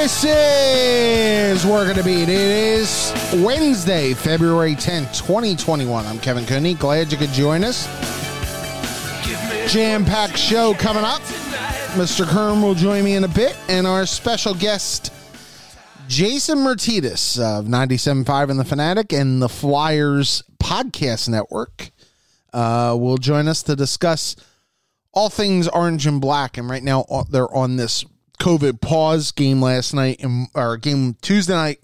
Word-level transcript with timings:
This 0.00 0.24
is 0.24 1.66
Working 1.66 1.96
the 1.96 2.04
Beat. 2.04 2.28
It 2.28 2.28
is 2.28 3.12
Wednesday, 3.44 4.14
February 4.14 4.76
10th, 4.76 5.18
2021. 5.18 6.06
I'm 6.06 6.20
Kevin 6.20 6.46
Cooney. 6.46 6.74
Glad 6.74 7.10
you 7.10 7.18
could 7.18 7.30
join 7.30 7.64
us. 7.64 7.84
Jam 9.70 10.04
packed 10.04 10.38
show 10.38 10.72
coming 10.74 11.02
up. 11.02 11.20
Mr. 11.94 12.24
Kern 12.24 12.62
will 12.62 12.76
join 12.76 13.02
me 13.04 13.16
in 13.16 13.24
a 13.24 13.28
bit, 13.28 13.58
and 13.68 13.88
our 13.88 14.06
special 14.06 14.54
guest, 14.54 15.12
Jason 16.06 16.58
Myrtetus 16.58 17.36
of 17.40 17.64
97.5 17.64 18.50
and 18.50 18.60
The 18.60 18.64
Fanatic 18.64 19.12
and 19.12 19.42
the 19.42 19.48
Flyers 19.48 20.44
Podcast 20.62 21.28
Network, 21.28 21.90
uh, 22.52 22.96
will 22.98 23.18
join 23.18 23.48
us 23.48 23.64
to 23.64 23.74
discuss 23.74 24.36
all 25.12 25.28
things 25.28 25.66
orange 25.66 26.06
and 26.06 26.20
black. 26.20 26.56
And 26.56 26.70
right 26.70 26.84
now, 26.84 27.04
uh, 27.10 27.24
they're 27.28 27.52
on 27.52 27.76
this 27.76 28.04
COVID 28.38 28.80
pause 28.80 29.32
game 29.32 29.60
last 29.60 29.94
night, 29.94 30.20
and, 30.22 30.48
or 30.54 30.76
game 30.76 31.16
Tuesday 31.20 31.54
night 31.54 31.80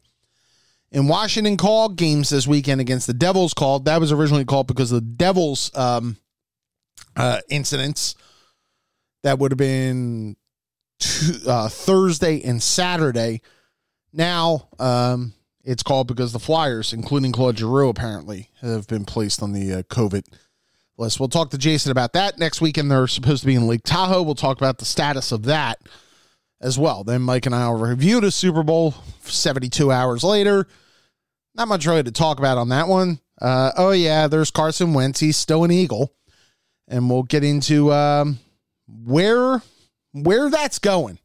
in 0.94 1.08
Washington 1.08 1.56
called 1.56 1.96
games 1.96 2.30
this 2.30 2.46
weekend 2.46 2.80
against 2.80 3.06
the 3.06 3.14
Devils 3.14 3.52
called. 3.52 3.84
That 3.84 4.00
was 4.00 4.12
originally 4.12 4.44
called 4.44 4.68
because 4.68 4.92
of 4.92 4.96
the 4.96 5.10
Devils 5.16 5.70
um, 5.74 6.16
uh, 7.16 7.40
incidents. 7.50 8.14
That 9.24 9.38
would 9.38 9.50
have 9.50 9.58
been 9.58 10.36
uh, 11.46 11.68
Thursday 11.68 12.40
and 12.42 12.62
Saturday. 12.62 13.42
Now 14.12 14.68
um, 14.78 15.34
it's 15.64 15.82
called 15.82 16.06
because 16.06 16.32
the 16.32 16.38
Flyers, 16.38 16.92
including 16.92 17.32
Claude 17.32 17.58
Giroux, 17.58 17.88
apparently 17.88 18.50
have 18.60 18.86
been 18.86 19.04
placed 19.04 19.42
on 19.42 19.52
the 19.52 19.74
uh, 19.74 19.82
COVID 19.82 20.24
list. 20.96 21.18
We'll 21.18 21.28
talk 21.28 21.50
to 21.50 21.58
Jason 21.58 21.90
about 21.90 22.12
that 22.12 22.38
next 22.38 22.60
weekend. 22.60 22.90
They're 22.90 23.08
supposed 23.08 23.40
to 23.40 23.46
be 23.46 23.56
in 23.56 23.66
Lake 23.66 23.82
Tahoe. 23.82 24.22
We'll 24.22 24.36
talk 24.36 24.58
about 24.58 24.78
the 24.78 24.84
status 24.84 25.32
of 25.32 25.42
that 25.44 25.80
as 26.64 26.78
well. 26.78 27.04
Then 27.04 27.22
Mike 27.22 27.46
and 27.46 27.54
I 27.54 27.68
will 27.68 27.78
review 27.78 28.20
the 28.20 28.30
Super 28.32 28.62
Bowl 28.62 28.94
72 29.20 29.92
hours 29.92 30.24
later. 30.24 30.66
Not 31.54 31.68
much 31.68 31.86
really 31.86 32.02
to 32.02 32.10
talk 32.10 32.38
about 32.38 32.58
on 32.58 32.70
that 32.70 32.88
one. 32.88 33.20
Uh, 33.40 33.70
oh, 33.76 33.90
yeah, 33.90 34.26
there's 34.26 34.50
Carson 34.50 34.94
Wentz. 34.94 35.20
He's 35.20 35.36
still 35.36 35.62
an 35.62 35.70
Eagle. 35.70 36.12
And 36.88 37.08
we'll 37.08 37.22
get 37.22 37.44
into 37.44 37.92
um, 37.92 38.38
where 38.88 39.62
where 40.12 40.50
that's 40.50 40.78
going. 40.78 41.18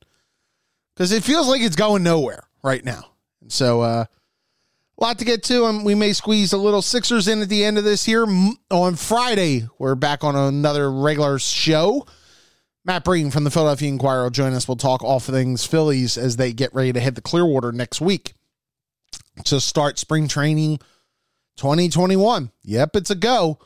Because 0.93 1.11
it 1.11 1.23
feels 1.23 1.47
like 1.47 1.61
it's 1.61 1.75
going 1.75 2.03
nowhere 2.03 2.47
right 2.63 2.83
now. 2.83 3.05
And 3.41 3.51
so, 3.51 3.81
uh, 3.81 4.05
a 4.97 5.03
lot 5.03 5.19
to 5.19 5.25
get 5.25 5.43
to. 5.43 5.65
Um, 5.65 5.83
we 5.83 5.95
may 5.95 6.13
squeeze 6.13 6.53
a 6.53 6.57
little 6.57 6.81
Sixers 6.81 7.27
in 7.27 7.41
at 7.41 7.49
the 7.49 7.63
end 7.63 7.77
of 7.77 7.83
this 7.83 8.05
here. 8.05 8.25
On 8.71 8.95
Friday, 8.95 9.67
we're 9.77 9.95
back 9.95 10.23
on 10.23 10.35
another 10.35 10.91
regular 10.91 11.39
show. 11.39 12.05
Matt 12.85 13.03
Breen 13.03 13.29
from 13.29 13.43
the 13.43 13.51
Philadelphia 13.51 13.89
Inquirer 13.89 14.23
will 14.23 14.29
join 14.29 14.53
us. 14.53 14.67
We'll 14.67 14.77
talk 14.77 15.03
all 15.03 15.19
things 15.19 15.65
Phillies 15.65 16.17
as 16.17 16.37
they 16.37 16.53
get 16.53 16.73
ready 16.73 16.93
to 16.93 16.99
hit 16.99 17.15
the 17.15 17.21
Clearwater 17.21 17.71
next 17.71 18.01
week 18.01 18.33
to 19.45 19.59
start 19.59 19.99
spring 19.99 20.27
training 20.27 20.79
2021. 21.57 22.51
Yep, 22.63 22.95
it's 22.95 23.09
a 23.09 23.15
go. 23.15 23.59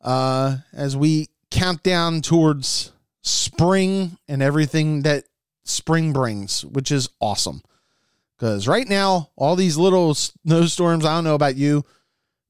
Uh, 0.00 0.58
as 0.72 0.96
we 0.96 1.28
count 1.50 1.82
down 1.82 2.22
towards 2.22 2.92
spring 3.22 4.16
and 4.28 4.42
everything 4.42 5.02
that 5.02 5.24
spring 5.64 6.12
brings, 6.12 6.64
which 6.64 6.90
is 6.90 7.08
awesome. 7.20 7.62
Because 8.36 8.68
right 8.68 8.88
now, 8.88 9.30
all 9.36 9.56
these 9.56 9.76
little 9.76 10.14
snowstorms, 10.14 11.04
I 11.04 11.14
don't 11.14 11.24
know 11.24 11.34
about 11.34 11.56
you, 11.56 11.84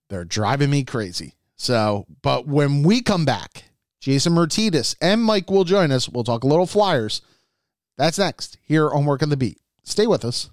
they're 0.09 0.25
driving 0.25 0.70
me 0.70 0.85
crazy. 0.85 1.35
So, 1.57 2.07
but 2.23 2.47
when 2.47 2.83
we 2.83 3.03
come 3.03 3.25
back, 3.25 3.65
Jason 4.07 4.35
Myrtetus 4.35 4.95
and 5.01 5.21
Mike 5.21 5.51
will 5.51 5.65
join 5.65 5.91
us. 5.91 6.08
We'll 6.08 6.23
talk 6.23 6.45
a 6.45 6.47
little 6.47 6.64
Flyers. 6.64 7.23
That's 7.98 8.20
next 8.20 8.57
here 8.63 8.89
on 8.89 9.05
Work 9.05 9.20
on 9.20 9.30
the 9.30 9.36
Beat. 9.36 9.58
Stay 9.83 10.07
with 10.07 10.25
us. 10.25 10.48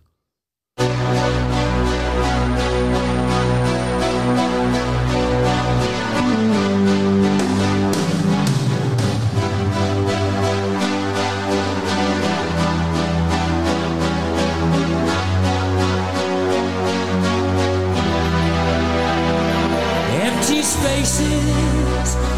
Empty 20.10 20.64
spaces. 20.64 22.33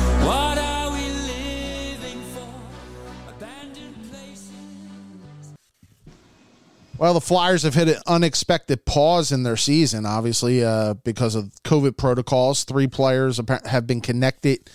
Well, 7.06 7.14
the 7.14 7.22
Flyers 7.22 7.62
have 7.62 7.76
hit 7.76 7.88
an 7.88 8.02
unexpected 8.08 8.84
pause 8.84 9.32
in 9.32 9.44
their 9.44 9.58
season, 9.58 10.08
obviously, 10.08 10.64
uh, 10.64 10.96
because 10.96 11.36
of 11.36 11.52
COVID 11.64 11.98
protocols. 11.98 12.64
Three 12.64 12.88
players 12.88 13.40
have 13.66 13.86
been 13.86 14.02
connected 14.02 14.68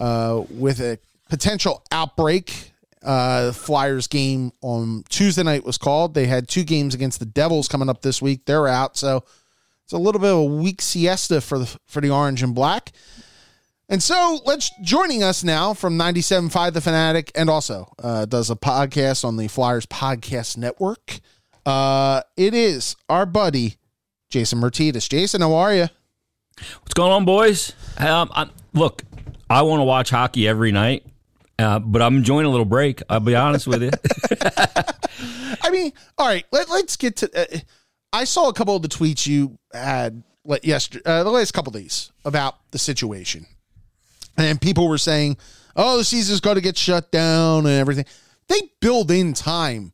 uh, 0.00 0.42
with 0.50 0.80
a 0.80 0.98
potential 1.28 1.84
outbreak. 1.92 2.72
Uh, 3.00 3.52
Flyers 3.52 4.08
game 4.08 4.50
on 4.60 5.04
Tuesday 5.08 5.44
night 5.44 5.64
was 5.64 5.78
called. 5.78 6.14
They 6.14 6.26
had 6.26 6.48
two 6.48 6.64
games 6.64 6.96
against 6.96 7.20
the 7.20 7.26
Devils 7.26 7.68
coming 7.68 7.88
up 7.88 8.02
this 8.02 8.20
week. 8.20 8.44
They're 8.46 8.66
out, 8.66 8.96
so 8.96 9.22
it's 9.84 9.92
a 9.92 9.98
little 9.98 10.20
bit 10.20 10.32
of 10.32 10.38
a 10.38 10.44
weak 10.44 10.82
siesta 10.82 11.40
for 11.40 11.60
the 11.60 11.78
for 11.86 12.00
the 12.00 12.10
Orange 12.10 12.42
and 12.42 12.56
Black. 12.56 12.90
And 13.88 14.02
so 14.02 14.40
let's 14.44 14.72
joining 14.82 15.22
us 15.22 15.44
now 15.44 15.74
from 15.74 15.96
97.5 15.96 16.72
The 16.72 16.80
Fanatic 16.80 17.30
and 17.36 17.48
also 17.48 17.92
uh, 18.02 18.24
does 18.24 18.50
a 18.50 18.56
podcast 18.56 19.24
on 19.24 19.36
the 19.36 19.46
Flyers 19.46 19.86
Podcast 19.86 20.56
Network. 20.56 21.20
Uh, 21.66 22.22
it 22.36 22.54
is 22.54 22.94
our 23.08 23.26
buddy, 23.26 23.74
Jason 24.30 24.60
Myrtetus. 24.60 25.08
Jason, 25.08 25.40
how 25.40 25.54
are 25.54 25.74
you? 25.74 25.88
What's 26.80 26.94
going 26.94 27.10
on, 27.10 27.24
boys? 27.24 27.72
Um, 27.98 28.30
I, 28.32 28.48
look, 28.72 29.02
I 29.50 29.62
want 29.62 29.80
to 29.80 29.84
watch 29.84 30.10
hockey 30.10 30.46
every 30.46 30.70
night, 30.70 31.04
uh, 31.58 31.80
but 31.80 32.02
I'm 32.02 32.18
enjoying 32.18 32.46
a 32.46 32.48
little 32.48 32.64
break. 32.64 33.02
I'll 33.10 33.18
be 33.18 33.34
honest 33.34 33.66
with 33.66 33.82
you. 33.82 33.90
I 35.62 35.70
mean, 35.70 35.92
all 36.16 36.28
right, 36.28 36.44
let, 36.52 36.70
let's 36.70 36.96
get 36.96 37.16
to. 37.16 37.30
Uh, 37.36 37.58
I 38.12 38.24
saw 38.24 38.48
a 38.48 38.54
couple 38.54 38.76
of 38.76 38.82
the 38.82 38.88
tweets 38.88 39.26
you 39.26 39.58
had 39.74 40.22
let 40.44 40.64
yesterday, 40.64 41.02
uh, 41.04 41.24
the 41.24 41.30
last 41.30 41.52
couple 41.52 41.74
of 41.74 41.82
days 41.82 42.12
about 42.24 42.54
the 42.70 42.78
situation, 42.78 43.44
and 44.38 44.60
people 44.60 44.88
were 44.88 44.98
saying, 44.98 45.36
"Oh, 45.74 45.98
the 45.98 46.04
season's 46.04 46.40
got 46.40 46.54
to 46.54 46.60
get 46.60 46.78
shut 46.78 47.10
down 47.10 47.66
and 47.66 47.74
everything." 47.74 48.06
They 48.48 48.60
build 48.80 49.10
in 49.10 49.34
time, 49.34 49.92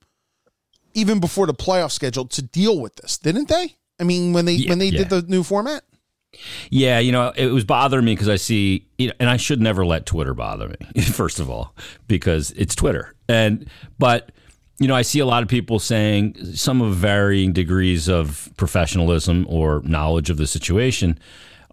even 0.95 1.21
before 1.21 1.47
the 1.47 1.55
playoff 1.55 1.93
schedule, 1.93 2.27
to 2.27 2.43
deal 2.43 2.81
with 2.81 2.97
this, 2.97 3.19
didn't 3.19 3.49
they? 3.49 3.77
I 4.01 4.05
mean, 4.05 4.33
when 4.33 4.45
they 4.45 4.55
Yeah, 4.55 4.71
when 4.71 4.79
they 4.79 4.89
yeah. 4.89 4.99
did 5.05 5.11
the 5.11 5.23
new 5.23 5.43
format. 5.43 5.85
yeah, 6.71 6.99
you 6.99 7.13
know, 7.13 7.33
it 7.37 7.47
was 7.49 7.65
bothering 7.65 8.05
me 8.05 8.15
because 8.15 8.29
I 8.29 8.37
see, 8.37 8.87
you 8.99 9.09
know, 9.09 9.15
and 9.21 9.29
I 9.29 9.37
should 9.37 9.61
never 9.61 9.85
let 9.85 10.07
Twitter 10.07 10.35
bother 10.35 10.69
me. 10.69 11.03
First 11.13 11.41
of 11.41 11.51
all, 11.51 11.75
because 12.09 12.51
it's 12.53 12.75
Twitter, 12.75 13.15
and 13.29 13.69
but 13.99 14.33
you 14.79 14.89
know, 14.89 14.95
I 14.97 15.03
see 15.03 15.21
a 15.21 15.27
lot 15.27 15.43
of 15.43 15.49
people 15.49 15.79
saying 15.79 16.55
some 16.55 16.81
of 16.81 16.97
varying 16.97 17.53
degrees 17.53 18.09
of 18.09 18.49
professionalism 18.57 19.47
or 19.49 19.83
knowledge 19.85 20.31
of 20.31 20.39
the 20.39 20.47
situation. 20.47 21.19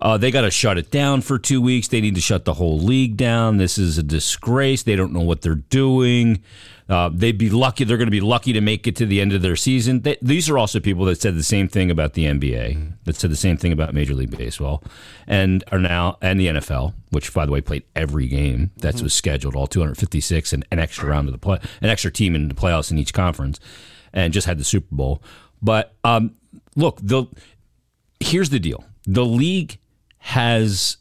Uh, 0.02 0.18
they 0.18 0.32
got 0.32 0.42
to 0.42 0.52
shut 0.52 0.78
it 0.78 0.92
down 0.92 1.22
for 1.22 1.38
two 1.40 1.62
weeks. 1.62 1.88
They 1.88 2.00
need 2.02 2.16
to 2.16 2.22
shut 2.22 2.46
the 2.46 2.54
whole 2.54 2.80
league 2.80 3.18
down. 3.18 3.58
This 3.58 3.78
is 3.78 3.98
a 3.98 4.04
disgrace. 4.04 4.84
They 4.84 4.96
don't 4.96 5.12
know 5.12 5.22
what 5.22 5.42
they're 5.42 5.56
doing. 5.56 6.42
Uh, 6.90 7.10
they'd 7.14 7.38
be 7.38 7.52
lucky. 7.52 7.84
They're 7.84 7.98
going 7.98 8.08
to 8.08 8.12
be 8.12 8.20
lucky 8.20 8.52
to 8.52 8.62
make 8.62 8.88
it 8.88 8.96
to 8.96 9.06
the 9.06 9.22
end 9.22 9.32
of 9.32 9.44
their 9.44 9.56
season. 9.56 10.02
They, 10.02 10.18
these 10.24 10.50
are 10.50 10.58
also 10.58 10.80
people 10.80 11.06
that 11.06 11.22
said 11.22 11.36
the 11.36 11.44
same 11.44 11.68
thing 11.68 11.92
about 11.92 12.14
the 12.14 12.26
NBA, 12.26 12.94
that 13.04 13.16
said 13.16 13.30
the 13.30 13.36
same 13.36 13.58
thing 13.58 13.72
about 13.72 13.94
Major 13.94 14.16
League 14.16 14.36
Baseball, 14.36 14.84
and 15.28 15.64
are 15.72 15.78
now 15.78 16.18
and 16.20 16.40
the 16.40 16.48
NFL, 16.48 16.94
which 17.12 17.32
by 17.32 17.46
the 17.46 17.52
way 17.52 17.62
played 17.62 17.84
every 17.96 18.28
game 18.28 18.72
that 18.78 19.02
was 19.04 19.14
scheduled, 19.14 19.56
all 19.56 19.68
256, 19.68 20.52
and 20.52 20.66
an 20.72 20.80
extra 20.80 21.08
round 21.08 21.28
of 21.28 21.32
the 21.32 21.38
play, 21.38 21.60
an 21.82 21.90
extra 21.90 22.12
team 22.12 22.34
in 22.34 22.48
the 22.48 22.56
playoffs 22.56 22.90
in 22.90 22.98
each 22.98 23.14
conference, 23.14 23.60
and 24.12 24.34
just 24.34 24.48
had 24.48 24.58
the 24.58 24.64
Super 24.64 24.96
Bowl. 24.96 25.22
But 25.62 25.94
um, 26.04 26.36
look, 26.76 27.00
the 27.04 27.26
here's 28.20 28.50
the 28.50 28.60
deal: 28.60 28.84
the 29.06 29.26
league 29.26 29.78
has 30.18 30.98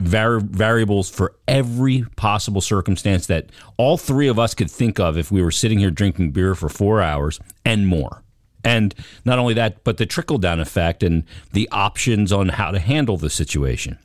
vari- 0.00 0.42
variables 0.42 1.10
for 1.10 1.34
every 1.48 2.04
possible 2.16 2.60
circumstance 2.60 3.26
that 3.26 3.50
all 3.76 3.96
three 3.96 4.28
of 4.28 4.38
us 4.38 4.54
could 4.54 4.70
think 4.70 4.98
of 5.00 5.16
if 5.16 5.30
we 5.30 5.42
were 5.42 5.50
sitting 5.50 5.78
here 5.78 5.90
drinking 5.90 6.32
beer 6.32 6.54
for 6.54 6.68
four 6.68 7.00
hours 7.00 7.40
and 7.64 7.86
more. 7.86 8.22
And 8.64 8.94
not 9.24 9.38
only 9.38 9.54
that, 9.54 9.84
but 9.84 9.96
the 9.96 10.06
trickle 10.06 10.38
down 10.38 10.58
effect 10.58 11.02
and 11.02 11.24
the 11.52 11.68
options 11.70 12.32
on 12.32 12.48
how 12.48 12.72
to 12.72 12.80
handle 12.80 13.16
the 13.16 13.30
situation. 13.30 13.98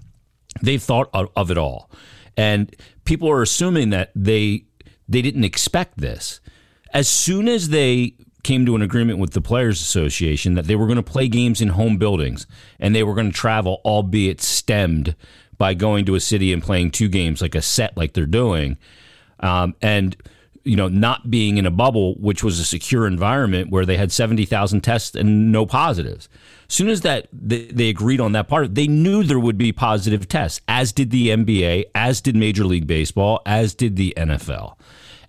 They've 0.61 0.81
thought 0.81 1.09
of, 1.13 1.29
of 1.35 1.49
it 1.49 1.57
all. 1.57 1.89
And 2.37 2.75
people 3.03 3.29
are 3.29 3.41
assuming 3.41 3.89
that 3.89 4.11
they 4.15 4.65
they 5.07 5.21
didn't 5.21 5.43
expect 5.43 5.97
this. 5.97 6.39
As 6.93 7.09
soon 7.09 7.47
as 7.47 7.69
they 7.69 8.15
came 8.43 8.65
to 8.65 8.75
an 8.75 8.81
agreement 8.81 9.19
with 9.19 9.31
the 9.31 9.41
Players 9.41 9.81
Association 9.81 10.53
that 10.55 10.65
they 10.65 10.75
were 10.75 10.87
going 10.87 10.97
to 10.97 11.03
play 11.03 11.27
games 11.27 11.61
in 11.61 11.69
home 11.69 11.97
buildings 11.97 12.47
and 12.79 12.95
they 12.95 13.03
were 13.03 13.13
going 13.13 13.31
to 13.31 13.37
travel, 13.37 13.81
albeit 13.85 14.41
stemmed 14.41 15.15
by 15.61 15.75
going 15.75 16.05
to 16.05 16.15
a 16.15 16.19
city 16.19 16.51
and 16.51 16.63
playing 16.63 16.89
two 16.89 17.07
games 17.07 17.39
like 17.39 17.53
a 17.53 17.61
set, 17.61 17.95
like 17.95 18.13
they're 18.13 18.25
doing, 18.25 18.79
um, 19.41 19.75
and 19.79 20.17
you 20.63 20.75
know, 20.75 20.87
not 20.87 21.29
being 21.29 21.59
in 21.59 21.67
a 21.67 21.71
bubble, 21.71 22.15
which 22.15 22.43
was 22.43 22.59
a 22.59 22.65
secure 22.65 23.05
environment 23.05 23.69
where 23.69 23.85
they 23.85 23.95
had 23.95 24.11
70,000 24.11 24.81
tests 24.81 25.15
and 25.15 25.51
no 25.51 25.67
positives. 25.67 26.27
As 26.67 26.73
soon 26.73 26.89
as 26.89 27.01
that 27.01 27.27
they, 27.31 27.65
they 27.65 27.89
agreed 27.89 28.19
on 28.19 28.31
that 28.31 28.47
part, 28.47 28.73
they 28.73 28.87
knew 28.87 29.23
there 29.23 29.39
would 29.39 29.59
be 29.59 29.71
positive 29.71 30.27
tests, 30.27 30.61
as 30.67 30.91
did 30.91 31.11
the 31.11 31.29
NBA, 31.29 31.85
as 31.93 32.21
did 32.21 32.35
Major 32.35 32.63
League 32.63 32.87
Baseball, 32.87 33.39
as 33.45 33.75
did 33.75 33.97
the 33.97 34.15
NFL. 34.17 34.77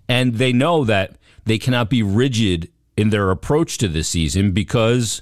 And 0.09 0.35
they 0.35 0.51
know 0.51 0.83
that 0.83 1.15
they 1.45 1.59
cannot 1.59 1.91
be 1.91 2.01
rigid 2.01 2.71
in 2.97 3.11
their 3.11 3.29
approach 3.29 3.77
to 3.79 3.87
this 3.87 4.07
season 4.07 4.51
because 4.51 5.21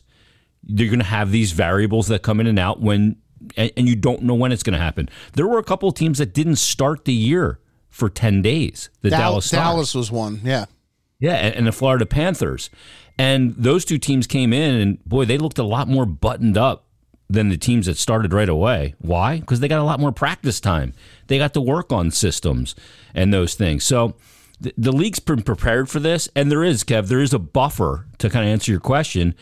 you're 0.66 0.88
going 0.88 1.00
to 1.00 1.06
have 1.06 1.32
these 1.32 1.52
variables 1.52 2.08
that 2.08 2.22
come 2.22 2.40
in 2.40 2.48
and 2.48 2.60
out 2.60 2.80
when 2.80 3.18
and, 3.58 3.72
and 3.78 3.88
you 3.88 3.96
don't 3.96 4.24
know 4.24 4.36
when 4.36 4.52
it's 4.52 4.64
going 4.64 4.74
to 4.74 4.80
happen. 4.84 5.10
There 5.34 5.48
were 5.48 5.60
a 5.60 5.64
couple 5.64 5.90
of 5.90 5.96
teams 5.96 6.18
that 6.18 6.34
didn't 6.34 6.58
start 6.58 7.06
the 7.06 7.14
year 7.14 7.60
for 7.90 8.10
10 8.10 8.42
days. 8.42 8.90
The 9.02 9.10
Dal- 9.10 9.20
Dallas 9.20 9.46
Stars. 9.46 9.64
Dallas 9.64 9.96
was 9.96 10.12
one. 10.12 10.42
Yeah. 10.44 10.66
Yeah, 11.20 11.36
and, 11.36 11.56
and 11.56 11.68
the 11.68 11.72
Florida 11.72 12.06
Panthers. 12.06 12.70
And 13.18 13.56
those 13.56 13.86
two 13.86 13.98
teams 13.98 14.26
came 14.26 14.54
in 14.54 14.76
and 14.76 15.04
boy, 15.06 15.26
they 15.26 15.38
looked 15.38 15.60
a 15.60 15.64
lot 15.64 15.88
more 15.88 16.06
buttoned 16.06 16.58
up 16.58 16.86
than 17.30 17.50
the 17.50 17.58
teams 17.58 17.86
that 17.86 17.98
started 17.98 18.34
right 18.34 18.50
away. 18.50 18.96
Why? 19.00 19.40
Because 19.40 19.60
they 19.60 19.68
got 19.68 19.80
a 19.80 19.84
lot 19.84 20.00
more 20.00 20.12
practice 20.12 20.60
time. 20.60 20.94
They 21.28 21.38
got 21.38 21.54
to 21.54 21.62
work 21.62 21.92
on 21.92 22.12
systems 22.12 22.76
and 23.14 23.34
those 23.34 23.54
things. 23.54 23.84
So 23.84 24.16
the, 24.60 24.74
the 24.78 24.92
league's 24.92 25.20
been 25.20 25.42
prepared 25.42 25.90
for 25.90 26.00
this, 26.00 26.30
and 26.36 26.52
there 26.52 26.64
is, 26.64 26.84
Kev, 26.84 27.08
there 27.08 27.22
is 27.22 27.34
a 27.34 27.40
buffer 27.40 28.06
to 28.18 28.30
kind 28.30 28.46
of 28.46 28.52
answer 28.52 28.72
your 28.72 28.82
question 28.82 29.34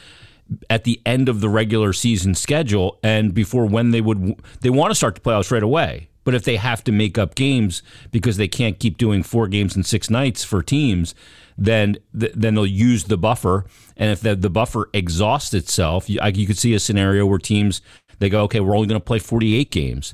at 0.69 0.83
the 0.83 1.01
end 1.05 1.29
of 1.29 1.41
the 1.41 1.49
regular 1.49 1.93
season 1.93 2.35
schedule 2.35 2.99
and 3.03 3.33
before 3.33 3.65
when 3.65 3.91
they 3.91 4.01
would 4.01 4.41
they 4.61 4.69
want 4.69 4.91
to 4.91 4.95
start 4.95 5.15
the 5.15 5.21
playoffs 5.21 5.51
right 5.51 5.63
away. 5.63 6.09
But 6.23 6.35
if 6.35 6.43
they 6.43 6.57
have 6.57 6.83
to 6.83 6.91
make 6.91 7.17
up 7.17 7.33
games 7.35 7.81
because 8.11 8.37
they 8.37 8.47
can't 8.47 8.77
keep 8.77 8.97
doing 8.97 9.23
four 9.23 9.47
games 9.47 9.75
in 9.75 9.83
six 9.83 10.09
nights 10.09 10.43
for 10.43 10.61
teams, 10.61 11.15
then 11.57 11.97
th- 12.17 12.33
then 12.35 12.55
they'll 12.55 12.65
use 12.65 13.05
the 13.05 13.17
buffer. 13.17 13.65
And 13.97 14.11
if 14.11 14.21
the, 14.21 14.35
the 14.35 14.49
buffer 14.49 14.89
exhausts 14.93 15.53
itself, 15.53 16.09
you, 16.09 16.19
you 16.33 16.45
could 16.45 16.57
see 16.57 16.73
a 16.73 16.79
scenario 16.79 17.25
where 17.25 17.39
teams 17.39 17.81
they 18.19 18.29
go, 18.29 18.43
okay, 18.43 18.59
we're 18.59 18.75
only 18.75 18.87
going 18.87 18.99
to 18.99 19.05
play 19.05 19.19
48 19.19 19.71
games. 19.71 20.13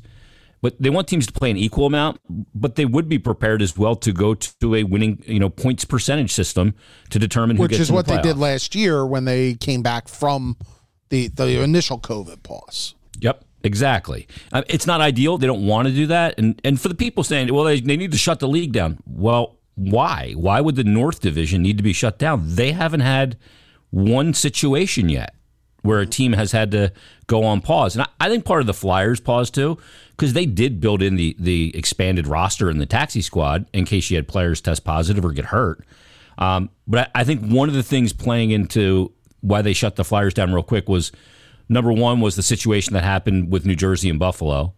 But 0.65 0.81
they 0.81 0.89
want 0.89 1.07
teams 1.07 1.27
to 1.27 1.31
play 1.31 1.51
an 1.51 1.57
equal 1.57 1.85
amount, 1.85 2.19
but 2.55 2.73
they 2.73 2.85
would 2.85 3.07
be 3.07 3.19
prepared 3.19 3.61
as 3.61 3.77
well 3.77 3.95
to 3.97 4.11
go 4.11 4.33
to 4.33 4.73
a 4.73 4.83
winning, 4.83 5.21
you 5.27 5.39
know, 5.39 5.47
points 5.47 5.85
percentage 5.85 6.31
system 6.31 6.73
to 7.11 7.19
determine 7.19 7.57
who 7.57 7.61
Which 7.61 7.73
is 7.73 7.89
in 7.89 7.93
the 7.93 7.97
what 7.97 8.07
they 8.07 8.19
did 8.19 8.35
last 8.35 8.73
year 8.73 9.05
when 9.05 9.25
they 9.25 9.53
came 9.53 9.83
back 9.83 10.07
from 10.07 10.57
the 11.09 11.27
the 11.27 11.61
initial 11.61 11.99
COVID 11.99 12.41
pause. 12.41 12.95
Yep, 13.19 13.45
exactly. 13.63 14.27
Uh, 14.51 14.63
it's 14.67 14.87
not 14.87 15.01
ideal. 15.01 15.37
They 15.37 15.45
don't 15.45 15.67
want 15.67 15.87
to 15.87 15.93
do 15.93 16.07
that. 16.07 16.39
And 16.39 16.59
and 16.63 16.81
for 16.81 16.87
the 16.87 16.95
people 16.95 17.23
saying, 17.23 17.53
well, 17.53 17.65
they, 17.65 17.79
they 17.79 17.95
need 17.95 18.11
to 18.13 18.17
shut 18.17 18.39
the 18.39 18.47
league 18.47 18.71
down. 18.71 18.97
Well, 19.05 19.59
why? 19.75 20.33
Why 20.35 20.61
would 20.61 20.77
the 20.77 20.83
North 20.83 21.19
Division 21.21 21.61
need 21.61 21.77
to 21.77 21.83
be 21.83 21.93
shut 21.93 22.17
down? 22.17 22.41
They 22.55 22.71
haven't 22.71 23.01
had 23.01 23.37
one 23.91 24.33
situation 24.33 25.09
yet 25.09 25.35
where 25.85 25.99
a 25.99 26.07
team 26.07 26.33
has 26.33 26.51
had 26.51 26.71
to 26.71 26.91
go 27.27 27.43
on 27.43 27.61
pause. 27.61 27.95
And 27.95 28.01
I, 28.01 28.07
I 28.25 28.29
think 28.29 28.43
part 28.43 28.61
of 28.61 28.67
the 28.67 28.73
Flyers 28.73 29.19
pause 29.19 29.51
too, 29.51 29.77
because 30.15 30.33
they 30.33 30.45
did 30.45 30.79
build 30.79 31.01
in 31.01 31.15
the 31.15 31.35
the 31.39 31.75
expanded 31.75 32.27
roster 32.27 32.69
in 32.69 32.77
the 32.77 32.85
taxi 32.85 33.21
squad 33.21 33.67
in 33.73 33.85
case 33.85 34.09
you 34.09 34.15
had 34.15 34.27
players 34.27 34.61
test 34.61 34.83
positive 34.83 35.25
or 35.25 35.31
get 35.31 35.45
hurt. 35.45 35.83
Um, 36.37 36.69
but 36.87 37.11
I, 37.15 37.21
I 37.21 37.23
think 37.23 37.45
one 37.45 37.69
of 37.69 37.75
the 37.75 37.83
things 37.83 38.13
playing 38.13 38.51
into 38.51 39.11
why 39.41 39.61
they 39.61 39.73
shut 39.73 39.95
the 39.95 40.03
Flyers 40.03 40.33
down 40.33 40.53
real 40.53 40.63
quick 40.63 40.89
was 40.89 41.11
number 41.69 41.91
one 41.91 42.19
was 42.19 42.35
the 42.35 42.43
situation 42.43 42.93
that 42.93 43.03
happened 43.03 43.51
with 43.51 43.65
New 43.65 43.75
Jersey 43.75 44.09
and 44.09 44.19
Buffalo, 44.19 44.73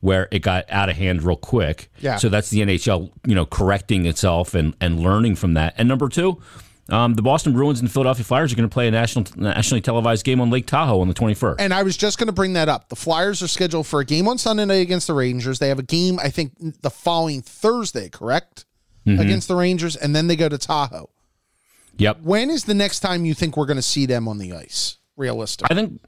where 0.00 0.28
it 0.30 0.40
got 0.40 0.64
out 0.70 0.88
of 0.88 0.96
hand 0.96 1.22
real 1.22 1.36
quick. 1.36 1.90
Yeah. 2.00 2.16
So 2.16 2.28
that's 2.28 2.50
the 2.50 2.60
NHL, 2.60 3.10
you 3.26 3.34
know, 3.34 3.46
correcting 3.46 4.06
itself 4.06 4.54
and 4.54 4.74
and 4.80 5.00
learning 5.00 5.36
from 5.36 5.54
that. 5.54 5.74
And 5.76 5.88
number 5.88 6.08
two. 6.08 6.40
Um, 6.90 7.14
the 7.14 7.22
Boston 7.22 7.52
Bruins 7.52 7.80
and 7.80 7.90
Philadelphia 7.90 8.24
Flyers 8.24 8.52
are 8.52 8.56
going 8.56 8.68
to 8.68 8.72
play 8.72 8.88
a 8.88 8.90
national, 8.90 9.26
nationally 9.36 9.80
televised 9.80 10.24
game 10.24 10.40
on 10.40 10.50
Lake 10.50 10.66
Tahoe 10.66 11.00
on 11.00 11.08
the 11.08 11.14
21st. 11.14 11.56
And 11.58 11.72
I 11.72 11.82
was 11.82 11.96
just 11.96 12.18
going 12.18 12.26
to 12.26 12.32
bring 12.32 12.54
that 12.54 12.68
up. 12.68 12.88
The 12.88 12.96
Flyers 12.96 13.42
are 13.42 13.48
scheduled 13.48 13.86
for 13.86 14.00
a 14.00 14.04
game 14.04 14.26
on 14.28 14.38
Sunday 14.38 14.64
night 14.64 14.82
against 14.82 15.06
the 15.06 15.14
Rangers. 15.14 15.58
They 15.58 15.68
have 15.68 15.78
a 15.78 15.84
game, 15.84 16.18
I 16.18 16.30
think, 16.30 16.52
the 16.82 16.90
following 16.90 17.42
Thursday, 17.42 18.08
correct? 18.08 18.64
Mm-hmm. 19.06 19.20
Against 19.20 19.48
the 19.48 19.56
Rangers, 19.56 19.96
and 19.96 20.14
then 20.14 20.26
they 20.26 20.36
go 20.36 20.48
to 20.48 20.58
Tahoe. 20.58 21.08
Yep. 21.96 22.20
When 22.22 22.50
is 22.50 22.64
the 22.64 22.74
next 22.74 23.00
time 23.00 23.24
you 23.24 23.34
think 23.34 23.56
we're 23.56 23.66
going 23.66 23.76
to 23.76 23.82
see 23.82 24.04
them 24.04 24.28
on 24.28 24.38
the 24.38 24.52
ice? 24.52 24.98
Realistic. 25.16 25.68
I 25.70 25.74
think. 25.74 26.00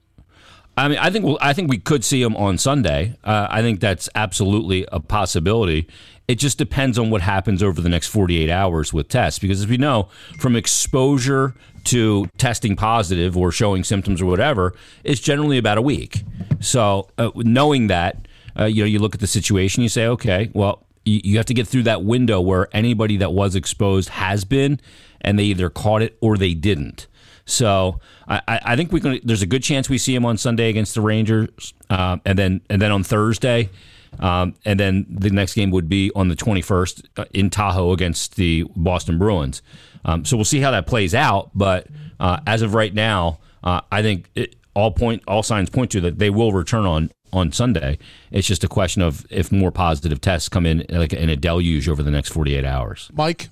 I 0.77 0.89
mean, 0.89 0.99
I 0.99 1.11
think 1.11 1.25
we'll, 1.25 1.39
I 1.41 1.53
think 1.53 1.71
we 1.71 1.79
could 1.79 2.03
see 2.03 2.23
them 2.23 2.35
on 2.37 2.57
Sunday. 2.57 3.17
Uh, 3.23 3.47
I 3.51 3.61
think 3.61 3.81
that's 3.81 4.09
absolutely 4.15 4.87
a 4.91 5.01
possibility. 5.01 5.87
It 6.29 6.37
just 6.37 6.57
depends 6.57 6.99
on 6.99 7.11
what 7.11 7.21
happens 7.21 7.63
over 7.63 7.81
the 7.81 7.89
next 7.89 8.09
48 8.09 8.49
hours 8.49 8.93
with 8.93 9.09
tests, 9.09 9.39
because 9.39 9.61
as 9.61 9.67
we 9.67 9.77
know, 9.77 10.09
from 10.39 10.57
exposure 10.57 11.55
to 11.85 12.27
testing 12.39 12.77
positive 12.77 13.37
or 13.37 13.51
showing 13.51 13.85
symptoms 13.85 14.23
or 14.23 14.27
whatever, 14.27 14.75
it's 15.05 15.21
generally 15.21 15.59
about 15.59 15.79
a 15.79 15.83
week. 15.83 16.23
So, 16.61 17.09
uh, 17.19 17.31
knowing 17.37 17.89
that, 17.89 18.29
uh, 18.59 18.65
you 18.65 18.83
know, 18.83 18.87
you 18.87 18.99
look 18.99 19.15
at 19.15 19.21
the 19.21 19.27
situation, 19.27 19.83
you 19.83 19.89
say, 19.89 20.07
okay, 20.07 20.51
well, 20.55 20.87
you, 21.05 21.37
have 21.37 21.47
to 21.47 21.55
get 21.55 21.67
through 21.67 21.83
that 21.85 22.05
window 22.05 22.41
where 22.41 22.69
anybody 22.73 23.17
that 23.17 23.33
was 23.33 23.57
exposed 23.57 24.11
has 24.11 24.45
been, 24.45 24.81
and 25.21 25.39
they 25.39 25.45
either 25.45 25.69
caught 25.69 26.03
it 26.03 26.17
or 26.21 26.37
they 26.37 26.55
didn't. 26.55 27.09
So 27.45 27.99
I, 28.29 28.41
I 28.47 28.61
I 28.65 28.77
think 28.77 28.93
we 28.93 29.01
can. 29.01 29.19
There's 29.25 29.43
a 29.43 29.47
good 29.47 29.65
chance 29.65 29.89
we 29.89 29.99
see 29.99 30.15
him 30.15 30.25
on 30.25 30.37
Sunday 30.37 30.69
against 30.69 30.95
the 30.95 31.01
Rangers, 31.01 31.75
uh, 31.91 32.19
and 32.25 32.39
then 32.39 32.61
and 32.71 32.81
then 32.81 32.93
on 32.93 33.03
Thursday, 33.03 33.69
um, 34.19 34.55
and 34.65 34.79
then 34.79 35.07
the 35.09 35.31
next 35.31 35.55
game 35.55 35.71
would 35.71 35.89
be 35.89 36.11
on 36.15 36.29
the 36.29 36.37
21st 36.37 37.05
uh, 37.17 37.25
in 37.33 37.51
Tahoe 37.51 37.93
against 37.93 38.37
the 38.37 38.65
Boston 38.77 39.19
Bruins. 39.19 39.63
Um, 40.05 40.25
so 40.25 40.37
we'll 40.37 40.45
see 40.45 40.61
how 40.61 40.71
that 40.73 40.87
plays 40.87 41.15
out. 41.15 41.51
But 41.55 41.87
uh, 42.21 42.41
as 42.47 42.63
of 42.63 42.75
right 42.75 42.93
now, 42.93 43.39
uh, 43.65 43.81
I 43.91 44.03
think 44.03 44.31
it, 44.35 44.57
all 44.75 44.91
point 44.91 45.23
all 45.27 45.43
signs 45.43 45.71
point 45.71 45.91
to 45.93 46.01
that 46.03 46.19
they 46.19 46.31
will 46.31 46.53
return 46.53 46.87
on 46.87 47.11
on 47.33 47.53
Sunday. 47.53 47.99
It's 48.31 48.47
just 48.47 48.65
a 48.65 48.69
question 48.69 49.03
of 49.03 49.27
if 49.31 49.51
more 49.53 49.71
positive 49.71 50.21
tests 50.21 50.49
come 50.49 50.67
in 50.67 50.85
like 50.91 51.13
in 51.13 51.29
a 51.29 51.37
deluge 51.37 51.89
over 51.89 52.03
the 52.03 52.11
next 52.11 52.31
48 52.31 52.65
hours. 52.65 53.11
Mike? 53.15 53.49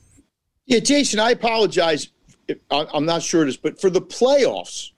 Yeah, 0.67 0.81
Jason, 0.81 1.19
I 1.19 1.31
apologize. 1.31 2.09
If, 2.49 2.59
I- 2.71 2.87
I'm 2.93 3.07
not 3.07 3.23
sure 3.23 3.45
this, 3.45 3.57
but 3.57 3.81
for 3.81 3.91
the 3.91 4.03
playoffs, 4.03 4.91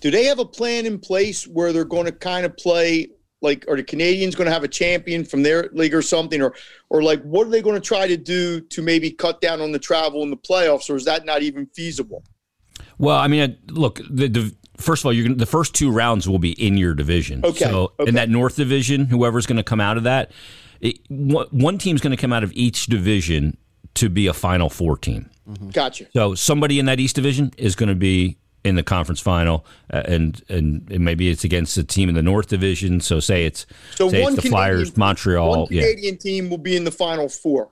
do 0.00 0.10
they 0.10 0.24
have 0.24 0.38
a 0.38 0.44
plan 0.44 0.84
in 0.84 0.98
place 0.98 1.46
where 1.46 1.72
they're 1.72 1.84
going 1.84 2.06
to 2.06 2.12
kind 2.12 2.44
of 2.44 2.56
play 2.56 3.08
like, 3.42 3.64
are 3.68 3.76
the 3.76 3.82
Canadians 3.82 4.34
going 4.34 4.46
to 4.46 4.52
have 4.52 4.64
a 4.64 4.68
champion 4.68 5.24
from 5.24 5.42
their 5.42 5.68
league 5.72 5.94
or 5.94 6.02
something, 6.02 6.40
or, 6.40 6.54
or 6.90 7.02
like, 7.02 7.22
what 7.22 7.46
are 7.46 7.50
they 7.50 7.62
going 7.62 7.74
to 7.74 7.86
try 7.86 8.06
to 8.06 8.16
do 8.16 8.60
to 8.60 8.82
maybe 8.82 9.10
cut 9.10 9.40
down 9.40 9.60
on 9.60 9.72
the 9.72 9.78
travel 9.78 10.22
in 10.22 10.30
the 10.30 10.36
playoffs, 10.36 10.88
or 10.88 10.96
is 10.96 11.04
that 11.04 11.24
not 11.24 11.42
even 11.42 11.66
feasible? 11.66 12.24
Well, 12.98 13.18
I 13.18 13.28
mean, 13.28 13.42
uh, 13.42 13.72
look, 13.72 14.00
the, 14.08 14.28
the 14.28 14.54
first 14.76 15.02
of 15.02 15.06
all, 15.06 15.12
you're 15.12 15.26
gonna, 15.26 15.36
the 15.36 15.46
first 15.46 15.74
two 15.74 15.90
rounds 15.90 16.28
will 16.28 16.38
be 16.38 16.52
in 16.52 16.76
your 16.76 16.94
division. 16.94 17.44
Okay, 17.44 17.64
So 17.64 17.92
okay. 17.98 18.08
in 18.08 18.14
that 18.14 18.28
North 18.28 18.56
Division, 18.56 19.06
whoever's 19.06 19.46
going 19.46 19.56
to 19.56 19.64
come 19.64 19.80
out 19.80 19.96
of 19.96 20.04
that, 20.04 20.30
it, 20.80 20.98
one 21.08 21.46
one 21.50 21.78
team's 21.78 22.00
going 22.00 22.16
to 22.16 22.20
come 22.20 22.32
out 22.32 22.44
of 22.44 22.52
each 22.54 22.86
division 22.86 23.56
to 23.94 24.08
be 24.08 24.26
a 24.26 24.32
Final 24.32 24.70
Four 24.70 24.96
team. 24.96 25.30
Gotcha. 25.72 26.06
So 26.12 26.34
somebody 26.34 26.78
in 26.78 26.86
that 26.86 27.00
East 27.00 27.16
Division 27.16 27.52
is 27.58 27.74
going 27.74 27.88
to 27.88 27.94
be 27.94 28.38
in 28.64 28.76
the 28.76 28.82
conference 28.82 29.20
final, 29.20 29.64
uh, 29.92 30.02
and, 30.06 30.42
and 30.48 30.88
and 30.90 31.04
maybe 31.04 31.28
it's 31.28 31.44
against 31.44 31.76
a 31.76 31.84
team 31.84 32.08
in 32.08 32.14
the 32.14 32.22
North 32.22 32.48
Division. 32.48 33.00
So 33.00 33.20
say 33.20 33.44
it's 33.46 33.66
So 33.94 34.08
say 34.08 34.22
one 34.22 34.34
it's 34.34 34.42
the 34.42 34.48
Canadian, 34.48 34.50
Flyers, 34.52 34.96
Montreal. 34.96 35.50
one 35.50 35.68
Yeah, 35.70 35.82
Canadian 35.82 36.16
team 36.18 36.50
will 36.50 36.58
be 36.58 36.76
in 36.76 36.84
the 36.84 36.90
final 36.92 37.28
four. 37.28 37.70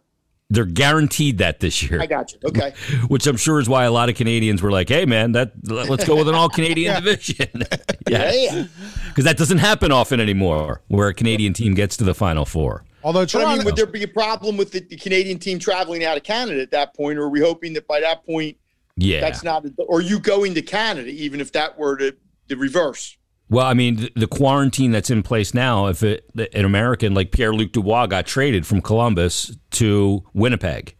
they're 0.50 0.64
guaranteed 0.64 1.38
that 1.38 1.60
this 1.60 1.80
year. 1.82 2.02
I 2.02 2.06
got 2.06 2.32
you. 2.32 2.40
Okay. 2.44 2.74
which 3.08 3.26
I'm 3.28 3.36
sure 3.36 3.60
is 3.60 3.68
why 3.68 3.84
a 3.84 3.92
lot 3.92 4.08
of 4.08 4.16
Canadians 4.16 4.62
were 4.62 4.72
like, 4.72 4.88
"Hey, 4.88 5.06
man, 5.06 5.32
that 5.32 5.52
let's 5.64 6.04
go 6.04 6.16
with 6.16 6.28
an 6.28 6.34
all 6.34 6.48
Canadian 6.48 6.94
division." 7.02 7.64
Yeah, 8.08 8.32
yeah, 8.32 8.32
yeah. 8.32 8.66
because 9.08 9.24
that 9.24 9.36
doesn't 9.36 9.58
happen 9.58 9.92
often 9.92 10.18
anymore, 10.18 10.82
where 10.88 11.08
a 11.08 11.14
Canadian 11.14 11.52
team 11.52 11.74
gets 11.74 11.96
to 11.98 12.04
the 12.04 12.14
Final 12.14 12.44
Four. 12.44 12.84
Although 13.02 13.24
But 13.24 13.36
I 13.36 13.56
mean, 13.56 13.64
would 13.64 13.76
there 13.76 13.86
be 13.86 14.02
a 14.02 14.08
problem 14.08 14.56
with 14.56 14.72
the, 14.72 14.80
the 14.80 14.96
Canadian 14.96 15.38
team 15.38 15.58
traveling 15.58 16.04
out 16.04 16.16
of 16.18 16.22
Canada 16.22 16.60
at 16.60 16.70
that 16.72 16.94
point, 16.94 17.18
or 17.18 17.22
are 17.22 17.28
we 17.30 17.40
hoping 17.40 17.72
that 17.74 17.86
by 17.86 18.00
that 18.00 18.26
point 18.26 18.58
Yeah, 18.96 19.20
that's 19.20 19.42
not, 19.42 19.64
or 19.78 20.00
you 20.00 20.18
going 20.18 20.54
to 20.54 20.62
Canada, 20.62 21.08
even 21.08 21.40
if 21.40 21.52
that 21.52 21.78
were 21.78 21.96
to 21.96 22.16
the 22.48 22.56
reverse? 22.56 23.16
Well, 23.48 23.66
I 23.66 23.74
mean, 23.74 23.96
the, 23.96 24.12
the 24.14 24.26
quarantine 24.28 24.92
that's 24.92 25.10
in 25.10 25.24
place 25.24 25.54
now, 25.54 25.86
if 25.88 26.02
it, 26.04 26.24
an 26.54 26.64
American 26.64 27.14
like 27.14 27.32
Pierre 27.32 27.52
Luc 27.52 27.72
Dubois 27.72 28.06
got 28.06 28.26
traded 28.26 28.66
from 28.66 28.80
Columbus 28.80 29.56
to 29.72 30.22
Winnipeg, 30.32 30.96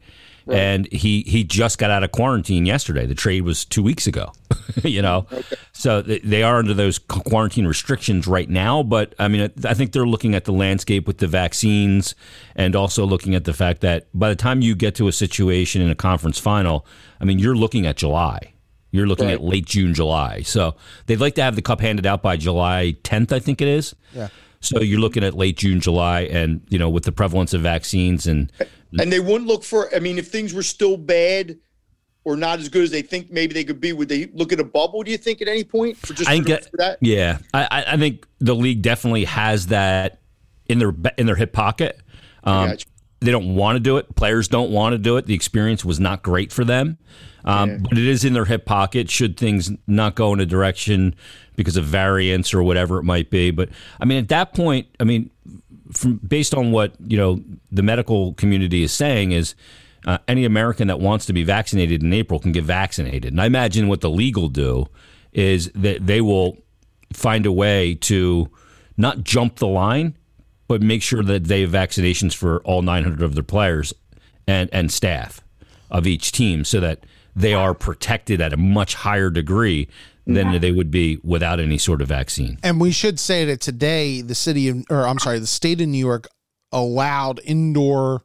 and 0.50 0.90
he 0.92 1.22
he 1.22 1.44
just 1.44 1.78
got 1.78 1.90
out 1.90 2.02
of 2.02 2.12
quarantine 2.12 2.66
yesterday. 2.66 3.06
The 3.06 3.14
trade 3.14 3.42
was 3.42 3.64
two 3.64 3.82
weeks 3.82 4.06
ago, 4.06 4.32
you 4.82 5.00
know, 5.02 5.26
so 5.72 6.02
th- 6.02 6.22
they 6.22 6.42
are 6.42 6.56
under 6.58 6.74
those 6.74 6.98
quarantine 6.98 7.66
restrictions 7.66 8.26
right 8.26 8.48
now. 8.48 8.82
But 8.82 9.14
I 9.18 9.28
mean, 9.28 9.50
I 9.64 9.74
think 9.74 9.92
they're 9.92 10.06
looking 10.06 10.34
at 10.34 10.44
the 10.44 10.52
landscape 10.52 11.06
with 11.06 11.18
the 11.18 11.26
vaccines, 11.26 12.14
and 12.56 12.74
also 12.76 13.04
looking 13.06 13.34
at 13.34 13.44
the 13.44 13.52
fact 13.52 13.80
that 13.82 14.06
by 14.14 14.28
the 14.28 14.36
time 14.36 14.60
you 14.62 14.74
get 14.74 14.94
to 14.96 15.08
a 15.08 15.12
situation 15.12 15.82
in 15.82 15.90
a 15.90 15.94
conference 15.94 16.38
final, 16.38 16.86
I 17.20 17.24
mean, 17.24 17.38
you're 17.38 17.56
looking 17.56 17.86
at 17.86 17.96
July. 17.96 18.54
You're 18.92 19.06
looking 19.06 19.26
Right. 19.26 19.34
at 19.34 19.42
late 19.44 19.66
June, 19.66 19.94
July. 19.94 20.42
So 20.42 20.74
they'd 21.06 21.20
like 21.20 21.36
to 21.36 21.42
have 21.42 21.54
the 21.54 21.62
cup 21.62 21.80
handed 21.80 22.06
out 22.06 22.22
by 22.22 22.36
July 22.36 22.96
10th, 23.04 23.30
I 23.30 23.38
think 23.38 23.60
it 23.62 23.68
is. 23.68 23.94
Yeah. 24.12 24.28
So 24.60 24.80
you're 24.80 24.98
looking 24.98 25.22
at 25.22 25.32
late 25.34 25.56
June, 25.56 25.80
July, 25.80 26.22
and 26.22 26.60
you 26.68 26.78
know, 26.78 26.90
with 26.90 27.04
the 27.04 27.12
prevalence 27.12 27.54
of 27.54 27.60
vaccines 27.62 28.26
and 28.26 28.50
And 28.98 29.12
they 29.12 29.20
wouldn't 29.20 29.46
look 29.46 29.62
for. 29.62 29.94
I 29.94 30.00
mean, 30.00 30.18
if 30.18 30.28
things 30.28 30.52
were 30.52 30.62
still 30.62 30.96
bad 30.96 31.58
or 32.24 32.36
not 32.36 32.58
as 32.58 32.68
good 32.68 32.82
as 32.82 32.90
they 32.90 33.02
think 33.02 33.30
maybe 33.30 33.54
they 33.54 33.64
could 33.64 33.80
be, 33.80 33.92
would 33.92 34.08
they 34.08 34.26
look 34.34 34.52
at 34.52 34.60
a 34.60 34.64
bubble? 34.64 35.02
Do 35.02 35.10
you 35.10 35.16
think 35.16 35.40
at 35.40 35.48
any 35.48 35.64
point 35.64 35.96
for 35.96 36.12
just 36.12 36.28
I 36.28 36.40
think 36.40 36.64
for 36.64 36.76
that? 36.78 36.98
Yeah, 37.00 37.38
I, 37.54 37.84
I- 37.88 37.96
think 37.96 38.26
the 38.40 38.54
league 38.54 38.82
definitely 38.82 39.24
has 39.24 39.68
that 39.68 40.20
in 40.68 40.78
their 40.78 40.92
in 41.16 41.26
their 41.26 41.36
hip 41.36 41.52
pocket. 41.52 42.00
Um, 42.44 42.76
they 43.20 43.30
don't 43.30 43.54
want 43.54 43.76
to 43.76 43.80
do 43.80 43.98
it. 43.98 44.14
Players 44.16 44.48
don't 44.48 44.70
want 44.70 44.94
to 44.94 44.98
do 44.98 45.18
it. 45.18 45.26
The 45.26 45.34
experience 45.34 45.84
was 45.84 46.00
not 46.00 46.22
great 46.22 46.52
for 46.52 46.64
them, 46.64 46.96
um, 47.44 47.82
but 47.82 47.98
it 47.98 48.06
is 48.06 48.24
in 48.24 48.32
their 48.32 48.46
hip 48.46 48.64
pocket. 48.64 49.10
Should 49.10 49.36
things 49.36 49.70
not 49.86 50.14
go 50.14 50.32
in 50.32 50.40
a 50.40 50.46
direction 50.46 51.14
because 51.54 51.76
of 51.76 51.84
variance 51.84 52.54
or 52.54 52.62
whatever 52.62 52.98
it 52.98 53.02
might 53.02 53.28
be, 53.30 53.50
but 53.50 53.68
I 54.00 54.06
mean, 54.06 54.18
at 54.18 54.28
that 54.28 54.54
point, 54.54 54.86
I 54.98 55.04
mean, 55.04 55.30
from 55.92 56.16
based 56.16 56.54
on 56.54 56.72
what 56.72 56.94
you 57.06 57.16
know 57.16 57.42
the 57.70 57.82
medical 57.82 58.34
community 58.34 58.82
is 58.82 58.92
saying 58.92 59.32
is 59.32 59.54
uh, 60.06 60.18
any 60.28 60.44
American 60.44 60.88
that 60.88 61.00
wants 61.00 61.26
to 61.26 61.32
be 61.32 61.42
vaccinated 61.42 62.02
in 62.02 62.12
April 62.12 62.40
can 62.40 62.52
get 62.52 62.64
vaccinated. 62.64 63.32
And 63.32 63.40
I 63.40 63.46
imagine 63.46 63.88
what 63.88 64.00
the 64.00 64.10
will 64.10 64.48
do 64.48 64.86
is 65.32 65.70
that 65.74 66.06
they 66.06 66.20
will 66.20 66.58
find 67.12 67.46
a 67.46 67.52
way 67.52 67.94
to 67.94 68.48
not 68.96 69.22
jump 69.22 69.56
the 69.56 69.66
line, 69.66 70.16
but 70.68 70.82
make 70.82 71.02
sure 71.02 71.22
that 71.22 71.44
they 71.44 71.62
have 71.62 71.70
vaccinations 71.70 72.34
for 72.34 72.60
all 72.62 72.82
900 72.82 73.22
of 73.22 73.34
their 73.34 73.44
players 73.44 73.92
and 74.46 74.68
and 74.72 74.90
staff 74.90 75.40
of 75.90 76.06
each 76.06 76.32
team, 76.32 76.64
so 76.64 76.80
that 76.80 77.04
they 77.34 77.54
are 77.54 77.74
protected 77.74 78.40
at 78.40 78.52
a 78.52 78.56
much 78.56 78.94
higher 78.94 79.30
degree 79.30 79.88
than 80.26 80.60
they 80.60 80.70
would 80.72 80.90
be 80.90 81.18
without 81.22 81.60
any 81.60 81.78
sort 81.78 82.00
of 82.02 82.08
vaccine. 82.08 82.58
And 82.62 82.80
we 82.80 82.90
should 82.92 83.18
say 83.18 83.44
that 83.46 83.60
today 83.60 84.20
the 84.22 84.34
city 84.34 84.68
of, 84.68 84.84
or 84.90 85.06
I'm 85.06 85.18
sorry, 85.18 85.38
the 85.38 85.46
state 85.46 85.80
of 85.80 85.88
New 85.88 85.98
York 85.98 86.28
allowed 86.72 87.40
indoor 87.44 88.24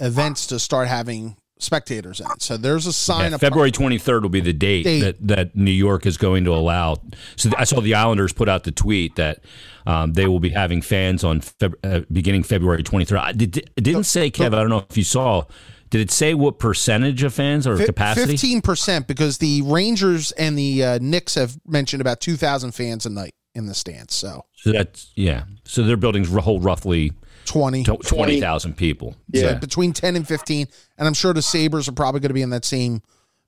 events 0.00 0.46
to 0.48 0.58
start 0.58 0.88
having 0.88 1.36
spectators 1.58 2.20
in. 2.20 2.26
So 2.40 2.56
there's 2.56 2.86
a 2.86 2.92
sign 2.92 3.30
Yeah, 3.30 3.34
of 3.36 3.40
February 3.40 3.70
23rd 3.70 4.22
will 4.22 4.28
be 4.30 4.40
the 4.40 4.52
date, 4.52 4.82
Date. 4.82 5.00
that, 5.02 5.28
that 5.28 5.56
New 5.56 5.70
York 5.70 6.06
is 6.06 6.16
going 6.16 6.44
to 6.44 6.52
allow. 6.54 6.96
So 7.36 7.50
I 7.56 7.64
saw 7.64 7.80
the 7.80 7.94
Islanders 7.94 8.32
put 8.32 8.48
out 8.48 8.64
the 8.64 8.72
tweet 8.72 9.14
that 9.16 9.44
um, 9.86 10.12
they 10.14 10.26
will 10.26 10.40
be 10.40 10.48
having 10.50 10.82
fans 10.82 11.22
on 11.22 11.40
Feb- 11.40 11.74
uh, 11.84 12.00
beginning 12.10 12.42
February 12.42 12.82
23rd. 12.82 13.18
I 13.18 13.32
did, 13.32 13.70
didn't 13.76 14.04
say, 14.04 14.30
Kev, 14.30 14.46
I 14.46 14.60
don't 14.60 14.70
know 14.70 14.84
if 14.90 14.96
you 14.96 15.04
saw, 15.04 15.44
did 15.92 16.00
it 16.00 16.10
say 16.10 16.32
what 16.32 16.58
percentage 16.58 17.22
of 17.22 17.34
fans 17.34 17.66
or 17.66 17.76
capacity? 17.76 18.32
Fifteen 18.32 18.62
percent 18.62 19.06
because 19.06 19.36
the 19.38 19.60
Rangers 19.62 20.32
and 20.32 20.58
the 20.58 20.82
uh, 20.82 20.98
Knicks 21.02 21.34
have 21.36 21.56
mentioned 21.66 22.00
about 22.00 22.20
two 22.20 22.36
thousand 22.36 22.72
fans 22.72 23.04
a 23.06 23.10
night 23.10 23.34
in 23.54 23.66
the 23.66 23.74
stands. 23.74 24.14
So 24.14 24.46
So 24.56 24.72
that's, 24.72 25.12
yeah. 25.14 25.44
So 25.66 25.82
their 25.84 25.98
buildings 25.98 26.30
hold 26.34 26.64
roughly 26.64 27.12
twenty. 27.44 27.84
tw- 27.84 28.00
20,000 28.00 28.74
people. 28.74 29.12
So 29.34 29.40
Yeah. 29.42 29.54
between 29.58 29.92
ten 29.92 30.16
and 30.16 30.26
fifteen, 30.26 30.66
and 30.96 31.06
I'm 31.06 31.12
sure 31.14 31.34
the 31.34 31.42
Sabres 31.42 31.86
are 31.88 31.92
probably 31.92 32.20
going 32.20 32.30
to 32.30 32.34
be 32.34 32.40
in 32.42 32.48
that 32.50 32.64
same 32.64 33.02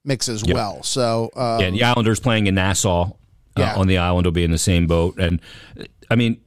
mix 0.05 0.29
as 0.29 0.45
well. 0.45 0.83
So 0.83 1.31
uh, 1.35 1.57
Yeah, 1.61 1.67
and 1.69 1.75
the 1.77 1.85
Islanders 1.85 2.21
playing 2.21 2.47
in 2.47 2.55
Nassau 2.57 3.05
uh, 3.05 3.13
Yeah. 3.57 3.75
on 3.77 3.87
the 3.87 3.97
island 3.97 4.27
will 4.27 4.33
be 4.33 4.45
in 4.45 4.51
the 4.51 4.59
same 4.59 4.87
boat. 4.87 5.19
And 5.19 5.41
I 6.11 6.17
mean, 6.17 6.43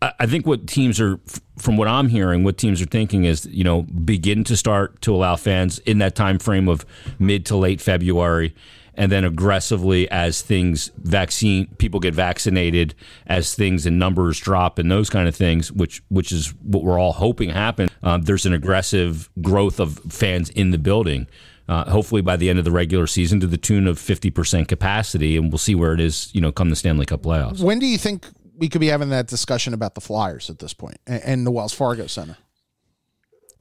I 0.00 0.26
think 0.26 0.46
what 0.46 0.66
teams 0.68 1.00
are, 1.00 1.18
from 1.58 1.76
what 1.76 1.88
I'm 1.88 2.08
hearing, 2.08 2.44
what 2.44 2.56
teams 2.56 2.80
are 2.80 2.86
thinking 2.86 3.24
is, 3.24 3.46
you 3.46 3.64
know, 3.64 3.82
begin 3.82 4.44
to 4.44 4.56
start 4.56 5.00
to 5.02 5.14
allow 5.14 5.34
fans 5.36 5.78
in 5.80 5.98
that 5.98 6.14
time 6.14 6.38
frame 6.38 6.68
of 6.68 6.86
mid 7.18 7.44
to 7.46 7.56
late 7.56 7.80
February, 7.80 8.54
and 8.94 9.10
then 9.10 9.24
aggressively 9.24 10.08
as 10.10 10.40
things 10.40 10.92
vaccine 10.98 11.66
people 11.78 11.98
get 11.98 12.14
vaccinated, 12.14 12.94
as 13.26 13.54
things 13.54 13.84
and 13.84 13.98
numbers 13.98 14.38
drop 14.38 14.78
and 14.78 14.90
those 14.90 15.10
kind 15.10 15.26
of 15.26 15.34
things, 15.34 15.72
which 15.72 16.00
which 16.08 16.30
is 16.30 16.54
what 16.62 16.84
we're 16.84 17.00
all 17.00 17.14
hoping 17.14 17.50
happen. 17.50 17.88
Um, 18.04 18.22
there's 18.22 18.46
an 18.46 18.52
aggressive 18.52 19.30
growth 19.40 19.80
of 19.80 19.98
fans 20.08 20.48
in 20.50 20.70
the 20.70 20.78
building 20.78 21.26
uh, 21.68 21.90
hopefully 21.90 22.22
by 22.22 22.36
the 22.36 22.50
end 22.50 22.58
of 22.58 22.64
the 22.64 22.70
regular 22.70 23.06
season 23.06 23.40
to 23.40 23.46
the 23.46 23.56
tune 23.56 23.86
of 23.86 23.98
50% 23.98 24.68
capacity 24.68 25.36
and 25.36 25.50
we'll 25.50 25.58
see 25.58 25.74
where 25.74 25.92
it 25.92 26.00
is 26.00 26.30
you 26.34 26.40
know 26.40 26.52
come 26.52 26.70
the 26.70 26.76
stanley 26.76 27.06
cup 27.06 27.22
playoffs 27.22 27.60
when 27.60 27.78
do 27.78 27.86
you 27.86 27.98
think 27.98 28.26
we 28.56 28.68
could 28.68 28.80
be 28.80 28.88
having 28.88 29.08
that 29.10 29.26
discussion 29.28 29.74
about 29.74 29.94
the 29.94 30.00
Flyers 30.00 30.50
at 30.50 30.58
this 30.58 30.74
point 30.74 30.98
and, 31.06 31.22
and 31.24 31.46
the 31.46 31.50
Wells 31.50 31.72
Fargo 31.72 32.06
Center? 32.06 32.36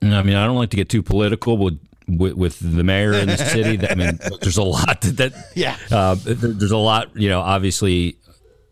i 0.04 0.24
mean 0.24 0.36
i 0.36 0.46
don't 0.48 0.56
like 0.56 0.72
to 0.72 0.78
get 0.78 0.90
too 0.90 1.04
political 1.04 1.58
with 1.60 1.80
with, 2.08 2.34
with 2.34 2.58
the 2.60 2.84
mayor 2.84 3.14
in 3.14 3.28
the 3.28 3.38
city 3.56 3.88
i 3.88 3.94
mean 3.94 4.18
there's 4.42 4.58
a 4.58 4.64
lot 4.64 5.00
that, 5.02 5.18
that 5.18 5.34
Yeah. 5.56 5.78
uh, 5.92 6.16
there- 6.16 6.34
there's 6.36 6.72
a 6.72 6.78
lot 6.78 7.16
you 7.16 7.30
know 7.30 7.40
obviously 7.40 8.18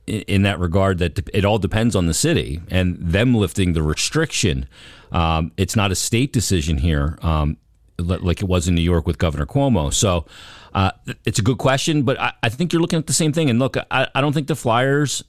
in, 0.08 0.22
in 0.22 0.42
that 0.44 0.58
regard 0.60 0.98
that 0.98 1.20
it 1.32 1.46
all 1.46 1.60
depends 1.60 1.96
on 1.96 2.08
the 2.08 2.16
city 2.16 2.62
and 2.72 2.98
them 3.00 3.36
lifting 3.36 3.74
the 3.74 3.84
restriction 3.84 4.68
um, 5.12 5.52
it's 5.56 5.76
not 5.76 5.92
a 5.92 5.96
state 5.96 6.34
decision 6.34 6.80
here 6.80 7.20
um, 7.22 7.58
like 8.00 8.42
it 8.42 8.48
was 8.48 8.68
in 8.68 8.74
new 8.74 8.82
york 8.82 9.06
with 9.06 9.20
governor 9.20 9.46
cuomo 9.46 9.94
so 9.94 10.26
uh, 10.74 10.90
it's 11.26 11.38
a 11.38 11.44
good 11.44 11.60
question 11.60 12.02
but 12.02 12.20
I, 12.20 12.34
I 12.42 12.50
think 12.50 12.74
you're 12.74 12.82
looking 12.82 12.98
at 12.98 13.06
the 13.06 13.14
same 13.14 13.34
thing 13.34 13.52
and 13.52 13.60
look 13.60 13.78
I, 13.92 14.08
I 14.16 14.20
don't 14.22 14.34
think 14.34 14.48
the 14.48 14.56
flyers 14.56 15.24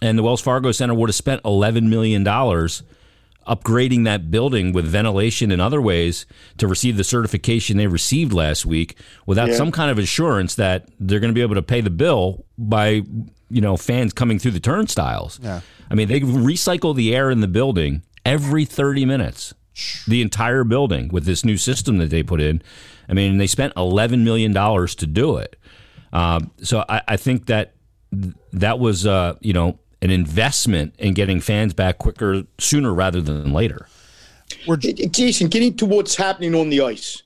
and 0.00 0.18
the 0.18 0.22
wells 0.22 0.40
fargo 0.40 0.72
center 0.72 0.94
would 0.94 1.08
have 1.08 1.14
spent 1.14 1.42
$11 1.42 1.88
million 1.88 2.24
upgrading 2.24 4.04
that 4.04 4.30
building 4.30 4.72
with 4.72 4.84
ventilation 4.84 5.50
and 5.50 5.60
other 5.60 5.80
ways 5.80 6.26
to 6.58 6.66
receive 6.68 6.96
the 6.96 7.04
certification 7.04 7.76
they 7.78 7.86
received 7.86 8.32
last 8.32 8.66
week 8.66 8.96
without 9.26 9.50
some 9.52 9.72
kind 9.72 9.90
of 9.90 9.98
assurance 9.98 10.54
that 10.56 10.88
they're 11.00 11.20
going 11.20 11.30
to 11.32 11.34
be 11.34 11.42
able 11.42 11.54
to 11.54 11.62
pay 11.62 11.80
the 11.80 11.90
bill 11.90 12.44
by 12.58 13.02
you 13.50 13.60
know 13.62 13.76
fans 13.76 14.12
coming 14.12 14.38
through 14.38 14.50
the 14.50 14.60
turnstiles. 14.60 15.40
Yeah. 15.42 15.60
I 15.90 15.94
mean 15.94 16.08
they 16.08 16.20
recycle 16.20 16.94
the 16.94 17.16
air 17.16 17.30
in 17.30 17.40
the 17.40 17.48
building 17.48 18.02
every 18.24 18.64
30 18.64 19.06
minutes. 19.06 19.54
The 20.08 20.22
entire 20.22 20.64
building 20.64 21.08
with 21.08 21.24
this 21.24 21.44
new 21.44 21.56
system 21.56 21.98
that 21.98 22.10
they 22.10 22.24
put 22.24 22.40
in. 22.40 22.62
I 23.08 23.12
mean, 23.12 23.38
they 23.38 23.46
spent 23.46 23.72
11 23.76 24.24
million 24.24 24.52
dollars 24.52 24.96
to 24.96 25.06
do 25.06 25.36
it. 25.36 25.54
Um, 26.12 26.50
so 26.62 26.84
I, 26.88 27.00
I 27.06 27.16
think 27.16 27.46
that 27.46 27.74
that 28.52 28.80
was 28.80 29.06
uh, 29.06 29.36
you 29.40 29.52
know 29.52 29.78
an 30.00 30.10
investment 30.10 30.94
in 30.98 31.14
getting 31.14 31.40
fans 31.40 31.74
back 31.74 31.98
quicker, 31.98 32.44
sooner 32.58 32.92
rather 32.94 33.20
than 33.20 33.52
later. 33.52 33.88
Jason, 34.78 35.48
getting 35.48 35.76
to 35.76 35.86
what's 35.86 36.16
happening 36.16 36.54
on 36.54 36.70
the 36.70 36.80
ice. 36.80 37.22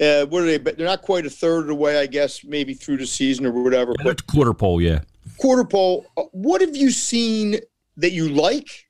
Uh, 0.00 0.26
what 0.26 0.42
are 0.42 0.46
they? 0.46 0.58
But 0.58 0.76
they're 0.76 0.86
not 0.86 1.02
quite 1.02 1.26
a 1.26 1.30
third 1.30 1.60
of 1.60 1.66
the 1.68 1.74
way, 1.74 1.98
I 1.98 2.06
guess, 2.06 2.44
maybe 2.44 2.74
through 2.74 2.98
the 2.98 3.06
season 3.06 3.46
or 3.46 3.52
whatever. 3.52 3.94
But 4.02 4.26
Quarter 4.26 4.54
pole, 4.54 4.80
yeah. 4.80 5.00
quarter 5.38 5.64
pole, 5.64 6.06
uh, 6.16 6.24
what 6.32 6.60
have 6.60 6.76
you 6.76 6.90
seen 6.90 7.58
that 7.96 8.12
you 8.12 8.28
like, 8.28 8.86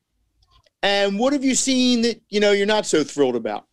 and 0.83 1.19
what 1.19 1.33
have 1.33 1.45
you 1.45 1.55
seen 1.55 2.03
that 2.03 2.21
you 2.29 2.41
know 2.41 2.53
you're 2.53 2.67
not 2.67 2.87
so 2.87 3.05
thrilled 3.05 3.37
about? 3.37 3.67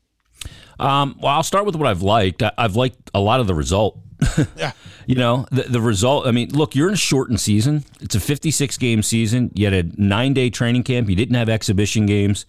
Um, 0.80 1.18
well, 1.20 1.34
I'll 1.34 1.44
start 1.44 1.66
with 1.66 1.76
what 1.76 1.88
I've 1.88 2.02
liked. 2.02 2.44
I've 2.58 2.76
liked 2.76 3.10
a 3.14 3.20
lot 3.20 3.40
of 3.40 3.48
the 3.48 3.56
result. 3.56 4.00
Yeah. 4.56 4.72
You 5.06 5.16
know, 5.16 5.46
the, 5.52 5.64
the 5.64 5.82
result, 5.82 6.28
I 6.28 6.32
mean, 6.32 6.50
look, 6.52 6.76
you're 6.76 6.88
in 6.88 6.94
a 6.94 6.98
shortened 6.98 7.42
season. 7.42 7.84
It's 8.00 8.16
a 8.16 8.22
56 8.22 8.78
game 8.78 9.04
season. 9.04 9.52
You 9.54 9.70
had 9.70 9.74
a 9.74 10.02
nine 10.02 10.34
day 10.34 10.50
training 10.50 10.84
camp. 10.84 11.10
You 11.10 11.16
didn't 11.16 11.36
have 11.36 11.50
exhibition 11.50 12.06
games, 12.06 12.46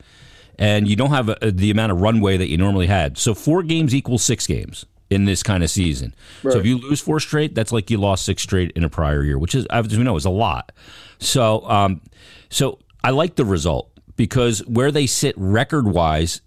and 0.57 0.87
you 0.87 0.95
don't 0.95 1.11
have 1.11 1.31
a, 1.31 1.51
the 1.51 1.71
amount 1.73 1.91
of 1.93 2.01
runway 2.01 2.37
that 2.37 2.49
you 2.49 2.57
normally 2.57 2.87
had. 2.87 3.19
So, 3.19 3.35
four 3.35 3.65
games 3.65 3.93
equals 3.93 4.23
six 4.23 4.47
games 4.47 4.87
in 5.11 5.25
this 5.25 5.43
kind 5.43 5.65
of 5.65 5.71
season. 5.71 6.15
So, 6.43 6.59
if 6.61 6.67
you 6.67 6.79
lose 6.79 7.01
four 7.01 7.19
straight, 7.19 7.57
that's 7.57 7.73
like 7.73 7.91
you 7.91 7.99
lost 7.99 8.25
six 8.25 8.43
straight 8.43 8.71
in 8.77 8.85
a 8.85 8.89
prior 8.89 9.25
year, 9.25 9.37
which 9.37 9.57
is, 9.57 9.67
as 9.67 9.97
we 9.97 10.05
know, 10.05 10.15
is 10.15 10.25
a 10.25 10.31
lot. 10.31 10.71
So, 11.19 11.69
um, 11.69 12.03
so 12.51 12.79
I 13.03 13.11
like 13.11 13.35
the 13.35 13.45
result 13.45 13.91
because 14.17 14.61
where 14.67 14.93
they 14.93 15.07
sit 15.07 15.35
record 15.37 15.89
wise 15.89 16.41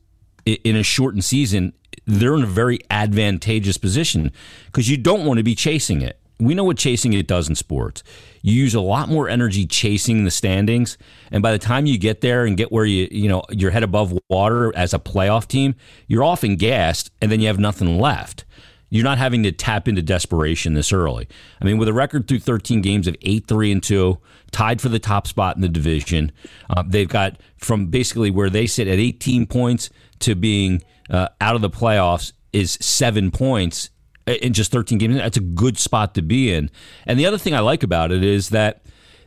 in 0.45 0.77
a 0.77 0.83
shortened 0.83 1.25
season, 1.25 1.73
they're 2.07 2.35
in 2.35 2.43
a 2.43 2.47
very 2.47 2.79
advantageous 2.89 3.77
position 3.77 4.31
because 4.67 4.89
you 4.89 4.97
don't 4.97 5.25
want 5.25 5.37
to 5.37 5.43
be 5.43 5.53
chasing 5.53 6.01
it. 6.01 6.17
We 6.39 6.53
know 6.53 6.63
what 6.63 6.77
chasing 6.77 7.13
it 7.13 7.27
does 7.27 7.49
in 7.49 7.55
sports. 7.55 8.03
You 8.41 8.53
use 8.53 8.75
a 8.75 8.81
lot 8.81 9.09
more 9.09 9.27
energy 9.27 9.65
chasing 9.65 10.23
the 10.23 10.31
standings, 10.31 10.97
and 11.31 11.43
by 11.43 11.51
the 11.51 11.57
time 11.57 11.85
you 11.85 11.97
get 11.97 12.21
there 12.21 12.45
and 12.45 12.55
get 12.55 12.71
where 12.71 12.85
you 12.85 13.07
you 13.11 13.27
know 13.27 13.43
you're 13.49 13.71
head 13.71 13.83
above 13.83 14.17
water 14.29 14.73
as 14.75 14.93
a 14.93 14.99
playoff 14.99 15.47
team, 15.47 15.75
you're 16.07 16.23
often 16.23 16.55
gassed, 16.55 17.11
and 17.21 17.31
then 17.31 17.39
you 17.39 17.47
have 17.47 17.59
nothing 17.59 17.99
left. 17.99 18.45
You're 18.89 19.03
not 19.03 19.17
having 19.17 19.43
to 19.43 19.51
tap 19.51 19.87
into 19.87 20.01
desperation 20.01 20.73
this 20.73 20.93
early. 20.93 21.27
I 21.61 21.65
mean, 21.65 21.77
with 21.77 21.89
a 21.89 21.93
record 21.93 22.27
through 22.27 22.39
13 22.39 22.81
games 22.81 23.07
of 23.07 23.17
8 23.21 23.47
3 23.47 23.71
and 23.73 23.83
2, 23.83 24.17
tied 24.51 24.79
for 24.79 24.89
the 24.89 24.99
top 24.99 25.27
spot 25.27 25.55
in 25.55 25.61
the 25.61 25.67
division, 25.67 26.31
uh, 26.69 26.83
they've 26.85 27.09
got 27.09 27.37
from 27.57 27.87
basically 27.87 28.31
where 28.31 28.49
they 28.49 28.67
sit 28.67 28.87
at 28.87 28.99
18 28.99 29.47
points 29.47 29.89
to 30.19 30.35
being 30.35 30.83
uh, 31.09 31.29
out 31.41 31.55
of 31.55 31.61
the 31.61 31.69
playoffs 31.69 32.33
is 32.53 32.77
seven 32.81 33.31
points 33.31 33.89
in 34.25 34.53
just 34.53 34.71
13 34.71 34.97
games. 34.97 35.15
That's 35.15 35.37
a 35.37 35.41
good 35.41 35.77
spot 35.77 36.15
to 36.15 36.21
be 36.21 36.51
in. 36.51 36.69
And 37.05 37.19
the 37.19 37.25
other 37.25 37.37
thing 37.37 37.53
I 37.53 37.59
like 37.59 37.83
about 37.83 38.11
it 38.11 38.23
is 38.23 38.49
that 38.49 38.81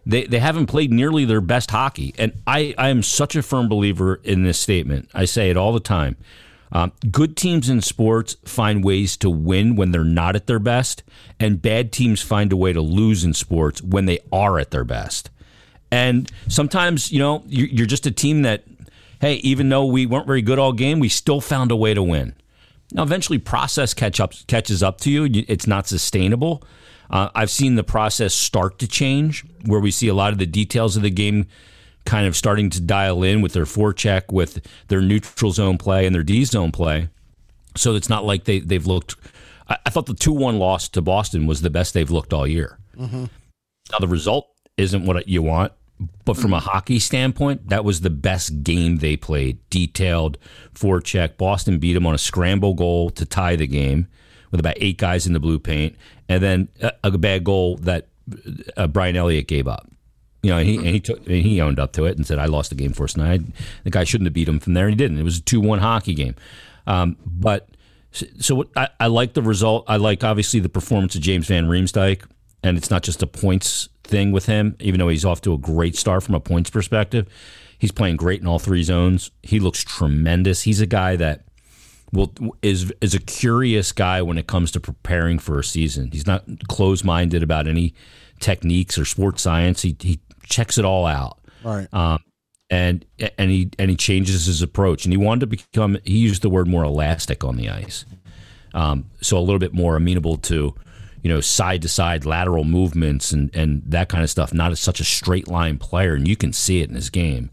they, 0.07 0.25
they 0.25 0.39
haven't 0.39 0.67
played 0.67 0.93
nearly 0.93 1.25
their 1.25 1.41
best 1.41 1.71
hockey. 1.71 2.15
And 2.19 2.33
I, 2.47 2.75
I 2.77 2.89
am 2.89 3.03
such 3.03 3.37
a 3.37 3.43
firm 3.43 3.69
believer 3.69 4.21
in 4.25 4.43
this 4.43 4.59
statement. 4.59 5.11
I 5.15 5.25
say 5.25 5.51
it 5.51 5.57
all 5.57 5.73
the 5.73 5.81
time. 5.81 6.17
Um, 6.73 6.93
good 7.11 7.37
teams 7.37 7.69
in 7.69 7.81
sports 7.81 8.37
find 8.45 8.85
ways 8.85 9.17
to 9.19 9.31
win 9.31 9.75
when 9.75 9.91
they're 9.91 10.05
not 10.05 10.37
at 10.37 10.47
their 10.47 10.61
best, 10.61 11.03
and 11.41 11.61
bad 11.61 11.91
teams 11.91 12.23
find 12.23 12.53
a 12.53 12.57
way 12.57 12.73
to 12.73 12.81
lose 12.81 13.25
in 13.25 13.35
sports 13.35 13.83
when 13.83 14.07
they 14.07 14.21
are 14.33 14.59
at 14.59 14.71
their 14.71 14.85
best. 14.85 15.31
And 15.91 16.31
sometimes, 16.47 17.11
you 17.11 17.19
know, 17.19 17.43
you're 17.49 17.67
you're 17.67 17.87
just 17.87 18.07
a 18.07 18.13
team 18.13 18.43
that, 18.43 18.63
hey, 19.21 19.35
even 19.37 19.69
though 19.69 19.85
we 19.85 20.07
weren't 20.07 20.27
very 20.27 20.43
good 20.43 20.59
all 20.59 20.73
game, 20.73 20.99
we 20.99 21.09
still 21.09 21.41
found 21.41 21.71
a 21.71 21.77
way 21.77 21.95
to 21.95 22.03
win. 22.03 22.35
Now, 22.93 23.03
eventually, 23.03 23.39
process 23.39 23.95
catch 23.95 24.19
up 24.19 24.35
catches 24.49 24.83
up 24.83 25.01
to 25.03 25.11
you. 25.11 25.45
It's 25.47 25.67
not 25.67 25.87
sustainable. 25.87 26.65
Uh, 27.09 27.29
I've 27.35 27.51
seen 27.51 27.75
the 27.75 27.85
process 27.85 28.35
start 28.35 28.79
to 28.81 28.87
change, 28.87 29.45
where 29.65 29.81
we 29.81 29.91
see 29.91 30.09
a 30.09 30.15
lot 30.15 30.33
of 30.33 30.39
the 30.39 30.47
details 30.47 30.97
of 30.97 31.03
the 31.03 31.11
game 31.11 31.47
kind 32.05 32.27
of 32.27 32.37
starting 32.37 32.71
to 32.71 32.81
dial 32.81 33.23
in 33.23 33.43
with 33.43 33.53
their 33.53 33.65
forecheck, 33.65 34.33
with 34.33 34.67
their 34.89 35.01
neutral 35.01 35.53
zone 35.53 35.77
play 35.77 36.07
and 36.07 36.15
their 36.15 36.23
D 36.23 36.45
zone 36.45 36.73
play. 36.73 37.09
So 37.77 37.95
it's 37.95 38.09
not 38.09 38.25
like 38.25 38.45
they 38.45 38.59
they've 38.61 38.87
looked. 38.87 39.17
I, 39.69 39.79
I 39.87 39.91
thought 39.91 40.07
the 40.07 40.15
two 40.15 40.33
one 40.33 40.59
loss 40.59 40.89
to 40.91 41.03
Boston 41.03 41.47
was 41.47 41.63
the 41.63 41.71
best 41.71 41.95
they've 41.95 42.11
looked 42.11 42.33
all 42.33 42.47
year. 42.47 42.79
Now 43.93 43.99
the 43.99 44.09
result 44.09 44.49
isn't 44.77 45.05
what 45.05 45.29
you 45.29 45.43
want, 45.43 45.73
but 46.25 46.37
from 46.37 46.53
a 46.53 46.61
hockey 46.61 46.99
standpoint, 46.99 47.69
that 47.69 47.85
was 47.85 48.01
the 48.01 48.11
best 48.11 48.63
game 48.63 48.97
they 48.97 49.17
played. 49.17 49.59
Detailed 49.71 50.39
forecheck. 50.75 51.37
Boston 51.37 51.79
beat 51.79 51.95
them 51.95 52.07
on 52.07 52.15
a 52.15 52.19
scramble 52.19 52.75
goal 52.75 53.11
to 53.11 53.27
tie 53.27 53.57
the 53.57 53.67
game 53.67 54.09
with 54.51 54.61
about 54.61 54.75
eight 54.79 54.99
guys 54.99 55.27
in 55.27 55.33
the 55.33 55.41
blue 55.41 55.59
paint, 55.59 55.97
and 56.29 56.43
then 56.43 56.69
a, 56.81 56.93
a 57.05 57.19
bad 57.19 57.45
goal 57.45 57.77
that 57.77 58.09
uh, 58.77 58.87
Brian 58.87 59.17
Elliott 59.17 59.47
gave 59.47 59.69
up. 59.69 59.91
You 60.43 60.51
know, 60.51 60.59
and 60.59 60.69
he 60.69 60.77
and 60.77 60.87
he 60.87 61.01
took 61.01 61.19
and 61.27 61.43
he 61.43 61.61
owned 61.61 61.79
up 61.79 61.93
to 61.93 62.07
it 62.07 62.17
and 62.17 62.27
said, 62.27 62.39
"I 62.39 62.47
lost 62.47 62.71
the 62.71 62.77
game 62.77 62.93
for 62.93 63.05
us." 63.05 63.15
And 63.15 63.23
I, 63.23 63.39
the 63.85 63.91
guy 63.91 64.05
shouldn't 64.05 64.27
have 64.27 64.33
beat 64.33 64.49
him 64.49 64.59
from 64.59 64.75
there, 64.75 64.87
and 64.87 64.93
he 64.93 64.97
didn't. 64.97 65.19
It 65.19 65.23
was 65.23 65.39
a 65.39 65.43
two-one 65.43 65.81
hockey 65.81 66.15
game. 66.15 66.35
Um, 66.87 67.17
but 67.27 67.69
so, 68.11 68.27
so 68.39 68.55
what, 68.55 68.69
I, 68.75 68.89
I 68.99 69.07
like 69.09 69.35
the 69.35 69.43
result. 69.43 69.85
I 69.87 69.97
like 69.97 70.25
obviously 70.25 70.61
the 70.61 70.71
performance 70.71 71.15
of 71.15 71.21
James 71.21 71.47
Van 71.47 71.69
Riemsdyk, 71.69 72.23
and 72.63 72.77
it's 72.77 72.91
not 72.91 73.03
just 73.03 73.23
a 73.23 73.27
points 73.27 73.89
thing 74.05 74.33
with 74.33 74.47
him. 74.47 74.77
Even 74.81 74.99
though 75.01 75.09
he's 75.09 75.25
off 75.25 75.41
to 75.43 75.53
a 75.55 75.59
great 75.59 75.97
start 75.97 76.23
from 76.23 76.35
a 76.35 76.41
points 76.41 76.71
perspective, 76.71 77.27
he's 77.79 77.93
playing 77.93 78.17
great 78.17 78.41
in 78.41 78.47
all 78.47 78.59
three 78.59 78.83
zones. 78.83 79.31
He 79.43 79.61
looks 79.61 79.83
tremendous. 79.83 80.63
He's 80.63 80.81
a 80.81 80.87
guy 80.87 81.17
that 81.17 81.45
will 82.13 82.33
is 82.63 82.93
is 83.01 83.15
a 83.15 83.21
curious 83.21 83.93
guy 83.93 84.21
when 84.23 84.37
it 84.39 84.47
comes 84.47 84.71
to 84.73 84.81
preparing 84.81 85.39
for 85.39 85.59
a 85.59 85.65
season. 85.65 86.11
He's 86.11 86.27
not 86.27 86.45
closed 86.69 87.05
minded 87.05 87.43
about 87.43 87.69
any 87.69 87.95
techniques 88.41 88.99
or 88.99 89.05
sports 89.05 89.43
science. 89.43 89.83
He 89.83 89.97
he 90.01 90.21
checks 90.45 90.77
it 90.79 90.85
all 90.85 91.07
out 91.07 91.39
Right. 91.63 91.87
um, 91.95 92.19
and 92.69 93.05
and 93.39 93.51
he 93.51 93.71
and 93.79 93.91
he 93.91 93.97
changes 93.97 94.47
his 94.47 94.61
approach. 94.63 95.05
And 95.05 95.13
he 95.13 95.17
wanted 95.17 95.41
to 95.41 95.47
become. 95.47 95.99
He 96.05 96.19
used 96.19 96.43
the 96.43 96.51
word 96.51 96.67
more 96.67 96.83
elastic 96.85 97.45
on 97.45 97.57
the 97.57 97.69
ice, 97.69 98.05
um, 98.75 99.05
so 99.21 99.39
a 99.39 99.41
little 99.41 99.59
bit 99.59 99.73
more 99.75 99.95
amenable 99.97 100.37
to, 100.39 100.75
you 101.23 101.29
know, 101.29 101.41
side 101.41 101.83
to 101.83 101.89
side 101.89 102.25
lateral 102.25 102.65
movements 102.65 103.33
and 103.33 103.55
and 103.55 103.83
that 103.87 104.09
kind 104.09 104.25
of 104.25 104.31
stuff. 104.31 104.53
Not 104.53 104.73
as 104.73 104.81
such 104.81 105.01
a 105.01 105.05
straight 105.05 105.49
line 105.49 105.79
player, 105.79 106.15
and 106.15 106.27
you 106.27 106.37
can 106.37 106.53
see 106.53 106.81
it 106.81 106.89
in 106.89 106.95
his 106.95 107.11
game. 107.11 107.51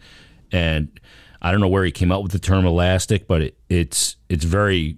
And 0.51 0.99
I 1.41 1.51
don't 1.51 1.59
know 1.59 1.67
where 1.67 1.83
he 1.83 1.91
came 1.91 2.11
up 2.11 2.23
with 2.23 2.31
the 2.31 2.39
term 2.39 2.65
elastic, 2.65 3.27
but 3.27 3.41
it, 3.41 3.57
it's 3.69 4.15
it's 4.29 4.45
very 4.45 4.97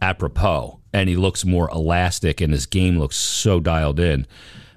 apropos, 0.00 0.80
and 0.92 1.08
he 1.08 1.16
looks 1.16 1.44
more 1.44 1.70
elastic, 1.70 2.40
and 2.40 2.52
his 2.52 2.66
game 2.66 2.98
looks 2.98 3.16
so 3.16 3.60
dialed 3.60 4.00
in. 4.00 4.26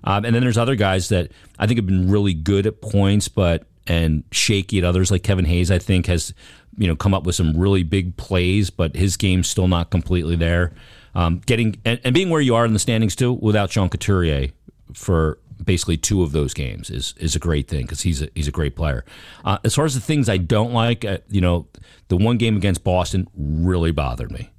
Um, 0.04 0.24
and 0.24 0.34
then 0.34 0.42
there's 0.42 0.58
other 0.58 0.76
guys 0.76 1.10
that 1.10 1.32
I 1.60 1.68
think 1.68 1.78
have 1.78 1.86
been 1.86 2.10
really 2.10 2.34
good 2.34 2.66
at 2.66 2.82
points, 2.82 3.28
but 3.28 3.68
and 3.88 4.24
shaky 4.32 4.78
at 4.78 4.84
others. 4.84 5.12
Like 5.12 5.24
Kevin 5.24 5.46
Hayes, 5.46 5.72
I 5.72 5.80
think 5.80 6.08
has 6.08 6.34
you 6.78 6.88
know 6.88 6.96
come 6.96 7.14
up 7.14 7.24
with 7.24 7.36
some 7.36 7.58
really 7.58 7.84
big 7.84 8.16
plays, 8.18 8.70
but 8.70 8.96
his 8.96 9.18
game's 9.18 9.50
still 9.50 9.68
not 9.68 9.90
completely 9.90 10.36
there. 10.36 10.74
Um, 11.18 11.42
getting 11.46 11.82
and, 11.84 12.00
and 12.04 12.14
being 12.14 12.30
where 12.30 12.42
you 12.42 12.54
are 12.56 12.66
in 12.66 12.74
the 12.74 12.80
standings 12.80 13.16
too, 13.16 13.34
without 13.34 13.72
Sean 13.72 13.90
Couturier 13.90 14.50
for 14.94 15.40
basically 15.66 15.98
two 15.98 16.22
of 16.22 16.32
those 16.32 16.54
games 16.54 16.90
is 16.92 17.16
is 17.18 17.36
a 17.36 17.40
great 17.40 17.68
thing 17.68 17.82
because 17.82 18.02
he's 18.02 18.22
a, 18.22 18.30
he's 18.36 18.48
a 18.48 18.52
great 18.52 18.76
player. 18.76 19.04
Uh, 19.44 19.58
as 19.64 19.74
far 19.74 19.86
as 19.86 19.96
the 19.96 20.00
things 20.02 20.30
I 20.30 20.38
don't 20.38 20.74
like, 20.74 21.04
uh, 21.04 21.18
you 21.30 21.42
know, 21.42 21.68
the 22.10 22.18
one 22.18 22.38
game 22.38 22.56
against 22.56 22.84
Boston 22.84 23.28
really 23.36 23.92
bothered 23.92 24.32
me. 24.32 24.52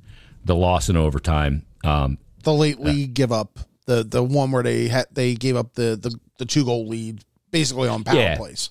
The 0.45 0.57
loss 0.57 0.89
in 0.89 0.97
overtime. 0.97 1.65
Um, 1.85 2.19
the 2.43 2.53
late 2.53 2.81
lead 2.81 3.15
give 3.15 3.31
up 3.31 3.61
the 3.87 4.03
the 4.03 4.23
one 4.23 4.51
where 4.51 4.63
they 4.65 4.89
had 4.89 5.07
they 5.13 5.35
gave 5.35 5.55
up 5.57 5.75
the 5.75 5.95
the, 5.97 6.19
the 6.39 6.45
two 6.45 6.65
goal 6.65 6.89
lead 6.89 7.23
basically 7.53 7.89
on 7.89 8.03
power 8.03 8.17
Yeah. 8.19 8.37
plays. 8.37 8.71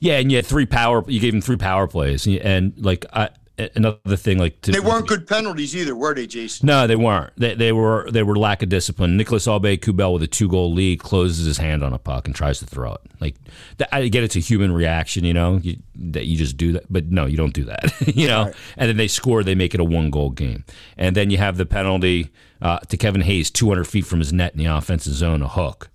yeah, 0.00 0.18
and 0.18 0.30
you 0.32 0.38
had 0.38 0.46
three 0.46 0.66
power. 0.66 1.04
You 1.08 1.20
gave 1.20 1.34
him 1.34 1.40
three 1.40 1.56
power 1.56 1.86
plays, 1.86 2.26
and 2.26 2.72
like 2.76 3.06
I, 3.12 3.28
another 3.58 4.16
thing, 4.16 4.38
like 4.38 4.60
to, 4.62 4.72
They 4.72 4.80
weren't 4.80 5.06
good 5.08 5.26
penalties 5.26 5.74
either, 5.74 5.94
were 5.94 6.14
they, 6.14 6.26
Jason? 6.26 6.66
No, 6.66 6.86
they 6.86 6.96
weren't. 6.96 7.32
They, 7.36 7.54
they 7.54 7.72
were 7.72 8.08
they 8.10 8.22
were 8.22 8.36
lack 8.36 8.62
of 8.62 8.68
discipline. 8.68 9.16
Nicolas 9.16 9.46
Aubé-Kubel 9.46 10.12
with 10.12 10.22
a 10.22 10.26
two 10.26 10.48
goal 10.48 10.72
lead 10.72 11.00
closes 11.00 11.46
his 11.46 11.58
hand 11.58 11.82
on 11.82 11.92
a 11.92 11.98
puck 11.98 12.26
and 12.26 12.34
tries 12.34 12.58
to 12.58 12.66
throw 12.66 12.94
it. 12.94 13.00
Like 13.20 13.36
that, 13.78 13.94
I 13.94 14.06
get 14.08 14.24
it's 14.24 14.36
a 14.36 14.40
human 14.40 14.72
reaction, 14.72 15.24
you 15.24 15.34
know, 15.34 15.56
you, 15.56 15.76
that 15.94 16.26
you 16.26 16.36
just 16.36 16.56
do 16.56 16.72
that, 16.72 16.84
but 16.90 17.06
no, 17.06 17.26
you 17.26 17.36
don't 17.36 17.54
do 17.54 17.64
that, 17.64 17.92
you 18.14 18.28
know. 18.28 18.52
And 18.76 18.88
then 18.88 18.96
they 18.96 19.08
score, 19.08 19.42
they 19.42 19.54
make 19.54 19.74
it 19.74 19.80
a 19.80 19.84
one 19.84 20.10
goal 20.10 20.30
game, 20.30 20.64
and 20.98 21.16
then 21.16 21.30
you 21.30 21.38
have 21.38 21.56
the 21.56 21.66
penalty 21.66 22.30
uh, 22.60 22.78
to 22.80 22.96
Kevin 22.96 23.22
Hayes, 23.22 23.50
two 23.50 23.68
hundred 23.68 23.84
feet 23.84 24.06
from 24.06 24.18
his 24.18 24.32
net 24.32 24.52
in 24.52 24.58
the 24.58 24.66
offensive 24.66 25.14
zone, 25.14 25.42
a 25.42 25.48
hook. 25.48 25.90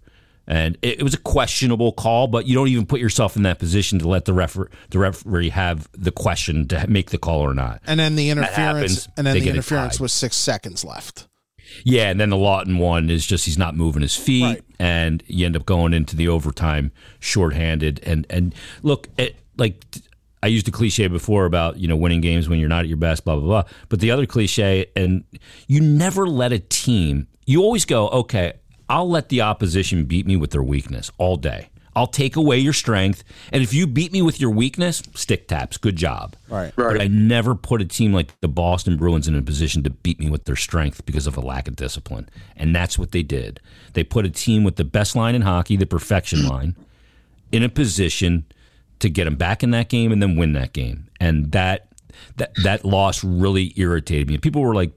And 0.52 0.78
it, 0.82 1.00
it 1.00 1.04
was 1.04 1.14
a 1.14 1.18
questionable 1.18 1.94
call, 1.94 2.28
but 2.28 2.46
you 2.46 2.54
don't 2.54 2.68
even 2.68 2.86
put 2.86 3.00
yourself 3.00 3.38
in 3.38 3.44
that 3.44 3.58
position 3.58 4.00
to 4.00 4.08
let 4.10 4.26
the 4.26 4.34
refer- 4.34 4.70
the 4.90 5.00
referee 5.00 5.48
have 5.50 5.88
the 5.94 6.12
question 6.12 6.68
to 6.68 6.86
make 6.88 7.12
the 7.12 7.18
call 7.18 7.40
or 7.40 7.54
not. 7.54 7.82
And 7.88 7.98
then 7.98 8.18
the 8.18 8.30
interference 8.30 8.56
happens, 8.58 9.10
and 9.16 9.26
then 9.26 9.40
the 9.40 9.50
interference 9.50 9.98
was 9.98 10.12
six 10.12 10.36
seconds 10.36 10.84
left. 10.84 11.30
Yeah, 11.86 12.10
and 12.10 12.20
then 12.20 12.32
the 12.32 12.36
Laughton 12.36 12.80
one 12.80 13.10
is 13.10 13.26
just 13.26 13.46
he's 13.46 13.58
not 13.58 13.78
moving 13.78 14.02
his 14.02 14.18
feet, 14.18 14.44
Right. 14.44 14.62
and 14.78 15.24
you 15.26 15.46
end 15.46 15.56
up 15.56 15.66
going 15.66 15.94
into 15.94 16.18
the 16.18 16.28
overtime 16.28 16.92
shorthanded. 17.22 18.02
And 18.04 18.28
and 18.30 18.54
look, 18.84 19.08
it, 19.18 19.38
like 19.58 19.86
I 20.44 20.48
used 20.48 20.68
a 20.68 20.72
cliche 20.72 21.08
before 21.08 21.46
about 21.46 21.78
you 21.78 21.88
know 21.88 21.96
winning 21.96 22.20
games 22.20 22.50
when 22.50 22.60
you're 22.60 22.68
not 22.68 22.82
at 22.82 22.88
your 22.90 22.98
best, 22.98 23.24
blah 23.24 23.38
blah 23.38 23.46
blah. 23.46 23.64
But 23.88 24.02
the 24.02 24.12
other 24.12 24.26
cliche, 24.26 24.88
and 24.98 25.24
you 25.68 25.80
never 25.80 26.28
let 26.28 26.52
a 26.52 26.60
team. 26.60 27.28
You 27.46 27.64
always 27.64 27.86
go, 27.86 28.10
okay, 28.10 28.54
I'll 28.92 29.10
let 29.10 29.30
the 29.30 29.40
opposition 29.40 30.04
beat 30.04 30.28
me 30.28 30.36
with 30.36 30.52
their 30.52 30.62
weakness 30.62 31.12
all 31.18 31.38
day. 31.38 31.70
I'll 31.96 32.08
take 32.08 32.36
away 32.36 32.58
your 32.58 32.74
strength, 32.74 33.24
and 33.54 33.64
if 33.64 33.74
you 33.74 33.88
beat 33.88 34.12
me 34.12 34.22
with 34.22 34.42
your 34.42 34.50
weakness, 34.50 35.02
stick 35.16 35.48
taps. 35.48 35.78
Good 35.78 35.96
job. 35.96 36.36
Right. 36.50 36.74
Right. 36.76 36.98
But 36.98 37.02
I 37.02 37.08
never 37.08 37.56
put 37.56 37.82
a 37.82 37.86
team 37.86 38.12
like 38.12 38.38
the 38.42 38.50
Boston 38.50 38.98
Bruins 38.98 39.30
in 39.30 39.36
a 39.36 39.42
position 39.42 39.82
to 39.84 39.90
beat 39.90 40.20
me 40.20 40.30
with 40.30 40.44
their 40.44 40.58
strength 40.58 41.06
because 41.06 41.26
of 41.26 41.38
a 41.38 41.40
lack 41.40 41.70
of 41.70 41.78
discipline. 41.78 42.30
And 42.58 42.76
that's 42.76 43.00
what 43.00 43.14
they 43.14 43.24
did. 43.24 43.62
They 43.94 44.04
put 44.04 44.26
a 44.26 44.30
team 44.30 44.66
with 44.66 44.76
the 44.76 44.84
best 44.84 45.16
line 45.16 45.36
in 45.36 45.44
hockey, 45.44 45.78
the 45.78 45.86
perfection 45.86 46.46
line, 46.50 46.76
in 47.54 47.64
a 47.64 47.70
position 47.70 48.44
to 49.00 49.10
get 49.10 49.24
them 49.24 49.36
back 49.36 49.64
in 49.64 49.72
that 49.72 49.88
game 49.88 50.12
and 50.12 50.22
then 50.22 50.36
win 50.36 50.52
that 50.54 50.74
game. 50.74 51.08
And 51.22 51.54
that 51.54 51.88
that 52.36 52.52
that 52.64 52.84
loss 52.84 53.24
really 53.24 53.72
irritated 53.78 54.28
me. 54.28 54.38
People 54.38 54.62
were 54.62 54.76
like, 54.76 54.92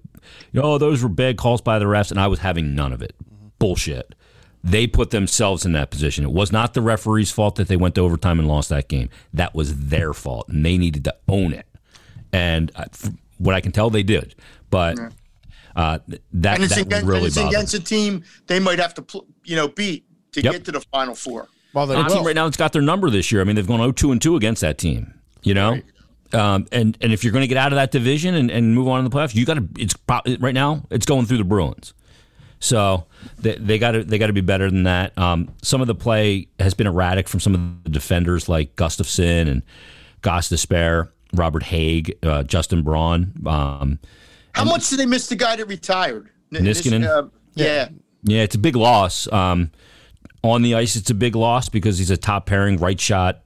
"Oh, 0.57 0.79
those 0.79 1.01
were 1.01 1.09
bad 1.09 1.37
calls 1.37 1.61
by 1.61 1.79
the 1.79 1.85
refs," 1.85 2.11
and 2.11 2.19
I 2.19 2.27
was 2.27 2.41
having 2.41 2.75
none 2.75 2.93
of 2.93 3.01
it. 3.03 3.15
Bullshit. 3.59 4.15
They 4.63 4.87
put 4.87 5.11
themselves 5.11 5.67
in 5.67 5.73
that 5.73 5.91
position. 5.91 6.25
It 6.25 6.31
was 6.31 6.51
not 6.51 6.73
the 6.73 6.81
referee's 6.81 7.31
fault 7.31 7.57
that 7.57 7.69
they 7.69 7.77
went 7.77 7.95
to 7.97 8.01
overtime 8.01 8.39
and 8.39 8.49
lost 8.49 8.71
that 8.71 8.89
game. 8.89 9.11
That 9.35 9.55
was 9.55 9.89
their 9.89 10.15
fault, 10.15 10.49
and 10.49 10.65
they 10.65 10.79
needed 10.79 11.05
to 11.05 11.15
own 11.29 11.53
it. 11.53 11.67
And 12.33 12.73
uh, 12.75 12.87
what 13.39 13.55
I 13.55 13.61
can 13.61 13.73
tell, 13.73 13.91
they 13.91 14.03
did. 14.03 14.35
But 14.71 14.99
uh, 15.77 15.99
that, 16.33 16.55
And 16.55 16.65
it's, 16.65 16.75
that 16.75 16.81
against, 16.87 17.07
really 17.07 17.19
and 17.19 17.27
it's 17.27 17.37
against 17.37 17.75
a 17.75 17.81
team 17.81 18.25
they 18.47 18.59
might 18.59 18.79
have 18.79 18.95
to, 18.95 19.03
pl- 19.03 19.27
you 19.45 19.55
know, 19.57 19.69
beat 19.69 20.07
to 20.33 20.43
Yep. 20.43 20.53
get 20.53 20.65
to 20.65 20.73
the 20.73 20.81
final 20.81 21.15
four. 21.15 21.49
Well, 21.75 21.87
they 21.87 22.01
a 22.01 22.05
team 22.05 22.25
right 22.25 22.35
now 22.35 22.45
that's 22.45 22.57
got 22.57 22.73
their 22.73 22.83
number 22.83 23.11
this 23.11 23.31
year. 23.33 23.41
I 23.41 23.45
mean, 23.45 23.57
they've 23.57 23.67
gone 23.67 23.81
0-2 23.81 24.13
and 24.13 24.23
2 24.23 24.37
against 24.37 24.61
that 24.63 24.79
team. 24.79 25.13
You 25.43 25.53
know, 25.53 25.81
um, 26.33 26.67
and 26.73 26.97
and 27.03 27.13
if 27.13 27.23
you're 27.23 27.33
going 27.35 27.43
to 27.43 27.47
get 27.49 27.59
out 27.59 27.71
of 27.73 27.77
that 27.77 27.91
division 27.91 28.35
and, 28.35 28.51
and 28.51 28.75
move 28.75 28.89
on 28.89 28.99
in 28.99 29.05
the 29.05 29.11
playoffs, 29.11 29.35
you 29.35 29.45
got 29.45 29.55
to. 29.55 29.69
It's 29.79 29.93
pro- 29.95 30.23
right 30.41 30.55
now 30.55 30.85
it's 30.91 31.05
going 31.05 31.27
through 31.27 31.37
the 31.37 31.45
Bruins. 31.45 31.93
So 32.65 33.05
they 33.39 33.57
they 33.57 33.79
got 33.79 33.93
to 33.93 34.03
they 34.05 34.17
got 34.17 34.29
to 34.29 34.33
be 34.33 34.41
better 34.41 34.71
than 34.71 34.85
that. 34.85 35.17
Um, 35.19 35.51
some 35.61 35.83
of 35.83 35.87
the 35.87 35.95
play 35.95 36.49
has 36.59 36.73
been 36.73 36.87
erratic 36.87 37.29
from 37.29 37.41
some 37.41 37.55
of 37.55 37.85
the 37.85 37.91
defenders 37.91 38.49
like 38.49 38.75
Gustafsson 38.75 39.51
and 39.51 39.63
Gostisbehere, 40.23 41.11
Robert 41.35 41.63
Hagg, 41.63 42.17
uh, 42.23 42.43
Justin 42.45 42.83
Braun. 42.83 43.35
Um, 43.47 43.99
How 44.55 44.65
much 44.65 44.89
did 44.89 44.99
they 44.99 45.05
miss 45.05 45.27
the 45.27 45.37
guy 45.37 45.57
that 45.57 45.67
retired? 45.67 46.31
N- 46.55 46.65
Niskanen? 46.65 47.01
Nis- 47.01 47.09
uh, 47.09 47.29
yeah. 47.55 47.89
Yeah, 48.23 48.41
it's 48.41 48.55
a 48.55 48.59
big 48.59 48.77
loss. 48.77 49.31
Um, 49.31 49.71
on 50.43 50.63
the 50.63 50.75
ice, 50.75 50.97
it's 50.97 51.11
a 51.11 51.15
big 51.15 51.37
loss 51.37 51.69
because 51.69 51.99
he's 51.99 52.11
a 52.11 52.17
top 52.17 52.47
pairing 52.47 52.79
right 52.79 52.99
shot, 52.99 53.43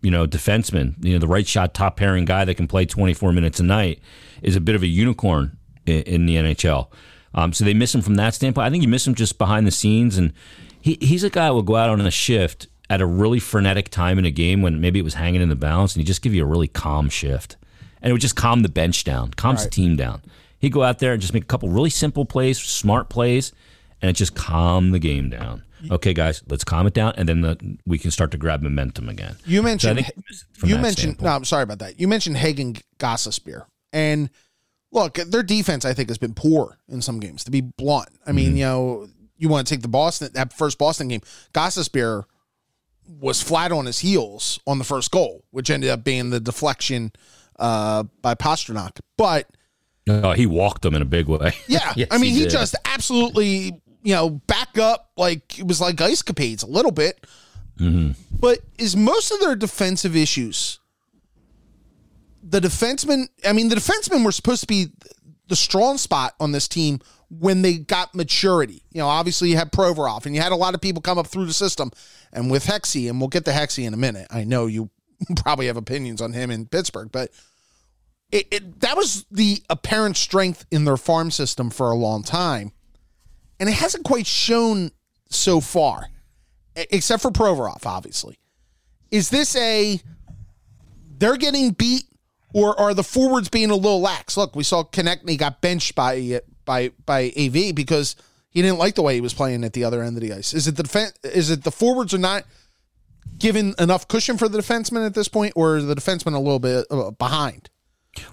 you 0.00 0.10
know, 0.10 0.26
defenseman. 0.26 0.94
You 1.04 1.12
know, 1.12 1.18
the 1.18 1.28
right 1.28 1.46
shot 1.46 1.74
top 1.74 1.98
pairing 1.98 2.24
guy 2.24 2.46
that 2.46 2.54
can 2.54 2.66
play 2.66 2.86
24 2.86 3.32
minutes 3.34 3.60
a 3.60 3.64
night 3.64 4.00
is 4.40 4.56
a 4.56 4.60
bit 4.62 4.74
of 4.74 4.82
a 4.82 4.86
unicorn 4.86 5.58
in, 5.84 6.02
in 6.04 6.26
the 6.26 6.36
NHL. 6.36 6.88
Um, 7.34 7.52
so 7.52 7.64
they 7.64 7.74
miss 7.74 7.94
him 7.94 8.02
from 8.02 8.16
that 8.16 8.34
standpoint. 8.34 8.66
I 8.66 8.70
think 8.70 8.82
you 8.82 8.88
miss 8.88 9.06
him 9.06 9.14
just 9.14 9.38
behind 9.38 9.66
the 9.66 9.70
scenes, 9.70 10.18
and 10.18 10.32
he, 10.80 10.98
he's 11.00 11.24
a 11.24 11.30
guy 11.30 11.48
who 11.48 11.54
will 11.54 11.62
go 11.62 11.76
out 11.76 11.88
on 11.90 12.00
a 12.00 12.10
shift 12.10 12.66
at 12.90 13.00
a 13.00 13.06
really 13.06 13.38
frenetic 13.38 13.88
time 13.88 14.18
in 14.18 14.24
a 14.24 14.30
game 14.30 14.60
when 14.60 14.80
maybe 14.80 14.98
it 14.98 15.02
was 15.02 15.14
hanging 15.14 15.40
in 15.40 15.48
the 15.48 15.56
balance, 15.56 15.94
and 15.94 16.00
he 16.00 16.04
just 16.04 16.20
give 16.22 16.34
you 16.34 16.42
a 16.42 16.46
really 16.46 16.68
calm 16.68 17.08
shift, 17.08 17.56
and 18.02 18.10
it 18.10 18.12
would 18.12 18.20
just 18.20 18.36
calm 18.36 18.62
the 18.62 18.68
bench 18.68 19.04
down, 19.04 19.30
calms 19.32 19.64
the 19.64 19.70
team 19.70 19.96
down. 19.96 20.20
He'd 20.58 20.72
go 20.72 20.82
out 20.82 20.98
there 20.98 21.12
and 21.12 21.20
just 21.20 21.32
make 21.34 21.44
a 21.44 21.46
couple 21.46 21.68
really 21.70 21.90
simple 21.90 22.24
plays, 22.24 22.60
smart 22.60 23.08
plays, 23.08 23.52
and 24.00 24.10
it 24.10 24.14
just 24.14 24.34
calmed 24.34 24.92
the 24.92 24.98
game 24.98 25.30
down. 25.30 25.62
Okay, 25.90 26.12
guys, 26.14 26.42
let's 26.48 26.62
calm 26.62 26.86
it 26.86 26.94
down, 26.94 27.14
and 27.16 27.28
then 27.28 27.40
the, 27.40 27.78
we 27.86 27.98
can 27.98 28.12
start 28.12 28.30
to 28.32 28.36
grab 28.36 28.62
momentum 28.62 29.08
again. 29.08 29.36
You 29.44 29.62
mentioned 29.62 30.06
from 30.52 30.68
you 30.68 30.76
mentioned 30.76 31.14
standpoint. 31.14 31.22
no, 31.24 31.30
I'm 31.34 31.44
sorry 31.44 31.64
about 31.64 31.80
that. 31.80 31.98
You 31.98 32.06
mentioned 32.06 32.36
Hagen 32.36 32.76
Gostisbehere. 32.98 33.64
And 33.92 34.30
look, 34.92 35.14
their 35.14 35.42
defense 35.42 35.84
I 35.84 35.94
think 35.94 36.08
has 36.10 36.18
been 36.18 36.34
poor 36.34 36.78
in 36.88 37.02
some 37.02 37.18
games. 37.18 37.44
To 37.44 37.50
be 37.50 37.60
blunt, 37.62 38.10
I 38.26 38.32
mean, 38.32 38.56
you 38.56 38.64
know, 38.64 39.08
you 39.36 39.48
want 39.48 39.66
to 39.66 39.74
take 39.74 39.82
the 39.82 39.88
Boston 39.88 40.30
that 40.34 40.52
first 40.52 40.78
Boston 40.78 41.08
game, 41.08 41.22
Gostisbehere 41.52 42.24
was 43.20 43.42
flat 43.42 43.72
on 43.72 43.86
his 43.86 43.98
heels 43.98 44.60
on 44.66 44.78
the 44.78 44.84
first 44.84 45.10
goal, 45.10 45.44
which 45.50 45.70
ended 45.70 45.90
up 45.90 46.04
being 46.04 46.30
the 46.30 46.38
deflection 46.40 47.12
uh, 47.58 48.04
by 48.22 48.34
Pastrnak. 48.34 49.00
But 49.16 49.48
Oh, 50.08 50.32
he 50.32 50.46
walked 50.46 50.82
them 50.82 50.94
in 50.94 51.02
a 51.02 51.06
big 51.06 51.26
way. 51.26 51.52
yeah, 51.68 51.92
Yes, 51.96 52.08
I 52.10 52.18
mean, 52.18 52.32
he, 52.32 52.40
did. 52.42 52.50
just 52.50 52.74
absolutely, 52.84 53.80
you 54.02 54.14
know, 54.14 54.30
back 54.30 54.78
up 54.78 55.10
like 55.16 55.58
it 55.58 55.66
was 55.66 55.80
like 55.80 56.00
ice 56.00 56.22
capades 56.22 56.62
a 56.64 56.66
little 56.66 56.90
bit. 56.92 57.24
But 57.78 58.60
is 58.78 58.96
most 58.96 59.32
of 59.32 59.40
their 59.40 59.56
defensive 59.56 60.14
issues 60.14 60.78
the 62.42 62.60
defensemen? 62.60 63.28
I 63.46 63.52
mean, 63.52 63.68
the 63.68 63.76
defensemen 63.76 64.24
were 64.24 64.32
supposed 64.32 64.62
to 64.62 64.66
be 64.66 64.92
the 65.48 65.56
strong 65.56 65.98
spot 65.98 66.34
on 66.40 66.52
this 66.52 66.68
team 66.68 67.00
when 67.28 67.62
they 67.62 67.78
got 67.78 68.14
maturity. 68.14 68.82
You 68.92 69.00
know, 69.00 69.08
obviously 69.08 69.50
you 69.50 69.56
had 69.56 69.72
Provorov 69.72 70.26
and 70.26 70.34
you 70.34 70.40
had 70.40 70.52
a 70.52 70.56
lot 70.56 70.74
of 70.74 70.80
people 70.80 71.00
come 71.00 71.18
up 71.18 71.26
through 71.26 71.46
the 71.46 71.52
system, 71.52 71.90
and 72.32 72.50
with 72.50 72.66
Hexy, 72.66 73.08
and 73.08 73.20
we'll 73.20 73.28
get 73.28 73.44
to 73.46 73.50
Hexy 73.50 73.86
in 73.86 73.94
a 73.94 73.98
minute. 73.98 74.26
I 74.30 74.44
know 74.44 74.66
you 74.66 74.90
probably 75.36 75.66
have 75.66 75.76
opinions 75.76 76.20
on 76.20 76.32
him 76.32 76.50
in 76.50 76.66
Pittsburgh, 76.66 77.10
but 77.10 77.30
it, 78.30 78.48
it 78.50 78.80
that 78.80 78.96
was 78.96 79.24
the 79.30 79.62
apparent 79.70 80.16
strength 80.16 80.66
in 80.70 80.84
their 80.84 80.96
farm 80.96 81.30
system 81.30 81.70
for 81.70 81.90
a 81.90 81.96
long 81.96 82.22
time, 82.22 82.72
and 83.60 83.68
it 83.68 83.74
hasn't 83.74 84.04
quite 84.04 84.26
shown 84.26 84.90
so 85.28 85.60
far, 85.60 86.08
except 86.74 87.22
for 87.22 87.30
Provorov, 87.30 87.86
obviously. 87.86 88.38
Is 89.10 89.30
this 89.30 89.54
a 89.56 90.00
they're 91.18 91.36
getting 91.36 91.70
beat, 91.70 92.04
or 92.52 92.78
are 92.78 92.94
the 92.94 93.02
forwards 93.04 93.48
being 93.48 93.70
a 93.70 93.74
little 93.76 94.00
lax? 94.00 94.36
Look, 94.36 94.54
we 94.56 94.64
saw 94.64 94.84
Konecny 94.84 95.36
got 95.38 95.60
benched 95.60 95.94
by 95.94 96.40
by 96.64 96.90
by 97.06 97.32
AV 97.38 97.74
because 97.74 98.16
he 98.50 98.60
didn't 98.62 98.78
like 98.78 98.94
the 98.94 99.02
way 99.02 99.14
he 99.14 99.20
was 99.20 99.34
playing 99.34 99.64
at 99.64 99.72
the 99.72 99.84
other 99.84 100.02
end 100.02 100.16
of 100.16 100.22
the 100.22 100.32
ice. 100.32 100.52
Is 100.52 100.68
it 100.68 100.76
the 100.76 100.82
defense? 100.82 101.12
Is 101.24 101.50
it 101.50 101.64
the 101.64 101.70
forwards 101.70 102.12
are 102.14 102.18
not 102.18 102.44
giving 103.38 103.74
enough 103.78 104.06
cushion 104.08 104.36
for 104.38 104.48
the 104.48 104.58
defenseman 104.58 105.06
at 105.06 105.14
this 105.14 105.28
point, 105.28 105.54
or 105.56 105.76
is 105.76 105.86
the 105.86 105.94
defenseman 105.94 106.34
a 106.34 106.38
little 106.38 106.58
bit 106.58 106.86
uh, 106.90 107.10
behind? 107.12 107.70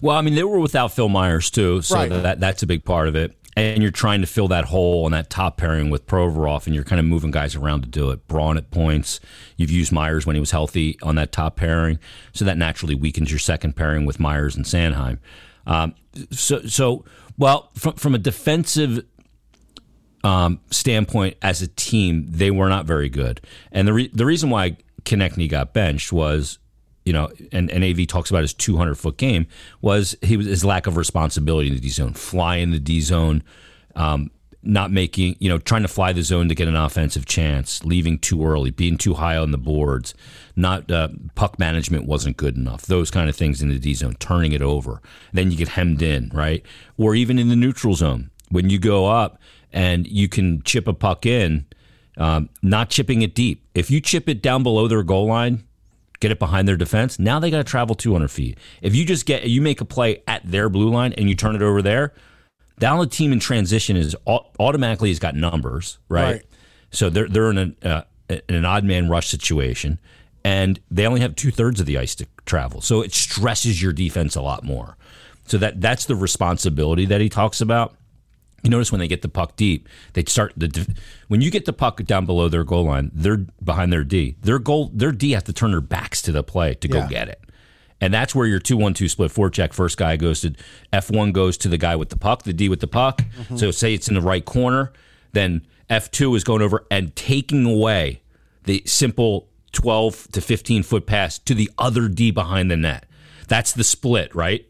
Well, 0.01 0.17
I 0.17 0.21
mean, 0.21 0.35
they 0.35 0.43
were 0.43 0.59
without 0.59 0.91
Phil 0.91 1.07
Myers 1.07 1.49
too, 1.49 1.81
so 1.81 1.95
Right. 1.95 2.09
that 2.09 2.39
that's 2.41 2.63
a 2.63 2.67
big 2.67 2.83
part 2.83 3.07
of 3.07 3.15
it. 3.15 3.33
And 3.57 3.81
you're 3.81 3.91
trying 3.91 4.21
to 4.21 4.27
fill 4.27 4.47
that 4.49 4.65
hole 4.65 5.05
on 5.05 5.11
that 5.11 5.29
top 5.29 5.57
pairing 5.57 5.89
with 5.89 6.05
Provorov, 6.05 6.65
and 6.65 6.73
you're 6.73 6.85
kind 6.85 6.99
of 6.99 7.05
moving 7.05 7.31
guys 7.31 7.55
around 7.55 7.81
to 7.81 7.89
do 7.89 8.09
it. 8.11 8.25
Braun 8.27 8.57
at 8.57 8.71
points. 8.71 9.19
You've 9.57 9.71
used 9.71 9.91
Myers 9.91 10.25
when 10.25 10.35
he 10.35 10.39
was 10.39 10.51
healthy 10.51 10.97
on 11.01 11.15
that 11.15 11.31
top 11.31 11.57
pairing, 11.57 11.99
so 12.31 12.45
that 12.45 12.57
naturally 12.57 12.95
weakens 12.95 13.31
your 13.31 13.39
second 13.39 13.75
pairing 13.75 14.05
with 14.05 14.19
Myers 14.19 14.55
and 14.55 14.65
Sanheim. 14.65 15.17
Um, 15.67 15.95
so, 16.31 16.61
so 16.61 17.03
well, 17.37 17.71
from 17.75 17.93
from 17.93 18.15
a 18.15 18.17
defensive 18.17 19.03
um, 20.23 20.61
standpoint 20.71 21.35
as 21.41 21.61
a 21.61 21.67
team, 21.67 22.27
they 22.29 22.51
were 22.51 22.69
not 22.69 22.85
very 22.85 23.09
good. 23.09 23.41
And 23.71 23.87
the 23.87 23.93
re- 23.93 24.11
the 24.13 24.25
reason 24.25 24.49
why 24.49 24.77
Konecny 25.03 25.49
got 25.49 25.73
benched 25.73 26.13
was, 26.13 26.59
you 27.09 27.13
know, 27.13 27.27
and, 27.51 27.71
and 27.71 27.83
AV 27.83 28.05
talks 28.05 28.29
about 28.29 28.43
his 28.43 28.53
200 28.53 28.93
foot 28.93 29.17
game 29.17 29.47
was 29.81 30.15
he 30.21 30.37
was 30.37 30.45
his 30.45 30.63
lack 30.63 30.85
of 30.85 30.95
responsibility 30.95 31.67
in 31.67 31.73
the 31.73 31.79
D 31.79 31.89
zone, 31.89 32.13
fly 32.13 32.57
in 32.57 32.69
the 32.69 32.79
D 32.79 33.01
zone, 33.01 33.41
um, 33.95 34.29
not 34.61 34.91
making, 34.91 35.35
you 35.39 35.49
know, 35.49 35.57
trying 35.57 35.81
to 35.81 35.87
fly 35.87 36.13
the 36.13 36.21
zone 36.21 36.49
to 36.49 36.53
get 36.53 36.67
an 36.67 36.75
offensive 36.75 37.25
chance, 37.25 37.83
leaving 37.83 38.19
too 38.19 38.45
early, 38.45 38.69
being 38.69 38.95
too 38.95 39.15
high 39.15 39.35
on 39.35 39.49
the 39.49 39.57
boards, 39.57 40.13
not 40.55 40.91
uh, 40.91 41.07
puck 41.33 41.57
management 41.57 42.05
wasn't 42.05 42.37
good 42.37 42.55
enough. 42.55 42.85
Those 42.85 43.09
kind 43.09 43.27
of 43.27 43.35
things 43.35 43.59
in 43.59 43.69
the 43.69 43.79
D 43.79 43.95
zone, 43.95 44.13
turning 44.19 44.51
it 44.51 44.61
over, 44.61 45.01
then 45.33 45.49
you 45.49 45.57
get 45.57 45.69
hemmed 45.69 46.03
in, 46.03 46.29
right? 46.31 46.63
Or 46.95 47.15
even 47.15 47.39
in 47.39 47.49
the 47.49 47.55
neutral 47.55 47.95
zone 47.95 48.29
when 48.49 48.69
you 48.69 48.77
go 48.77 49.07
up 49.07 49.41
and 49.73 50.05
you 50.05 50.29
can 50.29 50.61
chip 50.61 50.87
a 50.87 50.93
puck 50.93 51.25
in, 51.25 51.65
um, 52.17 52.49
not 52.61 52.91
chipping 52.91 53.23
it 53.23 53.33
deep. 53.33 53.67
If 53.73 53.89
you 53.89 53.99
chip 53.99 54.29
it 54.29 54.43
down 54.43 54.61
below 54.61 54.87
their 54.87 55.01
goal 55.01 55.25
line, 55.25 55.63
get 56.19 56.31
it 56.31 56.39
behind 56.39 56.67
their 56.67 56.77
defense. 56.77 57.19
Now 57.19 57.39
they 57.39 57.49
got 57.49 57.57
to 57.57 57.63
travel 57.63 57.95
200 57.95 58.29
feet. 58.29 58.57
If 58.81 58.95
you 58.95 59.05
just 59.05 59.25
get 59.25 59.45
you 59.45 59.61
make 59.61 59.81
a 59.81 59.85
play 59.85 60.21
at 60.27 60.49
their 60.49 60.69
blue 60.69 60.89
line 60.89 61.13
and 61.13 61.29
you 61.29 61.35
turn 61.35 61.55
it 61.55 61.61
over 61.61 61.81
there, 61.81 62.13
down 62.79 62.99
the 62.99 63.07
team 63.07 63.31
in 63.31 63.39
transition 63.39 63.95
is 63.97 64.15
au- 64.25 64.47
automatically 64.59 65.09
has 65.09 65.19
got 65.19 65.35
numbers, 65.35 65.99
right? 66.07 66.23
Right. 66.23 66.45
So 66.91 67.09
they're 67.09 67.27
they're 67.27 67.51
in 67.51 67.75
a, 67.81 67.87
uh, 67.87 68.01
in 68.29 68.55
an 68.55 68.65
odd 68.65 68.83
man 68.83 69.09
rush 69.09 69.27
situation, 69.27 69.99
and 70.43 70.79
they 70.89 71.05
only 71.05 71.21
have 71.21 71.35
two 71.35 71.51
thirds 71.51 71.79
of 71.79 71.85
the 71.85 71.97
ice 71.97 72.15
to 72.15 72.27
travel. 72.45 72.81
So 72.81 73.01
it 73.01 73.13
stresses 73.13 73.81
your 73.81 73.93
defense 73.93 74.35
a 74.35 74.41
lot 74.41 74.63
more. 74.63 74.97
So 75.45 75.57
that 75.57 75.81
that's 75.81 76.05
the 76.05 76.15
responsibility 76.15 77.05
that 77.05 77.21
he 77.21 77.29
talks 77.29 77.61
about. 77.61 77.95
You 78.63 78.69
notice 78.69 78.91
when 78.91 78.99
they 78.99 79.07
get 79.07 79.21
the 79.21 79.29
puck 79.29 79.55
deep, 79.55 79.87
they 80.13 80.23
start 80.25 80.53
the 80.57 80.87
when 81.27 81.41
you 81.41 81.49
get 81.51 81.65
the 81.65 81.73
puck 81.73 82.03
down 82.03 82.25
below 82.25 82.49
their 82.49 82.63
goal 82.63 82.85
line, 82.85 83.11
they're 83.13 83.45
behind 83.63 83.91
their 83.93 84.03
D. 84.03 84.35
Their 84.41 84.59
goal, 84.59 84.91
their 84.93 85.11
D 85.11 85.31
has 85.31 85.43
to 85.43 85.53
turn 85.53 85.71
their 85.71 85.81
backs 85.81 86.21
to 86.23 86.31
the 86.31 86.43
play 86.43 86.73
to 86.75 86.87
Yeah. 86.87 87.01
go 87.01 87.07
get 87.07 87.29
it, 87.29 87.41
and 88.01 88.13
that's 88.13 88.35
where 88.35 88.45
your 88.47 88.59
two 88.59 88.77
one 88.77 88.93
two 88.93 89.07
split 89.07 89.31
forecheck. 89.31 89.73
First 89.73 89.97
guy 89.97 90.17
goes 90.17 90.41
to 90.41 90.53
F 90.91 91.09
one 91.09 91.31
goes 91.31 91.57
to 91.59 91.69
the 91.69 91.77
guy 91.77 91.95
with 91.95 92.09
the 92.09 92.17
puck, 92.17 92.43
the 92.43 92.53
D 92.53 92.67
with 92.69 92.79
the 92.81 92.87
puck. 92.87 93.21
Mm-hmm. 93.21 93.57
So 93.57 93.71
say 93.71 93.93
it's 93.93 94.07
in 94.07 94.15
the 94.15 94.21
right 94.21 94.43
corner, 94.43 94.91
then 95.31 95.65
F 95.89 96.11
two 96.11 96.35
is 96.35 96.43
going 96.43 96.61
over 96.61 96.85
and 96.91 97.15
taking 97.15 97.65
away 97.65 98.21
the 98.65 98.83
simple 98.85 99.47
twelve 99.71 100.27
to 100.31 100.41
fifteen 100.41 100.83
foot 100.83 101.05
pass 101.05 101.39
to 101.39 101.53
the 101.53 101.71
other 101.77 102.07
D 102.09 102.31
behind 102.31 102.69
the 102.69 102.77
net. 102.77 103.05
That's 103.47 103.71
the 103.71 103.83
split, 103.83 104.35
right? 104.35 104.65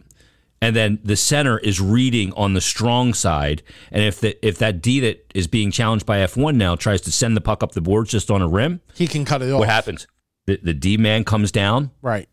And 0.62 0.76
then 0.76 1.00
the 1.04 1.16
center 1.16 1.58
is 1.58 1.80
reading 1.80 2.34
on 2.34 2.54
the 2.54 2.62
strong 2.62 3.14
side. 3.14 3.64
And 3.92 4.04
if 4.04 4.20
the 4.20 4.46
if 4.46 4.58
that 4.60 4.82
D 4.82 5.00
that 5.02 5.32
is 5.34 5.48
being 5.48 5.72
challenged 5.72 6.06
by 6.06 6.20
F 6.20 6.36
one 6.38 6.58
now 6.58 6.76
tries 6.76 7.02
to 7.02 7.12
send 7.12 7.36
the 7.38 7.42
puck 7.42 7.64
up 7.64 7.72
the 7.74 7.82
boards 7.82 8.12
just 8.12 8.30
on 8.32 8.42
a 8.42 8.48
rim, 8.48 8.82
He 8.96 9.08
can 9.08 9.26
cut 9.26 9.42
it 9.42 9.52
off. 9.52 9.60
what 9.60 9.70
happens? 9.70 10.08
The, 10.48 10.60
the 10.62 10.74
D 10.74 10.98
man 10.98 11.24
comes 11.24 11.52
down, 11.52 11.92
Right. 12.02 12.28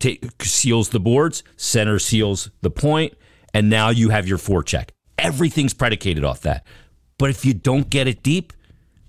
ta 0.00 0.10
seals 0.40 0.88
the 0.90 1.00
boards, 1.00 1.42
center 1.56 1.98
seals 1.98 2.50
the 2.62 2.70
point, 2.70 3.14
and 3.54 3.68
now 3.70 3.90
you 3.90 4.10
have 4.10 4.26
your 4.26 4.38
forecheck. 4.38 4.90
Everything's 5.18 5.74
predicated 5.74 6.24
off 6.24 6.40
that. 6.42 6.64
But 7.18 7.30
if 7.30 7.44
you 7.44 7.52
don't 7.54 7.90
get 7.90 8.06
it 8.06 8.22
deep, 8.22 8.52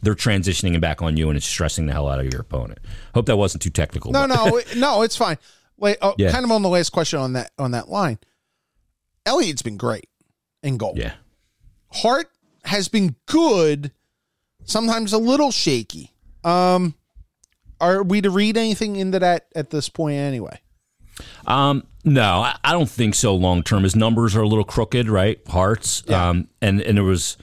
they're 0.02 0.15
transitioning 0.15 0.76
it 0.76 0.82
back 0.82 1.02
on 1.02 1.18
you, 1.18 1.30
and 1.30 1.38
it's 1.38 1.46
stressing 1.46 1.86
the 1.86 1.94
hell 1.94 2.08
out 2.08 2.20
of 2.20 2.32
your 2.32 2.42
opponent. 2.42 2.80
Hope 3.13 3.26
that 3.28 3.38
wasn't 3.38 3.62
too 3.62 3.70
technical. 3.70 4.12
No, 4.12 4.26
no, 4.26 4.60
no. 4.76 5.02
It's 5.04 5.15
fine. 5.15 5.38
Wait, 5.80 5.98
oh, 6.02 6.15
Yeah. 6.18 6.32
kind 6.32 6.46
of 6.46 6.52
on 6.52 6.62
the 6.62 6.70
last 6.70 6.92
question 6.92 7.20
on 7.20 7.34
that 7.34 7.52
on 7.58 7.72
that 7.72 7.89
line. 7.89 8.20
Elliott's 9.26 9.62
been 9.62 9.78
great 9.78 10.10
in 10.63 10.78
goal. 10.78 10.94
yeah. 10.96 11.13
Hart 11.92 12.30
has 12.65 12.88
been 12.88 13.15
good, 13.26 13.92
sometimes 14.63 15.13
a 15.13 15.18
little 15.18 15.52
shaky. 15.52 16.13
Um, 16.44 16.94
are 17.82 18.04
we 18.04 18.22
to 18.22 18.30
read 18.30 18.58
anything 18.58 18.96
into 18.96 19.20
that 19.20 19.48
at 19.56 19.70
this 19.72 19.89
point 19.89 20.18
anyway? 20.18 20.60
Um, 21.48 21.86
no, 22.04 22.42
I, 22.42 22.58
I 22.63 22.72
don't 22.74 22.89
think 22.89 23.15
so. 23.15 23.36
Long 23.36 23.63
term, 23.63 23.84
his 23.84 23.96
numbers 23.96 24.36
are 24.36 24.42
a 24.42 24.48
little 24.48 24.63
crooked, 24.63 25.10
right? 25.10 25.39
Hart's. 25.48 26.04
Yeah. 26.08 26.30
Um, 26.30 26.48
and 26.62 26.82
and 26.82 26.98
there 26.98 27.04
was 27.06 27.38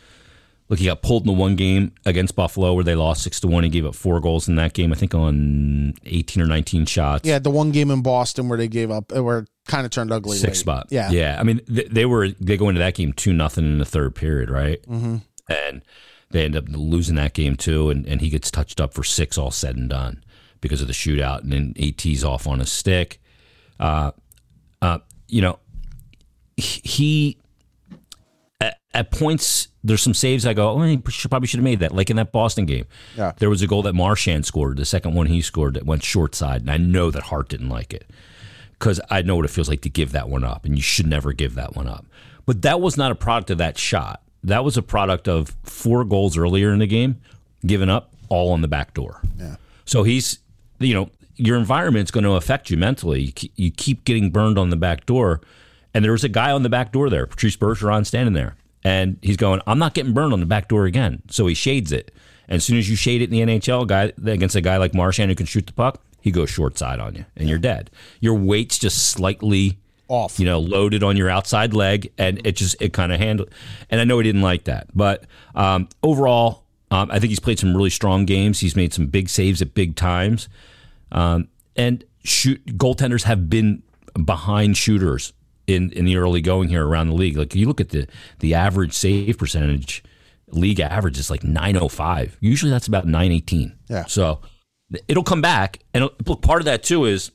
look, 0.68 0.78
he 0.78 0.86
got 0.86 1.02
pulled 1.02 1.22
in 1.22 1.26
the 1.28 1.38
one 1.38 1.56
game 1.56 1.92
against 2.04 2.34
Buffalo 2.34 2.74
where 2.74 2.84
they 2.84 2.94
lost 2.94 3.22
six 3.22 3.40
to 3.40 3.46
one. 3.46 3.64
He 3.64 3.70
gave 3.70 3.86
up 3.86 3.94
four 3.94 4.20
goals 4.20 4.48
in 4.48 4.56
that 4.56 4.72
game. 4.72 4.92
I 4.92 4.96
think 4.96 5.14
on 5.14 5.94
eighteen 6.04 6.42
or 6.42 6.46
nineteen 6.46 6.86
shots. 6.86 7.26
Yeah, 7.28 7.38
the 7.38 7.50
one 7.50 7.70
game 7.70 7.90
in 7.90 8.02
Boston 8.02 8.48
where 8.48 8.58
they 8.58 8.68
gave 8.68 8.90
up, 8.90 9.12
where 9.12 9.40
it 9.40 9.50
kind 9.66 9.84
of 9.84 9.90
turned 9.90 10.12
ugly. 10.12 10.36
six 10.36 10.50
late. 10.50 10.56
spot. 10.56 10.86
Yeah, 10.90 11.10
yeah. 11.10 11.36
I 11.38 11.42
mean, 11.42 11.60
they, 11.68 11.84
they 11.84 12.06
were 12.06 12.28
they 12.28 12.56
go 12.56 12.68
into 12.68 12.80
that 12.80 12.94
game 12.94 13.12
two 13.12 13.32
nothing 13.32 13.64
in 13.64 13.78
the 13.78 13.84
third 13.84 14.14
period, 14.14 14.50
right? 14.50 14.82
Mm-hmm. 14.82 15.16
And 15.48 15.82
they 16.30 16.44
end 16.44 16.56
up 16.56 16.64
losing 16.68 17.14
that 17.16 17.34
game 17.34 17.56
too. 17.56 17.90
And 17.90 18.06
and 18.06 18.20
he 18.20 18.28
gets 18.28 18.50
touched 18.50 18.80
up 18.80 18.94
for 18.94 19.04
six, 19.04 19.38
all 19.38 19.50
said 19.50 19.76
and 19.76 19.88
done, 19.88 20.24
because 20.60 20.80
of 20.80 20.88
the 20.88 20.92
shootout. 20.92 21.42
And 21.42 21.52
then 21.52 21.74
AT's 21.80 22.24
off 22.24 22.46
on 22.46 22.60
a 22.60 22.66
stick. 22.66 23.20
Uh, 23.78 24.12
uh, 24.82 24.98
you 25.28 25.42
know, 25.42 25.58
he 26.56 27.38
at, 28.60 28.78
at 28.94 29.10
points 29.10 29.68
there's 29.86 30.02
some 30.02 30.14
saves 30.14 30.44
I 30.46 30.52
go, 30.54 30.70
oh, 30.70 30.82
he 30.82 31.00
should, 31.08 31.30
probably 31.30 31.46
should 31.46 31.58
have 31.58 31.64
made 31.64 31.80
that. 31.80 31.92
Like 31.94 32.10
in 32.10 32.16
that 32.16 32.32
Boston 32.32 32.66
game, 32.66 32.86
Yeah. 33.16 33.32
there 33.38 33.48
was 33.50 33.62
a 33.62 33.66
goal 33.66 33.82
that 33.82 33.94
Marchand 33.94 34.44
scored, 34.44 34.76
the 34.78 34.84
second 34.84 35.14
one 35.14 35.26
he 35.26 35.40
scored 35.40 35.74
that 35.74 35.86
went 35.86 36.02
short 36.02 36.34
side, 36.34 36.62
and 36.62 36.70
I 36.70 36.76
know 36.76 37.10
that 37.10 37.24
Hart 37.24 37.48
didn't 37.48 37.68
like 37.68 37.94
it 37.94 38.08
because 38.78 39.00
I 39.10 39.22
know 39.22 39.36
what 39.36 39.44
it 39.44 39.50
feels 39.50 39.68
like 39.68 39.80
to 39.82 39.88
give 39.88 40.12
that 40.12 40.28
one 40.28 40.44
up, 40.44 40.64
and 40.64 40.76
you 40.76 40.82
should 40.82 41.06
never 41.06 41.32
give 41.32 41.54
that 41.54 41.76
one 41.76 41.86
up. 41.86 42.04
But 42.46 42.62
that 42.62 42.80
was 42.80 42.96
not 42.96 43.10
a 43.12 43.14
product 43.14 43.50
of 43.50 43.58
that 43.58 43.78
shot. 43.78 44.22
That 44.44 44.64
was 44.64 44.76
a 44.76 44.82
product 44.82 45.28
of 45.28 45.56
four 45.64 46.04
goals 46.04 46.36
earlier 46.36 46.72
in 46.72 46.78
the 46.80 46.86
game, 46.86 47.20
given 47.64 47.88
up 47.88 48.12
all 48.28 48.52
on 48.52 48.60
the 48.60 48.68
back 48.68 48.92
door. 48.94 49.20
Yeah. 49.38 49.56
So 49.84 50.02
he's, 50.02 50.38
you 50.78 50.94
know, 50.94 51.10
your 51.36 51.56
environment's 51.58 52.10
going 52.10 52.24
to 52.24 52.32
affect 52.32 52.70
you 52.70 52.76
mentally. 52.76 53.32
You 53.56 53.70
keep 53.70 54.04
getting 54.04 54.30
burned 54.30 54.58
on 54.58 54.70
the 54.70 54.76
back 54.76 55.06
door. 55.06 55.40
And 55.94 56.04
there 56.04 56.12
was 56.12 56.24
a 56.24 56.28
guy 56.28 56.50
on 56.50 56.62
the 56.62 56.68
back 56.68 56.92
door 56.92 57.08
there, 57.08 57.26
Patrice 57.26 57.56
Bergeron, 57.56 58.04
standing 58.04 58.34
there. 58.34 58.54
And 58.86 59.18
he's 59.20 59.36
going, 59.36 59.60
I'm 59.66 59.80
not 59.80 59.94
getting 59.94 60.12
burned 60.12 60.32
on 60.32 60.38
the 60.38 60.46
back 60.46 60.68
door 60.68 60.84
again. 60.84 61.20
So 61.28 61.48
he 61.48 61.54
shades 61.54 61.90
it. 61.90 62.14
And 62.46 62.58
as 62.58 62.64
soon 62.64 62.78
as 62.78 62.88
you 62.88 62.94
shade 62.94 63.20
it 63.20 63.32
in 63.32 63.48
the 63.48 63.58
NHL 63.58 63.84
guy 63.84 64.12
against 64.30 64.54
a 64.54 64.60
guy 64.60 64.76
like 64.76 64.94
Marchand 64.94 65.28
who 65.28 65.34
can 65.34 65.44
shoot 65.44 65.66
the 65.66 65.72
puck, 65.72 66.00
he 66.20 66.30
goes 66.30 66.50
short 66.50 66.78
side 66.78 67.00
on 67.00 67.16
you 67.16 67.24
and 67.36 67.48
you're 67.48 67.58
dead. 67.58 67.90
Your 68.20 68.34
weight's 68.34 68.78
just 68.78 69.08
slightly 69.08 69.78
Off. 70.06 70.38
you 70.38 70.46
know, 70.46 70.60
loaded 70.60 71.02
on 71.02 71.16
your 71.16 71.28
outside 71.28 71.74
leg, 71.74 72.12
and 72.16 72.46
it 72.46 72.54
just 72.54 72.76
it 72.80 72.92
kind 72.92 73.12
of 73.12 73.18
handled. 73.18 73.50
And 73.90 74.00
I 74.00 74.04
know 74.04 74.18
he 74.20 74.22
didn't 74.22 74.42
like 74.42 74.62
that, 74.64 74.86
but 74.94 75.24
um, 75.56 75.88
overall, 76.04 76.62
um, 76.92 77.10
I 77.10 77.18
think 77.18 77.30
he's 77.30 77.40
played 77.40 77.58
some 77.58 77.76
really 77.76 77.90
strong 77.90 78.24
games. 78.24 78.60
He's 78.60 78.76
made 78.76 78.94
some 78.94 79.08
big 79.08 79.28
saves 79.28 79.60
at 79.62 79.74
big 79.74 79.96
times, 79.96 80.48
um, 81.10 81.48
and 81.74 82.04
shoot 82.22 82.64
goaltenders 82.78 83.24
have 83.24 83.50
been 83.50 83.82
behind 84.24 84.76
shooters 84.76 85.32
in 85.66 85.90
in 85.92 86.04
the 86.04 86.16
early 86.16 86.40
going 86.40 86.68
here 86.68 86.86
around 86.86 87.08
the 87.08 87.14
league. 87.14 87.36
Like 87.36 87.54
you 87.54 87.66
look 87.66 87.80
at 87.80 87.90
the 87.90 88.06
the 88.40 88.54
average 88.54 88.92
save 88.92 89.38
percentage, 89.38 90.02
league 90.48 90.80
average 90.80 91.18
is 91.18 91.30
like 91.30 91.44
nine 91.44 91.76
oh 91.76 91.88
five. 91.88 92.36
Usually 92.40 92.70
that's 92.70 92.86
about 92.86 93.06
nine 93.06 93.32
eighteen. 93.32 93.76
Yeah. 93.88 94.06
So 94.06 94.40
it'll 95.08 95.24
come 95.24 95.42
back, 95.42 95.80
and 95.92 96.04
look, 96.24 96.42
part 96.42 96.60
of 96.60 96.66
that 96.66 96.82
too 96.82 97.04
is 97.04 97.32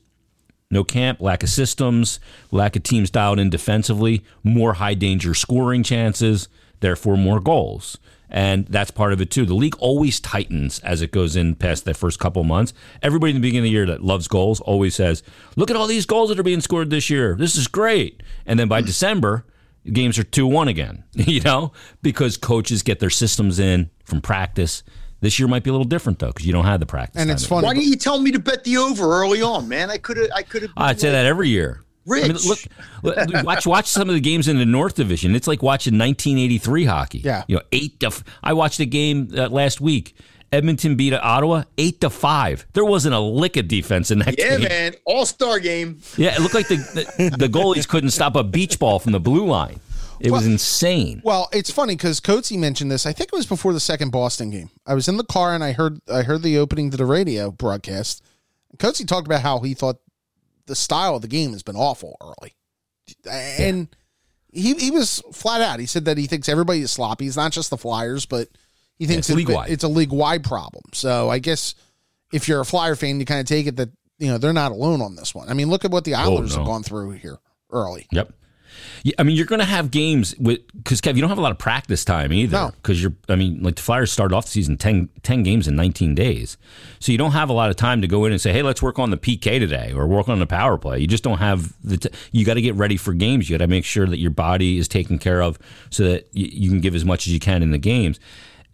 no 0.70 0.84
camp, 0.84 1.20
lack 1.20 1.42
of 1.42 1.50
systems, 1.50 2.18
lack 2.50 2.76
of 2.76 2.82
teams 2.82 3.10
dialed 3.10 3.38
in 3.38 3.50
defensively, 3.50 4.24
more 4.42 4.72
high 4.72 4.94
danger 4.94 5.34
scoring 5.34 5.82
chances, 5.82 6.48
therefore 6.82 7.16
more 7.16 7.40
goals. 7.40 7.98
And 8.28 8.66
that's 8.66 8.90
part 8.90 9.12
of 9.12 9.20
it 9.20 9.30
too. 9.30 9.44
The 9.44 9.54
league 9.54 9.76
always 9.78 10.18
tightens 10.18 10.78
as 10.80 11.02
it 11.02 11.12
goes 11.12 11.36
in 11.36 11.54
past 11.54 11.84
the 11.84 11.92
first 11.92 12.18
couple 12.18 12.42
months. 12.44 12.72
Everybody 13.02 13.30
in 13.30 13.36
the 13.36 13.42
beginning 13.42 13.60
of 13.60 13.64
the 13.64 13.70
year 13.70 13.86
that 13.86 14.02
loves 14.02 14.26
goals 14.26 14.60
always 14.60 14.94
says, 14.94 15.22
"Look 15.54 15.70
at 15.70 15.76
all 15.76 15.86
these 15.86 16.06
goals 16.06 16.30
that 16.30 16.38
are 16.38 16.42
being 16.42 16.62
scored 16.62 16.88
this 16.88 17.10
year. 17.10 17.36
This 17.38 17.56
is 17.56 17.68
great." 17.68 18.22
And 18.46 18.58
then 18.58 18.68
by 18.68 18.80
mm. 18.80 18.86
December, 18.86 19.44
games 19.90 20.18
are 20.18 20.24
2-1 20.24 20.68
again, 20.68 21.04
you 21.12 21.42
know, 21.42 21.72
because 22.00 22.38
coaches 22.38 22.82
get 22.82 23.00
their 23.00 23.10
systems 23.10 23.58
in 23.58 23.90
from 24.04 24.22
practice. 24.22 24.82
This 25.20 25.38
year 25.38 25.46
might 25.46 25.62
be 25.62 25.68
a 25.68 25.72
little 25.72 25.84
different 25.84 26.18
though 26.18 26.28
because 26.28 26.46
you 26.46 26.54
don't 26.54 26.64
have 26.64 26.80
the 26.80 26.86
practice. 26.86 27.20
And 27.20 27.30
it's 27.30 27.46
funny. 27.46 27.66
Why 27.66 27.74
didn't 27.74 27.88
you 27.88 27.96
tell 27.96 28.18
me 28.18 28.32
to 28.32 28.38
bet 28.38 28.64
the 28.64 28.78
over 28.78 29.04
early 29.04 29.42
on, 29.42 29.68
man? 29.68 29.90
I 29.90 29.98
could 29.98 30.16
have. 30.16 30.30
I 30.34 30.42
could 30.42 30.62
have. 30.62 30.72
I'd 30.76 31.00
say 31.00 31.12
that 31.12 31.26
every 31.26 31.50
year. 31.50 31.82
I 32.10 32.28
mean, 32.28 32.36
look, 32.46 32.58
watch 33.44 33.66
watch 33.66 33.86
some 33.86 34.08
of 34.08 34.14
the 34.14 34.20
games 34.20 34.48
in 34.48 34.58
the 34.58 34.66
North 34.66 34.94
Division. 34.96 35.34
It's 35.34 35.46
like 35.46 35.62
watching 35.62 35.94
1983 35.94 36.84
hockey. 36.84 37.18
Yeah. 37.18 37.44
you 37.48 37.56
know, 37.56 37.62
eight 37.72 38.00
to. 38.00 38.06
f- 38.08 38.24
I 38.42 38.52
watched 38.54 38.80
a 38.80 38.86
game 38.86 39.28
uh, 39.36 39.48
last 39.48 39.80
week. 39.80 40.14
Edmonton 40.50 40.96
beat 40.96 41.14
Ottawa 41.14 41.62
eight 41.78 42.00
to 42.02 42.10
five. 42.10 42.66
There 42.74 42.84
wasn't 42.84 43.14
a 43.14 43.20
lick 43.20 43.56
of 43.56 43.68
defense 43.68 44.10
in 44.10 44.18
that 44.18 44.38
Yeah, 44.38 44.50
game. 44.50 44.62
Yeah, 44.62 44.68
man. 44.68 44.94
All 45.06 45.24
star 45.24 45.58
game. 45.60 46.00
Yeah, 46.18 46.34
it 46.34 46.40
looked 46.40 46.54
like 46.54 46.68
the, 46.68 46.76
the 46.76 47.36
the 47.38 47.48
goalies 47.48 47.88
couldn't 47.88 48.10
stop 48.10 48.36
a 48.36 48.44
beach 48.44 48.78
ball 48.78 48.98
from 48.98 49.12
the 49.12 49.20
blue 49.20 49.46
line. 49.46 49.80
It 50.20 50.30
was 50.30 50.46
insane. 50.46 51.20
Well, 51.24 51.48
it's 51.52 51.70
funny 51.70 51.96
because 51.96 52.20
Coatsy 52.20 52.56
mentioned 52.56 52.92
this. 52.92 53.06
I 53.06 53.12
think 53.12 53.32
it 53.32 53.36
was 53.36 53.46
before 53.46 53.72
the 53.72 53.80
second 53.80 54.10
Boston 54.10 54.50
game. 54.50 54.70
I 54.86 54.94
was 54.94 55.08
in 55.08 55.16
the 55.16 55.24
car 55.24 55.52
and 55.54 55.64
I 55.64 55.72
heard 55.72 56.00
I 56.12 56.22
heard 56.22 56.42
the 56.42 56.58
opening 56.58 56.90
to 56.92 56.96
the 56.96 57.06
radio 57.06 57.50
broadcast. 57.50 58.22
Coatsy 58.76 59.06
talked 59.08 59.26
about 59.26 59.40
how 59.40 59.58
he 59.60 59.74
thought 59.74 59.96
the 60.66 60.74
style 60.74 61.16
of 61.16 61.22
the 61.22 61.28
game 61.28 61.52
has 61.52 61.62
been 61.62 61.76
awful 61.76 62.16
early, 62.22 62.54
and 63.30 63.88
he 64.52 64.74
he 64.74 64.90
was 64.90 65.22
flat 65.32 65.60
out. 65.60 65.80
He 65.80 65.86
said 65.86 66.04
that 66.04 66.18
he 66.18 66.26
thinks 66.26 66.48
everybody 66.48 66.80
is 66.80 66.90
sloppy. 66.92 67.26
It's 67.26 67.36
not 67.36 67.52
just 67.52 67.70
the 67.70 67.76
Flyers, 67.78 68.26
but 68.26 68.48
he 68.98 69.06
thinks 69.06 69.28
it's 69.28 69.36
it's, 69.66 69.70
it's 69.70 69.84
a 69.84 69.88
league 69.88 70.12
wide 70.12 70.44
problem. 70.44 70.84
So 70.92 71.30
I 71.30 71.38
guess 71.38 71.74
if 72.32 72.48
you're 72.48 72.60
a 72.60 72.64
Flyer 72.64 72.94
fan, 72.94 73.18
you 73.18 73.26
kind 73.26 73.40
of 73.40 73.46
take 73.46 73.66
it 73.66 73.76
that 73.76 73.90
you 74.18 74.28
know 74.28 74.38
they're 74.38 74.52
not 74.52 74.72
alone 74.72 75.00
on 75.02 75.16
this 75.16 75.34
one. 75.34 75.48
I 75.48 75.54
mean, 75.54 75.68
look 75.68 75.84
at 75.84 75.90
what 75.90 76.04
the 76.04 76.14
oh, 76.14 76.18
Islanders 76.18 76.52
Oh, 76.54 76.58
no. 76.58 76.62
have 76.62 76.66
gone 76.68 76.82
through 76.82 77.10
here 77.12 77.38
early. 77.70 78.06
Yep. 78.12 78.32
I 79.18 79.22
mean, 79.22 79.36
you're 79.36 79.46
going 79.46 79.58
to 79.58 79.64
have 79.64 79.90
games 79.90 80.34
with 80.38 80.60
because 80.76 81.00
Kev, 81.00 81.14
you 81.16 81.20
don't 81.20 81.28
have 81.28 81.38
a 81.38 81.42
lot 81.42 81.52
of 81.52 81.58
practice 81.58 82.04
time 82.04 82.32
either. 82.32 82.56
No. 82.56 82.70
because 82.70 83.02
you're. 83.02 83.14
I 83.28 83.36
mean, 83.36 83.62
like 83.62 83.76
the 83.76 83.82
Flyers 83.82 84.12
started 84.12 84.34
off 84.34 84.44
the 84.44 84.50
season 84.50 84.76
10, 84.76 85.08
10 85.22 85.42
games 85.42 85.66
in 85.68 85.76
19 85.76 86.14
days, 86.14 86.56
so 86.98 87.12
you 87.12 87.18
don't 87.18 87.32
have 87.32 87.50
a 87.50 87.52
lot 87.52 87.70
of 87.70 87.76
time 87.76 88.00
to 88.02 88.08
go 88.08 88.24
in 88.24 88.32
and 88.32 88.40
say, 88.40 88.52
"Hey, 88.52 88.62
let's 88.62 88.82
work 88.82 88.98
on 88.98 89.10
the 89.10 89.16
PK 89.16 89.58
today" 89.58 89.92
or 89.92 90.06
work 90.06 90.28
on 90.28 90.38
the 90.38 90.46
power 90.46 90.78
play. 90.78 91.00
You 91.00 91.06
just 91.06 91.24
don't 91.24 91.38
have 91.38 91.72
the. 91.82 91.96
T- 91.96 92.10
you 92.30 92.44
got 92.44 92.54
to 92.54 92.62
get 92.62 92.74
ready 92.74 92.96
for 92.96 93.12
games. 93.12 93.48
You 93.48 93.58
got 93.58 93.64
to 93.64 93.68
make 93.68 93.84
sure 93.84 94.06
that 94.06 94.18
your 94.18 94.30
body 94.30 94.78
is 94.78 94.88
taken 94.88 95.18
care 95.18 95.42
of 95.42 95.58
so 95.90 96.04
that 96.04 96.28
you, 96.32 96.46
you 96.52 96.70
can 96.70 96.80
give 96.80 96.94
as 96.94 97.04
much 97.04 97.26
as 97.26 97.32
you 97.32 97.40
can 97.40 97.62
in 97.62 97.70
the 97.70 97.78
games. 97.78 98.20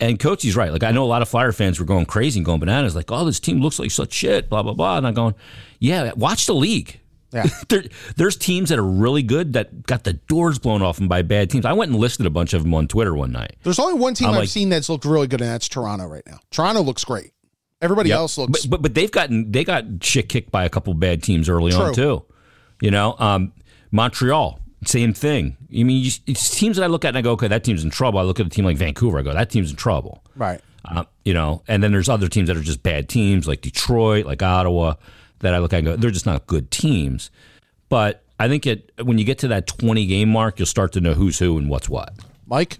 And 0.01 0.19
coach, 0.21 0.43
he's 0.43 0.55
right. 0.57 0.71
Like 0.71 0.85
I 0.85 0.93
know 0.93 1.05
a 1.05 1.07
lot 1.07 1.23
of 1.23 1.29
Flyer 1.29 1.51
fans 1.53 1.81
were 1.81 1.87
going 1.87 2.07
crazy 2.07 2.39
and 2.39 2.47
going 2.47 2.61
bananas, 2.61 2.95
like, 2.95 3.11
"Oh, 3.11 3.25
this 3.25 3.41
team 3.41 3.61
looks 3.61 3.79
like 3.79 3.91
such 3.91 4.13
shit," 4.13 4.49
blah 4.49 4.63
blah 4.63 4.75
blah. 4.75 4.99
And 4.99 5.07
I'm 5.07 5.15
going, 5.15 5.35
"Yeah, 5.81 6.13
watch 6.15 6.47
the 6.47 6.55
league." 6.55 7.01
Yeah. 7.33 7.47
there, 7.69 7.85
there's 8.17 8.37
teams 8.37 8.71
that 8.71 8.79
are 8.79 8.85
really 8.87 9.23
good 9.23 9.53
that 9.53 9.87
got 9.87 10.05
the 10.05 10.15
doors 10.15 10.59
blown 10.59 10.81
off 10.83 10.97
them 10.97 11.09
by 11.09 11.23
bad 11.23 11.51
teams. 11.51 11.65
I 11.67 11.73
went 11.75 11.91
and 11.91 12.01
listed 12.01 12.25
a 12.27 12.31
bunch 12.31 12.55
of 12.55 12.63
them 12.63 12.73
on 12.75 12.89
Twitter 12.89 13.15
one 13.15 13.33
night. 13.33 13.57
There's 13.63 13.79
only 13.79 13.95
one 13.95 14.15
team 14.15 14.29
I'm 14.29 14.35
I've 14.35 14.41
like- 14.41 14.49
seen 14.49 14.69
that's 14.71 14.89
looked 14.89 15.05
really 15.05 15.27
good, 15.27 15.41
and 15.41 15.51
that's 15.51 15.69
Toronto 15.69 16.07
right 16.07 16.23
now. 16.27 16.39
Toronto 16.51 16.81
looks 16.83 17.05
great. 17.05 17.33
Everybody 17.81 18.09
Yep. 18.09 18.19
else 18.19 18.39
looks 18.39 18.63
but, 18.67 18.71
but 18.71 18.83
but 18.83 18.95
they've 18.95 19.11
gotten 19.13 19.53
they 19.53 19.63
got 19.63 19.85
shit 20.03 20.29
kicked 20.29 20.51
by 20.51 20.65
a 20.65 20.69
couple 20.69 20.93
bad 20.95 21.23
teams 21.23 21.49
early 21.49 21.73
on 21.73 21.95
too. 21.95 22.25
You 22.81 22.91
know, 22.91 23.15
um, 23.19 23.53
Montreal, 23.93 24.61
same 24.85 25.13
thing. 25.13 25.57
I 25.71 25.83
mean, 25.85 26.05
you, 26.05 26.11
it's 26.27 26.57
teams 26.57 26.77
that 26.77 26.83
I 26.85 26.87
look 26.87 27.05
at 27.05 27.09
and 27.09 27.19
I 27.19 27.23
go, 27.23 27.33
okay, 27.33 27.49
that 27.49 27.63
team's 27.65 27.85
in 27.85 27.91
trouble. 27.91 28.19
I 28.19 28.23
look 28.23 28.41
at 28.41 28.47
a 28.47 28.49
team 28.49 28.65
like 28.65 28.77
Vancouver, 28.77 29.19
I 29.19 29.23
go, 29.23 29.33
that 29.33 29.51
team's 29.51 29.71
in 29.71 29.77
trouble. 29.77 30.25
right. 30.37 30.61
Uh, 30.85 31.05
you 31.25 31.35
know, 31.35 31.63
and 31.69 31.83
then 31.83 31.93
there's 31.93 32.09
other 32.09 32.29
teams 32.29 32.47
that 32.49 32.57
are 32.57 32.63
just 32.63 32.83
bad 32.83 33.09
teams, 33.11 33.47
like 33.47 33.61
Detroit, 33.61 34.25
like 34.25 34.43
Ottawa, 34.43 34.95
that 35.41 35.55
I 35.55 35.59
look 35.59 35.73
at 35.73 35.79
and 35.79 35.87
go, 35.87 35.97
they're 35.97 36.11
just 36.11 36.27
not 36.27 36.47
good 36.47 36.71
teams. 36.71 37.31
But 37.89 38.23
I 38.39 38.49
think 38.49 38.67
it 38.67 38.93
when 39.03 39.19
you 39.19 39.25
get 39.25 39.39
to 39.39 39.49
that 39.49 39.67
20 39.67 40.07
game 40.07 40.29
mark, 40.29 40.59
you'll 40.59 40.67
start 40.67 40.93
to 40.93 41.01
know 41.01 41.15
who's 41.15 41.39
who 41.39 41.59
and 41.59 41.69
what's 41.69 41.89
what. 41.89 42.13
Mike, 42.47 42.79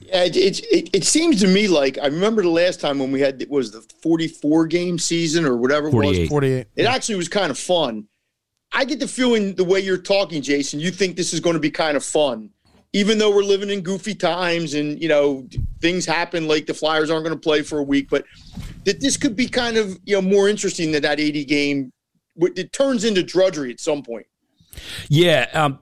Yeah, 0.00 0.24
It, 0.24 0.36
it, 0.36 0.60
it, 0.66 0.90
it 0.92 1.04
seems 1.04 1.40
to 1.40 1.46
me 1.46 1.68
like 1.68 1.98
I 1.98 2.06
remember 2.06 2.42
the 2.42 2.48
last 2.48 2.80
time 2.80 2.98
when 2.98 3.12
we 3.12 3.20
had 3.20 3.42
it 3.42 3.50
was 3.50 3.72
the 3.72 3.80
44 4.02 4.66
game 4.66 4.98
season 4.98 5.44
or 5.44 5.56
whatever 5.56 5.88
it 5.88 5.94
was. 5.94 6.04
48. 6.04 6.28
48. 6.28 6.66
It 6.76 6.86
actually 6.86 7.16
was 7.16 7.28
kind 7.28 7.50
of 7.50 7.58
fun. 7.58 8.06
I 8.72 8.84
get 8.84 8.98
the 8.98 9.08
feeling 9.08 9.54
the 9.54 9.64
way 9.64 9.80
you're 9.80 9.96
talking, 9.96 10.42
Jason, 10.42 10.80
you 10.80 10.90
think 10.90 11.16
this 11.16 11.32
is 11.32 11.40
going 11.40 11.54
to 11.54 11.60
be 11.60 11.70
kind 11.70 11.96
of 11.96 12.04
fun, 12.04 12.50
even 12.92 13.18
though 13.18 13.34
we're 13.34 13.42
living 13.42 13.70
in 13.70 13.80
goofy 13.80 14.14
times 14.14 14.74
and 14.74 15.00
you 15.00 15.08
know 15.08 15.46
things 15.80 16.06
happen. 16.06 16.48
Like 16.48 16.66
the 16.66 16.74
Flyers 16.74 17.10
aren't 17.10 17.24
going 17.24 17.36
to 17.36 17.40
play 17.40 17.62
for 17.62 17.78
a 17.78 17.82
week, 17.82 18.08
but 18.10 18.24
that 18.86 19.00
this 19.00 19.18
could 19.18 19.36
be 19.36 19.48
kind 19.48 19.76
of 19.76 19.98
you 20.04 20.14
know 20.14 20.22
more 20.22 20.48
interesting 20.48 20.92
than 20.92 21.02
that 21.02 21.20
80 21.20 21.44
game. 21.44 21.92
It 22.38 22.72
turns 22.72 23.04
into 23.04 23.22
drudgery 23.22 23.70
at 23.70 23.80
some 23.80 24.02
point. 24.02 24.26
Yeah, 25.08 25.48
um, 25.52 25.78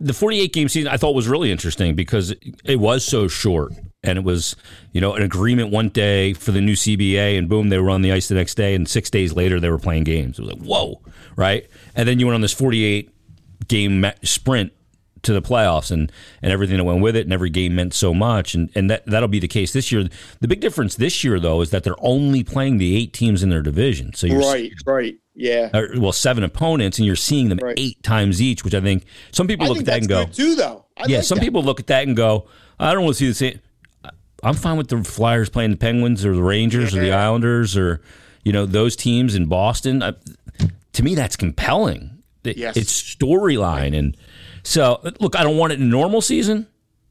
the 0.00 0.12
48 0.12 0.52
game 0.52 0.68
season 0.68 0.90
I 0.90 0.96
thought 0.96 1.14
was 1.14 1.28
really 1.28 1.52
interesting 1.52 1.94
because 1.94 2.34
it, 2.64 2.76
was 2.76 3.04
so 3.04 3.26
short 3.26 3.72
and 4.02 4.16
it 4.16 4.24
was, 4.24 4.54
you 4.92 5.00
know, 5.00 5.14
an 5.14 5.22
agreement 5.22 5.70
one 5.70 5.88
day 5.88 6.34
for 6.34 6.52
the 6.52 6.60
new 6.60 6.74
CBA 6.74 7.36
and 7.36 7.48
boom, 7.48 7.68
they 7.68 7.78
were 7.78 7.90
on 7.90 8.02
the 8.02 8.12
ice 8.12 8.28
the 8.28 8.36
next 8.36 8.54
day 8.54 8.74
and 8.74 8.88
6 8.88 9.10
days 9.10 9.32
later 9.32 9.58
they 9.58 9.70
were 9.70 9.78
playing 9.78 10.04
games. 10.04 10.38
It 10.38 10.42
was 10.42 10.52
like, 10.54 10.62
"Whoa." 10.62 11.02
Right? 11.36 11.68
And 11.94 12.08
then 12.08 12.20
you 12.20 12.26
went 12.26 12.34
on 12.34 12.40
this 12.40 12.52
48 12.52 13.10
game 13.66 14.06
sprint 14.22 14.72
to 15.22 15.32
the 15.32 15.42
playoffs 15.42 15.90
and, 15.90 16.10
and 16.42 16.52
everything 16.52 16.76
that 16.76 16.84
went 16.84 17.00
with 17.00 17.16
it 17.16 17.26
and 17.26 17.32
every 17.32 17.50
game 17.50 17.74
meant 17.74 17.94
so 17.94 18.12
much 18.14 18.54
and, 18.54 18.70
and 18.74 18.90
that, 18.90 19.04
that'll 19.06 19.28
be 19.28 19.38
the 19.40 19.48
case 19.48 19.72
this 19.72 19.90
year. 19.92 20.08
The 20.40 20.48
big 20.48 20.60
difference 20.60 20.94
this 20.96 21.24
year 21.24 21.40
though 21.40 21.60
is 21.60 21.70
that 21.70 21.84
they're 21.84 21.94
only 22.04 22.44
playing 22.44 22.78
the 22.78 22.96
eight 22.96 23.12
teams 23.12 23.42
in 23.42 23.48
their 23.50 23.62
division. 23.62 24.14
So 24.14 24.26
you're 24.26 24.38
Right, 24.40 24.72
right, 24.86 25.16
yeah. 25.34 25.70
or, 25.74 25.88
well, 25.98 26.12
seven 26.12 26.44
opponents, 26.44 26.98
and 26.98 27.06
you're 27.06 27.16
seeing 27.16 27.48
them 27.48 27.58
Right. 27.62 27.74
eight 27.78 28.02
times 28.02 28.40
each, 28.42 28.64
which 28.64 28.74
I 28.74 28.80
think 28.80 29.04
some 29.32 29.46
people 29.46 29.66
I 29.66 29.68
look 29.70 29.78
at 29.78 29.84
that 29.86 29.98
and 29.98 30.08
go, 30.08 30.24
too, 30.26 30.54
though. 30.54 30.84
I 30.96 31.04
yeah, 31.08 31.16
like 31.18 31.26
some 31.26 31.38
that. 31.38 31.44
people 31.44 31.62
look 31.62 31.80
at 31.80 31.86
that 31.88 32.06
and 32.06 32.16
go, 32.16 32.46
I 32.78 32.92
don't 32.92 33.04
want 33.04 33.16
to 33.16 33.18
see 33.18 33.28
the 33.28 33.34
same. 33.34 33.60
I'm 34.42 34.54
fine 34.54 34.76
with 34.76 34.88
the 34.88 35.02
Flyers 35.02 35.48
playing 35.48 35.72
the 35.72 35.76
Penguins 35.76 36.24
or 36.24 36.34
the 36.34 36.42
Rangers 36.42 36.94
or 36.94 37.00
the 37.00 37.12
Islanders 37.12 37.76
or 37.76 38.00
you 38.44 38.52
know 38.52 38.66
those 38.66 38.94
teams 38.94 39.34
in 39.34 39.46
Boston. 39.46 40.00
I, 40.02 40.14
to 40.92 41.02
me, 41.02 41.14
that's 41.16 41.34
compelling. 41.36 42.22
It- 42.44 42.56
Yes. 42.56 42.76
It's 42.76 42.92
storyline, 43.02 43.98
and 43.98 44.16
so 44.68 45.00
look, 45.20 45.34
I 45.36 45.42
don't 45.42 45.56
want 45.56 45.72
it 45.72 45.80
in 45.80 45.88
normal 45.90 46.20
season. 46.20 46.66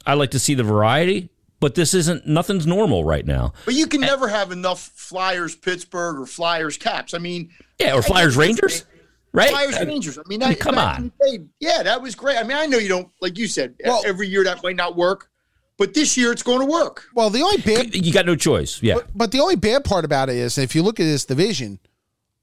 I 0.06 0.13
like 0.13 0.32
to 0.32 0.39
see 0.39 0.54
the 0.54 0.63
variety, 0.63 1.30
but 1.60 1.76
this 1.76 1.93
isn't. 1.93 2.28
Nothing's 2.28 2.67
normal 2.67 3.04
right 3.04 3.26
now. 3.26 3.54
But 3.65 3.74
you 3.74 3.88
can 3.88 4.02
never 4.02 4.28
have 4.28 4.52
enough 4.52 4.80
Flyers 4.96 5.56
Pittsburgh 5.56 6.20
or 6.20 6.26
Flyers 6.26 6.78
Caps. 6.78 7.13
I 7.13 7.17
mean, 7.17 7.50
Yeah, 7.80 7.96
or 7.96 8.00
I 8.00 8.02
Flyers 8.02 8.38
Rangers, 8.38 8.86
right? 9.34 9.50
Flyers 9.50 9.76
I- 9.76 9.84
Rangers. 9.84 10.17
I 10.17 10.22
mean, 10.28 10.41
I 10.43 10.50
mean, 10.50 10.54
that, 10.58 10.60
come 10.60 10.76
back 10.76 11.00
on. 11.00 11.12
in 11.28 11.50
yeah, 11.60 11.84
that 11.84 12.02
was 12.02 12.15
great. 12.15 12.38
I 12.38 12.43
mean, 12.43 12.58
I 12.58 12.67
know 12.67 12.78
you 12.78 12.88
don't 12.89 13.10
like 13.22 13.38
you 13.38 13.48
said 13.48 13.76
Well- 13.84 14.04
every 14.06 14.28
year 14.28 14.43
that 14.43 14.62
might 14.63 14.76
not 14.76 14.96
work, 14.96 15.30
but 15.78 15.93
this 15.93 16.15
year 16.15 16.32
it's 16.32 16.43
going 16.43 16.60
to 16.60 16.65
work. 16.72 17.06
well, 17.15 17.30
the 17.30 17.41
only 17.41 17.58
bad, 17.58 17.93
you 17.96 18.13
got 18.13 18.26
no 18.28 18.36
choice. 18.36 18.82
Yeah. 18.82 18.96
but, 18.96 19.08
but 19.17 19.32
the 19.32 19.39
only 19.39 19.56
bad 19.56 19.84
part 19.84 20.06
about 20.06 20.30
it 20.30 20.36
is 20.36 20.58
if 20.58 20.74
you 20.76 20.84
look 20.84 21.00
at 21.00 21.04
this 21.06 21.26
division, 21.26 21.80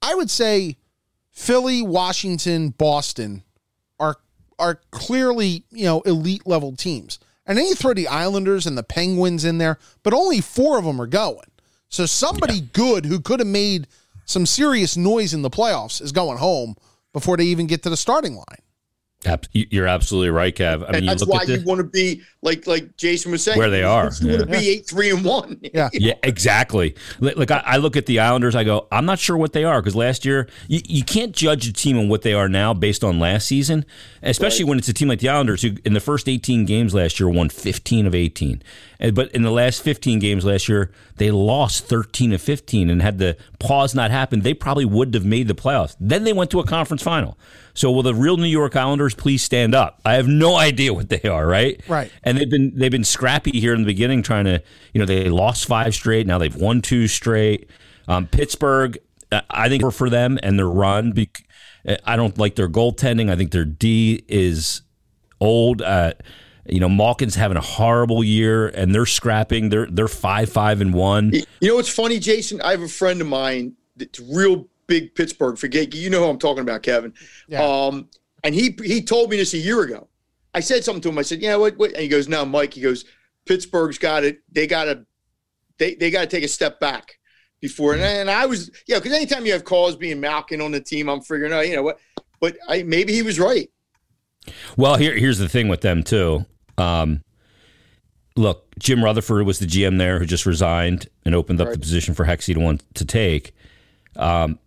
I 0.03 0.14
would 0.16 0.29
say 0.31 0.77
Philly, 1.31 1.83
Washington, 1.83 2.70
Boston 2.70 3.42
are 3.98 4.16
are 4.59 4.81
clearly 4.90 5.64
you 5.71 5.85
know 5.85 6.01
elite 6.03 6.47
level 6.47 6.75
teams, 6.77 7.19
and 7.47 7.59
then 7.59 7.67
you 7.67 7.75
throw 7.75 7.95
the 7.95 8.09
Islanders 8.09 8.67
and 8.67 8.77
the 8.77 8.83
Penguins 8.83 9.45
in 9.45 9.59
there, 9.59 9.79
but 10.03 10.14
only 10.14 10.40
four 10.40 10.79
of 10.79 10.85
them 10.85 11.01
are 11.01 11.07
going. 11.07 11.51
So 11.88 12.07
somebody 12.07 12.61
good 12.61 13.07
who 13.07 13.21
could 13.21 13.40
have 13.40 13.47
made 13.47 13.87
some 14.25 14.47
serious 14.47 14.97
noise 14.97 15.35
in 15.35 15.43
the 15.43 15.51
playoffs 15.51 16.01
is 16.01 16.12
going 16.12 16.38
home 16.38 16.75
before 17.12 17.37
they 17.37 17.45
even 17.45 17.67
get 17.67 17.83
to 17.85 17.90
the 17.90 17.97
starting 17.97 18.35
line. 18.35 18.63
Ab- 19.26 19.46
You're 19.52 19.87
absolutely 19.87 20.30
right, 20.30 20.54
Kev. 20.54 20.76
I 20.76 20.78
mean, 20.78 20.94
and 20.96 21.04
you 21.04 21.10
that's 21.10 21.20
look 21.22 21.30
why 21.30 21.40
at 21.42 21.46
the, 21.46 21.58
you 21.58 21.64
want 21.64 21.78
to 21.78 21.84
be 21.84 22.22
like 22.42 22.66
like 22.66 22.96
Jason 22.96 23.30
was 23.32 23.42
saying 23.42 23.58
Where 23.58 23.70
they 23.70 23.82
are, 23.82 24.10
You 24.20 24.28
want 24.28 24.40
to 24.40 24.46
be 24.46 24.68
eight 24.70 24.87
three 24.87 25.10
and 25.10 25.24
one. 25.24 25.58
Yeah. 25.74 25.88
Yeah, 25.92 26.14
exactly. 26.22 26.94
Li- 27.20 27.34
Like 27.34 27.50
I, 27.50 27.62
I 27.64 27.76
look 27.78 27.96
at 27.96 28.06
the 28.06 28.20
Islanders, 28.20 28.54
I 28.54 28.64
go, 28.64 28.87
I'm 28.92 29.06
not 29.06 29.18
sure 29.18 29.37
what 29.37 29.52
they 29.52 29.64
are 29.64 29.80
because 29.80 29.96
last 29.96 30.24
year 30.24 30.48
you, 30.68 30.80
you 30.87 31.02
can't 31.04 31.32
judge 31.32 31.66
a 31.66 31.72
team 31.72 31.98
on 31.98 32.08
what 32.08 32.22
they 32.22 32.32
are 32.34 32.48
now 32.48 32.74
based 32.74 33.02
on 33.02 33.18
last 33.18 33.46
season, 33.46 33.84
especially 34.22 34.64
when 34.64 34.78
it's 34.78 34.88
a 34.88 34.92
team 34.92 35.08
like 35.08 35.20
the 35.20 35.28
Islanders 35.30 35.62
who 35.62 35.72
in 35.84 35.94
the 35.94 36.00
first 36.00 36.28
18 36.28 36.64
games 36.66 36.94
last 36.94 37.18
year 37.18 37.28
won 37.28 37.48
15 37.48 38.06
of 38.06 38.14
18, 38.14 38.50
And- 38.52 38.62
but 39.12 39.30
in 39.33 39.42
the 39.42 39.50
last 39.50 39.83
15 39.83 40.18
games 40.18 40.44
last 40.44 40.68
year 40.68 40.90
they 41.16 41.30
lost 41.30 41.87
13 41.87 42.33
of 42.33 42.40
15 42.40 42.90
and 42.90 43.02
had 43.02 43.18
the 43.18 43.37
pause 43.59 43.94
not 43.94 44.11
happened, 44.11 44.42
they 44.42 44.54
probably 44.54 44.85
would 44.85 45.14
have 45.14 45.24
made 45.24 45.48
the 45.48 45.54
playoffs. 45.54 45.96
Then 46.00 46.24
they 46.24 46.33
went 46.33 46.50
to 46.52 46.61
a 46.61 46.64
conference 46.66 47.02
final. 47.02 47.38
So 47.74 47.90
will 47.90 48.02
the 48.02 48.14
real 48.14 48.37
New 48.37 48.46
York 48.48 48.76
Islanders 48.76 49.14
please 49.14 49.42
stand 49.42 49.74
up? 49.74 50.00
I 50.04 50.14
have 50.14 50.28
no 50.28 50.57
idea 50.70 50.94
what 50.94 51.09
they 51.09 51.22
are, 51.28 51.46
right? 51.46 51.80
Right. 51.88 52.11
and 52.22 52.38
they've 52.38 52.50
been 52.50 52.72
they've 52.76 52.90
been 52.90 53.04
scrappy 53.04 53.59
here 53.61 53.74
in 53.74 53.80
the 53.80 53.87
beginning, 53.87 54.22
trying 54.22 54.44
to 54.44 54.62
you 54.92 54.98
know 55.00 55.07
they 55.07 55.28
lost 55.28 55.66
five 55.66 55.94
straight. 55.94 56.26
Now 56.26 56.38
they've 56.38 56.54
won 56.54 56.83
two 56.83 57.09
straight. 57.09 57.68
Um, 58.07 58.26
Pittsburgh, 58.26 58.98
I 59.50 59.68
think 59.68 59.92
for 59.92 60.11
them 60.11 60.38
and 60.42 60.59
their 60.59 60.68
run. 60.68 61.12
Bec- 61.12 61.44
I 62.04 62.16
don't 62.16 62.38
like 62.38 62.54
their 62.54 62.68
goaltending. 62.68 63.30
I 63.30 63.37
think 63.37 63.50
their 63.50 63.64
D 63.64 64.24
is 64.28 64.83
old. 65.40 65.83
Uh, 65.83 66.14
you 66.66 66.81
know, 66.81 66.88
Malkin's 66.88 67.35
having 67.35 67.57
a 67.57 67.62
horrible 67.62 68.24
year, 68.24 68.68
and 68.68 68.94
they're 68.94 69.07
scrapping. 69.07 69.68
They're 69.68 69.87
they're 69.87 70.09
five 70.09 70.50
five 70.50 70.81
and 70.81 70.94
one. 70.94 71.33
You 71.33 71.68
know 71.68 71.77
what's 71.77 71.88
funny, 71.88 72.18
Jason? 72.18 72.61
I 72.62 72.70
have 72.70 72.83
a 72.83 72.88
friend 72.88 73.20
of 73.20 73.27
mine 73.27 73.74
that's 73.96 74.20
real 74.20 74.68
big 74.87 75.14
Pittsburgh. 75.14 75.59
Forget 75.59 75.94
you 75.94 76.11
know 76.11 76.20
who 76.20 76.31
I'm 76.31 76.38
talking 76.38 76.62
about, 76.62 76.83
Kevin. 76.83 77.12
Yeah. 77.48 77.62
Um, 77.62 78.09
and 78.42 78.55
he 78.55 78.77
he 78.83 79.03
told 79.03 79.31
me 79.31 79.37
this 79.37 79.55
a 79.55 79.59
year 79.59 79.83
ago. 79.83 80.09
I 80.55 80.61
said 80.61 80.85
something 80.85 81.03
to 81.03 81.09
him. 81.09 81.18
I 81.18 81.22
said, 81.22 81.42
"Yeah, 81.42 81.57
what?" 81.57 81.77
what? 81.77 81.92
And 81.92 82.00
he 82.00 82.09
goes, 82.09 82.29
"No, 82.29 82.44
Mike." 82.44 82.74
He 82.74 82.81
goes, 82.81 83.05
"Pittsburgh's 83.44 83.98
got 83.98 84.24
it. 84.24 84.42
They 84.50 84.66
got 84.66 84.85
to 84.85 85.05
they 85.79 85.94
they 85.94 86.11
got 86.11 86.20
to 86.22 86.27
take 86.27 86.44
a 86.44 86.48
step 86.48 86.81
back 86.81 87.18
before." 87.61 87.94
And, 87.94 88.03
and 88.03 88.31
I 88.31 88.46
was, 88.46 88.70
yeah, 88.87 88.98
because 88.98 89.12
anytime 89.12 89.44
you 89.44 89.53
have 89.53 89.64
Crosby 89.64 90.12
and 90.12 90.20
Malkin 90.20 90.61
on 90.61 90.70
the 90.70 90.81
team, 90.81 91.09
I'm 91.09 91.20
figuring 91.20 91.53
out, 91.53 91.66
you 91.66 91.77
know 91.77 91.83
what? 91.83 91.98
But 92.40 92.57
I 92.68 92.85
maybe 92.85 93.12
he 93.12 93.22
was 93.22 93.40
right. 93.40 93.68
Well, 94.77 94.96
here 94.96 95.16
here's 95.16 95.38
the 95.38 95.48
thing 95.48 95.68
with 95.68 95.81
them 95.81 96.03
too. 96.03 96.44
Um, 96.78 97.22
look, 98.37 98.66
Jim 98.78 99.02
Rutherford 99.04 99.46
was 99.46 99.58
the 99.58 99.66
GM 99.66 99.98
there 99.98 100.18
who 100.18 100.26
just 100.26 100.46
resigned 100.46 101.08
and 101.24 101.34
opened 101.34 101.60
up 101.60 101.70
the 101.72 101.78
position 101.78 102.14
for 102.14 102.24
Hexie 102.24 102.54
to 102.54 102.60
want 102.60 102.82
to 102.94 103.04
take. 103.04 103.54
Um, 104.16 104.58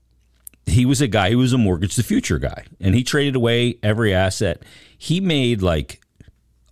he 0.65 0.85
was 0.85 1.01
a 1.01 1.07
guy 1.07 1.31
who 1.31 1.37
was 1.37 1.53
a 1.53 1.57
mortgage 1.57 1.95
the 1.95 2.03
future 2.03 2.39
guy, 2.39 2.65
and 2.79 2.93
he 2.93 3.03
traded 3.03 3.35
away 3.35 3.77
every 3.83 4.13
asset. 4.13 4.63
He 4.97 5.19
made 5.21 5.61
like 5.61 6.01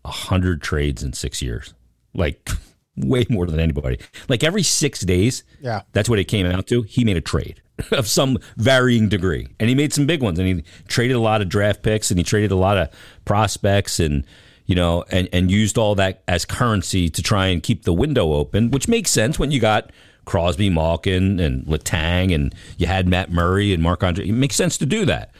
a 0.04 0.12
hundred 0.12 0.62
trades 0.62 1.02
in 1.04 1.14
six 1.14 1.42
years, 1.42 1.74
like 2.14 2.50
way 2.98 3.26
more 3.30 3.46
than 3.46 3.60
anybody. 3.60 4.00
Like 4.28 4.44
every 4.44 4.64
six 4.64 5.02
days, 5.02 5.44
Yeah. 5.62 5.82
that's 5.94 6.10
what 6.10 6.20
it 6.20 6.26
came 6.26 6.46
out 6.46 6.68
to. 6.68 6.82
He 6.84 7.04
made 7.06 7.18
a 7.18 7.22
trade 7.22 7.62
of 7.92 8.08
some 8.08 8.38
varying 8.58 9.08
degree, 9.10 9.48
and 9.60 9.70
he 9.70 9.76
made 9.76 9.94
some 9.94 10.06
big 10.06 10.22
ones. 10.22 10.40
And 10.40 10.48
he 10.48 10.64
traded 10.90 11.16
a 11.16 11.20
lot 11.22 11.42
of 11.42 11.48
draft 11.50 11.82
picks, 11.82 12.12
and 12.12 12.18
he 12.18 12.24
traded 12.24 12.52
a 12.52 12.56
lot 12.58 12.78
of 12.78 12.90
prospects, 13.24 14.00
and 14.02 14.26
you 14.66 14.76
know, 14.76 15.04
and 15.12 15.30
and 15.32 15.52
used 15.52 15.78
all 15.78 15.96
that 15.96 16.24
as 16.28 16.46
currency 16.46 17.10
to 17.10 17.22
try 17.22 17.48
and 17.48 17.62
keep 17.62 17.84
the 17.84 17.94
window 17.94 18.34
open, 18.34 18.72
which 18.72 18.88
makes 18.88 19.12
sense 19.12 19.38
when 19.38 19.52
you 19.52 19.60
got 19.60 19.92
Crosby, 20.26 20.70
Malkin, 20.70 21.40
and 21.40 21.66
Letang, 21.66 22.34
and 22.34 22.54
you 22.78 22.88
had 22.88 23.08
Matt 23.08 23.32
Murray 23.32 23.74
and 23.74 23.84
Marc-Andre. 23.84 24.28
It 24.28 24.32
makes 24.32 24.56
sense 24.56 24.78
to 24.80 24.86
do 24.86 25.06
that. 25.06 25.32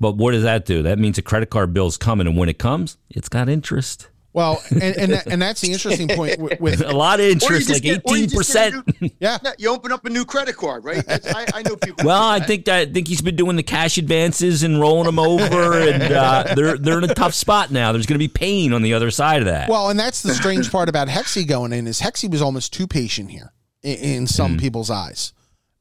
But 0.00 0.16
what 0.16 0.32
does 0.32 0.42
that 0.42 0.64
do? 0.64 0.82
That 0.82 0.98
means 0.98 1.16
a 1.16 1.22
credit 1.22 1.48
card 1.48 1.72
bill's 1.72 1.96
coming, 1.96 2.26
and 2.26 2.36
when 2.36 2.48
it 2.48 2.58
comes, 2.58 2.98
it's 3.08 3.28
got 3.28 3.48
interest. 3.48 4.08
Well, 4.34 4.62
and 4.70 4.82
and, 4.82 5.12
that, 5.12 5.26
and 5.26 5.42
that's 5.42 5.60
the 5.60 5.72
interesting 5.72 6.08
point 6.08 6.38
with, 6.38 6.58
with 6.58 6.80
A 6.86 6.92
lot 6.92 7.20
of 7.20 7.26
interest, 7.26 7.68
like 7.68 7.82
get- 7.82 8.02
or 8.04 8.16
you 8.16 8.22
eighteen 8.24 8.28
just 8.30 8.52
get 8.54 8.72
percent. 8.72 9.14
yeah. 9.20 9.38
You 9.58 9.68
open 9.70 9.92
up 9.92 10.06
a 10.06 10.10
new 10.10 10.24
credit 10.24 10.56
card, 10.56 10.84
right? 10.84 11.04
I, 11.08 11.46
I 11.54 11.62
know 11.62 11.76
people. 11.76 12.06
Well, 12.06 12.22
I 12.22 12.40
think 12.40 12.64
that 12.64 12.88
I 12.88 12.92
think 12.92 13.08
he's 13.08 13.20
been 13.20 13.36
doing 13.36 13.56
the 13.56 13.62
cash 13.62 13.98
advances 13.98 14.62
and 14.62 14.80
rolling 14.80 15.04
them 15.04 15.18
over, 15.18 15.78
and 15.78 16.02
uh, 16.02 16.54
they're 16.54 16.78
they're 16.78 16.98
in 16.98 17.04
a 17.04 17.14
tough 17.14 17.34
spot 17.34 17.70
now. 17.70 17.92
There's 17.92 18.06
going 18.06 18.18
to 18.18 18.24
be 18.24 18.28
pain 18.28 18.72
on 18.72 18.80
the 18.82 18.94
other 18.94 19.10
side 19.10 19.40
of 19.42 19.46
that. 19.46 19.68
Well, 19.68 19.90
and 19.90 20.00
that's 20.00 20.22
the 20.22 20.32
strange 20.34 20.70
part 20.70 20.88
about 20.88 21.08
Hexie 21.08 21.46
going 21.46 21.72
in 21.74 21.86
is 21.86 22.00
Hexie 22.00 22.30
was 22.30 22.40
almost 22.40 22.72
too 22.72 22.86
patient 22.86 23.30
here 23.30 23.52
in, 23.82 23.96
in 23.98 24.26
some 24.26 24.56
people's 24.56 24.90
eyes, 24.90 25.34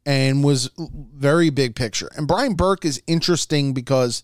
and 0.05 0.43
was 0.43 0.69
very 0.77 1.49
big 1.51 1.75
picture. 1.75 2.09
And 2.17 2.27
Brian 2.27 2.55
Burke 2.55 2.83
is 2.83 3.01
interesting 3.07 3.73
because 3.73 4.23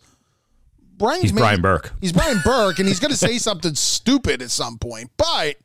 Brian's 0.98 1.24
he's 1.24 1.34
made- 1.34 1.42
Brian 1.42 1.62
Burke. 1.62 1.94
He's 2.02 2.12
Brian 2.12 2.40
Burke, 2.44 2.80
and 2.80 2.88
he's 2.88 3.00
going 3.00 3.12
to 3.12 3.18
say 3.18 3.38
something 3.38 3.76
stupid 3.76 4.42
at 4.42 4.50
some 4.52 4.78
point. 4.78 5.12
But 5.18 5.56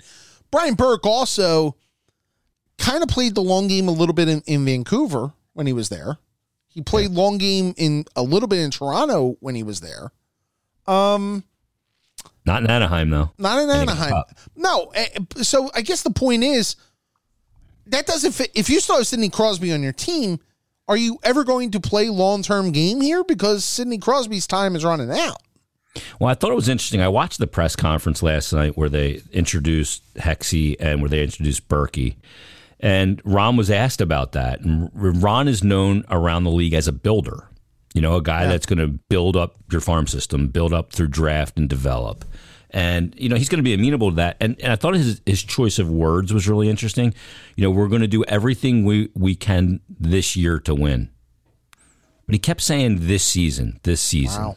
Brian 0.50 0.74
Burke 0.74 1.06
also 1.06 1.76
kind 2.78 3.02
of 3.02 3.08
played 3.08 3.34
the 3.34 3.42
long 3.42 3.68
game 3.68 3.88
a 3.88 3.92
little 3.92 4.14
bit 4.14 4.28
in, 4.28 4.42
in 4.46 4.64
Vancouver 4.64 5.32
when 5.54 5.66
he 5.66 5.72
was 5.72 5.88
there. 5.88 6.18
He 6.68 6.80
played 6.82 7.10
long 7.10 7.38
game 7.38 7.74
in 7.76 8.04
a 8.16 8.22
little 8.22 8.48
bit 8.48 8.58
in 8.60 8.70
Toronto 8.70 9.36
when 9.40 9.54
he 9.54 9.62
was 9.62 9.80
there. 9.80 10.10
Um, 10.86 11.44
Not 12.46 12.62
in 12.64 12.70
Anaheim 12.70 13.10
though. 13.10 13.30
not 13.38 13.58
in 13.62 13.68
Anaheim. 13.70 14.22
No. 14.56 14.90
eh, 14.94 15.08
So 15.42 15.70
I 15.74 15.82
guess 15.82 16.02
the 16.02 16.10
point 16.10 16.42
is 16.42 16.76
that 17.86 18.06
doesn't 18.06 18.32
fit. 18.32 18.50
If 18.54 18.68
you 18.70 18.80
still 18.80 18.96
have 18.96 19.06
Sidney 19.06 19.28
Crosby 19.28 19.72
on 19.72 19.82
your 19.82 19.92
team, 19.92 20.40
are 20.92 20.96
you 20.98 21.18
ever 21.22 21.42
going 21.42 21.70
to 21.70 21.80
play 21.80 22.10
long 22.10 22.42
term 22.42 22.70
game 22.70 23.00
here? 23.00 23.24
Because 23.24 23.64
Sidney 23.64 23.96
Crosby's 23.96 24.46
time 24.46 24.76
is 24.76 24.84
running 24.84 25.10
out. 25.10 25.38
Well, 26.20 26.28
I 26.28 26.34
thought 26.34 26.50
it 26.52 26.56
was 26.56 26.68
interesting. 26.68 27.00
I 27.00 27.08
watched 27.08 27.38
the 27.38 27.46
press 27.46 27.76
conference 27.76 28.22
last 28.22 28.52
night 28.52 28.76
where 28.76 28.90
they 28.90 29.22
introduced 29.32 30.02
Hexie 30.16 30.76
and 30.78 31.00
where 31.00 31.08
they 31.08 31.22
introduced 31.22 31.66
Burkie. 31.66 32.18
And 32.78 33.22
Ron 33.24 33.56
was 33.56 33.70
asked 33.70 34.02
about 34.02 34.32
that. 34.32 34.60
And 34.60 34.90
Ron 34.92 35.48
is 35.48 35.64
known 35.64 36.04
around 36.10 36.44
the 36.44 36.50
league 36.50 36.74
as 36.74 36.88
a 36.88 36.92
builder, 36.92 37.48
you 37.94 38.02
know, 38.02 38.16
a 38.16 38.22
guy 38.22 38.46
that's 38.46 38.66
going 38.66 38.78
to 38.78 38.88
build 39.08 39.34
up 39.34 39.56
your 39.70 39.80
farm 39.80 40.06
system, 40.06 40.48
build 40.48 40.74
up 40.74 40.92
through 40.92 41.08
draft 41.08 41.56
and 41.56 41.70
develop. 41.70 42.26
And, 42.72 43.14
you 43.18 43.28
know, 43.28 43.36
he's 43.36 43.50
going 43.50 43.58
to 43.58 43.62
be 43.62 43.74
amenable 43.74 44.10
to 44.10 44.16
that. 44.16 44.38
And, 44.40 44.58
and 44.60 44.72
I 44.72 44.76
thought 44.76 44.94
his, 44.94 45.20
his 45.26 45.42
choice 45.42 45.78
of 45.78 45.90
words 45.90 46.32
was 46.32 46.48
really 46.48 46.70
interesting. 46.70 47.12
You 47.54 47.64
know, 47.64 47.70
we're 47.70 47.88
going 47.88 48.00
to 48.00 48.08
do 48.08 48.24
everything 48.24 48.84
we, 48.84 49.10
we 49.14 49.34
can 49.34 49.80
this 49.90 50.36
year 50.36 50.58
to 50.60 50.74
win. 50.74 51.10
But 52.26 52.34
he 52.34 52.38
kept 52.38 52.62
saying 52.62 53.06
this 53.06 53.22
season, 53.22 53.78
this 53.82 54.00
season. 54.00 54.42
Wow. 54.42 54.56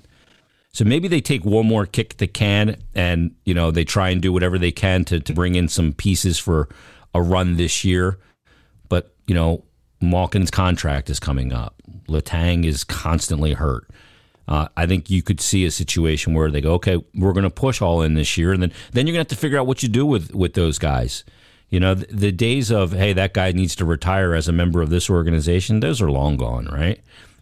So 0.72 0.86
maybe 0.86 1.08
they 1.08 1.22
take 1.22 1.44
one 1.44 1.66
more 1.66 1.86
kick 1.86 2.18
the 2.18 2.28
can 2.28 2.78
and, 2.94 3.36
you 3.46 3.54
know, 3.54 3.72
they 3.72 3.84
try 3.84 4.10
and 4.10 4.22
do 4.22 4.32
whatever 4.32 4.58
they 4.58 4.72
can 4.72 5.04
to, 5.06 5.20
to 5.20 5.34
bring 5.34 5.56
in 5.56 5.68
some 5.68 5.92
pieces 5.92 6.38
for 6.40 6.70
a 7.14 7.22
run 7.22 7.58
this 7.58 7.84
year. 7.84 8.20
But, 8.88 9.14
you 9.28 9.36
know, 9.36 9.64
Malkin's 10.02 10.52
contract 10.52 11.10
is 11.10 11.20
coming 11.20 11.52
up. 11.52 11.82
Letang 12.08 12.66
is 12.66 12.84
constantly 12.84 13.54
hurt. 13.54 13.90
Uh, 14.48 14.68
I 14.78 14.86
think 14.86 15.10
you 15.10 15.24
could 15.24 15.42
see 15.42 15.66
a 15.66 15.72
situation 15.72 16.34
where 16.34 16.52
they 16.52 16.62
go, 16.62 16.74
okay, 16.74 17.04
we're 17.16 17.34
going 17.34 17.44
to 17.44 17.50
push 17.50 17.82
all 17.82 18.02
in 18.02 18.14
this 18.14 18.38
year, 18.38 18.54
and 18.54 18.62
then 18.62 18.72
then 18.92 19.08
you're 19.08 19.14
going 19.14 19.26
to 19.26 19.30
have 19.32 19.38
to 19.38 19.42
figure 19.42 19.58
out 19.58 19.66
what 19.66 19.82
you 19.82 19.90
do 19.90 20.06
with 20.06 20.34
with 20.36 20.54
those 20.54 20.78
guys. 20.78 21.24
You 21.70 21.80
know, 21.80 21.96
the, 21.96 22.06
the 22.14 22.32
days 22.32 22.72
of 22.72 22.92
hey, 22.92 23.14
that 23.14 23.34
guy 23.34 23.52
needs 23.52 23.76
to 23.78 23.86
retire 23.86 24.36
as 24.36 24.48
a 24.48 24.52
member 24.52 24.82
of 24.82 24.90
this 24.90 25.10
organization, 25.10 25.80
those 25.80 26.02
are 26.02 26.12
long 26.12 26.38
gone, 26.38 26.66
right? 26.66 27.02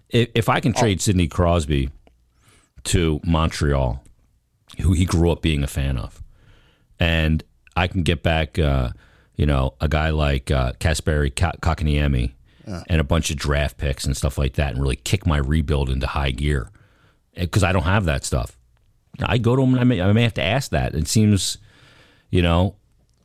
If, 0.09 0.29
if 0.33 0.49
I 0.49 0.59
can 0.61 0.71
trade 0.73 1.01
Sidney 1.01 1.27
Crosby 1.27 1.89
to 2.85 3.19
Montreal, 3.25 4.01
who 4.81 4.93
he 4.93 5.05
grew 5.05 5.29
up 5.31 5.41
being 5.41 5.63
a 5.63 5.67
fan 5.67 5.97
of, 5.97 6.23
and 6.99 7.43
I 7.75 7.87
can 7.87 8.03
get 8.03 8.23
back, 8.23 8.57
uh, 8.57 8.91
you 9.35 9.45
know, 9.45 9.73
a 9.81 9.89
guy 9.89 10.11
like 10.11 10.51
uh, 10.51 10.71
Kasperi 10.79 11.35
Ka- 11.35 11.53
Kotkaniemi 11.61 12.31
and 12.87 13.01
a 13.01 13.03
bunch 13.03 13.29
of 13.29 13.35
draft 13.35 13.77
picks 13.77 14.05
and 14.05 14.15
stuff 14.15 14.37
like 14.37 14.53
that, 14.53 14.73
and 14.73 14.81
really 14.81 14.95
kick 14.95 15.25
my 15.25 15.37
rebuild 15.37 15.89
into 15.89 16.07
high 16.07 16.31
gear 16.31 16.69
Eh, 17.35 17.41
because 17.41 17.63
I 17.63 17.71
don't 17.71 17.83
have 17.83 18.05
that 18.05 18.23
stuff. 18.25 18.57
I 19.21 19.37
go 19.37 19.55
to 19.55 19.61
him 19.61 19.73
and 19.73 19.79
I 19.79 19.83
may, 19.83 20.01
I 20.01 20.11
may 20.11 20.23
have 20.23 20.33
to 20.35 20.43
ask 20.43 20.71
that. 20.71 20.95
It 20.95 21.07
seems, 21.07 21.57
you 22.31 22.41
know, 22.41 22.75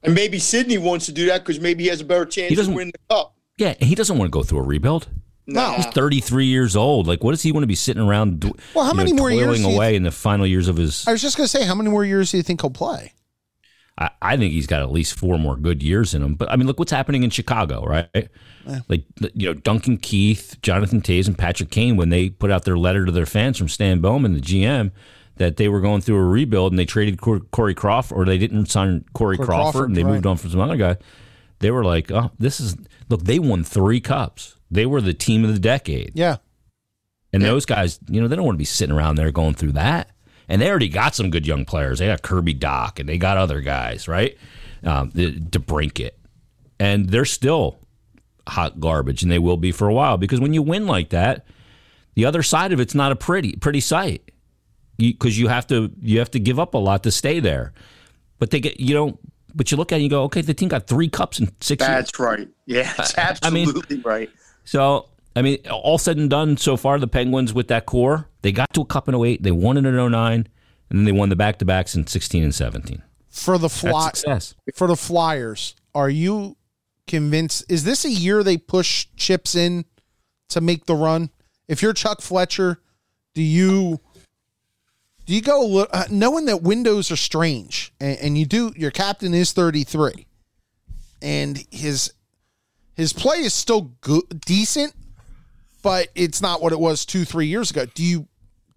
And 0.02 0.14
maybe 0.14 0.38
Sydney 0.38 0.78
wants 0.78 1.06
to 1.06 1.12
do 1.12 1.26
that 1.26 1.40
because 1.44 1.60
maybe 1.60 1.84
he 1.84 1.88
has 1.90 2.00
a 2.00 2.04
better 2.04 2.24
chance 2.26 2.50
He 2.50 2.54
to 2.56 2.60
doesn't- 2.60 2.74
win 2.74 2.88
the 2.92 3.14
cup. 3.14 3.34
yeah, 3.58 3.74
he 3.80 3.94
doesn't 3.94 4.16
want 4.18 4.28
to 4.28 4.30
go 4.30 4.42
through 4.42 4.58
a 4.60 4.62
rebuild. 4.62 5.08
No, 5.50 5.72
He's 5.76 5.86
33 5.86 6.44
years 6.44 6.76
old. 6.76 7.06
Like, 7.06 7.24
what 7.24 7.30
does 7.30 7.40
he 7.42 7.52
want 7.52 7.62
to 7.62 7.66
be 7.68 7.74
sitting 7.74 8.02
around? 8.02 8.40
do- 8.40 8.52
Well, 8.74 8.84
how 8.84 8.90
you 8.90 8.96
know, 8.98 9.04
many 9.04 9.12
more 9.14 9.30
years 9.30 9.46
toiling 9.46 9.62
do 9.62 9.68
you 9.70 9.74
away 9.76 9.96
in 9.96 10.02
the 10.02 10.10
final 10.10 10.46
years 10.46 10.68
of 10.68 10.76
his? 10.76 11.06
I 11.08 11.12
was 11.12 11.22
just 11.22 11.38
going 11.38 11.46
to 11.46 11.48
say, 11.48 11.64
how 11.64 11.74
many 11.74 11.88
more 11.88 12.04
years 12.04 12.30
do 12.30 12.36
you 12.36 12.42
think 12.42 12.60
he'll 12.60 12.68
play? 12.70 13.14
I, 13.98 14.10
I 14.22 14.36
think 14.36 14.52
he's 14.52 14.66
got 14.66 14.80
at 14.80 14.92
least 14.92 15.18
four 15.18 15.38
more 15.38 15.56
good 15.56 15.82
years 15.82 16.14
in 16.14 16.22
him. 16.22 16.34
But 16.34 16.50
I 16.50 16.56
mean, 16.56 16.66
look 16.66 16.78
what's 16.78 16.92
happening 16.92 17.24
in 17.24 17.30
Chicago, 17.30 17.84
right? 17.84 18.28
Like 18.88 19.04
you 19.34 19.48
know, 19.48 19.54
Duncan 19.54 19.98
Keith, 19.98 20.56
Jonathan 20.62 21.00
Toews, 21.00 21.26
and 21.26 21.36
Patrick 21.36 21.70
Kane 21.70 21.96
when 21.96 22.10
they 22.10 22.30
put 22.30 22.50
out 22.50 22.64
their 22.64 22.78
letter 22.78 23.04
to 23.04 23.12
their 23.12 23.26
fans 23.26 23.58
from 23.58 23.68
Stan 23.68 24.00
Bowman, 24.00 24.34
the 24.34 24.40
GM, 24.40 24.92
that 25.36 25.56
they 25.56 25.68
were 25.68 25.80
going 25.80 26.00
through 26.00 26.16
a 26.16 26.24
rebuild 26.24 26.72
and 26.72 26.78
they 26.78 26.84
traded 26.84 27.20
Cor- 27.20 27.40
Corey 27.40 27.74
Crawford 27.74 28.16
or 28.16 28.24
they 28.24 28.38
didn't 28.38 28.66
sign 28.66 29.04
Corey, 29.14 29.36
Corey 29.36 29.46
Crawford, 29.46 29.72
Crawford, 29.72 29.88
and 29.88 29.96
they 29.96 30.04
right. 30.04 30.12
moved 30.12 30.26
on 30.26 30.36
from 30.36 30.50
some 30.50 30.60
other 30.60 30.76
guy. 30.76 30.96
They 31.60 31.70
were 31.70 31.84
like, 31.84 32.12
oh, 32.12 32.30
this 32.38 32.60
is 32.60 32.76
look. 33.08 33.24
They 33.24 33.38
won 33.38 33.64
three 33.64 34.00
cups. 34.00 34.56
They 34.70 34.86
were 34.86 35.00
the 35.00 35.14
team 35.14 35.44
of 35.44 35.52
the 35.52 35.58
decade. 35.58 36.12
Yeah. 36.14 36.36
And 37.32 37.42
those 37.42 37.66
guys, 37.66 37.98
you 38.08 38.20
know, 38.20 38.28
they 38.28 38.36
don't 38.36 38.44
want 38.44 38.56
to 38.56 38.58
be 38.58 38.64
sitting 38.64 38.94
around 38.94 39.16
there 39.16 39.30
going 39.30 39.54
through 39.54 39.72
that. 39.72 40.10
And 40.48 40.62
they 40.62 40.70
already 40.70 40.88
got 40.88 41.14
some 41.14 41.30
good 41.30 41.46
young 41.46 41.64
players. 41.64 41.98
They 41.98 42.06
got 42.06 42.22
Kirby 42.22 42.54
Dach, 42.54 42.98
and 42.98 43.08
they 43.08 43.18
got 43.18 43.36
other 43.36 43.60
guys, 43.60 44.08
right? 44.08 44.36
Um, 44.82 45.10
the- 45.14 45.32
DeBrincat, 45.38 46.12
and 46.80 47.10
they're 47.10 47.24
still 47.24 47.78
hot 48.46 48.80
garbage, 48.80 49.22
and 49.22 49.30
they 49.30 49.38
will 49.38 49.56
be 49.56 49.72
for 49.72 49.88
a 49.88 49.94
while 49.94 50.16
because 50.16 50.40
when 50.40 50.54
you 50.54 50.62
win 50.62 50.86
like 50.86 51.10
that, 51.10 51.44
the 52.14 52.24
other 52.24 52.42
side 52.42 52.72
of 52.72 52.80
it's 52.80 52.94
not 52.94 53.12
a 53.12 53.16
pretty 53.16 53.56
pretty 53.56 53.80
sight 53.80 54.30
because 54.96 55.38
you, 55.38 55.48
have 55.48 55.66
to 55.68 55.92
you 56.00 56.18
have 56.18 56.30
to 56.32 56.40
give 56.40 56.58
up 56.58 56.74
a 56.74 56.78
lot 56.78 57.02
to 57.04 57.10
stay 57.10 57.40
there. 57.40 57.72
But 58.38 58.50
they 58.50 58.60
get 58.60 58.80
you 58.80 58.94
know, 58.94 59.18
but 59.54 59.70
you 59.70 59.76
look 59.76 59.92
at 59.92 59.96
it 59.96 59.98
and 59.98 60.04
you 60.04 60.10
go, 60.10 60.22
okay, 60.24 60.40
the 60.40 60.54
team 60.54 60.68
got 60.68 60.86
three 60.86 61.08
cups 61.08 61.38
in 61.40 61.50
six 61.60 61.80
years. 61.82 61.90
That's 61.90 62.18
right. 62.18 62.48
Yeah, 62.66 62.92
that's 62.96 63.14
I 63.42 63.50
mean- 63.50 63.68
absolutely 63.68 64.00
right. 64.00 64.30
So, 64.64 65.08
I 65.38 65.42
mean, 65.42 65.58
all 65.70 65.98
said 65.98 66.16
and 66.16 66.28
done 66.28 66.56
so 66.56 66.76
far, 66.76 66.98
the 66.98 67.06
Penguins 67.06 67.54
with 67.54 67.68
that 67.68 67.86
core, 67.86 68.28
they 68.42 68.50
got 68.50 68.72
to 68.74 68.80
a 68.80 68.84
cup 68.84 69.08
in 69.08 69.14
08, 69.14 69.40
they 69.40 69.52
won 69.52 69.76
it 69.76 69.86
in 69.86 70.10
09, 70.10 70.48
and 70.90 70.98
then 70.98 71.04
they 71.04 71.12
won 71.12 71.28
the 71.28 71.36
back 71.36 71.60
to 71.60 71.64
backs 71.64 71.94
in 71.94 72.08
16 72.08 72.42
and 72.42 72.52
17. 72.52 73.02
For 73.28 73.56
the 73.56 73.68
fly, 73.68 74.10
for 74.74 74.88
the 74.88 74.96
Flyers, 74.96 75.76
are 75.94 76.10
you 76.10 76.56
convinced? 77.06 77.64
Is 77.68 77.84
this 77.84 78.04
a 78.04 78.10
year 78.10 78.42
they 78.42 78.56
push 78.56 79.06
chips 79.16 79.54
in 79.54 79.84
to 80.48 80.60
make 80.60 80.86
the 80.86 80.96
run? 80.96 81.30
If 81.68 81.82
you're 81.82 81.92
Chuck 81.92 82.20
Fletcher, 82.20 82.80
do 83.34 83.42
you 83.42 84.00
do 85.24 85.34
you 85.34 85.40
go 85.40 85.82
uh, 85.84 86.06
knowing 86.10 86.46
that 86.46 86.62
windows 86.62 87.12
are 87.12 87.16
strange 87.16 87.92
and, 88.00 88.18
and 88.18 88.38
you 88.38 88.44
do? 88.44 88.72
Your 88.74 88.90
captain 88.90 89.34
is 89.34 89.52
33, 89.52 90.26
and 91.22 91.64
his 91.70 92.12
his 92.96 93.12
play 93.12 93.38
is 93.38 93.54
still 93.54 93.92
good, 94.00 94.40
decent, 94.44 94.94
but 95.82 96.08
it's 96.14 96.40
not 96.42 96.62
what 96.62 96.72
it 96.72 96.80
was 96.80 97.04
two 97.06 97.24
three 97.24 97.46
years 97.46 97.70
ago. 97.70 97.86
Do 97.86 98.02
you 98.04 98.28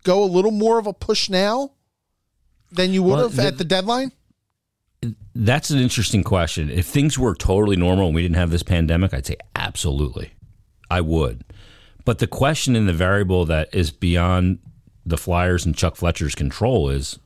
go 0.03 0.23
a 0.23 0.25
little 0.25 0.51
more 0.51 0.79
of 0.79 0.87
a 0.87 0.93
push 0.93 1.29
now 1.29 1.71
than 2.71 2.91
you 2.93 3.03
would 3.03 3.13
Well, 3.15 3.23
have 3.29 3.35
the- 3.35 3.43
at 3.45 3.57
the 3.57 3.65
deadline? 3.65 4.11
That's 5.33 5.69
an 5.71 5.79
interesting 5.79 6.23
question. 6.23 6.69
If 6.69 6.85
things 6.85 7.17
were 7.17 7.33
totally 7.33 7.75
normal 7.75 8.07
and 8.07 8.15
we 8.15 8.21
didn't 8.21 8.35
have 8.35 8.51
this 8.51 8.63
pandemic, 8.63 9.13
I'd 9.13 9.25
say 9.25 9.37
absolutely. 9.55 10.31
I 10.91 11.01
would. 11.01 11.43
But 12.05 12.19
the 12.19 12.27
question 12.27 12.75
and 12.75 12.87
the 12.87 12.93
variable 12.93 13.45
that 13.45 13.73
is 13.73 13.89
beyond 13.91 14.59
the 15.05 15.17
Flyers 15.17 15.65
and 15.65 15.75
Chuck 15.75 15.95
Fletcher's 15.95 16.35
control 16.35 16.89
is 16.89 17.17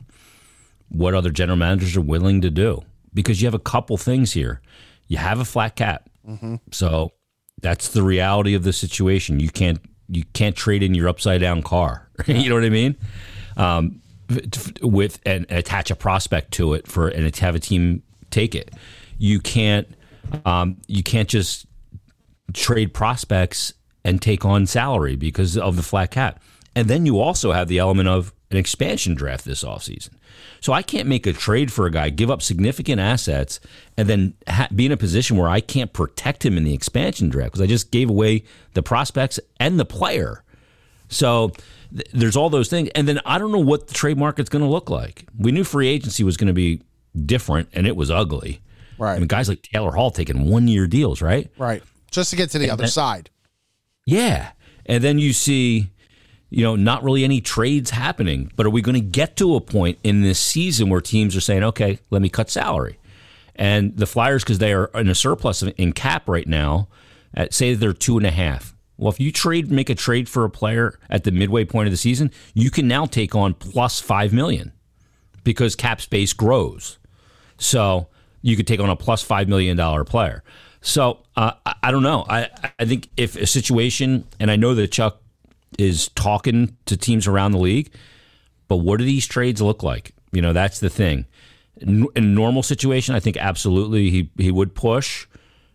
what 0.87 1.13
other 1.13 1.31
general 1.31 1.57
managers 1.57 1.97
are 1.97 2.01
willing 2.01 2.41
to 2.41 2.49
do. 2.49 2.83
Because 3.13 3.41
you 3.41 3.47
have 3.47 3.53
a 3.53 3.59
couple 3.59 3.97
things 3.97 4.31
here. 4.33 4.61
You 5.07 5.17
have 5.17 5.39
a 5.39 5.45
flat 5.45 5.75
cap. 5.75 6.09
Mm-hmm. 6.27 6.55
So 6.71 7.11
that's 7.65 7.89
the 7.89 8.03
reality 8.03 8.53
of 8.53 8.61
the 8.61 8.71
situation. 8.71 9.39
You 9.39 9.49
can't 9.49 9.79
you 10.07 10.23
can't 10.33 10.55
trade 10.55 10.83
in 10.83 10.93
your 10.93 11.09
upside 11.09 11.41
down 11.41 11.63
car. 11.63 12.07
you 12.27 12.47
know 12.47 12.53
what 12.53 12.63
I 12.63 12.69
mean? 12.69 12.95
Um, 13.57 14.01
with 14.83 15.19
and 15.25 15.47
attach 15.49 15.89
a 15.89 15.95
prospect 15.95 16.51
to 16.53 16.75
it 16.75 16.87
for 16.87 17.07
and 17.07 17.35
have 17.35 17.55
a 17.55 17.59
team 17.59 18.03
take 18.29 18.53
it. 18.53 18.71
You 19.17 19.39
can't 19.39 19.87
um, 20.45 20.77
you 20.85 21.01
can't 21.01 21.27
just 21.27 21.65
trade 22.53 22.93
prospects 22.93 23.73
and 24.03 24.21
take 24.21 24.45
on 24.45 24.67
salary 24.67 25.15
because 25.15 25.57
of 25.57 25.75
the 25.75 25.81
flat 25.81 26.11
cap. 26.11 26.43
And 26.75 26.87
then 26.87 27.07
you 27.07 27.19
also 27.19 27.51
have 27.51 27.67
the 27.67 27.79
element 27.79 28.09
of 28.09 28.31
an 28.51 28.57
expansion 28.57 29.15
draft 29.15 29.43
this 29.43 29.63
offseason. 29.63 30.11
So 30.61 30.73
I 30.73 30.81
can't 30.81 31.07
make 31.07 31.27
a 31.27 31.33
trade 31.33 31.71
for 31.71 31.85
a 31.85 31.91
guy, 31.91 32.09
give 32.09 32.31
up 32.31 32.41
significant 32.41 32.99
assets, 32.99 33.59
and 33.97 34.07
then 34.07 34.33
ha- 34.47 34.67
be 34.73 34.85
in 34.85 34.91
a 34.91 34.97
position 34.97 35.37
where 35.37 35.49
I 35.49 35.61
can't 35.61 35.93
protect 35.93 36.45
him 36.45 36.57
in 36.57 36.63
the 36.63 36.73
expansion 36.73 37.29
draft 37.29 37.51
because 37.53 37.61
I 37.61 37.67
just 37.67 37.91
gave 37.91 38.09
away 38.09 38.43
the 38.73 38.83
prospects 38.83 39.39
and 39.59 39.79
the 39.79 39.85
player. 39.85 40.43
So 41.09 41.51
th- 41.91 42.09
there's 42.13 42.35
all 42.35 42.49
those 42.49 42.69
things. 42.69 42.89
And 42.95 43.07
then 43.07 43.19
I 43.25 43.37
don't 43.37 43.51
know 43.51 43.59
what 43.59 43.87
the 43.87 43.93
trade 43.93 44.17
market's 44.17 44.49
going 44.49 44.63
to 44.63 44.69
look 44.69 44.89
like. 44.89 45.25
We 45.37 45.51
knew 45.51 45.63
free 45.63 45.87
agency 45.87 46.23
was 46.23 46.37
going 46.37 46.47
to 46.47 46.53
be 46.53 46.81
different, 47.25 47.69
and 47.73 47.85
it 47.87 47.95
was 47.95 48.09
ugly. 48.09 48.61
Right. 48.97 49.15
I 49.15 49.19
mean, 49.19 49.27
guys 49.27 49.49
like 49.49 49.61
Taylor 49.61 49.91
Hall 49.91 50.11
taking 50.11 50.49
one 50.49 50.67
year 50.67 50.87
deals, 50.87 51.21
right? 51.21 51.51
Right. 51.57 51.83
Just 52.11 52.29
to 52.29 52.35
get 52.35 52.49
to 52.51 52.59
the 52.59 52.69
other 52.69 52.87
side. 52.87 53.29
Yeah. 54.05 54.51
And 54.85 55.03
then 55.03 55.19
you 55.19 55.33
see, 55.33 55.89
you 56.55 56.63
know, 56.63 56.77
not 56.77 57.03
really 57.03 57.25
any 57.25 57.41
trades 57.41 57.89
happening. 57.89 58.49
But 58.55 58.65
are 58.65 58.69
we 58.69 58.81
going 58.81 58.95
to 58.95 59.01
get 59.01 59.35
to 59.37 59.55
a 59.55 59.61
point 59.61 59.99
in 60.05 60.21
this 60.21 60.39
season 60.39 60.89
where 60.89 61.01
teams 61.01 61.35
are 61.35 61.41
saying, 61.41 61.63
okay, 61.63 61.99
let 62.11 62.21
me 62.21 62.29
cut 62.29 62.49
salary? 62.49 62.97
And 63.57 63.97
the 63.97 64.05
Flyers, 64.05 64.45
because 64.45 64.59
they 64.59 64.71
are 64.71 64.89
in 64.95 65.09
a 65.09 65.15
surplus 65.15 65.61
in 65.63 65.91
cap 65.91 66.29
right 66.29 66.47
now, 66.47 66.87
at, 67.33 67.53
say 67.53 67.73
they're 67.73 67.91
two 67.91 68.17
and 68.17 68.25
a 68.25 68.31
half. 68.31 68.73
Well, 68.95 69.11
if 69.11 69.19
you 69.19 69.33
trade, 69.33 69.69
make 69.69 69.89
a 69.89 69.95
trade 69.95 70.29
for 70.29 70.45
a 70.45 70.49
player 70.49 70.97
at 71.09 71.25
the 71.25 71.31
midway 71.31 71.65
point 71.65 71.87
of 71.87 71.91
the 71.91 71.97
season, 71.97 72.31
you 72.53 72.71
can 72.71 72.87
now 72.87 73.05
take 73.05 73.35
on 73.35 73.53
plus 73.53 73.99
five 73.99 74.31
million 74.31 74.71
because 75.43 75.75
cap 75.75 75.99
space 75.99 76.31
grows. 76.31 76.99
So 77.57 78.07
you 78.41 78.55
could 78.55 78.65
take 78.65 78.79
on 78.79 78.89
a 78.89 78.95
plus 78.95 79.21
five 79.21 79.49
million 79.49 79.75
dollar 79.75 80.05
player. 80.05 80.41
So 80.79 81.19
uh, 81.35 81.51
I, 81.65 81.75
I 81.83 81.91
don't 81.91 82.03
know. 82.03 82.25
I 82.29 82.47
I 82.79 82.85
think 82.85 83.09
if 83.17 83.35
a 83.35 83.45
situation, 83.45 84.25
and 84.39 84.49
I 84.49 84.55
know 84.55 84.73
that 84.75 84.93
Chuck 84.93 85.19
is 85.77 86.09
talking 86.09 86.77
to 86.85 86.97
teams 86.97 87.27
around 87.27 87.51
the 87.51 87.59
league, 87.59 87.91
but 88.67 88.77
what 88.77 88.99
do 88.99 89.05
these 89.05 89.25
trades 89.27 89.61
look 89.61 89.83
like? 89.83 90.13
You 90.31 90.41
know, 90.41 90.53
that's 90.53 90.79
the 90.79 90.89
thing. 90.89 91.25
In 91.77 92.07
a 92.15 92.21
normal 92.21 92.63
situation, 92.63 93.15
I 93.15 93.19
think 93.19 93.37
absolutely 93.37 94.09
he 94.09 94.29
he 94.37 94.51
would 94.51 94.75
push 94.75 95.27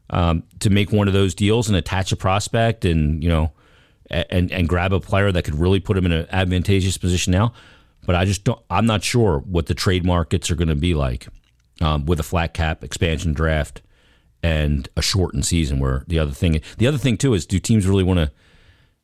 um, 0.08 0.42
to 0.60 0.70
make 0.70 0.92
one 0.92 1.08
of 1.08 1.14
those 1.14 1.34
deals 1.34 1.68
and 1.68 1.76
attach 1.76 2.10
a 2.12 2.16
prospect 2.16 2.84
and 2.84 3.22
you 3.22 3.28
know 3.28 3.52
and 4.10 4.50
and 4.50 4.68
grab 4.68 4.92
a 4.92 5.00
player 5.00 5.30
that 5.30 5.44
could 5.44 5.54
really 5.54 5.80
put 5.80 5.96
him 5.96 6.06
in 6.06 6.12
an 6.12 6.26
advantageous 6.30 6.98
position 6.98 7.32
now. 7.32 7.52
But 8.06 8.16
I 8.16 8.24
just 8.24 8.44
don't. 8.44 8.60
I'm 8.70 8.86
not 8.86 9.04
sure 9.04 9.40
what 9.40 9.66
the 9.66 9.74
trade 9.74 10.04
markets 10.04 10.50
are 10.50 10.56
going 10.56 10.68
to 10.68 10.74
be 10.74 10.94
like 10.94 11.28
um, 11.80 12.06
with 12.06 12.18
a 12.18 12.24
flat 12.24 12.54
cap 12.54 12.82
expansion 12.82 13.32
draft 13.32 13.82
and 14.42 14.88
a 14.96 15.02
shortened 15.02 15.46
season. 15.46 15.78
Where 15.78 16.04
the 16.06 16.18
other 16.18 16.32
thing, 16.32 16.60
the 16.78 16.86
other 16.86 16.98
thing 16.98 17.16
too 17.16 17.34
is, 17.34 17.46
do 17.46 17.58
teams 17.58 17.86
really 17.86 18.02
want 18.02 18.18
to, 18.18 18.32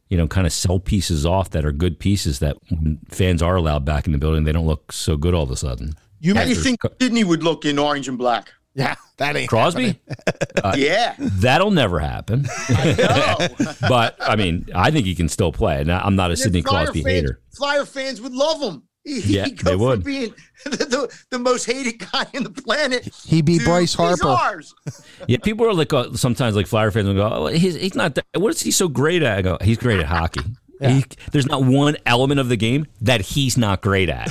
you 0.08 0.16
know, 0.16 0.28
kind 0.28 0.46
of 0.46 0.52
sell 0.52 0.78
pieces 0.78 1.26
off 1.26 1.50
that 1.50 1.64
are 1.64 1.72
good 1.72 1.98
pieces 1.98 2.38
that 2.38 2.56
when 2.68 2.98
fans 3.08 3.42
are 3.42 3.56
allowed 3.56 3.84
back 3.84 4.06
in 4.06 4.12
the 4.12 4.18
building, 4.18 4.44
they 4.44 4.52
don't 4.52 4.66
look 4.66 4.92
so 4.92 5.16
good 5.16 5.34
all 5.34 5.42
of 5.42 5.50
a 5.50 5.56
sudden. 5.56 5.94
You 6.20 6.34
How 6.34 6.44
do 6.44 6.48
you 6.48 6.54
mentioned 6.56 6.78
think 6.80 7.00
Sydney 7.00 7.24
would 7.24 7.42
look 7.42 7.64
in 7.64 7.78
orange 7.78 8.08
and 8.08 8.16
black? 8.16 8.52
Yeah, 8.74 8.94
that 9.16 9.36
ain't 9.36 9.48
Crosby, 9.48 9.86
happening. 9.86 10.00
Uh, 10.64 10.74
yeah. 10.76 11.14
that'll 11.18 11.70
never 11.70 12.00
happen. 12.00 12.46
No. 12.70 13.36
but 13.88 14.16
I 14.20 14.36
mean, 14.36 14.66
I 14.74 14.90
think 14.90 15.06
he 15.06 15.14
can 15.14 15.28
still 15.28 15.52
play. 15.52 15.80
And 15.80 15.92
I'm 15.92 16.16
not 16.16 16.30
a 16.30 16.36
Sidney 16.36 16.62
Flyer 16.62 16.86
Crosby 16.86 17.02
fans, 17.02 17.12
hater. 17.12 17.40
Flyer 17.56 17.84
fans 17.84 18.20
would 18.20 18.32
love 18.32 18.60
him. 18.60 18.82
He, 19.06 19.20
Yeah, 19.36 19.44
he'd 19.46 19.58
they 19.58 19.76
would. 19.76 20.02
being 20.04 20.34
the, 20.64 20.70
the, 20.76 21.18
the 21.30 21.38
most 21.38 21.64
hated 21.64 21.98
guy 22.12 22.26
in 22.34 22.42
the 22.42 22.50
planet. 22.50 23.08
He 23.24 23.40
beat 23.40 23.60
to 23.60 23.64
Bryce 23.64 23.94
Harper. 23.94 24.26
ours. 24.28 24.74
Yeah, 25.28 25.38
people 25.42 25.66
are 25.66 25.72
like 25.72 25.92
uh, 25.92 26.12
sometimes 26.14 26.54
like 26.56 26.66
Flyer 26.66 26.90
fans 26.90 27.06
will 27.08 27.14
go, 27.14 27.28
oh, 27.28 27.46
he's, 27.46 27.74
he's 27.74 27.94
not. 27.94 28.16
That, 28.16 28.26
what 28.34 28.50
is 28.50 28.60
he 28.60 28.70
so 28.70 28.86
great 28.88 29.22
at? 29.22 29.38
I 29.38 29.42
go, 29.42 29.58
he's 29.62 29.78
great 29.78 29.98
at 30.00 30.06
hockey. 30.06 30.40
He, 30.80 31.04
there's 31.32 31.46
not 31.46 31.64
one 31.64 31.96
element 32.04 32.38
of 32.38 32.48
the 32.50 32.56
game 32.56 32.84
that 33.00 33.22
he's 33.22 33.56
not 33.56 33.80
great 33.80 34.10
at, 34.10 34.28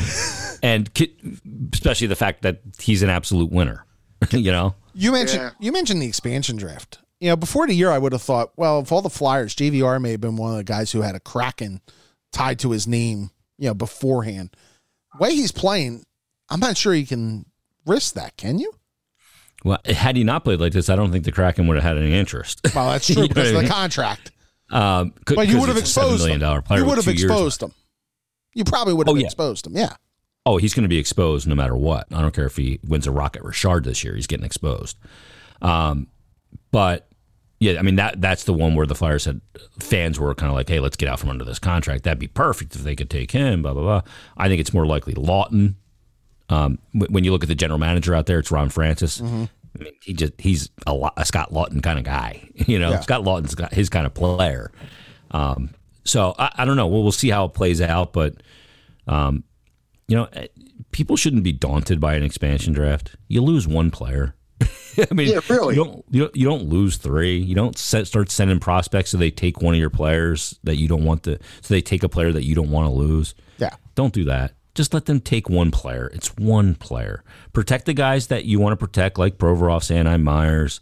and 0.63 0.88
especially 1.73 2.05
the 2.07 2.15
fact 2.15 2.43
that 2.43 2.59
he's 2.80 3.01
an 3.01 3.09
absolute 3.09 3.51
winner. 3.51 3.84
you 4.32 4.51
know, 4.51 4.76
You 4.93 5.11
mentioned 5.11 5.41
Yeah. 5.41 5.51
you 5.59 5.71
mentioned 5.71 6.01
the 6.01 6.05
expansion 6.07 6.55
draft. 6.57 6.99
You 7.19 7.30
know, 7.30 7.36
before 7.36 7.65
the 7.65 7.73
year, 7.73 7.89
I 7.89 7.97
would 7.97 8.11
have 8.11 8.21
thought, 8.21 8.51
well, 8.57 8.78
of 8.80 8.91
all 8.91 9.01
the 9.01 9.09
Flyers, 9.09 9.55
JVR 9.55 9.99
may 10.01 10.11
have 10.11 10.21
been 10.21 10.36
one 10.36 10.51
of 10.51 10.57
the 10.57 10.63
guys 10.63 10.91
who 10.91 11.01
had 11.01 11.15
a 11.15 11.19
Kraken 11.19 11.82
tied 12.32 12.59
to 12.59 12.71
his 12.71 12.86
name. 12.88 13.32
You 13.57 13.69
know, 13.69 13.73
beforehand. 13.73 14.55
Way 15.20 15.32
he's 15.36 15.51
playing, 15.51 16.03
I'm 16.49 16.59
not 16.59 16.78
sure 16.78 16.93
he 16.93 17.05
can 17.05 17.45
risk 17.86 18.13
that. 18.16 18.38
Can 18.38 18.59
you? 18.59 18.72
well, 19.63 19.80
had 19.86 20.16
he 20.16 20.24
not 20.24 20.43
played 20.43 20.59
like 20.59 20.74
this, 20.74 20.89
I 20.89 20.95
don't 20.95 21.11
think 21.11 21.26
the 21.26 21.32
Kraken 21.32 21.66
would 21.68 21.76
have 21.76 21.84
had 21.84 21.97
any 21.97 22.13
interest. 22.13 22.61
Well, 22.76 22.89
that's 22.91 23.07
true 23.13 23.28
because 23.28 23.49
of 23.51 23.57
I 23.57 23.61
the 23.63 23.68
contract. 23.68 24.32
um, 24.70 25.13
c- 25.28 25.36
But 25.36 25.47
you 25.47 25.59
would 25.59 25.70
have 25.70 25.78
it's 25.78 25.95
a 25.95 25.99
$7 25.99 26.03
exposed 26.03 26.24
million 26.24 26.41
him. 26.41 26.61
player 26.63 26.80
You 26.82 26.86
would 26.86 26.97
have 26.97 27.07
years 27.07 27.24
exposed 27.24 27.63
him. 27.63 27.72
You 28.53 28.63
probably 28.63 28.93
would 28.93 29.07
have 29.07 29.16
Oh, 29.16 29.20
yeah. 29.20 29.26
exposed 29.26 29.66
him. 29.66 29.76
Yeah. 29.76 29.95
Oh, 30.45 30.57
he's 30.57 30.74
going 30.76 30.84
to 30.84 30.89
be 30.89 30.99
exposed 30.99 31.47
no 31.47 31.55
matter 31.55 31.76
what. 31.76 32.05
I 32.13 32.22
don't 32.22 32.34
care 32.34 32.45
if 32.45 32.55
he 32.55 32.80
wins 32.88 33.07
a 33.07 33.11
Rocket 33.11 33.41
Richard 33.41 33.84
this 33.84 34.03
year; 34.03 34.16
he's 34.16 34.28
getting 34.28 34.45
exposed. 34.45 34.97
Um, 35.61 36.07
but 36.72 37.07
yeah, 37.59 37.79
I 37.79 37.81
mean 37.81 37.95
that 37.95 38.19
that's 38.21 38.43
the 38.43 38.53
one 38.53 38.75
where 38.75 38.85
the 38.85 38.95
Flyers 38.95 39.23
said 39.23 39.41
fans 39.79 40.19
were 40.19 40.33
kind 40.35 40.49
of 40.49 40.55
like, 40.55 40.67
"Hey, 40.69 40.79
let's 40.79 40.95
get 40.97 41.07
out 41.09 41.19
from 41.19 41.29
under 41.29 41.45
this 41.45 41.59
contract. 41.59 42.03
That'd 42.03 42.19
be 42.19 42.27
perfect 42.27 42.75
if 42.75 42.83
they 42.83 42.95
could 42.95 43.09
take 43.09 43.31
him." 43.31 43.61
Blah 43.61 43.73
blah 43.73 43.81
blah. 43.83 44.01
I 44.37 44.47
think 44.47 44.59
it's 44.59 44.73
more 44.73 44.85
likely 44.85 45.13
Laughton. 45.13 45.75
Um, 46.49 46.79
wh- 46.91 47.09
when 47.11 47.23
you 47.23 47.31
look 47.31 47.43
at 47.43 47.49
the 47.49 47.55
general 47.55 47.79
manager 47.79 48.13
out 48.13 48.25
there, 48.27 48.39
it's 48.39 48.51
Ron 48.51 48.69
Francis. 48.69 49.19
Mm-hmm. 49.21 49.45
I 49.79 49.83
mean, 49.83 49.93
he 50.03 50.13
just 50.13 50.33
he's 50.39 50.69
a, 50.87 51.09
a 51.17 51.25
Scott 51.25 51.51
Laughton 51.51 51.81
kind 51.81 51.97
of 51.99 52.05
guy. 52.05 52.49
You 52.67 52.79
know, 52.79 52.91
Yeah. 52.91 52.99
Scott 53.01 53.21
Laughton's 53.23 53.55
got 53.55 53.73
his 53.73 53.89
kind 53.89 54.05
of 54.05 54.13
player. 54.13 54.71
Um, 55.31 55.69
so 56.03 56.33
I, 56.39 56.51
I 56.59 56.65
don't 56.65 56.75
know. 56.77 56.87
We'll, 56.87 57.03
we'll 57.03 57.11
see 57.11 57.29
how 57.29 57.45
it 57.45 57.53
plays 57.53 57.81
out, 57.81 58.13
but 58.13 58.35
um, 59.07 59.43
you 60.07 60.15
know, 60.15 60.27
eh, 60.33 60.47
people 60.91 61.15
shouldn't 61.17 61.43
be 61.43 61.51
daunted 61.51 61.99
by 61.99 62.15
an 62.15 62.23
expansion 62.23 62.73
draft. 62.73 63.15
You 63.27 63.41
lose 63.41 63.67
one 63.67 63.91
player. 63.91 64.35
I 65.11 65.13
mean, 65.13 65.29
Yeah, 65.29 65.39
really. 65.49 65.75
You 65.75 65.83
don't, 65.83 66.05
you 66.09 66.21
don't 66.21 66.35
you 66.35 66.45
don't 66.45 66.63
lose 66.69 66.97
three. 66.97 67.37
You 67.37 67.55
don't 67.55 67.77
set, 67.77 68.07
start 68.07 68.31
sending 68.31 68.59
prospects 68.59 69.11
so 69.11 69.17
they 69.17 69.31
take 69.31 69.61
one 69.61 69.73
of 69.73 69.79
your 69.79 69.89
players 69.89 70.59
that 70.63 70.77
you 70.77 70.87
don't 70.87 71.03
want 71.03 71.23
to. 71.23 71.37
So 71.61 71.73
they 71.73 71.81
take 71.81 72.03
a 72.03 72.09
player 72.09 72.31
that 72.31 72.43
you 72.43 72.55
don't 72.55 72.71
want 72.71 72.87
to 72.87 72.93
lose. 72.93 73.35
Yeah. 73.57 73.75
Don't 73.95 74.13
do 74.13 74.23
that. 74.25 74.53
Just 74.73 74.93
let 74.93 75.05
them 75.05 75.21
take 75.21 75.49
one 75.49 75.71
player. 75.71 76.11
It's 76.13 76.35
one 76.35 76.75
player. 76.75 77.23
Protect 77.53 77.85
the 77.85 77.93
guys 77.93 78.27
that 78.27 78.43
you 78.43 78.59
want 78.59 78.73
to 78.73 78.77
protect, 78.77 79.17
like 79.17 79.37
Provorov, 79.37 79.81
Sanheim, 79.81 80.23
Myers. 80.23 80.81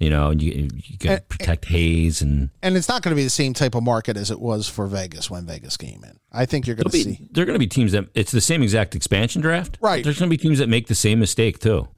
You 0.00 0.10
know, 0.10 0.30
you, 0.30 0.68
you 0.74 0.96
got 0.98 1.16
to 1.16 1.22
protect 1.22 1.64
Hayes 1.66 2.22
and 2.22 2.50
And 2.62 2.76
it's 2.76 2.88
not 2.88 3.02
going 3.02 3.10
to 3.10 3.16
be 3.16 3.24
the 3.24 3.30
same 3.30 3.52
type 3.52 3.74
of 3.74 3.82
market 3.82 4.16
as 4.16 4.30
it 4.30 4.38
was 4.38 4.68
for 4.68 4.86
Vegas 4.86 5.28
when 5.28 5.44
Vegas 5.44 5.76
came 5.76 6.04
in. 6.04 6.18
I 6.32 6.46
think 6.46 6.66
you're 6.66 6.76
going 6.76 6.84
to 6.84 6.92
be, 6.92 7.02
see. 7.02 7.28
there 7.32 7.42
are 7.42 7.46
going 7.46 7.56
to 7.56 7.60
be 7.60 7.66
teams 7.66 7.92
that 7.92 8.08
it's 8.14 8.30
the 8.30 8.40
same 8.40 8.62
exact 8.62 8.94
expansion 8.94 9.42
draft. 9.42 9.76
Right. 9.80 10.04
There's 10.04 10.18
going 10.18 10.30
to 10.30 10.36
be 10.36 10.40
teams 10.40 10.58
that 10.58 10.68
make 10.68 10.86
the 10.86 10.94
same 10.94 11.18
mistake 11.18 11.58
too. 11.58 11.88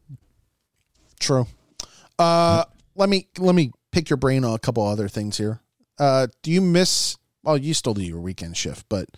True. 1.21 1.47
Uh, 2.19 2.65
let 2.97 3.09
me 3.09 3.29
let 3.39 3.55
me 3.55 3.73
pick 3.93 4.11
your 4.11 4.17
brain 4.17 4.45
on 4.45 4.55
a 4.55 4.59
couple 4.59 4.85
other 4.87 5.09
things 5.09 5.39
here. 5.39 5.61
Uh, 5.99 6.27
do 6.43 6.51
you 6.51 6.61
miss? 6.61 7.17
Well, 7.43 7.57
you 7.57 7.75
still 7.75 7.95
do 7.95 8.03
your 8.03 8.21
weekend 8.21 8.57
shift, 8.57 8.87
but 8.89 9.09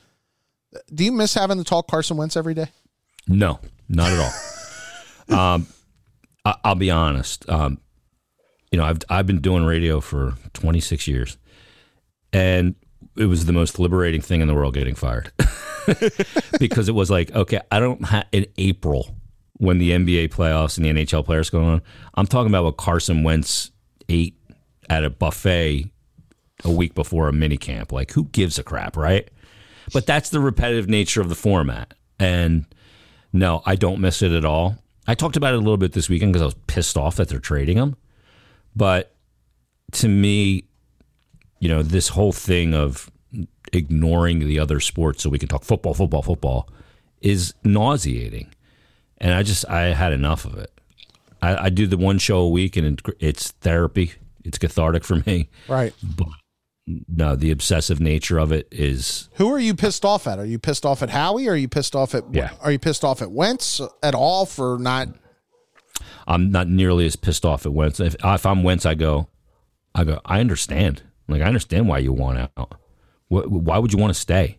do 0.94 1.04
you 1.04 1.12
miss 1.12 1.34
having 1.34 1.58
to 1.58 1.64
talk 1.64 1.88
Carson 1.88 2.16
Wentz 2.16 2.36
every 2.36 2.54
day? 2.54 2.66
No, 3.26 3.60
not 3.88 4.10
at 4.12 4.18
all. 5.28 5.38
um, 5.54 5.66
I, 6.44 6.54
I'll 6.64 6.74
be 6.74 6.90
honest. 6.90 7.48
Um, 7.48 7.80
you 8.70 8.78
know, 8.78 8.84
I've 8.84 9.00
I've 9.08 9.26
been 9.26 9.40
doing 9.40 9.64
radio 9.64 10.00
for 10.00 10.34
26 10.54 11.06
years, 11.06 11.36
and 12.32 12.74
it 13.16 13.26
was 13.26 13.46
the 13.46 13.52
most 13.52 13.78
liberating 13.78 14.20
thing 14.20 14.40
in 14.40 14.48
the 14.48 14.54
world 14.54 14.74
getting 14.74 14.94
fired 14.94 15.30
because 16.58 16.88
it 16.88 16.94
was 16.94 17.10
like, 17.10 17.34
okay, 17.34 17.60
I 17.70 17.80
don't 17.80 18.04
have 18.06 18.26
in 18.32 18.46
April 18.58 19.14
when 19.58 19.78
the 19.78 19.90
NBA 19.90 20.28
playoffs 20.28 20.76
and 20.76 20.84
the 20.84 20.90
NHL 20.90 21.24
players 21.24 21.50
going 21.50 21.66
on. 21.66 21.82
I'm 22.14 22.26
talking 22.26 22.50
about 22.50 22.64
what 22.64 22.76
Carson 22.76 23.22
Wentz 23.22 23.70
ate 24.08 24.36
at 24.88 25.04
a 25.04 25.10
buffet 25.10 25.90
a 26.64 26.70
week 26.70 26.94
before 26.94 27.28
a 27.28 27.32
mini 27.32 27.56
camp. 27.56 27.92
Like, 27.92 28.12
who 28.12 28.24
gives 28.24 28.58
a 28.58 28.62
crap, 28.62 28.96
right? 28.96 29.28
But 29.92 30.06
that's 30.06 30.30
the 30.30 30.40
repetitive 30.40 30.88
nature 30.88 31.20
of 31.20 31.28
the 31.28 31.34
format, 31.34 31.94
and 32.18 32.66
no, 33.32 33.62
I 33.66 33.76
don't 33.76 34.00
miss 34.00 34.22
it 34.22 34.32
at 34.32 34.44
all. 34.44 34.76
I 35.06 35.14
talked 35.14 35.36
about 35.36 35.54
it 35.54 35.56
a 35.56 35.60
little 35.60 35.76
bit 35.76 35.92
this 35.92 36.08
weekend 36.08 36.32
because 36.32 36.42
I 36.42 36.46
was 36.46 36.56
pissed 36.66 36.96
off 36.96 37.16
that 37.16 37.28
they're 37.28 37.40
trading 37.40 37.76
him. 37.76 37.96
But 38.76 39.14
to 39.92 40.08
me, 40.08 40.64
you 41.58 41.68
know, 41.68 41.82
this 41.82 42.08
whole 42.08 42.32
thing 42.32 42.74
of 42.74 43.10
ignoring 43.72 44.40
the 44.40 44.58
other 44.58 44.80
sports 44.80 45.22
so 45.22 45.30
we 45.30 45.38
can 45.38 45.48
talk 45.48 45.64
football, 45.64 45.94
football, 45.94 46.22
football 46.22 46.68
is 47.20 47.54
nauseating. 47.64 48.52
And 49.22 49.32
I 49.32 49.42
just, 49.42 49.66
I 49.68 49.94
had 49.94 50.12
enough 50.12 50.44
of 50.44 50.58
it. 50.58 50.70
I, 51.40 51.66
I 51.66 51.68
do 51.70 51.86
the 51.86 51.96
one 51.96 52.18
show 52.18 52.40
a 52.40 52.48
week 52.48 52.76
and 52.76 53.00
it, 53.00 53.16
it's 53.20 53.52
therapy. 53.52 54.12
It's 54.44 54.58
cathartic 54.58 55.04
for 55.04 55.22
me. 55.24 55.48
Right. 55.68 55.94
But 56.02 56.28
no, 57.08 57.36
the 57.36 57.52
obsessive 57.52 58.00
nature 58.00 58.38
of 58.38 58.50
it 58.50 58.66
is 58.72 59.28
Who 59.34 59.50
are 59.52 59.60
you 59.60 59.74
pissed 59.74 60.04
off 60.04 60.26
at? 60.26 60.40
Are 60.40 60.44
you 60.44 60.58
pissed 60.58 60.84
off 60.84 61.02
at 61.02 61.10
Howie? 61.10 61.48
Are 61.48 61.54
you 61.54 61.68
pissed 61.68 61.94
off 61.94 62.14
at? 62.14 62.24
Yeah. 62.32 62.50
Are 62.60 62.72
you 62.72 62.80
pissed 62.80 63.04
off 63.04 63.22
at 63.22 63.30
Wentz 63.30 63.80
at 64.02 64.14
all 64.14 64.44
for 64.44 64.76
not? 64.78 65.08
I'm 66.26 66.50
not 66.50 66.68
nearly 66.68 67.06
as 67.06 67.14
pissed 67.14 67.44
off 67.44 67.64
at 67.64 67.72
Wentz. 67.72 68.00
If, 68.00 68.16
if 68.22 68.46
I'm 68.46 68.64
Wentz, 68.64 68.84
I 68.84 68.94
go, 68.94 69.28
I 69.94 70.04
go, 70.04 70.20
I 70.24 70.40
understand. 70.40 71.02
Like, 71.28 71.42
I 71.42 71.46
understand 71.46 71.88
why 71.88 71.98
you 71.98 72.12
want 72.12 72.50
out. 72.56 72.74
Why 73.28 73.78
would 73.78 73.92
you 73.92 73.98
want 73.98 74.12
to 74.12 74.20
stay? 74.20 74.58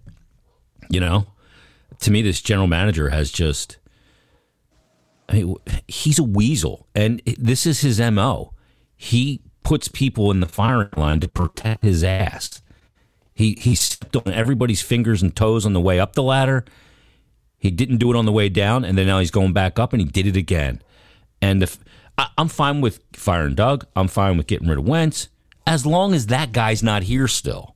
You 0.89 1.01
know, 1.01 1.27
to 1.99 2.11
me, 2.11 2.21
this 2.21 2.41
general 2.41 2.67
manager 2.67 3.09
has 3.09 3.31
just, 3.31 3.77
I 5.29 5.33
mean, 5.33 5.55
he's 5.87 6.19
a 6.19 6.23
weasel, 6.23 6.87
and 6.93 7.21
this 7.37 7.65
is 7.65 7.81
his 7.81 7.99
mo. 7.99 8.53
He 8.95 9.41
puts 9.63 9.87
people 9.87 10.31
in 10.31 10.41
the 10.41 10.47
firing 10.47 10.89
line 10.97 11.19
to 11.21 11.27
protect 11.27 11.83
his 11.83 12.03
ass. 12.03 12.61
He 13.33 13.57
he 13.59 13.75
stepped 13.75 14.15
on 14.15 14.33
everybody's 14.33 14.81
fingers 14.81 15.21
and 15.21 15.35
toes 15.35 15.65
on 15.65 15.73
the 15.73 15.81
way 15.81 15.99
up 15.99 16.13
the 16.13 16.23
ladder. 16.23 16.65
He 17.57 17.71
didn't 17.71 17.97
do 17.97 18.11
it 18.11 18.17
on 18.17 18.25
the 18.25 18.31
way 18.31 18.49
down, 18.49 18.83
and 18.83 18.97
then 18.97 19.07
now 19.07 19.19
he's 19.19 19.31
going 19.31 19.53
back 19.53 19.79
up, 19.79 19.93
and 19.93 20.01
he 20.01 20.07
did 20.07 20.27
it 20.27 20.35
again. 20.35 20.81
And 21.41 21.63
if 21.63 21.77
I, 22.17 22.27
I'm 22.37 22.49
fine 22.49 22.81
with 22.81 22.99
firing 23.13 23.55
Doug, 23.55 23.85
I'm 23.95 24.07
fine 24.07 24.37
with 24.37 24.47
getting 24.47 24.67
rid 24.67 24.77
of 24.77 24.87
Wentz, 24.87 25.29
as 25.65 25.85
long 25.85 26.13
as 26.13 26.27
that 26.27 26.51
guy's 26.51 26.83
not 26.83 27.03
here 27.03 27.27
still. 27.27 27.75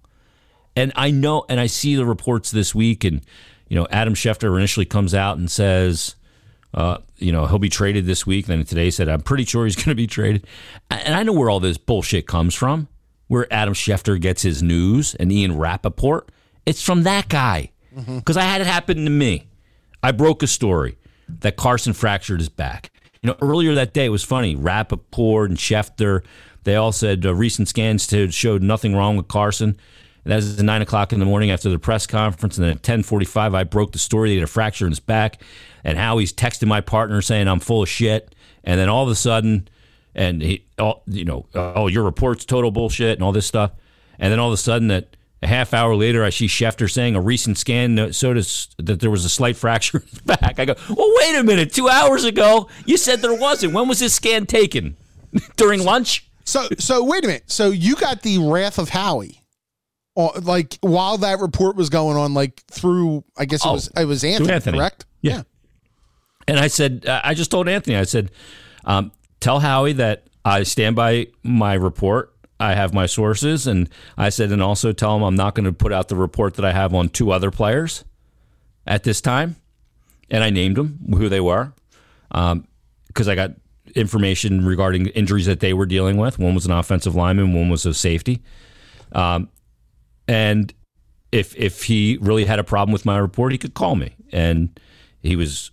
And 0.75 0.91
I 0.95 1.09
know, 1.09 1.45
and 1.49 1.59
I 1.59 1.67
see 1.67 1.95
the 1.95 2.05
reports 2.05 2.51
this 2.51 2.75
week, 2.75 3.03
and 3.03 3.21
you 3.67 3.75
know, 3.75 3.87
Adam 3.89 4.13
Schefter 4.13 4.55
initially 4.57 4.85
comes 4.85 5.15
out 5.15 5.37
and 5.37 5.49
says, 5.49 6.15
uh, 6.73 6.99
you 7.17 7.31
know, 7.31 7.45
he'll 7.45 7.59
be 7.59 7.69
traded 7.69 8.05
this 8.05 8.25
week. 8.25 8.45
Then 8.45 8.63
today 8.63 8.89
said, 8.89 9.09
I'm 9.09 9.21
pretty 9.21 9.45
sure 9.45 9.65
he's 9.65 9.75
going 9.75 9.89
to 9.89 9.95
be 9.95 10.07
traded. 10.07 10.45
And 10.89 11.15
I 11.15 11.23
know 11.23 11.33
where 11.33 11.49
all 11.49 11.59
this 11.59 11.77
bullshit 11.77 12.27
comes 12.27 12.53
from, 12.55 12.87
where 13.27 13.51
Adam 13.51 13.73
Schefter 13.73 14.19
gets 14.19 14.41
his 14.41 14.61
news 14.63 15.15
and 15.15 15.31
Ian 15.31 15.57
Rapoport. 15.57 16.29
It's 16.65 16.81
from 16.81 17.03
that 17.03 17.29
guy. 17.29 17.71
Because 17.95 18.37
I 18.37 18.43
had 18.43 18.61
it 18.61 18.67
happen 18.67 19.03
to 19.05 19.09
me. 19.09 19.47
I 20.03 20.11
broke 20.11 20.43
a 20.43 20.47
story 20.47 20.97
that 21.27 21.55
Carson 21.55 21.93
fractured 21.93 22.39
his 22.39 22.49
back. 22.49 22.91
You 23.23 23.29
know, 23.31 23.37
earlier 23.41 23.73
that 23.73 23.93
day, 23.93 24.05
it 24.05 24.09
was 24.09 24.23
funny. 24.23 24.55
Rapoport 24.55 25.49
and 25.49 25.57
Schefter, 25.57 26.23
they 26.63 26.75
all 26.75 26.91
said 26.91 27.25
uh, 27.25 27.33
recent 27.33 27.67
scans 27.67 28.05
to- 28.07 28.29
showed 28.29 28.61
nothing 28.61 28.95
wrong 28.95 29.17
with 29.17 29.27
Carson. 29.27 29.77
That 30.27 30.35
was 30.37 30.61
9 30.61 30.81
o'clock 30.81 31.13
in 31.13 31.19
the 31.19 31.25
morning 31.25 31.51
after 31.51 31.69
the 31.69 31.79
press 31.79 32.05
conference. 32.05 32.57
And 32.57 32.63
then 32.63 32.71
at 32.71 32.77
1045, 32.77 33.55
I 33.55 33.63
broke 33.63 33.91
the 33.91 33.99
story. 33.99 34.29
They 34.29 34.35
had 34.35 34.43
a 34.43 34.47
fracture 34.47 34.85
in 34.85 34.91
his 34.91 34.99
back. 34.99 35.41
And 35.83 35.97
how 35.97 36.17
he's 36.17 36.33
texting 36.33 36.67
my 36.67 36.81
partner 36.81 37.21
saying 37.21 37.47
I'm 37.47 37.59
full 37.59 37.81
of 37.81 37.89
shit. 37.89 38.35
And 38.63 38.79
then 38.79 38.89
all 38.89 39.03
of 39.03 39.09
a 39.09 39.15
sudden, 39.15 39.69
and 40.13 40.41
he, 40.41 40.65
all, 40.77 41.03
you 41.07 41.23
know, 41.23 41.45
oh, 41.55 41.87
your 41.87 42.03
report's 42.03 42.43
total 42.43 42.71
bullshit 42.71 43.17
and 43.17 43.23
all 43.23 43.31
this 43.31 43.45
stuff. 43.45 43.71
And 44.19 44.31
then 44.31 44.39
all 44.39 44.47
of 44.47 44.53
a 44.53 44.57
sudden, 44.57 44.89
that 44.89 45.15
a 45.41 45.47
half 45.47 45.73
hour 45.73 45.95
later, 45.95 46.23
I 46.23 46.29
see 46.31 46.47
Schefter 46.47 46.91
saying 46.91 47.15
a 47.15 47.21
recent 47.21 47.57
scan 47.57 48.11
showed 48.11 48.37
that 48.77 48.99
there 48.99 49.11
was 49.11 49.23
a 49.23 49.29
slight 49.29 49.55
fracture 49.57 49.99
in 49.99 50.07
his 50.07 50.19
back. 50.19 50.59
I 50.59 50.65
go, 50.65 50.75
well, 50.89 51.11
wait 51.21 51.35
a 51.35 51.43
minute. 51.43 51.73
Two 51.73 51.89
hours 51.89 52.23
ago, 52.25 52.67
you 52.85 52.97
said 52.97 53.21
there 53.21 53.33
wasn't. 53.33 53.73
When 53.73 53.87
was 53.87 53.99
this 53.99 54.15
scan 54.15 54.45
taken? 54.45 54.97
During 55.55 55.83
lunch? 55.83 56.29
So 56.43 56.67
so 56.79 57.03
wait 57.03 57.25
a 57.25 57.27
minute. 57.27 57.51
So 57.51 57.71
you 57.71 57.95
got 57.95 58.21
the 58.21 58.37
wrath 58.37 58.79
of 58.79 58.89
Howie, 58.89 59.36
like 60.17 60.77
while 60.81 61.17
that 61.19 61.39
report 61.39 61.75
was 61.75 61.89
going 61.89 62.17
on, 62.17 62.33
like 62.33 62.63
through 62.71 63.23
I 63.37 63.45
guess 63.45 63.63
it 63.63 63.67
Oh, 63.69 63.73
was 63.73 63.89
it 63.95 64.05
was 64.05 64.23
Anthony, 64.23 64.51
Anthony. 64.51 64.77
correct? 64.77 65.05
Yeah. 65.21 65.43
And 66.47 66.59
I 66.59 66.67
said, 66.67 67.05
uh, 67.05 67.21
I 67.23 67.33
just 67.33 67.51
told 67.51 67.67
Anthony, 67.67 67.95
I 67.97 68.03
said, 68.03 68.31
um, 68.85 69.11
tell 69.41 69.59
Howie 69.59 69.93
that 69.93 70.27
I 70.45 70.63
stand 70.63 70.95
by 70.95 71.27
my 71.43 71.73
report. 71.73 72.33
I 72.59 72.73
have 72.73 72.93
my 72.93 73.05
sources. 73.05 73.67
And 73.67 73.89
I 74.17 74.29
said, 74.29 74.51
and 74.51 74.61
also 74.63 74.93
tell 74.93 75.15
him 75.17 75.23
I'm 75.23 75.35
not 75.35 75.55
going 75.55 75.65
to 75.65 75.73
put 75.73 75.91
out 75.91 76.07
the 76.07 76.15
report 76.15 76.55
that 76.55 76.65
I 76.65 76.71
have 76.71 76.93
on 76.93 77.09
two 77.09 77.31
other 77.31 77.51
players 77.51 78.05
at 78.87 79.03
this 79.03 79.19
time. 79.21 79.57
And 80.31 80.43
I 80.43 80.49
named 80.49 80.77
them, 80.77 80.99
who 81.15 81.27
they 81.29 81.39
were, 81.41 81.73
because 82.29 83.27
I 83.27 83.35
got 83.35 83.51
information 83.95 84.65
regarding 84.65 85.07
injuries 85.07 85.45
that 85.47 85.59
they 85.59 85.73
were 85.73 85.85
dealing 85.85 86.17
with. 86.17 86.39
One 86.39 86.55
was 86.55 86.65
an 86.65 86.71
offensive 86.71 87.13
lineman, 87.15 87.53
one 87.53 87.69
was 87.69 87.85
a 87.85 87.93
safety. 87.93 88.41
Um, 89.11 89.49
and 90.27 90.73
if 91.31 91.55
if 91.55 91.83
he 91.83 92.17
really 92.21 92.45
had 92.45 92.59
a 92.59 92.63
problem 92.63 92.93
with 92.93 93.05
my 93.05 93.17
report, 93.17 93.51
he 93.51 93.57
could 93.57 93.73
call 93.73 93.95
me. 93.95 94.15
And 94.31 94.79
he 95.21 95.35
was 95.35 95.71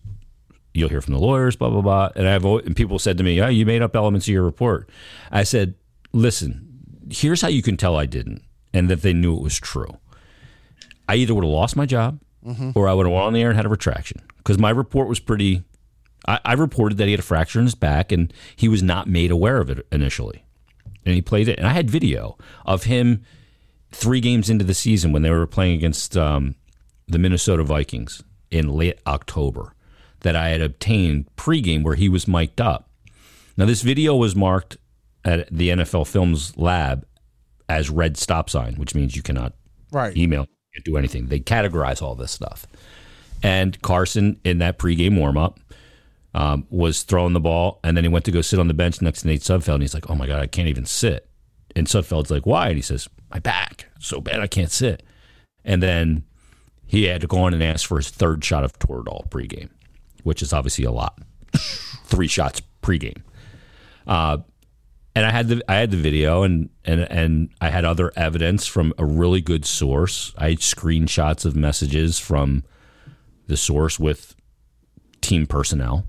you'll 0.73 0.89
hear 0.89 1.01
from 1.01 1.15
the 1.15 1.21
lawyers, 1.21 1.57
blah 1.57 1.71
blah 1.71 1.83
blah. 1.83 2.11
And 2.17 2.29
I've 2.29 2.45
and 2.45 2.77
people 2.77 2.99
said 2.99 3.19
to 3.19 3.25
me, 3.25 3.41
"Oh, 3.41 3.49
you 3.49 3.67
made 3.67 3.83
up 3.83 3.97
elements 3.97 4.27
of 4.27 4.33
your 4.33 4.45
report." 4.45 4.91
I 5.31 5.45
said, 5.45 5.75
"Listen, 6.13 6.69
here's 7.11 7.41
how 7.41 7.49
you 7.49 7.63
can 7.63 7.77
tell 7.77 7.97
I 7.97 8.07
didn't, 8.07 8.43
and 8.73 8.89
that 8.91 9.03
they 9.03 9.13
knew 9.13 9.37
it 9.37 9.43
was 9.43 9.59
true. 9.59 9.99
I 11.09 11.17
either 11.17 11.35
would 11.35 11.45
have 11.45 11.53
lost 11.53 11.77
my 11.77 11.87
job, 11.87 12.21
mm-hmm. 12.45 12.71
or 12.75 12.89
I 12.89 12.95
would 12.95 13.07
have 13.07 13.13
went 13.13 13.27
on 13.27 13.33
the 13.33 13.43
air 13.43 13.49
and 13.49 13.57
had 13.57 13.67
a 13.67 13.71
retraction 13.71 14.23
because 14.39 14.59
my 14.59 14.71
report 14.71 15.09
was 15.09 15.21
pretty. 15.21 15.63
I, 16.27 16.41
I 16.45 16.53
reported 16.55 16.99
that 16.99 17.05
he 17.05 17.13
had 17.13 17.21
a 17.21 17.25
fracture 17.25 17.59
in 17.59 17.67
his 17.67 17.75
back, 17.75 18.11
and 18.11 18.33
he 18.57 18.69
was 18.69 18.83
not 18.83 19.07
made 19.07 19.31
aware 19.31 19.61
of 19.61 19.71
it 19.71 19.87
initially, 19.93 20.45
and 21.05 21.15
he 21.15 21.23
played 21.23 21.49
it. 21.49 21.59
And 21.59 21.69
I 21.69 21.73
had 21.73 21.91
video 21.91 22.37
of 22.65 22.85
him 22.85 23.23
three 23.95 24.20
games 24.20 24.51
into 24.51 24.64
the 24.64 24.74
season 24.74 25.12
when 25.12 25.22
they 25.22 25.30
were 25.30 25.47
playing 25.47 25.74
against 25.76 26.16
um, 26.16 26.55
the 27.07 27.18
Minnesota 27.18 27.62
Vikings 27.64 28.22
in 28.51 28.68
late 28.68 28.99
October 29.07 29.72
that 30.20 30.34
I 30.36 30.49
had 30.51 30.61
obtained 30.61 31.26
pregame 31.36 31.82
where 31.82 31.95
he 31.95 32.09
was 32.09 32.26
mic'd 32.28 32.61
up. 32.61 32.88
Now, 33.57 33.66
this 33.66 33.82
video 33.82 34.16
was 34.16 34.34
marked 34.34 34.76
at 35.24 35.49
the 35.51 35.68
NFL 35.70 36.07
Films 36.07 36.57
lab 36.57 37.07
as 37.68 37.88
red 37.90 38.16
stop 38.16 38.51
sign, 38.51 38.74
which 38.74 38.95
means 38.95 39.16
you 39.16 39.22
cannot 39.22 39.53
Right. 39.92 40.16
email, 40.16 40.47
can't 40.74 40.84
do 40.84 40.97
anything. 40.97 41.26
They 41.26 41.40
categorize 41.40 42.03
all 42.03 42.14
this 42.14 42.32
stuff. 42.32 42.66
And 43.42 43.80
Carson, 43.82 44.40
in 44.45 44.59
that 44.59 44.78
pregame 44.78 45.18
warm 45.18 45.36
up, 45.38 45.61
um, 46.34 46.66
was 46.68 47.05
throwing 47.05 47.32
the 47.32 47.40
ball, 47.40 47.78
and 47.84 47.97
then 47.97 48.03
he 48.03 48.09
went 48.09 48.24
to 48.24 48.32
go 48.32 48.40
sit 48.40 48.59
on 48.59 48.66
the 48.66 48.74
bench 48.74 49.01
next 49.01 49.20
to 49.22 49.28
Nate 49.28 49.40
Sudfeld, 49.42 49.74
and 49.74 49.82
he's 49.82 49.95
like, 49.95 50.11
"Oh 50.11 50.16
my 50.16 50.26
god, 50.26 50.40
I 50.40 50.47
can't 50.49 50.66
even 50.68 50.84
sit." 50.84 51.28
And 51.76 51.86
Sudfeld's 51.86 52.30
like, 52.30 52.45
"Why?" 52.45 52.68
And 52.68 52.76
he 52.76 52.82
says, 52.82 53.09
"My 53.35 53.41
back 53.41 53.87
so 53.99 54.20
bad 54.20 54.41
I 54.41 54.47
can't 54.47 54.70
sit." 54.70 55.03
And 55.64 55.82
then 55.82 56.24
he 56.87 57.05
had 57.05 57.20
to 57.22 57.26
go 57.26 57.39
on 57.39 57.55
and 57.55 57.62
ask 57.62 57.87
for 57.87 57.97
his 57.97 58.09
third 58.09 58.45
shot 58.45 58.64
of 58.64 58.78
Toradol 58.78 59.28
pregame, 59.28 59.70
which 60.22 60.43
is 60.43 60.53
obviously 60.53 60.85
a 60.85 60.93
lot. 60.93 61.18
Three 62.05 62.28
shots 62.28 62.62
pregame. 62.82 63.22
Uh, 64.07 64.39
and 65.16 65.24
I 65.24 65.30
had 65.30 65.49
the 65.49 65.62
I 65.68 65.76
had 65.76 65.91
the 65.91 65.97
video 65.97 66.43
and 66.43 66.70
and 66.85 67.01
and 67.01 67.51
I 67.61 67.70
had 67.70 67.85
other 67.85 68.12
evidence 68.16 68.66
from 68.66 68.93
a 68.99 69.05
really 69.05 69.41
good 69.41 69.64
source. 69.64 70.32
I 70.37 70.51
had 70.51 70.59
screenshots 70.59 71.45
of 71.45 71.55
messages 71.55 72.18
from 72.18 72.64
the 73.47 73.57
source 73.57 73.99
with 73.99 74.35
team 75.20 75.47
personnel, 75.47 76.07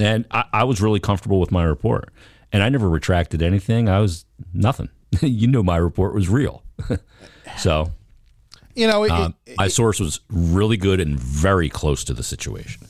and 0.00 0.24
I, 0.30 0.44
I 0.52 0.64
was 0.64 0.80
really 0.80 1.00
comfortable 1.00 1.40
with 1.40 1.50
my 1.50 1.64
report. 1.64 2.12
And 2.50 2.62
I 2.62 2.70
never 2.70 2.88
retracted 2.88 3.42
anything. 3.42 3.90
I 3.90 4.00
was 4.00 4.24
nothing. 4.54 4.88
you 5.22 5.46
know, 5.46 5.62
my 5.62 5.76
report 5.76 6.14
was 6.14 6.28
real. 6.28 6.62
so 7.58 7.92
You 8.74 8.86
know, 8.86 9.04
it, 9.04 9.10
um, 9.10 9.34
it- 9.46 9.56
my 9.58 9.68
source 9.68 10.00
was 10.00 10.20
really 10.30 10.76
good 10.76 11.00
and 11.00 11.18
very 11.18 11.68
close 11.68 12.04
to 12.04 12.14
the 12.14 12.22
situation. 12.22 12.86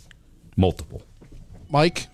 Multiple. 0.57 1.03
Mike. 1.71 2.07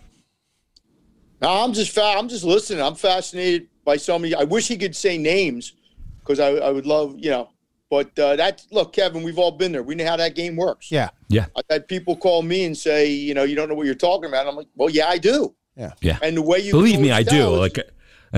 No, 1.41 1.49
I'm 1.65 1.73
just 1.73 1.91
fa- 1.93 2.15
I'm 2.17 2.29
just 2.29 2.45
listening. 2.45 2.83
I'm 2.83 2.95
fascinated 2.95 3.69
by 3.85 3.97
some 3.97 4.25
of 4.25 4.31
you. 4.31 4.37
I 4.37 4.45
wish 4.45 4.69
he 4.69 4.77
could 4.77 4.97
say 4.97 5.19
names 5.19 5.73
because 6.21 6.41
I, 6.41 6.49
I 6.53 6.71
would 6.71 6.87
love, 6.87 7.17
you 7.19 7.31
know. 7.31 7.51
But 7.91 8.19
uh, 8.19 8.35
that 8.37 8.65
look, 8.71 8.93
Kevin, 8.93 9.23
we've 9.23 9.39
all 9.39 9.51
been 9.53 9.71
there. 9.71 9.83
We 9.83 9.95
know 9.95 10.07
how 10.07 10.17
that 10.17 10.35
game 10.35 10.57
works. 10.57 10.91
Yeah. 10.91 11.11
Yeah. 11.29 11.47
I've 11.57 11.65
had 11.71 11.87
people 11.87 12.17
call 12.17 12.43
me 12.43 12.65
and 12.65 12.77
say, 12.77 13.09
you 13.11 13.35
know, 13.35 13.45
you 13.45 13.55
don't 13.55 13.69
know 13.69 13.75
what 13.75 13.87
you're 13.87 13.95
talking 13.95 14.29
about. 14.29 14.47
I'm 14.49 14.57
like, 14.57 14.69
well, 14.75 14.89
yeah, 14.91 15.07
I 15.09 15.19
do. 15.19 15.55
Yeah. 15.77 15.93
Yeah. 16.01 16.19
And 16.23 16.37
the 16.37 16.43
way 16.43 16.59
you 16.61 16.73
Believe 16.73 16.99
me, 16.99 17.13
I 17.13 17.23
do. 17.23 17.53
is- 17.55 17.59
Like, 17.61 17.79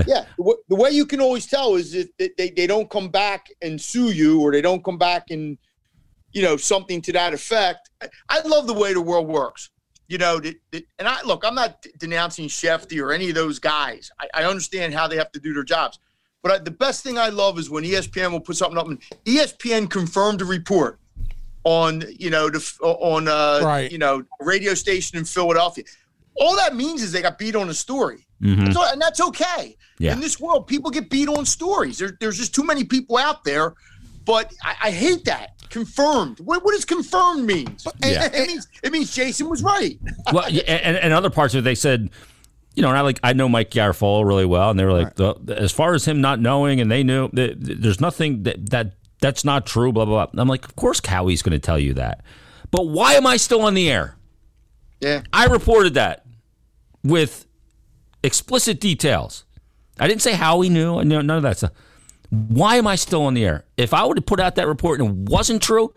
yeah, 0.07 0.25
the, 0.37 0.57
the 0.69 0.75
way 0.75 0.91
you 0.91 1.05
can 1.05 1.21
always 1.21 1.45
tell 1.45 1.75
is 1.75 1.91
that 1.91 2.37
they, 2.37 2.49
they, 2.49 2.67
don't 2.67 2.89
come 2.89 3.09
back 3.09 3.47
and 3.61 3.79
sue 3.79 4.11
you, 4.11 4.41
or 4.41 4.51
they 4.51 4.61
don't 4.61 4.83
come 4.83 4.97
back 4.97 5.31
and 5.31 5.57
you 6.33 6.41
know 6.41 6.57
something 6.57 7.01
to 7.01 7.13
that 7.13 7.33
effect. 7.33 7.89
I, 8.01 8.09
I 8.29 8.41
love 8.41 8.67
the 8.67 8.73
way 8.73 8.93
the 8.93 9.01
world 9.01 9.27
works. 9.27 9.69
You 10.09 10.17
know, 10.17 10.39
and 10.71 11.07
I 11.07 11.21
look, 11.23 11.43
I'm 11.45 11.55
not 11.55 11.85
denouncing 11.97 12.47
Shefty 12.47 13.01
or 13.01 13.11
any 13.11 13.29
of 13.29 13.35
those 13.35 13.59
guys. 13.59 14.09
I, 14.19 14.41
I 14.41 14.43
understand 14.45 14.93
how 14.93 15.07
they 15.07 15.17
have 15.17 15.31
to 15.33 15.39
do 15.39 15.53
their 15.53 15.63
jobs, 15.63 15.99
but 16.41 16.51
I, 16.51 16.57
the 16.59 16.71
best 16.71 17.03
thing 17.03 17.17
I 17.17 17.29
love 17.29 17.59
is 17.59 17.69
when 17.69 17.83
ESPN 17.83 18.31
will 18.31 18.39
put 18.39 18.55
something 18.55 18.77
up, 18.77 18.87
and 18.87 19.01
ESPN 19.25 19.89
confirmed 19.89 20.41
a 20.41 20.45
report 20.45 20.99
on 21.67 22.03
you 22.17 22.29
know 22.29 22.49
the 22.49 22.59
on 22.81 23.27
uh, 23.27 23.59
Right. 23.61 23.91
you 23.91 23.97
know 23.97 24.23
radio 24.39 24.73
station 24.73 25.17
in 25.17 25.25
Philadelphia. 25.25 25.83
All 26.39 26.55
that 26.57 26.75
means 26.75 27.01
is 27.01 27.11
they 27.11 27.21
got 27.21 27.37
beat 27.37 27.55
on 27.55 27.69
a 27.69 27.73
story. 27.73 28.27
Mm-hmm. 28.41 28.65
That's 28.65 28.77
all- 28.77 28.91
and 28.91 29.01
that's 29.01 29.21
okay. 29.21 29.75
Yeah. 29.99 30.13
In 30.13 30.19
this 30.19 30.39
world, 30.39 30.67
people 30.67 30.91
get 30.91 31.09
beat 31.09 31.27
on 31.27 31.45
stories. 31.45 31.97
There, 31.97 32.15
there's 32.19 32.37
just 32.37 32.53
too 32.53 32.63
many 32.63 32.83
people 32.83 33.17
out 33.17 33.43
there. 33.43 33.73
But 34.25 34.53
I, 34.61 34.75
I 34.83 34.91
hate 34.91 35.23
that. 35.25 35.53
Confirmed. 35.69 36.39
What, 36.41 36.63
what 36.63 36.73
does 36.73 36.83
confirmed 36.85 37.45
means? 37.45 37.87
Yeah. 38.03 38.25
it 38.31 38.47
means 38.47 38.67
it 38.83 38.91
means 38.91 39.15
Jason 39.15 39.49
was 39.49 39.63
right. 39.63 39.97
well, 40.33 40.45
and, 40.45 40.97
and 40.97 41.13
other 41.13 41.29
parts 41.29 41.53
of 41.53 41.59
it, 41.59 41.61
they 41.63 41.75
said, 41.75 42.09
you 42.75 42.81
know, 42.83 42.89
and 42.89 42.97
I 42.97 43.01
like 43.01 43.19
I 43.23 43.33
know 43.33 43.47
Mike 43.49 43.71
Garafolo 43.71 44.25
really 44.25 44.45
well, 44.45 44.69
and 44.69 44.77
they 44.79 44.83
were 44.85 44.93
like, 44.93 45.15
the, 45.15 45.33
as 45.57 45.71
far 45.71 45.93
as 45.93 46.05
him 46.05 46.19
not 46.21 46.39
knowing, 46.39 46.79
and 46.81 46.91
they 46.91 47.03
knew, 47.03 47.29
th- 47.29 47.57
th- 47.63 47.77
there's 47.79 47.99
nothing 48.01 48.43
that 48.43 48.69
that 48.69 48.91
that's 49.21 49.43
not 49.45 49.65
true. 49.65 49.91
Blah 49.93 50.05
blah 50.05 50.25
blah. 50.25 50.31
And 50.31 50.39
I'm 50.41 50.47
like, 50.49 50.65
of 50.65 50.75
course, 50.75 50.99
Howie's 51.05 51.41
going 51.41 51.53
to 51.53 51.65
tell 51.65 51.79
you 51.79 51.93
that, 51.95 52.21
but 52.69 52.87
why 52.87 53.13
am 53.13 53.25
I 53.25 53.37
still 53.37 53.61
on 53.61 53.73
the 53.73 53.89
air? 53.89 54.15
Yeah. 54.99 55.21
I 55.31 55.45
reported 55.45 55.93
that 55.95 56.25
with 57.03 57.45
explicit 58.23 58.79
details. 58.79 59.45
I 59.99 60.07
didn't 60.07 60.21
say 60.21 60.33
how 60.33 60.61
he 60.61 60.69
knew. 60.69 61.03
No, 61.03 61.21
none 61.21 61.37
of 61.37 61.43
that 61.43 61.57
stuff. 61.57 61.71
Why 62.29 62.75
am 62.75 62.87
I 62.87 62.95
still 62.95 63.23
on 63.23 63.33
the 63.33 63.45
air? 63.45 63.65
If 63.77 63.93
I 63.93 64.03
would 64.05 64.17
have 64.17 64.25
put 64.25 64.39
out 64.39 64.55
that 64.55 64.67
report 64.67 64.99
and 64.99 65.09
it 65.27 65.31
wasn't 65.31 65.61
true, 65.61 65.93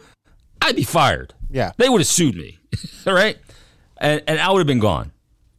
I'd 0.62 0.76
be 0.76 0.84
fired. 0.84 1.34
Yeah. 1.50 1.72
They 1.76 1.88
would 1.88 2.00
have 2.00 2.06
sued 2.06 2.36
me. 2.36 2.58
All 3.06 3.12
right. 3.14 3.36
And, 3.98 4.22
and 4.26 4.38
I 4.38 4.50
would 4.50 4.58
have 4.58 4.66
been 4.66 4.78
gone. 4.78 5.12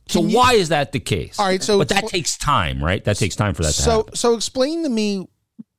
So 0.08 0.24
you- 0.24 0.36
why 0.36 0.54
is 0.54 0.70
that 0.70 0.92
the 0.94 1.00
case? 1.00 1.40
All 1.40 1.46
right, 1.46 1.62
so 1.62 1.78
but 1.78 1.90
that 1.90 2.06
expl- 2.06 2.10
takes 2.10 2.38
time, 2.38 2.84
right? 2.84 3.04
That 3.04 3.18
takes 3.18 3.36
time 3.36 3.54
for 3.54 3.64
that 3.64 3.74
to 3.76 3.82
So 3.82 3.98
happen. 3.98 4.16
so 4.16 4.34
explain 4.34 4.84
to 4.84 4.90
me 4.90 5.28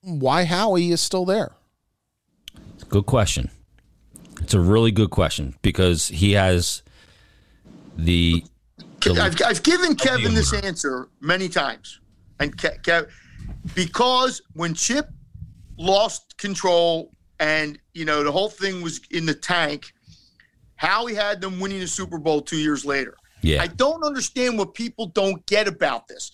why 0.02 0.44
Howie 0.44 0.90
is 0.90 1.00
still 1.00 1.24
there. 1.24 1.52
Good 2.88 3.06
question. 3.06 3.50
It's 4.40 4.54
a 4.54 4.60
really 4.60 4.90
good 4.90 5.10
question 5.10 5.54
because 5.62 6.08
he 6.08 6.32
has 6.32 6.82
the 7.96 8.44
I've, 9.06 9.36
I've 9.44 9.62
given 9.62 9.94
Kevin 9.96 10.34
this 10.34 10.52
answer 10.52 11.08
many 11.20 11.48
times, 11.48 12.00
and 12.40 12.56
Ke- 12.56 12.82
Kev, 12.82 13.10
because 13.74 14.40
when 14.54 14.74
Chip 14.74 15.08
lost 15.78 16.36
control 16.38 17.10
and 17.40 17.78
you 17.94 18.04
know 18.04 18.22
the 18.22 18.32
whole 18.32 18.48
thing 18.50 18.82
was 18.82 19.00
in 19.10 19.26
the 19.26 19.34
tank, 19.34 19.92
Howie 20.76 21.14
had 21.14 21.40
them 21.40 21.58
winning 21.60 21.80
the 21.80 21.86
Super 21.86 22.18
Bowl 22.18 22.40
two 22.40 22.56
years 22.58 22.84
later. 22.84 23.16
yeah. 23.42 23.62
I 23.62 23.66
don't 23.66 24.04
understand 24.04 24.58
what 24.58 24.74
people 24.74 25.06
don't 25.06 25.44
get 25.46 25.66
about 25.68 26.06
this. 26.08 26.30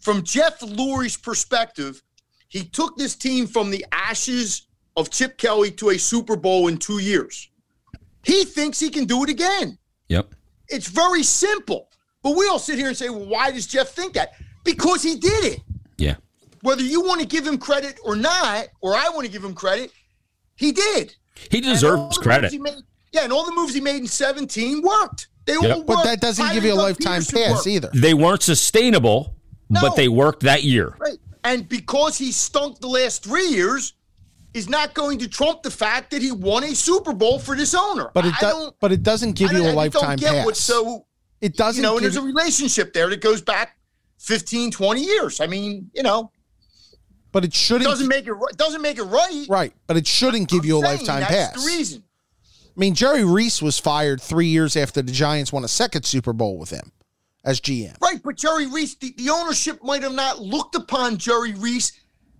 From 0.00 0.22
Jeff 0.22 0.60
Lurie's 0.60 1.16
perspective, 1.16 2.02
he 2.48 2.64
took 2.64 2.96
this 2.96 3.14
team 3.16 3.46
from 3.46 3.70
the 3.70 3.84
ashes 3.92 4.66
of 4.96 5.10
Chip 5.10 5.36
Kelly 5.38 5.70
to 5.72 5.90
a 5.90 5.98
Super 5.98 6.36
Bowl 6.36 6.68
in 6.68 6.78
two 6.78 6.98
years. 6.98 7.48
He 8.24 8.44
thinks 8.44 8.78
he 8.80 8.90
can 8.90 9.04
do 9.04 9.22
it 9.24 9.30
again. 9.30 9.78
yep. 10.08 10.34
It's 10.70 10.86
very 10.88 11.22
simple. 11.22 11.88
But 12.22 12.36
we 12.36 12.46
all 12.48 12.58
sit 12.58 12.78
here 12.78 12.88
and 12.88 12.96
say, 12.96 13.08
well, 13.08 13.26
why 13.26 13.50
does 13.50 13.66
Jeff 13.66 13.88
think 13.90 14.12
that? 14.14 14.32
Because 14.64 15.02
he 15.02 15.16
did 15.16 15.44
it. 15.44 15.60
Yeah. 15.96 16.16
Whether 16.62 16.82
you 16.82 17.00
want 17.02 17.20
to 17.22 17.26
give 17.26 17.46
him 17.46 17.56
credit 17.56 17.98
or 18.04 18.14
not, 18.16 18.68
or 18.82 18.94
I 18.94 19.08
want 19.08 19.24
to 19.26 19.32
give 19.32 19.42
him 19.42 19.54
credit, 19.54 19.90
he 20.56 20.72
did. 20.72 21.14
He 21.50 21.60
deserves 21.62 22.18
credit. 22.18 22.52
he 22.52 22.58
made- 22.58 22.74
yeah, 23.12 23.24
and 23.24 23.32
all 23.32 23.44
the 23.46 23.52
moves 23.52 23.72
he 23.74 23.80
made 23.80 23.96
in 23.96 24.06
17 24.06 24.82
worked. 24.82 25.28
They 25.46 25.56
all 25.56 25.62
worked. 25.78 25.86
But 25.86 26.04
that 26.04 26.20
doesn't 26.20 26.52
give 26.52 26.64
you 26.64 26.74
a 26.74 26.74
lifetime 26.74 27.20
Peterson 27.22 27.38
pass 27.42 27.52
worked. 27.54 27.66
either. 27.66 27.90
They 27.94 28.12
weren't 28.14 28.42
sustainable, 28.42 29.34
No. 29.70 29.80
but 29.80 29.96
they 29.96 30.08
worked 30.08 30.42
that 30.42 30.62
year. 30.62 30.94
Right. 30.98 31.18
And 31.42 31.66
because 31.68 32.18
he 32.18 32.30
stunk 32.32 32.80
the 32.80 32.86
last 32.88 33.24
three 33.24 33.48
years, 33.48 33.94
is 34.54 34.68
not 34.68 34.94
going 34.94 35.18
to 35.18 35.28
trump 35.28 35.62
the 35.62 35.70
fact 35.70 36.10
that 36.10 36.22
he 36.22 36.32
won 36.32 36.64
a 36.64 36.74
Super 36.74 37.12
Bowl 37.12 37.38
for 37.38 37.56
this 37.56 37.74
owner. 37.74 38.10
But 38.14 38.26
it 38.26 38.34
does 38.40 38.72
but 38.80 38.92
it 38.92 39.02
doesn't 39.02 39.32
give 39.32 39.52
you 39.52 39.64
a 39.64 39.70
I 39.70 39.72
lifetime 39.72 40.16
don't 40.16 40.20
get 40.20 40.32
pass. 40.32 40.46
what's 40.46 40.60
so 40.60 41.06
it 41.40 41.56
doesn't 41.56 41.82
you 41.82 41.88
know, 41.88 41.96
and 41.96 42.04
there's 42.04 42.16
a 42.16 42.22
relationship 42.22 42.92
there 42.92 43.08
that 43.08 43.20
goes 43.20 43.40
back 43.42 43.78
15, 44.18 44.70
20 44.72 45.02
years. 45.02 45.40
I 45.40 45.46
mean, 45.46 45.90
you 45.94 46.02
know, 46.02 46.30
but 47.32 47.44
it 47.44 47.54
shouldn't 47.54 47.88
doesn't 47.88 48.08
make 48.08 48.26
it 48.26 48.32
ri- 48.32 48.52
doesn't 48.56 48.82
make 48.82 48.98
it 48.98 49.04
right. 49.04 49.46
right, 49.48 49.72
but 49.86 49.96
it 49.96 50.06
shouldn't 50.06 50.48
give 50.48 50.64
you 50.64 50.76
a 50.76 50.78
I'm 50.78 50.84
lifetime 50.84 51.20
that's 51.20 51.32
pass. 51.32 51.52
the 51.64 51.66
reason. 51.66 52.02
I 52.76 52.80
mean, 52.80 52.94
Jerry 52.94 53.24
Reese 53.24 53.62
was 53.62 53.78
fired 53.78 54.20
three 54.20 54.46
years 54.46 54.76
after 54.76 55.02
the 55.02 55.12
Giants 55.12 55.52
won 55.52 55.64
a 55.64 55.68
second 55.68 56.04
Super 56.04 56.32
Bowl 56.32 56.58
with 56.58 56.70
him 56.70 56.92
as 57.44 57.60
GM. 57.60 57.96
Right, 58.00 58.20
but 58.22 58.36
Jerry 58.36 58.66
Reese, 58.66 58.94
the, 58.96 59.14
the 59.16 59.30
ownership 59.30 59.82
might 59.82 60.02
have 60.02 60.12
not 60.14 60.40
looked 60.40 60.74
upon 60.74 61.16
Jerry 61.18 61.52
Reese. 61.54 61.92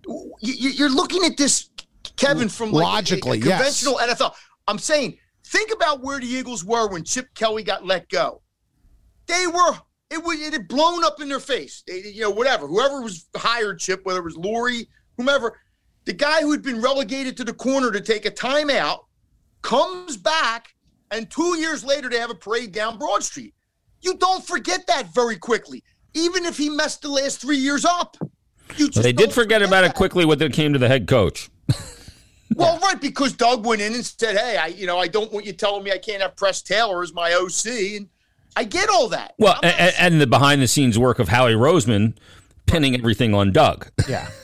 You, 0.07 0.33
you- 0.41 0.85
are 0.85 0.89
looking 0.89 1.23
at 1.25 1.37
this, 1.37 1.69
Kevin, 2.17 2.49
from 2.49 2.71
like 2.71 2.83
Logically, 2.83 3.39
a, 3.39 3.45
yes. 3.45 3.83
conventional 3.83 4.15
NFL. 4.15 4.33
I'm 4.67 4.79
saying, 4.79 5.17
think 5.45 5.71
about 5.73 6.01
where 6.01 6.19
the 6.19 6.27
Eagles 6.27 6.63
were 6.63 6.87
when 6.87 7.03
Chip 7.03 7.27
Kelly 7.35 7.63
got 7.63 7.85
let 7.85 8.09
go. 8.09 8.41
They 9.27 9.47
were 9.47 9.73
it 10.11 10.23
was 10.23 10.39
it 10.39 10.53
had 10.53 10.67
blown 10.67 11.03
up 11.05 11.21
in 11.21 11.29
their 11.29 11.39
face. 11.39 11.83
They, 11.87 12.01
you 12.01 12.21
know, 12.21 12.31
whatever, 12.31 12.67
whoever 12.67 13.01
was 13.01 13.27
hired 13.35 13.79
Chip, 13.79 14.05
whether 14.05 14.19
it 14.19 14.25
was 14.25 14.35
Lurie, 14.35 14.87
whomever, 15.17 15.57
the 16.05 16.13
guy 16.13 16.41
who 16.41 16.51
had 16.51 16.63
been 16.63 16.81
relegated 16.81 17.37
to 17.37 17.43
the 17.43 17.53
corner 17.53 17.91
to 17.91 18.01
take 18.01 18.25
a 18.25 18.31
timeout 18.31 19.05
comes 19.61 20.17
back, 20.17 20.69
and 21.11 21.29
two 21.29 21.57
years 21.57 21.83
later 21.83 22.09
they 22.09 22.17
have 22.17 22.31
a 22.31 22.35
parade 22.35 22.71
down 22.71 22.97
Broad 22.97 23.23
Street. 23.23 23.53
You 24.01 24.15
don't 24.17 24.43
forget 24.43 24.87
that 24.87 25.13
very 25.13 25.37
quickly, 25.37 25.83
even 26.13 26.45
if 26.45 26.57
he 26.57 26.69
messed 26.69 27.03
the 27.03 27.09
last 27.09 27.39
three 27.39 27.57
years 27.57 27.85
up. 27.85 28.17
You 28.77 28.89
just 28.89 29.03
They 29.03 29.13
did 29.13 29.25
don't 29.25 29.33
forget 29.33 29.61
about 29.61 29.83
it 29.83 29.93
quickly 29.93 30.25
when 30.25 30.41
it 30.41 30.53
came 30.53 30.73
to 30.73 30.79
the 30.79 30.87
head 30.87 31.07
coach. 31.07 31.50
Well, 32.55 32.79
right, 32.79 32.99
because 32.99 33.33
Doug 33.33 33.65
went 33.65 33.81
in 33.81 33.93
and 33.93 34.05
said, 34.05 34.37
"Hey, 34.37 34.57
I, 34.57 34.67
you 34.67 34.85
know, 34.85 34.99
I 34.99 35.07
don't 35.07 35.31
want 35.31 35.45
you 35.45 35.53
telling 35.53 35.83
me 35.83 35.91
I 35.91 35.97
can't 35.97 36.21
have 36.21 36.35
Press 36.35 36.61
Taylor 36.61 37.01
as 37.01 37.13
my 37.13 37.33
OC," 37.33 37.97
and 37.97 38.09
I 38.55 38.65
get 38.65 38.89
all 38.89 39.07
that. 39.09 39.35
Well, 39.37 39.57
I'm 39.63 39.69
not 39.69 39.79
and, 39.79 39.95
and 39.99 40.21
the 40.21 40.27
behind 40.27 40.61
the 40.61 40.67
scenes 40.67 40.99
work 40.99 41.19
of 41.19 41.29
Howie 41.29 41.53
Roseman 41.53 42.17
pinning 42.65 42.95
everything 42.95 43.33
on 43.33 43.51
Doug. 43.51 43.89
Yeah. 44.07 44.29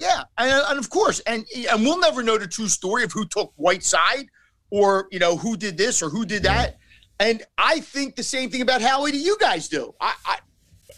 Yeah, 0.00 0.24
and, 0.36 0.64
and 0.68 0.78
of 0.80 0.90
course, 0.90 1.20
and 1.20 1.46
and 1.70 1.82
we'll 1.84 2.00
never 2.00 2.24
know 2.24 2.36
the 2.36 2.48
true 2.48 2.66
story 2.66 3.04
of 3.04 3.12
who 3.12 3.24
took 3.24 3.52
Whiteside, 3.54 4.26
or 4.70 5.06
you 5.12 5.20
know 5.20 5.36
who 5.36 5.56
did 5.56 5.78
this 5.78 6.02
or 6.02 6.10
who 6.10 6.26
did 6.26 6.42
that. 6.42 6.78
And 7.20 7.44
I 7.56 7.78
think 7.78 8.16
the 8.16 8.24
same 8.24 8.50
thing 8.50 8.62
about 8.62 8.82
Howie 8.82 9.12
that 9.12 9.18
you 9.18 9.38
guys 9.38 9.68
do. 9.68 9.94
I, 10.00 10.14
I 10.26 10.38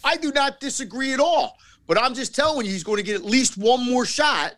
I 0.03 0.17
do 0.17 0.31
not 0.31 0.59
disagree 0.59 1.13
at 1.13 1.19
all. 1.19 1.55
But 1.85 2.01
I'm 2.01 2.15
just 2.15 2.33
telling 2.33 2.65
you, 2.65 2.71
he's 2.71 2.83
going 2.83 2.97
to 2.97 3.03
get 3.03 3.15
at 3.15 3.25
least 3.25 3.57
one 3.57 3.85
more 3.85 4.05
shot 4.05 4.55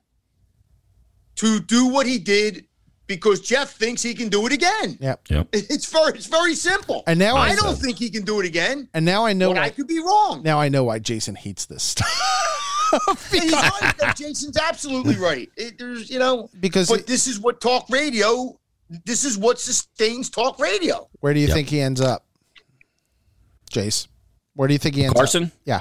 to 1.36 1.60
do 1.60 1.88
what 1.88 2.06
he 2.08 2.18
did 2.18 2.66
because 3.08 3.40
Jeff 3.42 3.72
thinks 3.74 4.02
he 4.02 4.14
can 4.16 4.30
do 4.30 4.46
it 4.48 4.52
again. 4.52 4.98
Yep. 5.00 5.22
Yep. 5.30 5.48
It's 5.54 5.86
very 5.92 6.14
it's 6.14 6.26
very 6.28 6.56
simple. 6.56 7.04
And 7.08 7.20
now 7.20 7.36
I 7.36 7.50
I 7.50 7.56
don't 7.56 7.66
know- 7.66 7.74
think 7.74 7.98
he 7.98 8.10
can 8.10 8.24
do 8.24 8.40
it 8.40 8.46
again. 8.46 8.90
And 8.94 9.06
now 9.06 9.26
I 9.26 9.34
know 9.34 9.54
But 9.54 9.62
I 9.64 9.70
could 9.70 9.88
be 9.88 10.00
wrong. 10.00 10.42
now 10.44 10.60
I 10.60 10.70
know 10.70 10.84
why 10.86 11.00
Jason 11.00 11.36
hates 11.36 11.66
this 11.66 11.84
stuff. 11.84 12.10
And 12.94 13.18
he's 13.44 13.52
right. 13.52 13.94
though. 14.00 14.12
Jason's 14.16 14.58
absolutely 14.58 15.16
right. 15.18 15.50
It, 15.58 15.78
there's, 15.78 16.10
you 16.10 16.18
know, 16.20 16.50
Because 16.60 16.88
but 16.90 17.02
it- 17.02 17.08
this 17.08 17.28
is 17.28 17.40
what 17.40 17.60
talk 17.62 17.90
radio. 17.90 18.58
This 19.06 19.24
is 19.26 19.38
what 19.38 19.60
sustains 19.60 20.30
talk 20.30 20.60
radio. 20.60 21.08
Where 21.20 21.34
do 21.34 21.40
you 21.40 21.48
Yep. 21.48 21.56
think 21.56 21.70
he 21.70 21.82
ends 21.82 22.00
up? 22.02 22.26
Jace. 23.72 24.08
Where 24.56 24.68
do 24.68 24.74
you 24.74 24.78
think 24.80 24.96
he 24.96 25.04
ends 25.04 25.14
Carson? 25.16 25.44
up? 25.46 25.50
Carson. 25.50 25.60
Yeah. 25.66 25.80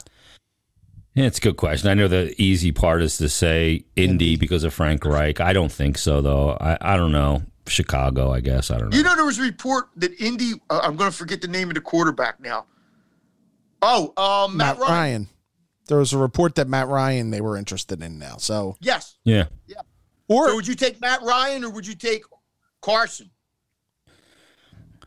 Yeah, 1.14 1.26
it's 1.26 1.38
a 1.38 1.40
good 1.40 1.56
question. 1.56 1.88
I 1.88 1.94
know 1.94 2.08
the 2.08 2.34
easy 2.42 2.72
part 2.72 3.00
is 3.02 3.18
to 3.18 3.28
say 3.28 3.84
Indy 3.94 4.36
because 4.36 4.64
of 4.64 4.74
Frank 4.74 5.04
Reich. 5.04 5.40
I 5.40 5.52
don't 5.52 5.70
think 5.70 5.96
so, 5.96 6.20
though. 6.20 6.56
I, 6.60 6.76
I 6.80 6.96
don't 6.96 7.12
know. 7.12 7.42
Chicago, 7.66 8.32
I 8.32 8.40
guess. 8.40 8.70
I 8.70 8.78
don't 8.78 8.90
know. 8.90 8.96
You 8.96 9.04
know, 9.04 9.14
there 9.14 9.24
was 9.24 9.38
a 9.38 9.42
report 9.42 9.88
that 9.96 10.12
Indy. 10.20 10.52
Uh, 10.68 10.80
I'm 10.82 10.96
going 10.96 11.10
to 11.10 11.16
forget 11.16 11.40
the 11.40 11.48
name 11.48 11.68
of 11.68 11.74
the 11.76 11.80
quarterback 11.80 12.40
now. 12.40 12.66
Oh, 13.80 14.12
um, 14.16 14.56
Matt, 14.56 14.78
Matt 14.78 14.88
Ryan. 14.88 14.90
Ryan. 14.90 15.28
There 15.86 15.98
was 15.98 16.12
a 16.12 16.18
report 16.18 16.54
that 16.56 16.66
Matt 16.68 16.88
Ryan 16.88 17.30
they 17.30 17.40
were 17.40 17.56
interested 17.56 18.02
in 18.02 18.18
now. 18.18 18.36
So 18.38 18.76
Yes. 18.80 19.16
yeah. 19.24 19.44
or 20.28 20.48
So 20.48 20.54
would 20.56 20.66
you 20.66 20.74
take 20.74 21.00
Matt 21.00 21.22
Ryan 21.22 21.64
or 21.64 21.70
would 21.70 21.86
you 21.86 21.94
take 21.94 22.22
Carson? 22.80 23.30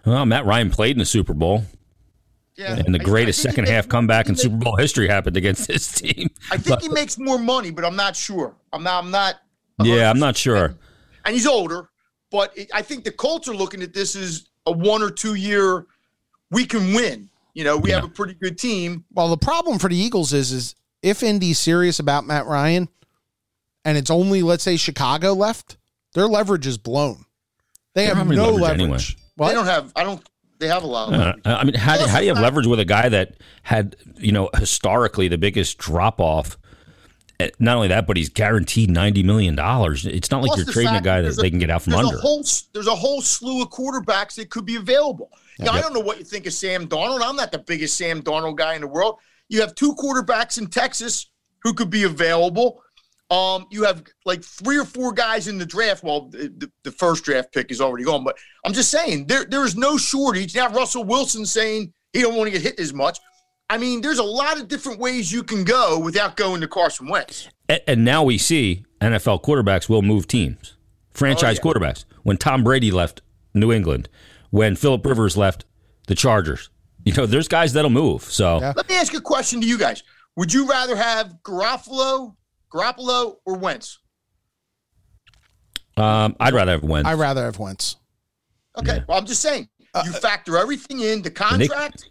Well, 0.06 0.26
Matt 0.26 0.46
Ryan 0.46 0.70
played 0.70 0.92
in 0.92 1.00
the 1.00 1.06
Super 1.06 1.34
Bowl, 1.34 1.64
Yeah. 2.58 2.76
and 2.76 2.94
the 2.94 3.00
I- 3.00 3.02
I 3.02 3.06
greatest 3.06 3.42
think 3.42 3.52
second 3.54 3.64
makes- 3.66 3.72
half 3.72 3.88
comeback 3.88 4.28
in 4.28 4.36
he 4.36 4.42
Super 4.42 4.58
Bowl 4.58 4.76
history 4.78 5.08
happened 5.08 5.38
against 5.38 5.68
this 5.68 5.92
team. 5.92 6.30
I 6.52 6.58
think 6.58 6.82
he 6.82 6.90
makes 6.90 7.18
more 7.18 7.38
money, 7.38 7.70
but 7.72 7.86
I'm 7.86 7.96
not 7.96 8.16
sure. 8.16 8.56
I'm 8.74 8.84
not. 8.84 9.04
I'm 9.04 9.12
not. 9.12 9.36
Yeah, 9.84 10.10
I'm 10.10 10.20
not 10.20 10.36
sure. 10.36 10.76
And 11.26 11.34
he's 11.36 11.46
older, 11.46 11.90
but 12.32 12.58
it, 12.58 12.70
I 12.74 12.82
think 12.82 13.04
the 13.04 13.12
Colts 13.12 13.48
are 13.48 13.56
looking 13.56 13.84
at 13.84 13.94
this 13.94 14.16
as 14.16 14.48
a 14.66 14.72
one 14.72 15.04
or 15.04 15.12
two 15.12 15.36
year. 15.36 15.86
We 16.50 16.66
can 16.66 16.94
win. 16.94 17.30
You 17.54 17.64
know, 17.64 17.78
we 17.78 17.90
Yeah. 17.90 17.98
have 17.98 18.06
a 18.06 18.10
pretty 18.10 18.34
good 18.36 18.58
team. 18.58 19.04
well, 19.12 19.28
the 19.30 19.38
problem 19.38 19.78
for 19.80 19.90
the 19.90 19.96
Eagles 19.98 20.34
is 20.34 20.52
is 20.52 20.76
if 21.04 21.22
Indy's 21.22 21.60
serious 21.60 22.00
about 22.00 22.26
Matt 22.26 22.46
Ryan, 22.48 22.88
and 23.86 23.98
it's 23.98 24.10
only 24.10 24.42
let's 24.42 24.64
say 24.64 24.78
Chicago 24.78 25.34
left, 25.34 25.78
their 26.14 26.28
leverage 26.28 26.66
is 26.66 26.78
blown. 26.78 27.26
They 27.94 28.08
don't 28.08 28.18
have 28.18 28.28
have 28.28 28.36
no 28.36 28.46
leverage 28.50 28.62
leverage. 28.62 28.82
anyway. 28.82 29.00
What? 29.36 29.48
They 29.50 29.54
don't 29.54 29.66
have. 29.66 29.92
I 29.96 30.04
don't. 30.04 30.24
They 30.60 30.68
have 30.68 30.84
a 30.84 30.88
lot. 30.88 31.14
Of 31.14 31.20
Uh. 31.20 31.34
I 31.46 31.64
mean, 31.64 31.76
how, 31.76 31.98
do- 31.98 32.08
how 32.08 32.20
do 32.20 32.26
you 32.26 32.34
have 32.34 32.42
leverage 32.42 32.66
with 32.68 32.80
a 32.80 32.86
guy 32.86 33.10
that 33.10 33.36
had, 33.64 33.96
you 34.18 34.32
know, 34.32 34.50
historically 34.58 35.28
the 35.28 35.38
biggest 35.38 35.78
drop 35.78 36.20
off? 36.20 36.58
Eh, 37.40 37.50
Not 37.60 37.76
only 37.76 37.90
that, 37.90 38.08
but 38.08 38.18
he's 38.18 38.30
guaranteed 38.30 38.90
ninety 38.90 39.22
million 39.22 39.56
dollars. 39.56 40.06
It's 40.08 40.32
not 40.32 40.42
like 40.42 40.48
Plus 40.54 40.66
you're 40.66 40.74
trading 40.74 40.96
a 40.96 41.02
guy 41.02 41.22
that 41.22 41.34
a- 41.34 41.36
they 41.42 41.50
can 41.52 41.60
get 41.60 41.70
out 41.70 41.84
from 41.84 41.92
there's 41.94 42.06
under. 42.06 42.18
A 42.18 42.22
whole, 42.22 42.44
there's 42.74 42.88
a 42.88 42.96
whole 42.96 43.22
slew 43.22 43.62
of 43.62 43.70
quarterbacks 43.70 44.36
that 44.36 44.50
could 44.50 44.66
be 44.66 44.76
available. 44.78 45.30
Now, 45.60 45.72
I 45.74 45.82
don't 45.82 45.94
know 45.94 46.00
what 46.00 46.18
you 46.20 46.24
think 46.24 46.46
of 46.48 46.54
Sam 46.54 46.88
Darnold. 46.88 47.22
I'm 47.24 47.36
not 47.36 47.52
the 47.52 47.60
biggest 47.60 47.96
Sam 47.98 48.22
Darnold 48.24 48.58
guy 48.58 48.74
in 48.76 48.82
the 48.82 48.88
world. 48.88 49.18
You 49.50 49.62
have 49.62 49.76
two 49.76 49.94
quarterbacks 49.96 50.58
in 50.58 50.68
Texas 50.68 51.28
who 51.64 51.74
could 51.74 51.90
be 51.92 52.04
available. 52.04 52.82
Um, 53.30 53.66
you 53.72 53.84
have 53.84 54.04
like 54.26 54.42
three 54.44 54.78
or 54.78 54.86
four 54.86 55.12
guys 55.12 55.48
in 55.50 55.58
the 55.58 55.66
draft. 55.66 56.02
Well, 56.04 56.30
the, 56.30 56.48
the, 56.58 56.72
the 56.84 56.92
first 56.92 57.26
draft 57.26 57.52
pick 57.54 57.72
is 57.72 57.82
already 57.82 58.06
gone, 58.06 58.24
but 58.24 58.38
I'm 58.66 58.72
just 58.74 58.90
saying 58.90 59.28
there 59.28 59.44
there 59.46 59.66
is 59.66 59.76
no 59.76 59.98
shortage. 59.98 60.56
Now 60.56 60.70
Russell 60.70 61.04
Wilson 61.04 61.46
saying 61.46 61.92
he 62.14 62.22
don't 62.22 62.36
want 62.36 62.48
to 62.48 62.52
get 62.52 62.62
hit 62.62 62.80
as 62.80 62.94
much. 62.94 63.20
I 63.70 63.78
mean, 63.78 64.00
there's 64.00 64.20
a 64.20 64.24
lot 64.24 64.58
of 64.58 64.70
different 64.70 65.00
ways 65.00 65.30
you 65.30 65.44
can 65.44 65.66
go 65.66 66.00
without 66.00 66.38
going 66.38 66.62
to 66.62 66.70
Carson 66.70 67.10
Wentz. 67.10 67.50
A- 67.70 67.90
and 67.90 68.06
now 68.06 68.24
we 68.24 68.38
see 68.38 68.86
NFL 69.02 69.44
quarterbacks 69.44 69.90
will 69.90 70.02
move 70.02 70.26
teams, 70.26 70.78
franchise 71.12 71.60
Oh, 71.62 71.68
yeah. 71.68 71.74
quarterbacks. 71.74 72.06
When 72.24 72.38
Tom 72.38 72.64
Brady 72.64 72.92
left 72.92 73.22
New 73.54 73.74
England, 73.74 74.08
when 74.52 74.78
Philip 74.78 75.06
Rivers 75.06 75.36
left 75.36 75.66
the 76.08 76.16
Chargers, 76.16 76.70
you 77.04 77.12
know, 77.12 77.26
there's 77.26 77.50
guys 77.50 77.74
that'll 77.74 77.90
move. 77.90 78.24
So 78.24 78.62
Yeah. 78.62 78.72
Let 78.74 78.88
me 78.88 78.96
ask 78.96 79.14
a 79.14 79.20
question 79.20 79.60
to 79.60 79.68
you 79.68 79.78
guys. 79.78 80.02
Would 80.38 80.54
you 80.54 80.66
rather 80.70 80.96
have 80.96 81.36
Garoppolo, 81.44 82.36
Garoppolo, 82.74 83.36
or 83.46 83.58
Wentz? 83.58 84.00
um, 85.98 86.36
I'd 86.40 86.54
rather 86.54 86.74
have 86.74 86.84
Wentz. 86.84 87.08
I'd 87.10 87.14
rather 87.20 87.44
have 87.46 87.58
Wentz. 87.60 87.96
Okay, 88.78 88.98
Yeah. 88.98 89.04
well, 89.08 89.18
I'm 89.18 89.26
just 89.26 89.42
saying. 89.42 89.68
Uh, 89.94 90.04
You 90.06 90.12
factor 90.14 90.58
everything 90.58 91.00
in 91.00 91.22
the 91.24 91.32
contract. 91.32 92.10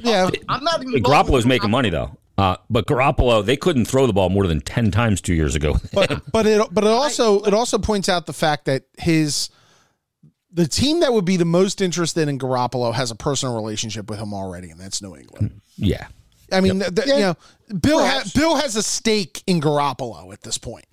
Yeah, 0.00 0.28
I'm 0.48 0.64
not 0.64 0.80
even. 0.82 0.92
Hey, 0.94 1.00
Garoppolo's 1.00 1.46
making 1.46 1.70
money 1.70 1.88
though. 1.90 2.16
Uh, 2.36 2.56
but 2.68 2.86
Garoppolo, 2.86 3.44
they 3.44 3.56
couldn't 3.56 3.84
throw 3.84 4.06
the 4.06 4.12
ball 4.12 4.28
more 4.30 4.46
than 4.46 4.60
ten 4.60 4.90
times 4.90 5.20
two 5.20 5.34
years 5.34 5.54
ago. 5.54 5.76
but 5.92 6.22
but 6.32 6.46
it 6.46 6.66
but 6.72 6.84
it 6.84 6.90
also 6.90 7.40
it 7.42 7.54
also 7.54 7.78
points 7.78 8.08
out 8.08 8.26
the 8.26 8.32
fact 8.32 8.64
that 8.66 8.84
his 8.98 9.48
the 10.50 10.66
team 10.66 11.00
that 11.00 11.12
would 11.12 11.24
be 11.24 11.36
the 11.36 11.44
most 11.46 11.80
interested 11.80 12.28
in 12.28 12.38
Garoppolo 12.38 12.92
has 12.92 13.10
a 13.10 13.14
personal 13.14 13.54
relationship 13.54 14.10
with 14.10 14.18
him 14.18 14.34
already, 14.34 14.70
and 14.70 14.78
that's 14.80 15.00
New 15.00 15.16
England. 15.16 15.60
yeah, 15.76 16.08
I 16.52 16.60
mean, 16.60 16.78
the, 16.78 16.90
the- 16.90 17.06
you 17.06 17.18
know, 17.18 17.34
Bill 17.80 18.04
ha- 18.04 18.24
Bill 18.34 18.56
has 18.56 18.76
a 18.76 18.82
stake 18.82 19.42
in 19.46 19.60
Garoppolo 19.60 20.32
at 20.32 20.42
this 20.42 20.58
point, 20.58 20.84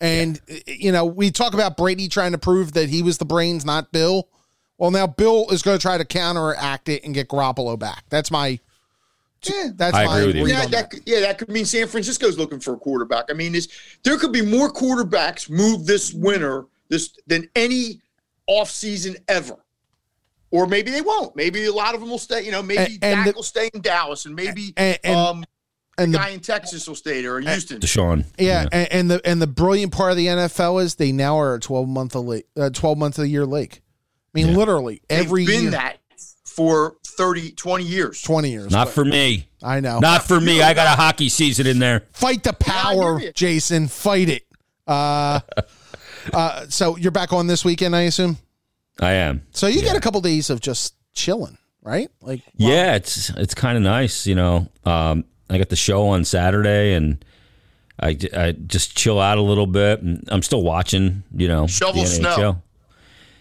and 0.00 0.40
you 0.66 0.92
know 0.92 1.04
we 1.04 1.30
talk 1.30 1.54
about 1.54 1.76
Brady 1.76 2.08
trying 2.08 2.32
to 2.32 2.38
prove 2.38 2.72
that 2.72 2.88
he 2.88 3.02
was 3.02 3.18
the 3.18 3.24
brains, 3.24 3.64
not 3.64 3.92
Bill. 3.92 4.28
Well, 4.78 4.90
now 4.90 5.06
Bill 5.06 5.48
is 5.50 5.62
going 5.62 5.78
to 5.78 5.82
try 5.82 5.98
to 5.98 6.04
counteract 6.04 6.88
it 6.88 7.04
and 7.04 7.14
get 7.14 7.28
Garoppolo 7.28 7.78
back. 7.78 8.04
That's 8.08 8.30
my. 8.30 8.58
Yeah, 9.44 9.70
That's 9.74 9.96
I 9.96 10.04
my 10.06 10.18
agree 10.20 10.26
with 10.26 10.36
you. 10.50 10.54
Yeah, 10.54 10.64
on 10.64 10.70
that 10.70 10.90
could, 10.90 11.00
yeah, 11.04 11.20
that 11.20 11.38
could 11.38 11.48
mean 11.48 11.64
San 11.64 11.88
Francisco's 11.88 12.38
looking 12.38 12.60
for 12.60 12.74
a 12.74 12.76
quarterback. 12.76 13.24
I 13.28 13.32
mean, 13.32 13.56
it's, 13.56 13.66
there 14.04 14.16
could 14.16 14.30
be 14.32 14.40
more 14.40 14.72
quarterbacks 14.72 15.50
moved 15.50 15.86
this 15.86 16.12
winter 16.12 16.66
this 16.88 17.16
than 17.26 17.48
any 17.56 18.00
offseason 18.48 19.16
ever. 19.28 19.56
Or 20.52 20.66
maybe 20.66 20.90
they 20.92 21.00
won't. 21.00 21.34
Maybe 21.34 21.64
a 21.64 21.72
lot 21.72 21.94
of 21.94 22.00
them 22.00 22.10
will 22.10 22.18
stay. 22.18 22.42
You 22.44 22.52
know, 22.52 22.62
maybe 22.62 22.94
And- 23.02 23.04
and 23.04 23.16
Dak 23.16 23.26
the- 23.26 23.32
will 23.32 23.42
stay 23.42 23.68
in 23.74 23.80
Dallas, 23.80 24.24
and 24.26 24.36
maybe 24.36 24.72
And- 24.76 24.98
and- 25.02 25.16
um, 25.16 25.44
and 25.98 26.14
the 26.14 26.18
guy 26.18 26.28
in 26.28 26.40
Texas 26.40 26.86
will 26.86 26.94
stay 26.94 27.22
there, 27.22 27.34
or 27.36 27.40
Houston. 27.40 27.80
Deshaun. 27.80 28.24
Yeah, 28.38 28.66
And, 28.70 28.92
and 28.92 29.10
the 29.10 29.20
and 29.26 29.42
the 29.42 29.46
brilliant 29.46 29.92
part 29.92 30.10
of 30.12 30.16
the 30.16 30.26
NFL 30.28 30.78
is 30.78 30.94
they 30.94 31.10
now 31.12 31.38
are 31.40 31.54
a 31.54 31.60
twelve 31.60 31.88
month 31.88 32.14
a 32.14 32.20
late, 32.20 32.46
uh, 32.56 32.70
twelve 32.70 32.96
month 32.98 33.18
a 33.18 33.26
year 33.28 33.44
lake. 33.46 33.82
I 34.34 34.38
mean, 34.38 34.48
Yeah. 34.52 34.56
literally 34.56 35.02
every 35.10 35.44
They've 35.44 35.54
been 35.56 35.62
year, 35.64 35.70
that 35.72 35.98
for 36.46 36.96
30, 37.06 37.52
20 37.52 37.84
years. 37.84 38.20
twenty 38.22 38.50
years. 38.50 38.70
Not 38.70 38.88
for 38.90 39.04
me. 39.04 39.48
I 39.62 39.80
know. 39.80 39.98
Not 40.00 40.26
for 40.26 40.38
me. 40.40 40.60
I 40.62 40.74
got 40.74 40.86
a 40.86 41.00
hockey 41.00 41.28
season 41.30 41.66
in 41.66 41.78
there. 41.78 42.04
Fight 42.12 42.42
the 42.42 42.52
power, 42.52 43.18
hear 43.18 43.28
you. 43.28 43.32
Jason. 43.32 43.88
Fight 43.88 44.28
it. 44.28 44.42
Uh, 44.86 45.40
uh, 46.32 46.66
so 46.68 46.96
you're 46.96 47.10
back 47.12 47.32
on 47.32 47.46
this 47.46 47.64
weekend, 47.64 47.94
I 47.96 48.02
assume. 48.02 48.38
I 49.00 49.12
am. 49.12 49.42
So 49.52 49.66
you 49.66 49.80
get 49.82 49.96
a 49.96 50.00
couple 50.00 50.20
days 50.20 50.50
of 50.50 50.60
just 50.60 50.94
chilling, 51.14 51.58
right? 51.82 52.08
Like, 52.20 52.42
Yeah, 52.56 52.94
it's 52.94 53.30
it's 53.30 53.54
kind 53.54 53.76
of 53.76 53.82
nice, 53.82 54.26
you 54.26 54.34
know. 54.34 54.68
Um, 54.84 55.24
I 55.50 55.58
got 55.58 55.68
the 55.68 55.76
show 55.76 56.08
on 56.08 56.24
Saturday, 56.24 56.94
and 56.94 57.24
I, 58.00 58.16
I 58.36 58.52
just 58.52 58.96
chill 58.96 59.20
out 59.20 59.38
a 59.38 59.42
little 59.42 59.66
bit. 59.66 60.00
And 60.02 60.26
I'm 60.28 60.42
still 60.42 60.62
watching, 60.62 61.22
you 61.34 61.48
know, 61.48 61.66
Shovel 61.66 62.02
the 62.02 62.08
snow. 62.08 62.36
NHL. 62.36 62.62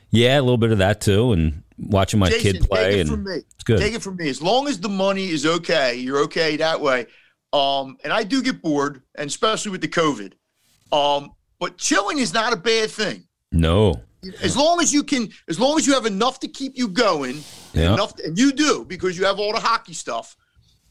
Yeah, 0.09 0.39
a 0.39 0.41
little 0.41 0.57
bit 0.57 0.71
of 0.71 0.79
that 0.79 0.99
too, 1.01 1.31
and 1.31 1.63
watching 1.77 2.19
my 2.19 2.29
Jason, 2.29 2.53
kid 2.53 2.69
play, 2.69 2.83
take 2.83 2.93
it 2.95 2.99
and 3.01 3.09
from 3.09 3.23
me. 3.23 3.35
it's 3.35 3.63
good. 3.63 3.79
Take 3.79 3.93
it 3.93 4.01
from 4.01 4.17
me. 4.17 4.29
As 4.29 4.41
long 4.41 4.67
as 4.67 4.79
the 4.79 4.89
money 4.89 5.29
is 5.29 5.45
okay, 5.45 5.95
you're 5.95 6.19
okay 6.23 6.57
that 6.57 6.81
way. 6.81 7.07
Um, 7.53 7.97
and 8.03 8.11
I 8.13 8.23
do 8.23 8.41
get 8.41 8.61
bored, 8.61 9.01
and 9.15 9.27
especially 9.29 9.71
with 9.71 9.81
the 9.81 9.87
COVID. 9.87 10.33
Um, 10.91 11.31
but 11.59 11.77
chilling 11.77 12.17
is 12.19 12.33
not 12.33 12.53
a 12.53 12.57
bad 12.57 12.89
thing. 12.91 13.25
no, 13.51 14.01
As 14.43 14.55
long 14.55 14.79
as 14.81 14.93
you 14.93 15.03
can, 15.03 15.29
as 15.49 15.59
long 15.59 15.77
as 15.77 15.87
you 15.87 15.93
have 15.93 16.05
enough 16.05 16.39
to 16.41 16.47
keep 16.47 16.77
you 16.77 16.87
going, 16.87 17.43
Yeah. 17.73 17.93
enough, 17.93 18.13
and 18.19 18.37
you 18.37 18.51
do 18.51 18.85
because 18.85 19.17
you 19.17 19.25
have 19.25 19.39
all 19.39 19.51
the 19.53 19.59
hockey 19.59 19.93
stuff. 19.93 20.35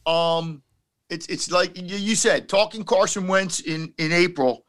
Um, 0.07 0.63
it's 1.09 1.27
it's 1.27 1.51
like 1.51 1.77
you, 1.77 1.97
you 1.97 2.17
said, 2.17 2.49
talking 2.49 2.83
Carson 2.85 3.29
Wentz 3.29 3.61
in 3.61 3.93
in 3.99 4.13
April 4.13 4.65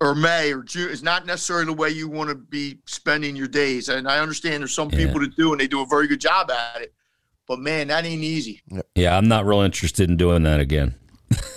or 0.00 0.14
May 0.14 0.52
or 0.52 0.62
June 0.62 0.90
is 0.90 1.02
not 1.02 1.26
necessarily 1.26 1.66
the 1.66 1.72
way 1.74 1.90
you 1.90 2.08
want 2.08 2.28
to 2.30 2.34
be 2.34 2.78
spending 2.86 3.36
your 3.36 3.46
days. 3.48 3.88
And 3.88 4.08
I 4.08 4.18
understand 4.20 4.62
there's 4.62 4.72
some 4.72 4.90
Yeah. 4.90 4.98
people 4.98 5.20
that 5.20 5.36
do, 5.36 5.52
and 5.52 5.60
they 5.60 5.68
do 5.68 5.80
a 5.82 5.86
very 5.86 6.06
good 6.06 6.20
job 6.20 6.50
at 6.50 6.80
it. 6.82 6.94
But 7.46 7.58
man, 7.58 7.88
that 7.88 8.04
ain't 8.06 8.22
easy. 8.22 8.62
yeah, 8.94 9.16
I'm 9.16 9.28
not 9.28 9.44
real 9.44 9.60
interested 9.60 10.08
in 10.08 10.16
doing 10.16 10.42
that 10.44 10.60
again. 10.60 10.94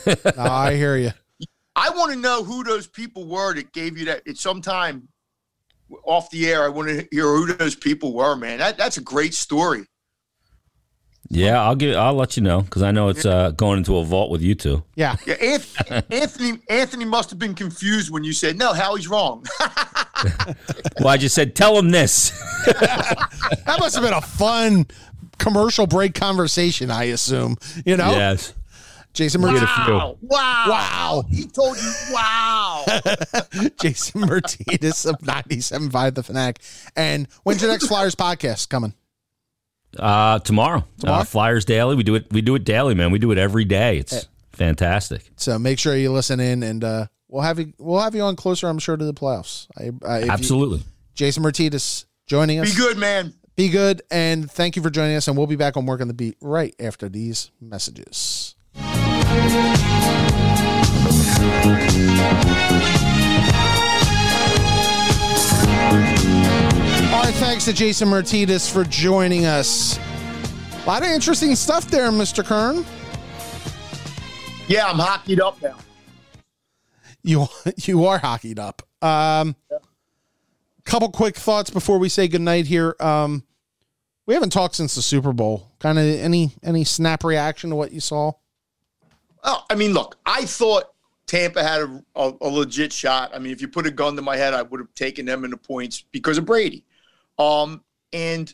no, 0.06 0.44
I 0.44 0.76
hear 0.76 0.98
you. 0.98 1.12
I 1.76 1.90
want 1.92 2.14
to 2.14 2.18
know 2.20 2.44
who 2.44 2.64
those 2.64 2.88
people 2.88 3.26
were 3.28 3.54
that 3.54 3.72
gave 3.74 3.98
you 3.98 4.06
that. 4.06 4.22
It's 4.26 4.42
sometime 4.42 5.08
off 6.04 6.30
the 6.30 6.48
air. 6.48 6.64
I 6.64 6.70
want 6.70 6.90
to 6.90 7.08
hear 7.12 7.24
who 7.24 7.54
those 7.54 7.76
people 7.76 8.14
were, 8.14 8.36
man. 8.36 8.60
That 8.60 8.78
that's 8.78 8.98
a 8.98 9.02
great 9.02 9.34
story. 9.34 9.86
Yeah, 11.30 11.62
I'll 11.62 11.76
give. 11.76 11.96
I'll 11.96 12.14
let 12.14 12.38
you 12.38 12.44
know 12.44 12.62
because 12.62 12.84
I 12.84 12.92
know 12.92 13.10
it's 13.10 13.26
uh, 13.26 13.52
going 13.52 13.80
into 13.80 13.98
a 13.98 14.06
vault 14.06 14.30
with 14.30 14.42
you 14.42 14.54
two. 14.54 14.84
Yeah. 14.96 15.16
Yeah, 15.26 15.34
Anthony, 15.36 16.04
Anthony 16.12 16.60
Anthony 16.70 17.06
must 17.06 17.30
have 17.32 17.40
been 17.40 17.56
confused 17.56 18.12
when 18.12 18.24
you 18.24 18.32
said 18.32 18.58
no. 18.58 18.74
Howie's 18.74 19.08
wrong. 19.08 19.46
Well, 21.00 21.10
I 21.10 21.18
just 21.18 21.36
said, 21.36 21.56
tell 21.56 21.78
him 21.78 21.92
this. 21.92 22.32
That 22.66 23.78
must 23.80 23.96
have 23.96 24.04
been 24.04 24.14
a 24.14 24.22
fun 24.22 24.88
commercial 25.38 25.86
break 25.88 26.14
conversation, 26.16 26.90
I 26.90 27.06
assume. 27.06 27.58
You 27.86 27.98
know? 27.98 28.12
Yes. 28.12 28.54
Jason 29.16 29.42
Martinez. 29.42 29.64
wow, 29.64 30.18
wow, 30.22 30.66
Wow. 30.70 31.24
He 31.30 31.46
told 31.46 31.78
you, 31.78 31.92
wow. 32.12 32.86
Jason 33.82 34.22
Martinez 34.22 35.06
of 35.06 35.18
97.5 35.20 36.14
The 36.16 36.22
Fanatic. 36.24 36.60
And 36.96 37.28
when's 37.44 37.62
your 37.62 37.72
next 37.72 37.88
Flyers 37.88 38.14
podcast 38.16 38.70
coming? 38.70 38.94
Uh, 39.98 40.40
tomorrow, 40.40 40.84
Tomorrow? 41.00 41.22
Uh, 41.22 41.24
Flyers 41.24 41.64
Daily. 41.66 41.96
We 41.96 42.04
do 42.04 42.16
it. 42.16 42.28
We 42.32 42.42
do 42.42 42.56
it 42.56 42.66
daily, 42.66 42.94
man. 42.96 43.12
We 43.12 43.20
do 43.20 43.32
it 43.32 43.38
every 43.38 43.64
day. 43.64 43.98
It's 43.98 44.28
fantastic. 44.52 45.24
So 45.38 45.58
make 45.58 45.80
sure 45.80 45.96
you 45.96 46.12
listen 46.12 46.42
in 46.42 46.64
and 46.64 46.84
uh, 46.84 47.06
we'll 47.30 47.44
have 47.44 47.60
you 47.60 47.72
we'll 47.78 48.02
have 48.02 48.14
you 48.14 48.22
on 48.24 48.36
closer, 48.36 48.68
I'm 48.68 48.80
sure, 48.80 48.98
to 48.98 49.06
the 49.06 49.14
playoffs. 49.14 49.68
I, 49.78 49.92
I, 50.06 50.18
if 50.20 50.26
you- 50.26 50.32
Absolutely. 50.32 50.84
Jason 51.14 51.44
Martinez 51.44 52.06
joining 52.28 52.60
us. 52.60 52.72
Be 52.74 52.78
good, 52.78 52.98
man. 52.98 53.34
Be 53.56 53.70
good, 53.70 54.02
and 54.12 54.52
thank 54.52 54.76
you 54.76 54.82
for 54.82 54.90
joining 54.90 55.16
us. 55.16 55.30
And 55.30 55.38
we'll 55.38 55.48
be 55.48 55.56
back 55.56 55.78
on 55.78 55.86
Work 55.86 56.02
on 56.02 56.10
the 56.10 56.14
Beat 56.14 56.36
right 56.42 56.76
after 56.78 57.08
these 57.08 57.52
messages. 57.62 58.55
Thanks 67.56 67.66
to 67.66 67.74
Jason 67.74 68.10
Martinez 68.10 68.70
for 68.70 68.84
joining 68.84 69.46
us. 69.46 69.98
A 70.84 70.86
lot 70.86 71.04
of 71.04 71.10
interesting 71.10 71.56
stuff 71.56 71.90
there, 71.90 72.12
Mr. 72.12 72.46
Kern. 72.46 72.86
Yeah, 74.68 74.88
I'm 74.88 75.00
hockeyed 75.00 75.40
up 75.40 75.62
now. 75.62 75.78
You 77.24 77.48
you 77.78 78.06
are 78.06 78.18
hockeyed 78.18 78.60
up. 78.60 78.82
Um, 79.02 79.56
couple 80.84 81.10
quick 81.10 81.38
thoughts 81.38 81.70
before 81.70 81.98
we 81.98 82.08
say 82.08 82.28
goodnight 82.28 82.68
here. 82.68 82.96
Um, 83.00 83.44
we 84.26 84.34
haven't 84.34 84.52
talked 84.52 84.76
since 84.76 84.94
the 84.94 85.02
Super 85.02 85.34
Bowl. 85.34 85.72
Kind 85.80 85.98
of 85.98 86.06
any 86.06 86.52
any 86.62 86.84
snap 86.84 87.24
reaction 87.24 87.72
to 87.72 87.76
what 87.76 87.92
you 87.92 88.00
saw? 88.00 88.34
Oh, 89.46 89.64
I 89.70 89.76
mean, 89.76 89.94
look, 89.94 90.18
I 90.26 90.46
thought 90.46 90.86
Tampa 91.28 91.64
had 91.64 91.82
a, 91.82 92.04
a, 92.16 92.34
a 92.42 92.48
legit 92.48 92.92
shot. 92.92 93.32
I 93.34 93.40
mean, 93.40 93.54
if 93.54 93.62
you 93.62 93.68
put 93.68 93.88
a 93.88 93.92
gun 93.92 94.16
to 94.16 94.22
my 94.22 94.36
head, 94.36 94.54
I 94.54 94.64
would 94.64 94.80
have 94.80 94.94
taken 94.96 95.26
them 95.26 95.46
in 95.46 95.52
the 95.52 95.58
points 95.58 96.04
because 96.12 96.38
of 96.38 96.46
Brady. 96.46 96.84
Um, 97.38 97.84
and 98.12 98.54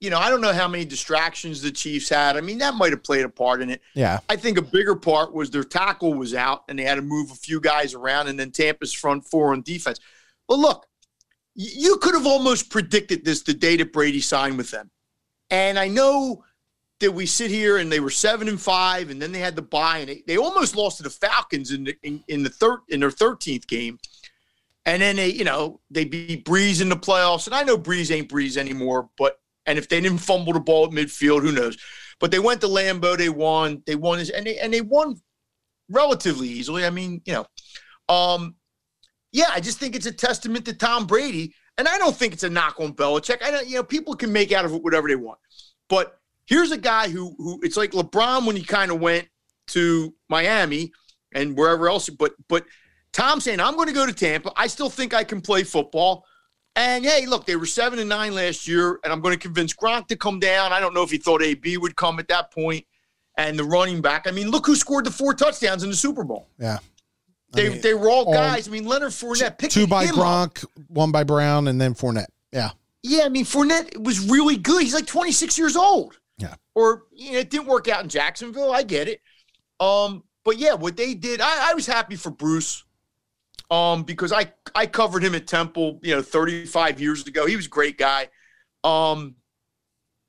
you 0.00 0.10
know, 0.10 0.18
I 0.18 0.30
don't 0.30 0.40
know 0.40 0.52
how 0.52 0.68
many 0.68 0.84
distractions 0.84 1.60
the 1.60 1.72
Chiefs 1.72 2.08
had. 2.08 2.36
I 2.36 2.40
mean, 2.40 2.58
that 2.58 2.74
might 2.74 2.92
have 2.92 3.02
played 3.02 3.24
a 3.24 3.28
part 3.28 3.62
in 3.62 3.70
it. 3.70 3.82
Yeah. 3.94 4.20
I 4.28 4.36
think 4.36 4.56
a 4.56 4.62
bigger 4.62 4.94
part 4.94 5.32
was 5.32 5.50
their 5.50 5.64
tackle 5.64 6.14
was 6.14 6.34
out 6.34 6.62
and 6.68 6.78
they 6.78 6.84
had 6.84 6.94
to 6.96 7.02
move 7.02 7.32
a 7.32 7.34
few 7.34 7.60
guys 7.60 7.94
around 7.94 8.28
and 8.28 8.38
then 8.38 8.52
Tampa's 8.52 8.92
front 8.92 9.24
four 9.24 9.52
on 9.52 9.62
defense. 9.62 9.98
But 10.46 10.60
look, 10.60 10.86
you 11.54 11.96
could 11.96 12.14
have 12.14 12.26
almost 12.26 12.70
predicted 12.70 13.24
this 13.24 13.42
the 13.42 13.54
day 13.54 13.76
that 13.76 13.92
Brady 13.92 14.20
signed 14.20 14.56
with 14.56 14.70
them. 14.70 14.88
And 15.50 15.78
I 15.78 15.88
know 15.88 16.44
that 17.00 17.12
we 17.12 17.26
sit 17.26 17.50
here 17.50 17.78
and 17.78 17.90
they 17.90 18.00
were 18.00 18.10
seven 18.10 18.48
and 18.48 18.60
five, 18.60 19.10
and 19.10 19.22
then 19.22 19.32
they 19.32 19.38
had 19.38 19.56
the 19.56 19.62
bye, 19.62 19.98
and 19.98 20.08
they, 20.08 20.22
they 20.26 20.36
almost 20.36 20.76
lost 20.76 20.96
to 20.96 21.02
the 21.02 21.10
Falcons 21.10 21.70
in 21.70 21.84
the 21.84 21.96
in, 22.02 22.22
in 22.28 22.42
the 22.42 22.50
third 22.50 22.80
in 22.88 23.00
their 23.00 23.10
thirteenth 23.10 23.66
game. 23.66 23.98
And 24.86 25.02
then 25.02 25.16
they, 25.16 25.28
you 25.28 25.44
know, 25.44 25.80
they 25.90 26.06
beat 26.06 26.46
Brees 26.46 26.80
in 26.80 26.88
the 26.88 26.96
playoffs. 26.96 27.46
And 27.46 27.54
I 27.54 27.62
know 27.62 27.76
Brees 27.76 28.10
ain't 28.14 28.30
Brees 28.30 28.56
anymore, 28.56 29.10
but 29.18 29.38
and 29.66 29.78
if 29.78 29.88
they 29.88 30.00
didn't 30.00 30.18
fumble 30.18 30.54
the 30.54 30.60
ball 30.60 30.86
at 30.86 30.92
midfield, 30.92 31.42
who 31.42 31.52
knows? 31.52 31.76
But 32.20 32.30
they 32.30 32.38
went 32.38 32.62
to 32.62 32.68
Lambeau, 32.68 33.16
they 33.16 33.28
won, 33.28 33.82
they 33.86 33.96
won 33.96 34.18
and 34.18 34.46
they 34.46 34.58
and 34.58 34.72
they 34.72 34.80
won 34.80 35.20
relatively 35.90 36.48
easily. 36.48 36.86
I 36.86 36.90
mean, 36.90 37.20
you 37.26 37.34
know, 37.34 37.46
um, 38.08 38.54
yeah, 39.30 39.50
I 39.50 39.60
just 39.60 39.78
think 39.78 39.94
it's 39.94 40.06
a 40.06 40.12
testament 40.12 40.64
to 40.64 40.72
Tom 40.72 41.06
Brady, 41.06 41.54
and 41.76 41.86
I 41.86 41.98
don't 41.98 42.16
think 42.16 42.32
it's 42.32 42.44
a 42.44 42.50
knock 42.50 42.80
on 42.80 42.94
Belichick. 42.94 43.42
I 43.42 43.50
don't, 43.50 43.68
you 43.68 43.76
know, 43.76 43.84
people 43.84 44.14
can 44.14 44.32
make 44.32 44.52
out 44.52 44.64
of 44.64 44.72
it 44.72 44.82
whatever 44.82 45.06
they 45.06 45.16
want, 45.16 45.38
but 45.88 46.18
here's 46.48 46.72
a 46.72 46.78
guy 46.78 47.08
who 47.08 47.34
who 47.38 47.60
it's 47.62 47.76
like 47.76 47.92
LeBron 47.92 48.46
when 48.46 48.56
he 48.56 48.62
kind 48.62 48.90
of 48.90 49.00
went 49.00 49.28
to 49.68 50.14
Miami 50.28 50.90
and 51.32 51.56
wherever 51.56 51.88
else, 51.88 52.08
but 52.08 52.32
but 52.48 52.64
Tom 53.12 53.40
saying 53.40 53.60
I'm 53.60 53.76
going 53.76 53.88
to 53.88 53.94
go 53.94 54.06
to 54.06 54.12
Tampa. 54.12 54.52
I 54.56 54.66
still 54.66 54.90
think 54.90 55.14
I 55.14 55.24
can 55.24 55.40
play 55.40 55.62
football. 55.62 56.24
And 56.76 57.04
hey, 57.04 57.26
look, 57.26 57.44
they 57.44 57.56
were 57.56 57.66
seven 57.66 57.98
and 57.98 58.08
nine 58.08 58.34
last 58.34 58.68
year, 58.68 59.00
and 59.02 59.12
I'm 59.12 59.20
going 59.20 59.34
to 59.34 59.38
convince 59.38 59.74
Gronk 59.74 60.06
to 60.08 60.16
come 60.16 60.38
down. 60.38 60.72
I 60.72 60.78
don't 60.78 60.94
know 60.94 61.02
if 61.02 61.10
he 61.10 61.18
thought 61.18 61.42
AB 61.42 61.76
would 61.76 61.96
come 61.96 62.20
at 62.20 62.28
that 62.28 62.52
point, 62.52 62.86
and 63.36 63.58
the 63.58 63.64
running 63.64 64.00
back. 64.00 64.26
I 64.28 64.30
mean, 64.30 64.50
look 64.50 64.66
who 64.66 64.76
scored 64.76 65.04
the 65.04 65.10
four 65.10 65.34
touchdowns 65.34 65.82
in 65.82 65.90
the 65.90 65.96
Super 65.96 66.22
Bowl. 66.22 66.48
Yeah. 66.58 66.78
They 67.52 67.70
mean, 67.70 67.80
they 67.80 67.94
were 67.94 68.08
all 68.08 68.26
all- 68.26 68.32
guys. 68.32 68.68
I 68.68 68.70
mean, 68.70 68.84
Leonard 68.84 69.10
Fournette 69.10 69.58
picked 69.58 69.72
Two 69.72 69.86
by 69.86 70.04
him 70.04 70.18
up. 70.20 70.54
Gronk, 70.54 70.64
one 70.86 71.10
by 71.10 71.24
Brown, 71.24 71.66
and 71.66 71.80
then 71.80 71.94
Fournette. 71.94 72.28
Yeah. 72.52 72.70
Yeah, 73.02 73.24
I 73.24 73.28
mean, 73.28 73.44
Fournette 73.44 73.96
was 74.02 74.28
really 74.28 74.56
good. 74.56 74.82
He's 74.82 74.94
like 74.94 75.06
26 75.06 75.58
years 75.58 75.76
old. 75.76 76.18
Yeah. 76.38 76.54
Or 76.74 77.04
you 77.12 77.32
know, 77.32 77.38
it 77.38 77.50
didn't 77.50 77.66
work 77.66 77.88
out 77.88 78.02
in 78.02 78.08
Jacksonville. 78.08 78.72
I 78.72 78.82
get 78.82 79.08
it. 79.08 79.20
Um, 79.80 80.24
but 80.44 80.58
yeah, 80.58 80.74
what 80.74 80.96
they 80.96 81.14
did, 81.14 81.40
I, 81.40 81.70
I 81.70 81.74
was 81.74 81.86
happy 81.86 82.16
for 82.16 82.30
Bruce. 82.30 82.84
Um, 83.70 84.04
because 84.04 84.32
I 84.32 84.50
I 84.74 84.86
covered 84.86 85.22
him 85.22 85.34
at 85.34 85.46
Temple, 85.46 86.00
you 86.02 86.14
know, 86.14 86.22
35 86.22 87.00
years 87.00 87.26
ago. 87.26 87.44
He 87.44 87.54
was 87.54 87.66
a 87.66 87.68
great 87.68 87.98
guy. 87.98 88.28
Um, 88.82 89.34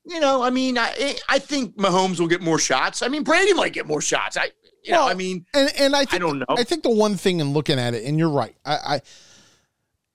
you 0.04 0.20
know, 0.20 0.42
I 0.42 0.50
mean, 0.50 0.76
I 0.76 1.16
I 1.26 1.38
think 1.38 1.76
Mahomes 1.76 2.20
will 2.20 2.28
get 2.28 2.42
more 2.42 2.58
shots. 2.58 3.00
I 3.00 3.08
mean, 3.08 3.22
Brady 3.22 3.54
might 3.54 3.72
get 3.72 3.86
more 3.86 4.02
shots. 4.02 4.36
I 4.36 4.50
you 4.84 4.92
know, 4.92 5.06
I 5.06 5.14
mean, 5.14 5.46
And 5.54 5.70
and 5.78 5.96
I 5.96 6.04
think, 6.04 6.22
don't 6.22 6.38
know. 6.38 6.46
I 6.50 6.64
think 6.64 6.82
the 6.82 6.90
one 6.90 7.16
thing 7.16 7.40
in 7.40 7.52
looking 7.52 7.78
at 7.78 7.94
it, 7.94 8.04
and 8.04 8.18
you're 8.18 8.30
right. 8.30 8.56
I, 8.64 8.74
I 8.74 9.00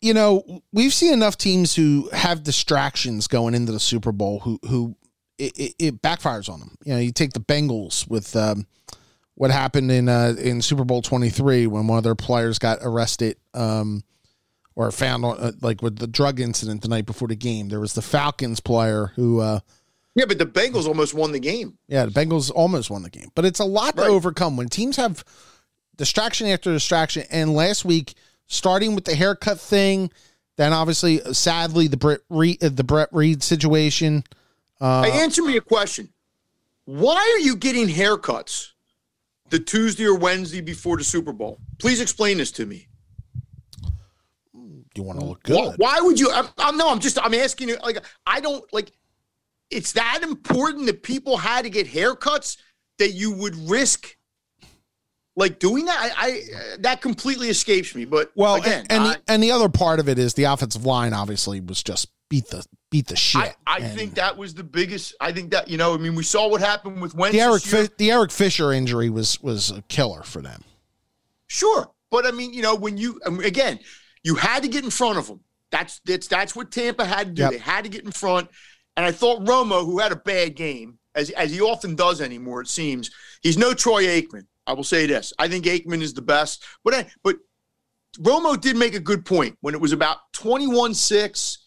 you 0.02 0.14
know, 0.14 0.62
we've 0.72 0.94
seen 0.94 1.14
enough 1.14 1.38
teams 1.38 1.76
who 1.76 2.10
have 2.14 2.44
distractions 2.44 3.28
going 3.28 3.56
into 3.56 3.72
the 3.72 3.80
Super 3.80 4.12
Bowl 4.12 4.40
who 4.42 4.60
who 4.68 4.96
it, 5.38 5.58
it, 5.58 5.76
it 5.80 6.02
backfires 6.02 6.50
on 6.50 6.60
them. 6.60 6.76
You 6.86 6.94
know, 6.94 7.00
you 7.00 7.12
take 7.12 7.34
the 7.34 7.40
Bengals 7.40 8.08
with 8.10 8.36
um, 8.36 8.66
what 9.36 9.52
happened 9.52 9.92
in 9.92 10.08
uh, 10.10 10.36
in 10.40 10.62
Super 10.62 10.84
Bowl 10.86 11.02
23 11.02 11.68
when 11.68 11.88
one 11.88 11.98
of 11.98 12.04
their 12.04 12.16
players 12.16 12.58
got 12.60 12.80
arrested 12.82 13.38
um, 13.54 14.04
or 14.76 14.92
found 14.92 15.26
on 15.26 15.38
uh, 15.38 15.52
like 15.62 15.82
with 15.82 15.98
the 15.98 16.08
drug 16.08 16.40
incident 16.40 16.82
the 16.82 16.88
night 16.88 17.06
before 17.06 17.28
the 17.28 17.36
game. 17.36 17.70
There 17.70 17.80
was 17.80 17.94
the 17.94 18.02
Falcons 18.02 18.60
player 18.60 19.12
who 19.16 19.40
uh, 19.42 19.60
yeah, 20.16 20.26
but 20.26 20.38
the 20.40 20.46
Bengals 20.46 20.88
almost 20.88 21.14
won 21.14 21.34
the 21.34 21.40
game. 21.40 21.78
yeah, 21.88 22.06
the 22.06 22.12
Bengals 22.12 22.50
almost 22.50 22.90
won 22.90 23.04
the 23.04 23.10
game, 23.10 23.30
but 23.36 23.44
it's 23.44 23.60
a 23.60 23.66
lot 23.66 23.98
Right. 23.98 24.06
to 24.06 24.12
overcome 24.12 24.56
when 24.56 24.70
teams 24.70 24.96
have 24.96 25.24
distraction 25.98 26.48
after 26.48 26.72
distraction. 26.72 27.24
And 27.30 27.54
last 27.54 27.84
week, 27.84 28.14
starting 28.48 28.96
with 28.96 29.04
the 29.06 29.16
haircut 29.16 29.60
thing, 29.60 30.12
then 30.58 30.72
obviously, 30.72 31.20
sadly, 31.34 31.88
the 31.88 31.98
Britt 31.98 32.22
Reid, 32.30 32.64
uh, 32.64 32.70
the 32.70 32.86
Britt 32.86 33.10
Reid 33.12 33.44
situation. 33.44 34.24
Uh, 34.80 35.04
Hey, 35.04 35.22
answer 35.22 35.44
me 35.44 35.58
a 35.58 35.62
question. 35.62 36.10
Why 36.86 37.16
are 37.16 37.40
you 37.40 37.56
getting 37.56 37.88
haircuts 37.88 38.70
the 39.50 39.60
Tuesday 39.60 40.06
or 40.06 40.16
Wednesday 40.16 40.62
before 40.62 40.98
the 40.98 41.04
Super 41.04 41.34
Bowl? 41.34 41.60
Please 41.80 42.00
explain 42.00 42.38
this 42.38 42.52
to 42.54 42.66
me. 42.66 42.88
Do 44.54 45.02
you 45.02 45.04
want 45.04 45.20
to 45.20 45.26
look 45.26 45.44
good? 45.44 45.76
why 45.78 46.00
would 46.00 46.20
you? 46.20 46.32
I'm, 46.32 46.48
I'm 46.58 46.78
no. 46.78 46.90
I'm 46.90 47.00
just. 47.00 47.20
I'm 47.22 47.34
asking 47.34 47.68
you. 47.68 47.78
Like, 47.84 47.98
I 48.26 48.40
don't 48.40 48.64
like. 48.74 48.94
It's 49.70 49.92
that 49.94 50.22
important 50.24 50.86
that 50.86 51.04
people 51.04 51.36
had 51.36 51.64
to 51.64 51.70
get 51.70 51.86
haircuts 51.86 52.56
that 53.00 53.12
you 53.12 53.34
would 53.34 53.56
risk, 53.70 54.16
like 55.36 55.60
doing 55.60 55.86
that. 55.86 56.14
I, 56.18 56.28
I 56.28 56.42
that 56.80 57.02
completely 57.02 57.50
escapes 57.50 57.94
me. 57.94 58.06
But 58.06 58.32
Well, 58.36 58.56
again, 58.56 58.86
and 58.90 58.92
and, 58.92 59.04
I, 59.04 59.14
the, 59.14 59.22
and 59.28 59.44
the 59.44 59.52
other 59.52 59.68
part 59.68 60.00
of 60.00 60.08
it 60.08 60.18
is 60.18 60.34
the 60.36 60.46
offensive 60.46 60.86
line. 60.86 61.14
Obviously, 61.14 61.60
was 61.60 61.84
just 61.84 62.08
beat 62.30 62.48
the 62.48 62.66
beat 62.92 63.08
the 63.08 63.16
shit. 63.16 63.42
I, 63.42 63.54
I 63.66 63.78
And 63.80 63.98
think 63.98 64.16
that 64.16 64.38
was 64.38 64.54
the 64.54 64.64
biggest. 64.64 65.16
I 65.20 65.32
think 65.32 65.52
that 65.52 65.68
you 65.68 65.78
know. 65.78 65.94
I 65.94 65.98
mean, 65.98 66.16
we 66.16 66.24
saw 66.24 66.48
what 66.50 66.62
happened 66.62 67.02
with 67.02 67.16
Wentz. 67.16 67.36
the 67.36 67.42
Eric. 67.42 67.64
Fi- 67.64 67.90
the 67.98 68.12
Eric 68.12 68.32
Fisher 68.32 68.72
injury 68.72 69.10
was 69.10 69.42
was 69.42 69.72
a 69.72 69.82
killer 69.84 70.24
for 70.24 70.42
them. 70.42 70.64
Sure, 71.48 71.92
but 72.10 72.26
I 72.26 72.32
mean, 72.32 72.54
you 72.54 72.62
know, 72.62 72.76
when 72.76 72.98
you 72.98 73.20
um, 73.26 73.40
again, 73.40 73.80
you 74.24 74.36
had 74.36 74.64
to 74.64 74.70
get 74.70 74.84
in 74.84 74.90
front 74.90 75.18
of 75.18 75.28
them. 75.28 75.42
That's 75.72 76.00
that's 76.06 76.28
that's 76.28 76.56
what 76.56 76.72
Tampa 76.72 77.06
had 77.06 77.28
to 77.28 77.34
do. 77.34 77.42
Yep. 77.44 77.52
They 77.52 77.58
had 77.58 77.84
to 77.84 77.90
get 77.90 78.06
in 78.06 78.12
front. 78.12 78.50
And 78.98 79.06
I 79.06 79.12
thought 79.12 79.44
Romo, 79.46 79.84
who 79.86 80.00
had 80.00 80.14
a 80.14 80.16
bad 80.16 80.56
game, 80.56 81.00
as 81.16 81.30
as 81.32 81.52
he 81.52 81.60
often 81.60 81.96
does 81.96 82.22
anymore, 82.22 82.62
it 82.62 82.70
seems, 82.70 83.12
he's 83.42 83.58
no 83.58 83.74
Troy 83.74 84.06
Aikman. 84.06 84.46
I 84.66 84.74
will 84.74 84.86
say 84.86 85.06
this: 85.06 85.34
I 85.38 85.50
think 85.50 85.66
Aikman 85.66 86.02
is 86.02 86.14
the 86.14 86.22
best, 86.22 86.64
but 86.84 86.94
I, 86.94 87.08
but 87.24 87.36
Romo 88.20 88.60
did 88.60 88.78
make 88.78 88.96
a 88.96 89.00
good 89.02 89.26
point 89.26 89.58
when 89.60 89.74
it 89.76 89.82
was 89.82 89.92
about 89.92 90.20
twenty-one 90.32 90.94
six, 90.94 91.58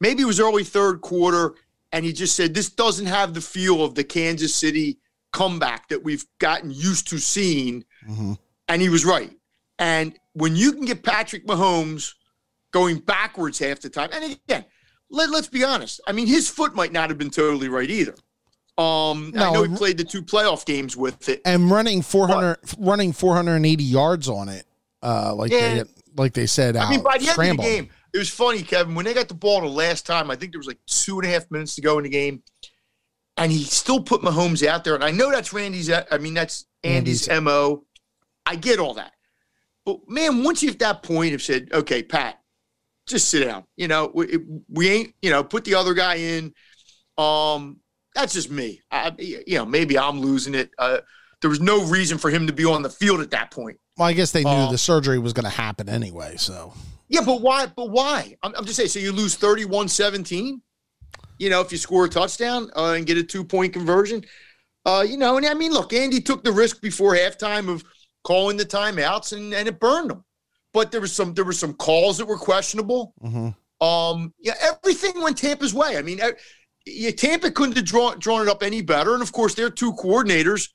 maybe 0.00 0.22
it 0.22 0.26
was 0.26 0.40
early 0.40 0.64
third 0.64 1.00
quarter, 1.00 1.54
and 1.92 2.04
he 2.04 2.12
just 2.12 2.34
said 2.36 2.54
this 2.54 2.70
doesn't 2.70 3.06
have 3.06 3.34
the 3.34 3.40
feel 3.40 3.84
of 3.84 3.94
the 3.94 4.04
Kansas 4.04 4.54
City 4.54 4.98
comeback 5.32 5.88
that 5.88 6.02
we've 6.02 6.24
gotten 6.38 6.70
used 6.70 7.08
to 7.08 7.18
seeing 7.18 7.84
Mhm. 8.08 8.36
and 8.68 8.82
he 8.82 8.88
was 8.88 9.04
right. 9.04 9.30
And 9.78 10.14
when 10.34 10.56
you 10.56 10.72
can 10.72 10.84
get 10.84 11.02
Patrick 11.02 11.46
Mahomes 11.46 12.12
going 12.72 12.98
backwards 12.98 13.58
half 13.58 13.80
the 13.80 13.88
time, 13.90 14.10
and 14.12 14.24
again, 14.46 14.64
let, 15.10 15.30
let's 15.30 15.48
be 15.48 15.64
honest. 15.64 16.00
I 16.06 16.12
mean, 16.12 16.26
his 16.26 16.48
foot 16.48 16.74
might 16.74 16.92
not 16.92 17.08
have 17.10 17.18
been 17.18 17.30
totally 17.30 17.68
right 17.68 17.88
either. 17.90 18.14
Um, 18.78 19.32
I 19.36 19.52
know 19.52 19.62
he 19.64 19.76
played 19.76 19.98
the 19.98 20.04
two 20.04 20.22
playoff 20.22 20.64
games 20.64 20.96
with 20.96 21.28
it. 21.28 21.42
and 21.44 21.70
running 21.70 22.00
400 22.02 22.58
running 22.78 23.12
480 23.12 23.84
yards 23.84 24.28
on 24.28 24.48
it 24.48 24.64
uh 25.02 25.34
like 25.34 25.50
Yeah. 25.52 25.74
they 25.74 25.84
like 26.16 26.32
they 26.32 26.46
said 26.46 26.76
I 26.76 26.88
mean, 26.90 27.02
by 27.02 27.18
the 27.18 27.28
end 27.28 27.38
of 27.38 27.56
the 27.58 27.62
game, 27.62 27.90
it 28.14 28.18
was 28.18 28.28
funny, 28.30 28.62
Kevin. 28.62 28.94
When 28.94 29.04
they 29.04 29.14
got 29.14 29.28
the 29.28 29.34
ball 29.34 29.60
the 29.60 29.66
last 29.68 30.06
time, 30.06 30.30
I 30.30 30.36
think 30.36 30.52
there 30.52 30.58
was 30.58 30.66
like 30.66 30.78
two 30.86 31.18
and 31.20 31.28
a 31.28 31.32
half 31.32 31.50
minutes 31.50 31.74
to 31.76 31.80
go 31.80 31.98
in 31.98 32.04
the 32.04 32.10
game, 32.10 32.42
and 33.36 33.50
he 33.52 33.62
still 33.64 34.02
put 34.02 34.22
Mahomes 34.22 34.66
out 34.66 34.84
there. 34.84 34.94
And 34.94 35.04
I 35.04 35.10
know 35.10 35.30
that's 35.30 35.52
Randy's. 35.52 35.90
I 35.90 36.18
mean, 36.18 36.34
that's 36.34 36.66
Andy's, 36.84 37.28
Andy's- 37.28 37.42
mo. 37.44 37.84
I 38.46 38.56
get 38.56 38.78
all 38.80 38.94
that, 38.94 39.12
but 39.84 40.00
man, 40.08 40.42
once 40.42 40.62
you 40.62 40.70
at 40.70 40.78
that 40.80 41.02
point 41.02 41.32
have 41.32 41.42
said, 41.42 41.68
"Okay, 41.72 42.02
Pat, 42.02 42.40
just 43.06 43.28
sit 43.28 43.44
down," 43.44 43.64
you 43.76 43.86
know, 43.86 44.10
we, 44.12 44.38
we 44.68 44.88
ain't, 44.88 45.14
you 45.22 45.30
know, 45.30 45.44
put 45.44 45.64
the 45.64 45.74
other 45.76 45.94
guy 45.94 46.16
in. 46.16 46.52
Um, 47.16 47.78
that's 48.14 48.32
just 48.32 48.50
me. 48.50 48.80
I, 48.90 49.12
you 49.18 49.56
know, 49.58 49.66
maybe 49.66 49.96
I'm 49.98 50.20
losing 50.20 50.54
it. 50.54 50.70
Uh, 50.78 50.98
there 51.42 51.50
was 51.50 51.60
no 51.60 51.84
reason 51.86 52.18
for 52.18 52.28
him 52.30 52.46
to 52.48 52.52
be 52.52 52.64
on 52.64 52.82
the 52.82 52.90
field 52.90 53.20
at 53.20 53.30
that 53.30 53.50
point. 53.50 53.78
well 53.96 54.08
i 54.08 54.12
guess 54.12 54.30
they 54.32 54.42
knew 54.44 54.50
Uh, 54.50 54.70
the 54.70 54.76
surgery 54.78 55.18
was 55.18 55.32
going 55.32 55.44
to 55.44 55.48
happen 55.48 55.88
anyway 55.88 56.34
so 56.36 56.74
Yeah, 57.10 57.22
but 57.26 57.42
why? 57.42 57.66
But 57.66 57.90
why? 57.90 58.36
I'm, 58.42 58.54
I'm 58.56 58.64
just 58.64 58.76
saying. 58.76 58.88
So 58.88 59.00
you 59.00 59.12
lose 59.12 59.34
31 59.34 59.88
17, 59.88 60.62
you 61.38 61.50
know, 61.50 61.60
if 61.60 61.72
you 61.72 61.76
score 61.76 62.04
a 62.06 62.08
touchdown 62.08 62.70
uh, 62.76 62.92
and 62.92 63.04
get 63.04 63.18
a 63.18 63.24
two 63.24 63.44
point 63.44 63.72
conversion. 63.74 64.24
Uh, 64.86 65.04
you 65.06 65.18
know, 65.18 65.36
and 65.36 65.44
I 65.44 65.52
mean, 65.54 65.72
look, 65.72 65.92
Andy 65.92 66.20
took 66.20 66.42
the 66.44 66.52
risk 66.52 66.80
before 66.80 67.14
halftime 67.14 67.68
of 67.68 67.84
calling 68.24 68.56
the 68.56 68.64
timeouts 68.64 69.36
and, 69.36 69.52
and 69.52 69.68
it 69.68 69.78
burned 69.78 70.10
them. 70.10 70.24
But 70.72 70.92
there 70.92 71.00
was 71.00 71.12
some 71.12 71.34
there 71.34 71.44
were 71.44 71.52
some 71.52 71.74
calls 71.74 72.16
that 72.18 72.26
were 72.26 72.38
questionable. 72.38 73.12
mhm. 73.22 73.54
Um, 73.80 74.32
yeah, 74.38 74.54
everything 74.60 75.20
went 75.22 75.38
Tampa's 75.38 75.74
way. 75.74 75.96
I 75.96 76.02
mean, 76.02 76.20
uh, 76.20 76.32
yeah, 76.86 77.10
Tampa 77.10 77.50
couldn't 77.50 77.76
have 77.76 77.84
drawn 77.86 78.18
drawn 78.20 78.42
it 78.42 78.48
up 78.48 78.62
any 78.62 78.82
better. 78.82 79.14
And 79.14 79.22
of 79.22 79.32
course, 79.32 79.54
their 79.54 79.70
two 79.70 79.92
coordinators. 79.94 80.68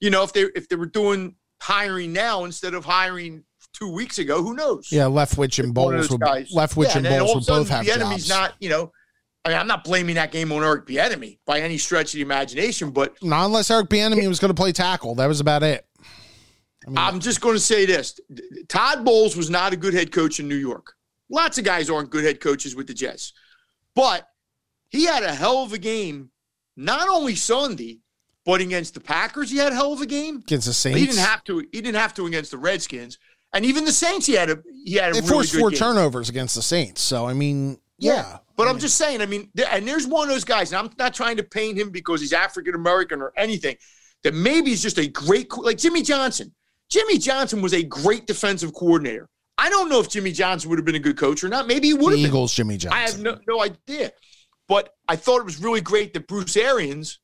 You 0.00 0.10
know, 0.10 0.24
if 0.24 0.32
they 0.32 0.42
if 0.56 0.68
they 0.68 0.76
were 0.76 0.86
doing 0.86 1.36
hiring 1.60 2.12
now 2.12 2.44
instead 2.44 2.74
of 2.74 2.84
hiring 2.84 3.44
two 3.72 3.92
weeks 3.92 4.18
ago, 4.18 4.42
who 4.42 4.54
knows? 4.54 4.88
Yeah, 4.90 5.04
Leftwich 5.04 5.62
and 5.62 5.72
Bowles 5.74 6.10
would. 6.10 6.20
Leftwich 6.20 6.86
Yeah, 6.88 6.96
and 6.96 7.04
then 7.06 7.20
Bowles 7.20 7.34
would 7.34 7.46
both 7.46 7.68
have 7.68 7.84
the 7.84 7.92
enemy's 7.92 8.26
jobs. 8.26 8.28
not. 8.28 8.54
You 8.60 8.68
know, 8.70 8.92
I 9.44 9.50
mean, 9.50 9.58
I'm 9.58 9.66
not 9.66 9.84
blaming 9.84 10.16
that 10.16 10.32
game 10.32 10.52
on 10.52 10.62
Eric 10.62 10.86
Bieniemy 10.86 11.38
by 11.46 11.60
any 11.60 11.78
stretch 11.78 12.08
of 12.08 12.12
the 12.14 12.22
imagination, 12.22 12.90
but 12.90 13.22
Not 13.22 13.46
unless 13.46 13.70
Eric 13.70 13.88
Bieniemy 13.88 14.28
was 14.28 14.38
going 14.38 14.50
to 14.50 14.54
play 14.60 14.72
tackle. 14.72 15.14
That 15.14 15.26
was 15.26 15.40
about 15.40 15.62
it. 15.62 15.86
I 16.86 16.90
mean, 16.90 16.98
I'm 16.98 17.20
just 17.20 17.40
going 17.40 17.54
to 17.54 17.60
say 17.60 17.86
this: 17.86 18.18
Todd 18.68 19.04
Bowles 19.04 19.36
was 19.36 19.50
not 19.50 19.72
a 19.72 19.76
good 19.76 19.94
head 19.94 20.12
coach 20.12 20.40
in 20.40 20.48
New 20.48 20.56
York. 20.56 20.94
Lots 21.30 21.58
of 21.58 21.64
guys 21.64 21.90
aren't 21.90 22.10
good 22.10 22.24
head 22.24 22.40
coaches 22.40 22.74
with 22.74 22.86
the 22.86 22.94
Jets, 22.94 23.32
but 23.94 24.26
he 24.88 25.04
had 25.04 25.22
a 25.22 25.34
hell 25.34 25.62
of 25.62 25.72
a 25.72 25.78
game. 25.78 26.30
Not 26.76 27.08
only 27.08 27.34
Sunday, 27.34 28.00
but 28.46 28.60
against 28.60 28.94
the 28.94 29.00
Packers, 29.00 29.50
he 29.50 29.58
had 29.58 29.72
a 29.72 29.74
hell 29.74 29.92
of 29.92 30.00
a 30.00 30.06
game. 30.06 30.36
against 30.36 30.66
the 30.68 30.72
Saints, 30.72 30.98
He 31.00 31.06
didn't 31.06 31.18
have 31.18 31.44
to. 31.44 31.58
He 31.58 31.80
didn't 31.82 31.96
have 31.96 32.14
to 32.14 32.26
against 32.26 32.50
the 32.52 32.58
Redskins, 32.58 33.18
and 33.52 33.64
even 33.64 33.84
the 33.84 33.92
Saints. 33.92 34.26
He 34.26 34.34
had 34.34 34.50
a 34.50 34.58
he 34.84 34.94
had 34.94 35.10
a 35.10 35.14
they 35.14 35.20
really 35.20 35.32
forced 35.32 35.52
good 35.52 35.60
four 35.60 35.70
game. 35.70 35.78
turnovers 35.78 36.28
against 36.28 36.54
the 36.54 36.62
Saints. 36.62 37.00
So 37.00 37.26
I 37.26 37.32
mean, 37.32 37.78
yeah. 37.98 38.38
But 38.56 38.66
I'm 38.66 38.80
just 38.80 38.96
saying, 38.96 39.22
I 39.22 39.26
mean, 39.26 39.50
and 39.70 39.86
there's 39.86 40.04
one 40.04 40.28
of 40.28 40.34
those 40.34 40.42
guys, 40.42 40.72
and 40.72 40.80
I'm 40.80 40.92
not 40.98 41.14
trying 41.14 41.36
to 41.36 41.44
paint 41.44 41.78
him 41.78 41.90
because 41.90 42.20
he's 42.20 42.32
African 42.32 42.74
American 42.74 43.22
or 43.22 43.32
anything, 43.36 43.76
that 44.24 44.34
maybe 44.34 44.70
he's 44.70 44.82
just 44.82 44.98
a 44.98 45.06
great, 45.06 45.56
like 45.58 45.78
Jimmy 45.78 46.02
Johnson. 46.02 46.52
Jimmy 46.90 47.18
Johnson 47.18 47.62
was 47.62 47.72
a 47.72 47.84
great 47.84 48.26
defensive 48.26 48.74
coordinator. 48.74 49.28
I 49.58 49.68
don't 49.68 49.88
know 49.88 50.00
if 50.00 50.08
Jimmy 50.08 50.32
Johnson 50.32 50.70
would 50.70 50.78
have 50.78 50.86
been 50.86 50.96
a 50.96 51.00
good 51.00 51.16
coach 51.16 51.44
or 51.44 51.48
not. 51.48 51.68
Maybe 51.68 51.88
he 51.88 51.94
would 51.94 52.10
have 52.10 52.18
been. 52.18 52.26
Eagles, 52.26 52.52
Jimmy 52.52 52.78
Johnson. 52.78 52.98
I 52.98 53.02
have 53.02 53.20
no, 53.20 53.38
no 53.46 53.62
idea. 53.62 54.10
But 54.66 54.92
I 55.08 55.14
thought 55.16 55.38
it 55.38 55.44
was 55.44 55.60
really 55.60 55.80
great 55.80 56.12
that 56.14 56.26
Bruce 56.26 56.56
Arians 56.56 57.20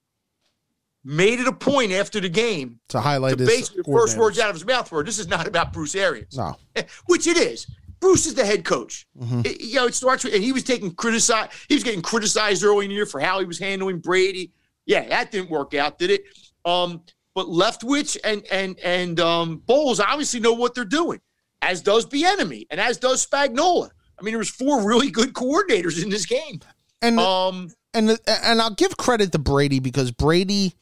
made 1.05 1.39
it 1.41 1.47
a 1.47 1.53
point 1.53 1.93
after 1.93 2.19
the 2.21 2.29
game 2.29 2.81
to 2.89 3.01
highlight 3.01 3.37
to 3.39 3.45
his 3.45 3.69
the 3.71 3.85
first 3.85 4.17
words 4.17 4.39
out 4.39 4.49
of 4.51 4.57
his 4.57 4.65
mouth 4.65 4.91
were, 4.91 5.03
"This 5.05 5.19
is 5.19 5.29
not 5.29 5.47
about 5.47 5.73
Bruce 5.73 5.95
Arians." 5.95 6.37
No, 6.37 6.57
which 7.07 7.27
it 7.27 7.37
is. 7.37 7.67
Bruce 8.01 8.27
is 8.27 8.35
the 8.35 8.45
head 8.45 8.65
coach. 8.65 9.07
Mm-hmm. 9.19 9.43
It- 9.45 9.61
you 9.61 9.75
know, 9.77 9.87
it 9.87 9.95
starts 9.95 10.25
with, 10.25 10.35
and 10.35 10.43
he 10.45 10.53
was 10.53 10.63
taking 10.65 10.95
criticized. 10.95 11.53
He 11.69 11.75
was 11.75 11.85
getting 11.85 12.03
criticized 12.03 12.63
early 12.65 12.85
in 12.87 12.91
the 12.91 12.95
year 12.97 13.07
for 13.07 13.21
how 13.21 13.39
he 13.41 13.47
was 13.47 13.59
handling 13.59 13.99
Brady. 13.99 14.53
Yeah, 14.87 15.09
that 15.09 15.31
didn't 15.31 15.51
work 15.51 15.73
out, 15.75 15.99
did 15.99 16.11
it? 16.11 16.25
Um, 16.67 17.03
but 17.35 17.47
Leftwich 17.47 18.17
and 18.25 18.45
and 18.51 18.79
and 18.81 19.21
um, 19.21 19.63
Bowles 19.67 20.01
obviously 20.01 20.41
know 20.41 20.53
what 20.53 20.75
they're 20.75 20.85
doing, 20.85 21.21
as 21.63 21.81
does 21.83 22.07
Bieniemy 22.07 22.67
and 22.71 22.81
as 22.81 22.99
does 22.99 23.25
Spagnuolo. 23.27 23.89
I 24.19 24.23
mean, 24.23 24.33
there 24.33 24.39
was 24.39 24.51
four 24.51 24.83
really 24.87 25.11
good 25.11 25.33
coordinators 25.33 26.03
in 26.03 26.09
this 26.11 26.27
game. 26.27 26.61
and 27.03 27.19
Um, 27.19 27.71
and 27.95 28.11
and 28.27 28.61
I'll 28.61 28.75
give 28.75 28.97
credit 28.97 29.33
to 29.33 29.39
Brady 29.39 29.81
because 29.81 30.11
Brady, 30.11 30.75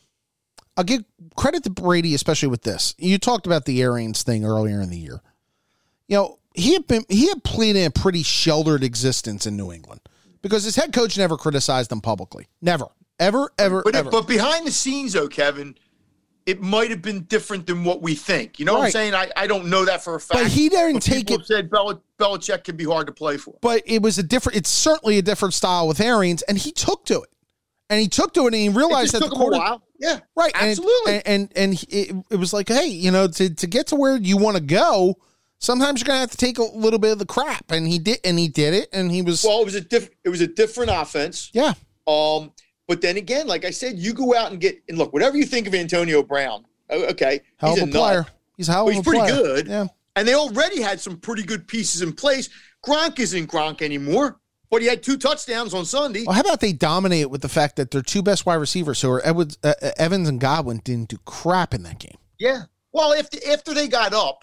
I'll 0.76 0.84
give 0.84 1.04
credit 1.36 1.64
to 1.64 1.70
Brady 1.70 2.14
especially 2.14 2.48
with 2.48 2.62
this. 2.62 2.94
You 2.98 3.18
talked 3.18 3.46
about 3.46 3.64
the 3.66 3.82
Arians 3.82 4.22
thing 4.22 4.44
earlier 4.44 4.80
in 4.80 4.90
the 4.90 4.98
year. 4.98 5.20
You 6.08 6.16
know, 6.16 6.38
he 6.54 6.72
had 6.74 6.86
been 6.86 7.04
he 7.08 7.28
had 7.28 7.44
played 7.44 7.76
in 7.76 7.86
a 7.86 7.90
pretty 7.90 8.22
sheltered 8.22 8.82
existence 8.84 9.46
in 9.46 9.56
New 9.56 9.72
England 9.72 10.00
because 10.40 10.64
his 10.64 10.76
head 10.76 10.92
coach 10.92 11.16
never 11.18 11.36
criticized 11.36 11.90
him 11.92 12.00
publicly. 12.00 12.46
Never, 12.60 12.86
ever, 13.20 13.50
ever, 13.58 13.82
But 13.82 13.94
ever. 13.96 14.10
but 14.10 14.26
behind 14.26 14.66
the 14.66 14.70
scenes, 14.72 15.12
though, 15.12 15.28
Kevin, 15.28 15.76
it 16.44 16.60
might 16.60 16.90
have 16.90 17.00
been 17.02 17.22
different 17.24 17.66
than 17.66 17.84
what 17.84 18.02
we 18.02 18.14
think. 18.14 18.58
You 18.58 18.64
know 18.64 18.74
what 18.74 18.86
I'm 18.86 18.90
saying? 18.90 19.14
I, 19.14 19.30
I 19.36 19.46
don't 19.46 19.66
know 19.66 19.84
that 19.84 20.02
for 20.02 20.14
a 20.16 20.20
fact. 20.20 20.42
But 20.42 20.50
he 20.50 20.68
didn't 20.68 20.94
But 20.94 21.02
take 21.02 21.30
it- 21.30 21.46
Said 21.46 21.70
Bel- 21.70 22.02
Belichick 22.18 22.64
can 22.64 22.76
be 22.76 22.84
hard 22.84 23.06
to 23.06 23.12
play 23.12 23.36
for. 23.36 23.56
but 23.60 23.82
it 23.86 24.02
was 24.02 24.18
a 24.18 24.22
different. 24.22 24.56
It's 24.58 24.70
certainly 24.70 25.18
a 25.18 25.22
different 25.22 25.54
style 25.54 25.86
with 25.86 26.00
Arians, 26.00 26.42
and 26.42 26.58
he 26.58 26.72
took 26.72 27.04
to 27.06 27.22
it, 27.22 27.30
and 27.88 28.00
he 28.00 28.08
took 28.08 28.34
to 28.34 28.42
it, 28.42 28.46
and 28.48 28.54
he 28.56 28.68
realized 28.68 29.12
that 29.14 29.20
the 29.20 29.28
quarter, 29.30 29.58
while. 29.58 29.82
Yeah, 30.02 30.18
right, 30.36 30.50
absolutely. 30.54 31.14
and 31.14 31.22
and, 31.26 31.52
and 31.54 31.74
he- 31.74 31.86
it, 32.00 32.16
it 32.32 32.36
was 32.36 32.52
like, 32.52 32.68
hey, 32.68 32.86
you 32.86 33.10
know, 33.12 33.28
to 33.28 33.54
to 33.54 33.66
get 33.68 33.86
to 33.88 33.96
where 33.96 34.16
you 34.16 34.36
want 34.36 34.56
to 34.56 34.62
go, 34.62 35.16
sometimes 35.60 36.00
you're 36.00 36.06
gonna 36.06 36.18
have 36.18 36.30
to 36.32 36.36
take 36.36 36.58
a 36.58 36.64
little 36.64 36.98
bit 36.98 37.12
of 37.12 37.18
the 37.20 37.24
crap, 37.26 37.70
and 37.70 37.86
he 37.86 37.98
did, 38.00 38.18
and 38.24 38.36
he 38.38 38.48
did 38.48 38.74
it, 38.74 38.88
and 38.92 39.10
he 39.12 39.22
was, 39.22 39.44
well, 39.44 39.60
it 39.60 39.64
was 39.64 39.76
a 39.76 39.80
different. 39.80 40.14
It 40.24 40.28
was 40.28 40.40
a 40.40 40.46
different 40.48 40.90
offense. 40.92 41.50
yeah, 41.52 41.74
Um, 42.08 42.52
but 42.88 43.00
then 43.00 43.16
again, 43.16 43.46
like 43.46 43.64
I 43.64 43.70
said, 43.70 43.96
you 43.96 44.12
go 44.12 44.34
out 44.34 44.50
and 44.50 44.60
get 44.60 44.82
and 44.88 44.98
look. 44.98 45.12
Whatever 45.12 45.36
you 45.36 45.44
think 45.44 45.68
of 45.68 45.74
Antonio 45.74 46.22
Brown, 46.24 46.64
okay, 46.90 47.40
hell 47.58 47.74
he's 47.74 47.84
a 47.84 47.86
a 47.86 47.90
player. 47.90 48.26
He's 48.56 48.68
a 48.68 48.72
hell 48.72 48.88
he's 48.88 48.98
a 48.98 49.02
pretty 49.04 49.20
player. 49.20 49.34
good. 49.36 49.68
Yeah, 49.68 49.86
and 50.16 50.26
they 50.26 50.34
already 50.34 50.82
had 50.82 51.00
some 51.00 51.16
pretty 51.16 51.44
good 51.44 51.68
pieces 51.68 52.02
in 52.02 52.12
place. 52.12 52.48
Gronk 52.84 53.20
isn't 53.20 53.46
Gronk 53.48 53.80
anymore, 53.82 54.40
but 54.72 54.80
he 54.80 54.88
had 54.88 55.02
two 55.02 55.18
touchdowns 55.18 55.74
on 55.74 55.84
Sunday. 55.84 56.24
well, 56.26 56.34
how 56.34 56.40
about 56.40 56.60
they 56.60 56.72
dominate 56.72 57.28
with 57.28 57.42
the 57.42 57.48
fact 57.48 57.76
that 57.76 57.90
their 57.90 58.00
two 58.00 58.22
best 58.22 58.46
wide 58.46 58.54
receivers, 58.54 59.02
who 59.02 59.10
are 59.10 59.24
Edwards, 59.24 59.58
uh, 59.62 59.74
uh, 59.82 59.90
Evans 59.98 60.30
and 60.30 60.40
Godwin, 60.40 60.78
didn't 60.82 61.10
do 61.10 61.18
crap 61.26 61.74
in 61.74 61.82
that 61.82 61.98
game. 61.98 62.16
Yeah. 62.38 62.62
Well, 62.90 63.12
if 63.12 63.26
after 63.26 63.50
after 63.52 63.74
they 63.74 63.86
got 63.86 64.14
up, 64.14 64.42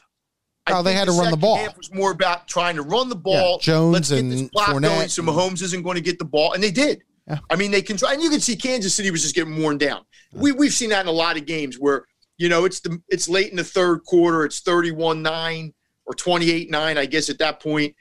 I 0.67 0.73
Oh, 0.73 0.83
they 0.83 0.91
think 0.91 0.99
had 0.99 1.05
to 1.07 1.19
run 1.19 1.31
the 1.31 1.37
ball. 1.37 1.57
Half 1.57 1.77
was 1.77 1.91
more 1.91 2.11
about 2.11 2.47
trying 2.47 2.75
to 2.75 2.83
run 2.83 3.09
the 3.09 3.15
ball. 3.15 3.53
Yeah, 3.59 3.73
Jones 3.73 3.93
Let's 3.93 4.09
get 4.11 4.29
this 4.29 4.41
and 4.41 4.51
clock 4.51 4.67
Fournette 4.69 4.81
going. 4.81 5.07
So 5.09 5.23
Mahomes 5.23 5.63
isn't 5.63 5.81
going 5.81 5.95
to 5.95 6.01
get 6.01 6.19
the 6.19 6.25
ball, 6.25 6.53
and 6.53 6.61
they 6.61 6.71
did. 6.71 7.01
Yeah. 7.27 7.39
I 7.49 7.55
mean, 7.55 7.71
they 7.71 7.81
can 7.81 7.97
try, 7.97 8.13
and 8.13 8.21
you 8.21 8.29
can 8.29 8.39
see 8.39 8.55
Kansas 8.55 8.93
City 8.93 9.09
was 9.09 9.23
just 9.23 9.33
getting 9.33 9.59
worn 9.59 9.79
down. 9.79 10.05
We 10.31 10.51
we've 10.51 10.73
seen 10.73 10.91
that 10.91 11.01
in 11.01 11.07
a 11.07 11.11
lot 11.11 11.37
of 11.37 11.47
games 11.47 11.77
where 11.79 12.05
you 12.37 12.49
know 12.49 12.65
it's 12.65 12.81
the 12.81 13.01
it's 13.09 13.27
late 13.27 13.49
in 13.49 13.57
the 13.57 13.63
third 13.63 14.03
quarter, 14.05 14.45
it's 14.45 14.59
thirty 14.59 14.91
one 14.91 15.23
nine 15.23 15.73
or 16.05 16.13
twenty 16.13 16.51
eight 16.51 16.69
nine, 16.69 16.99
I 16.99 17.07
guess 17.07 17.31
at 17.31 17.39
that 17.39 17.59
point, 17.59 17.95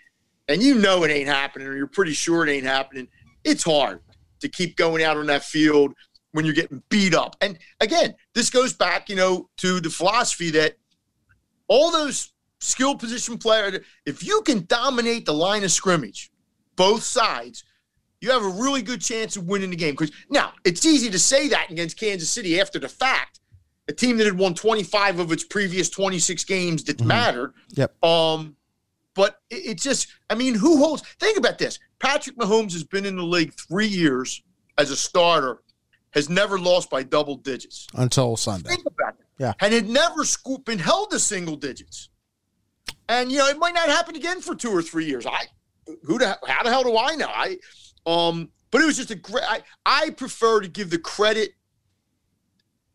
and 0.49 0.63
you 0.63 0.77
know 0.77 1.05
it 1.05 1.11
ain't 1.11 1.29
happening, 1.29 1.69
or 1.69 1.77
you're 1.77 1.87
pretty 1.87 2.13
sure 2.13 2.47
it 2.47 2.51
ain't 2.51 2.67
happening. 2.67 3.09
It's 3.45 3.63
hard 3.63 4.01
to 4.41 4.49
keep 4.49 4.77
going 4.77 5.03
out 5.03 5.17
on 5.17 5.27
that 5.27 5.45
field 5.45 5.95
when 6.33 6.45
you're 6.45 6.55
getting 6.55 6.83
beat 6.89 7.15
up. 7.15 7.37
And 7.41 7.59
again, 7.81 8.15
this 8.35 8.51
goes 8.51 8.73
back, 8.73 9.09
you 9.09 9.17
know, 9.17 9.49
to 9.59 9.81
the 9.81 9.91
philosophy 9.91 10.51
that 10.51 10.77
all 11.69 11.91
those 11.91 12.33
skill 12.61 12.97
position 12.97 13.39
players, 13.39 13.81
if 14.07 14.25
you 14.25 14.43
can 14.43 14.65
dominate 14.67 15.27
the 15.27 15.35
line 15.35 15.65
of 15.65 15.71
scrimmage, 15.71 16.31
both 16.77 17.03
sides, 17.03 17.65
you 18.21 18.31
have 18.31 18.43
a 18.43 18.49
really 18.49 18.83
good 18.83 19.01
chance 19.01 19.37
of 19.37 19.45
winning 19.45 19.71
the 19.71 19.77
game. 19.77 19.93
Because 19.93 20.13
now 20.31 20.53
it's 20.65 20.85
easy 20.85 21.11
to 21.11 21.19
say 21.19 21.49
that 21.49 21.71
against 21.71 21.99
Kansas 21.99 22.31
City 22.31 22.61
after 22.61 22.79
the 22.79 22.89
fact, 22.89 23.41
a 23.89 23.93
team 23.93 24.19
that 24.19 24.27
had 24.27 24.37
won 24.37 24.55
25 24.55 25.19
of 25.19 25.33
its 25.33 25.45
previous 25.45 25.89
26 25.89 26.45
games 26.45 26.85
that 26.85 27.03
mattered. 27.03 27.55
Yep. 27.71 28.05
Um, 28.05 28.57
but 29.19 29.41
it, 29.51 29.57
it's 29.57 29.83
just, 29.83 30.07
I 30.31 30.37
mean, 30.37 30.55
who 30.55 30.79
holds? 30.79 31.03
Think 31.19 31.37
about 31.37 31.59
this. 31.59 31.81
Patrick 31.99 32.37
Mahomes 32.37 32.73
has 32.73 32.85
been 32.85 33.05
in 33.05 33.17
the 33.17 33.25
league 33.25 33.53
three 33.53 33.89
years 33.89 34.41
as 34.79 34.93
a 34.93 34.97
starter, 34.97 35.59
has 36.13 36.31
never 36.31 36.57
lost 36.57 36.89
by 36.89 37.03
double 37.03 37.35
digits. 37.35 37.89
Until 37.95 38.37
Sunday. 38.37 38.71
Think 38.71 38.87
about 38.87 39.15
it. 39.19 39.27
Yeah. 39.39 39.55
And 39.61 39.75
had 39.75 39.89
never 39.89 40.23
scoop 40.25 40.65
been 40.65 40.79
held 40.79 41.11
to 41.11 41.19
single 41.19 41.57
digits. 41.57 42.11
And 43.09 43.33
you 43.33 43.39
know, 43.39 43.49
it 43.49 43.59
might 43.59 43.75
not 43.75 43.89
happen 43.89 44.15
again 44.15 44.41
for 44.41 44.55
two 44.55 44.71
or 44.71 44.83
three 44.83 45.07
years. 45.07 45.27
I 45.27 45.47
who 46.05 46.19
the 46.19 46.39
how 46.47 46.63
the 46.63 46.71
hell 46.71 46.85
do 46.85 46.97
I 46.97 47.17
know? 47.17 47.29
I 47.29 47.59
um 48.07 48.51
but 48.71 48.83
it 48.83 48.87
was 48.87 48.97
just 48.97 49.11
a 49.11 49.15
great 49.15 49.45
I, 49.49 49.63
I 49.85 50.11
prefer 50.11 50.61
to 50.61 50.69
give 50.69 50.91
the 50.91 50.99
credit 50.99 51.55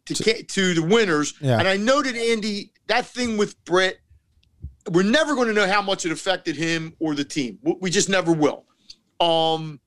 to 0.06 0.14
to, 0.14 0.44
to 0.44 0.74
the 0.76 0.84
winners. 0.84 1.34
Yeah. 1.42 1.60
And 1.60 1.68
I 1.68 1.78
know 1.78 2.02
that 2.02 2.16
Andy, 2.16 2.72
that 2.88 3.06
thing 3.08 3.38
with 3.38 3.62
Brett, 3.66 3.98
we're 4.92 5.04
never 5.04 5.36
going 5.36 5.48
to 5.48 5.54
know 5.54 5.68
how 5.68 5.82
much 5.82 6.06
it 6.06 6.12
affected 6.12 6.56
him 6.56 6.94
or 7.00 7.16
the 7.16 7.24
team. 7.24 7.58
We- 7.64 7.90
just 7.90 8.10
never 8.10 8.32
will. 8.34 8.66
Um 9.20 9.80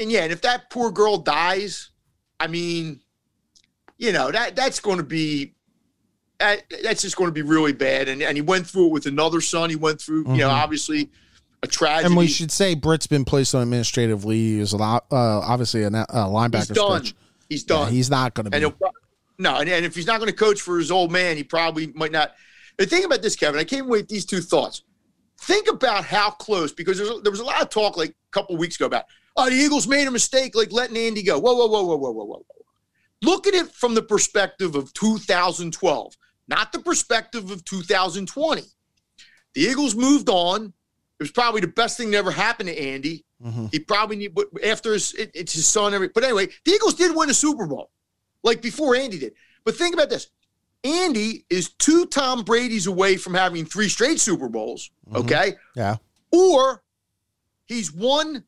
and 0.00 0.10
yeah, 0.12 0.22
and 0.24 0.32
if 0.32 0.42
that 0.42 0.70
poor 0.70 0.90
girl 0.90 1.16
dies, 1.18 1.90
I 2.38 2.46
mean, 2.46 3.00
you 3.98 4.12
know 4.12 4.30
that 4.30 4.54
that's 4.56 4.80
going 4.80 4.98
to 4.98 5.02
be 5.04 5.54
that, 6.38 6.64
that's 6.82 7.02
just 7.02 7.16
going 7.16 7.28
to 7.28 7.32
be 7.32 7.42
really 7.42 7.72
bad. 7.72 8.08
And 8.08 8.22
and 8.22 8.36
he 8.36 8.42
went 8.42 8.66
through 8.66 8.86
it 8.86 8.92
with 8.92 9.06
another 9.06 9.40
son. 9.40 9.70
He 9.70 9.76
went 9.76 10.00
through, 10.00 10.24
you 10.32 10.38
know, 10.38 10.48
Mhm. 10.48 10.62
obviously 10.62 11.10
a 11.62 11.66
tragedy. 11.68 12.06
And 12.06 12.16
we 12.16 12.26
should 12.26 12.50
say 12.50 12.74
Britt's 12.74 13.06
been 13.06 13.24
placed 13.24 13.54
on 13.54 13.62
administrative 13.62 14.24
leave. 14.24 14.58
He's 14.58 14.72
a 14.72 14.76
lot, 14.76 15.06
uh, 15.12 15.16
obviously 15.40 15.84
a, 15.84 15.86
a 15.88 15.90
linebacker 16.26 16.56
he's 16.58 16.68
done. 16.68 17.00
coach. 17.00 17.14
He's 17.48 17.62
Yeah, 17.62 17.76
done. 17.76 17.92
he's 17.92 18.10
not 18.10 18.34
going 18.34 18.44
to 18.44 18.50
be. 18.50 18.58
he'll, 18.58 18.74
no, 19.38 19.56
and, 19.58 19.68
and 19.70 19.84
if 19.86 19.94
he's 19.94 20.06
not 20.06 20.18
going 20.18 20.30
to 20.30 20.36
coach 20.36 20.60
for 20.60 20.78
his 20.78 20.90
old 20.90 21.12
man, 21.12 21.36
he 21.36 21.44
probably 21.44 21.92
might 21.94 22.10
not. 22.12 22.32
The 22.78 22.86
thing 22.86 23.04
about 23.04 23.22
this, 23.22 23.36
Kevin, 23.36 23.60
I 23.60 23.64
came 23.64 23.84
away 23.86 23.98
with 24.00 24.08
these 24.08 24.24
two 24.24 24.40
thoughts. 24.40 24.82
Think 25.38 25.68
about 25.68 26.04
how 26.04 26.30
close, 26.30 26.72
because 26.72 26.98
there's, 26.98 27.10
there 27.22 27.30
was 27.30 27.40
a 27.40 27.44
lot 27.44 27.62
of 27.62 27.68
talk 27.68 27.96
like 27.96 28.10
a 28.10 28.30
couple 28.30 28.56
weeks 28.56 28.76
ago 28.76 28.86
about, 28.86 29.04
oh, 29.36 29.50
the 29.50 29.56
Eagles 29.56 29.86
made 29.88 30.06
a 30.06 30.10
mistake, 30.10 30.54
like 30.54 30.72
letting 30.72 30.96
Andy 30.96 31.22
go. 31.22 31.38
Whoa, 31.38 31.54
whoa, 31.54 31.66
whoa, 31.66 31.84
whoa, 31.84 31.96
whoa, 31.96 32.12
whoa, 32.12 32.24
whoa. 32.24 32.44
Look 33.22 33.46
at 33.46 33.54
it 33.54 33.70
from 33.72 33.94
the 33.94 34.02
perspective 34.02 34.74
of 34.74 34.92
2012, 34.94 36.16
not 36.48 36.72
the 36.72 36.78
perspective 36.80 37.50
of 37.50 37.64
2020. 37.64 38.62
The 39.54 39.60
Eagles 39.60 39.94
moved 39.94 40.28
on. 40.28 40.66
It 40.66 41.22
was 41.22 41.30
probably 41.30 41.60
the 41.60 41.68
best 41.68 41.96
thing 41.96 42.10
that 42.12 42.18
ever 42.18 42.30
happened 42.32 42.68
to 42.68 42.78
Andy. 42.80 43.24
Mhm. 43.44 43.70
He 43.72 43.78
probably 43.80 44.16
need, 44.16 44.34
but 44.34 44.46
after 44.64 44.92
his, 44.92 45.14
it, 45.14 45.30
it's 45.34 45.52
his 45.52 45.66
son. 45.66 45.94
Every, 45.94 46.08
but 46.08 46.24
anyway, 46.24 46.48
the 46.64 46.72
Eagles 46.72 46.94
did 46.94 47.14
win 47.14 47.28
a 47.30 47.34
Super 47.34 47.66
Bowl, 47.66 47.90
like 48.42 48.62
before 48.62 48.96
Andy 48.96 49.18
did. 49.18 49.34
But 49.64 49.76
think 49.76 49.94
about 49.94 50.10
this: 50.10 50.28
Andy 50.84 51.44
is 51.48 51.70
two 51.78 52.06
Tom 52.06 52.42
Brady's 52.42 52.86
away 52.86 53.16
from 53.16 53.34
having 53.34 53.64
three 53.64 53.88
straight 53.88 54.18
Super 54.20 54.48
Bowls. 54.48 54.90
Mhm. 55.10 55.16
Okay, 55.24 55.54
Yeah. 55.76 55.96
or 56.32 56.82
He's 57.66 57.92
one 57.92 58.44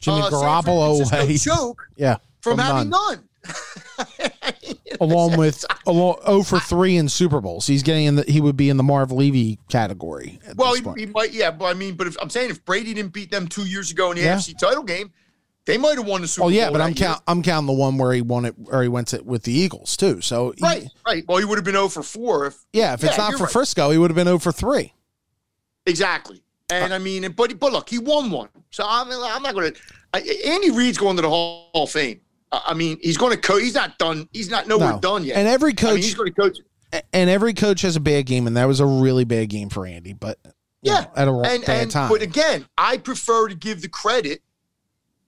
Jimmy 0.00 0.20
uh, 0.22 0.30
Garoppolo 0.30 1.10
away. 1.22 1.38
choke 1.38 1.80
Yeah. 1.96 2.16
from, 2.40 2.56
From 2.56 2.58
having 2.58 2.90
none. 2.90 3.00
none. 3.10 3.28
Yeah. 3.46 3.52
From, 3.52 4.10
From 4.18 4.28
having 4.42 4.80
none. 4.80 4.98
Along 5.00 5.36
with 5.36 5.64
along 5.86 6.16
0 6.26 6.42
for 6.42 6.60
3 6.60 6.96
in 6.96 7.08
Super 7.08 7.40
Bowls. 7.40 7.66
He's 7.66 7.82
getting 7.82 8.04
in 8.06 8.16
the 8.16 8.22
he 8.24 8.40
would 8.40 8.56
be 8.56 8.68
in 8.68 8.76
the 8.76 8.82
Marv 8.82 9.10
Levy 9.10 9.58
category. 9.68 10.38
Well, 10.56 10.74
he, 10.74 10.82
he 10.96 11.06
might, 11.06 11.32
yeah. 11.32 11.50
But 11.50 11.66
I 11.66 11.74
mean, 11.74 11.94
but 11.94 12.06
if 12.06 12.16
I'm 12.20 12.30
saying 12.30 12.50
if 12.50 12.64
Brady 12.64 12.92
didn't 12.94 13.12
beat 13.12 13.30
them 13.30 13.48
two 13.48 13.64
years 13.66 13.90
ago 13.90 14.10
in 14.10 14.16
the 14.18 14.22
Yeah. 14.24 14.36
AFC 14.36 14.56
title 14.58 14.82
game, 14.82 15.12
they 15.66 15.78
might 15.78 15.96
have 15.96 16.06
won 16.06 16.22
the 16.22 16.28
Super 16.28 16.42
Oh 16.42 16.48
Bowl. 16.48 16.52
yeah, 16.52 16.70
but 16.70 16.78
that 16.78 16.84
I'm 16.84 16.90
year. 16.90 17.06
count 17.08 17.22
I'm 17.26 17.42
counting 17.42 17.66
the 17.68 17.72
one 17.72 17.96
where 17.98 18.12
he 18.12 18.20
won 18.22 18.44
it 18.44 18.54
or 18.66 18.82
he 18.82 18.88
went 18.88 19.08
to 19.08 19.22
with 19.22 19.42
the 19.44 19.52
Eagles 19.52 19.96
too. 19.96 20.20
So 20.20 20.52
he- 20.56 20.62
Right, 20.62 20.86
right. 21.06 21.24
Well, 21.28 21.38
he 21.38 21.44
would 21.44 21.56
have 21.58 21.64
been 21.64 21.74
0 21.74 21.88
for 21.88 22.02
4 22.02 22.46
if 22.46 22.64
yeah, 22.72 22.94
if 22.94 23.04
it's 23.04 23.16
not 23.18 23.34
for 23.34 23.44
right. 23.44 23.52
Frisco, 23.52 23.90
he 23.90 23.98
would 23.98 24.10
have 24.10 24.16
been 24.16 24.26
0 24.26 24.38
for 24.38 24.52
3. 24.52 24.92
exactly. 25.86 26.42
And 26.70 26.92
uh, 26.92 26.96
I 26.96 26.98
mean, 26.98 27.30
but 27.32 27.58
but 27.58 27.72
look, 27.72 27.88
he 27.90 27.98
won 27.98 28.30
one. 28.30 28.48
So 28.70 28.84
I'm 28.86 29.08
I'm 29.10 29.42
not 29.42 29.54
going 29.54 29.72
to. 29.74 29.80
Andy 30.48 30.70
Reid's 30.70 30.98
going 30.98 31.16
to 31.16 31.22
the 31.22 31.28
Hall 31.28 31.70
of 31.74 31.90
Fame. 31.90 32.20
I 32.50 32.62
I 32.68 32.74
mean, 32.74 32.98
he's 33.02 33.16
going 33.18 33.32
to 33.32 33.38
coach. 33.38 33.62
He's 33.62 33.74
not 33.74 33.98
done. 33.98 34.28
He's 34.32 34.48
not 34.50 34.66
nowhere 34.68 34.92
No. 34.92 34.98
done 35.00 35.24
yet. 35.24 35.36
And 35.36 35.48
every 35.48 35.72
I 35.72 35.74
coach 35.74 35.94
mean, 35.94 36.02
he's 36.02 36.14
going 36.14 36.32
to 36.32 36.40
coach. 36.40 36.58
and 37.12 37.28
every 37.30 37.52
coach 37.54 37.82
has 37.82 37.96
a 37.96 38.00
bad 38.00 38.26
game, 38.26 38.46
and 38.46 38.56
that 38.56 38.66
was 38.66 38.80
a 38.80 38.86
really 38.86 39.24
bad 39.24 39.48
game 39.48 39.68
for 39.68 39.86
Andy. 39.86 40.12
But 40.14 40.38
Yeah, 40.82 41.00
know, 41.00 41.10
at 41.16 41.28
a 41.28 41.32
and, 41.32 41.64
bad 41.64 41.82
and 41.82 41.90
time 41.90 42.08
but 42.10 42.22
again, 42.22 42.66
I 42.78 42.96
prefer 42.98 43.48
to 43.48 43.54
give 43.54 43.82
the 43.82 43.88
credit 43.88 44.42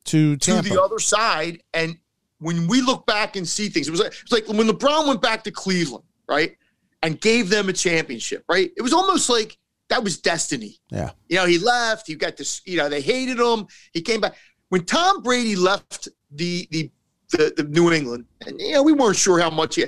to 0.07 0.37
to 0.37 0.63
the 0.63 0.81
other 0.81 0.99
side. 0.99 1.63
And 1.73 1.97
when 2.39 2.67
we 2.67 2.81
look 2.81 3.07
back 3.07 3.37
and 3.37 3.47
see 3.47 3.69
things, 3.69 3.89
it 3.89 3.91
was 3.91 4.01
like, 4.01 4.13
it 4.13 4.23
was 4.23 4.33
like 4.33 4.49
when 4.49 4.69
LeBron 4.69 5.07
went 5.09 5.23
back 5.23 5.45
to 5.45 5.51
Cleveland, 5.51 6.05
right, 6.29 6.57
and 7.03 7.21
gave 7.21 7.49
them 7.49 7.69
a 7.69 7.73
championship, 7.73 8.45
right? 8.49 8.71
It 8.77 8.83
was 8.83 8.93
almost 8.93 9.29
like 9.31 9.57
that 9.89 10.03
was 10.03 10.19
destiny. 10.19 10.79
yeah, 10.91 11.11
You 11.29 11.37
know, 11.37 11.47
he 11.47 11.59
left. 11.59 12.07
He 12.07 12.15
got 12.15 12.37
this. 12.37 12.63
You 12.65 12.79
know, 12.79 12.89
they 12.89 13.01
hated 13.01 13.39
him. 13.39 13.67
He 13.93 14.01
came 14.01 14.21
back. 14.21 14.35
When 14.69 14.85
Tom 14.85 15.23
Brady 15.23 15.57
left 15.57 16.09
the 16.31 16.67
the 16.71 16.91
the, 17.31 17.53
the 17.57 17.65
New 17.65 17.93
England, 17.93 18.27
and 18.47 18.61
you 18.61 18.73
know, 18.73 18.83
we 18.83 18.93
weren't 18.93 19.17
sure 19.17 19.39
how 19.39 19.51
much. 19.51 19.77
He, 19.77 19.85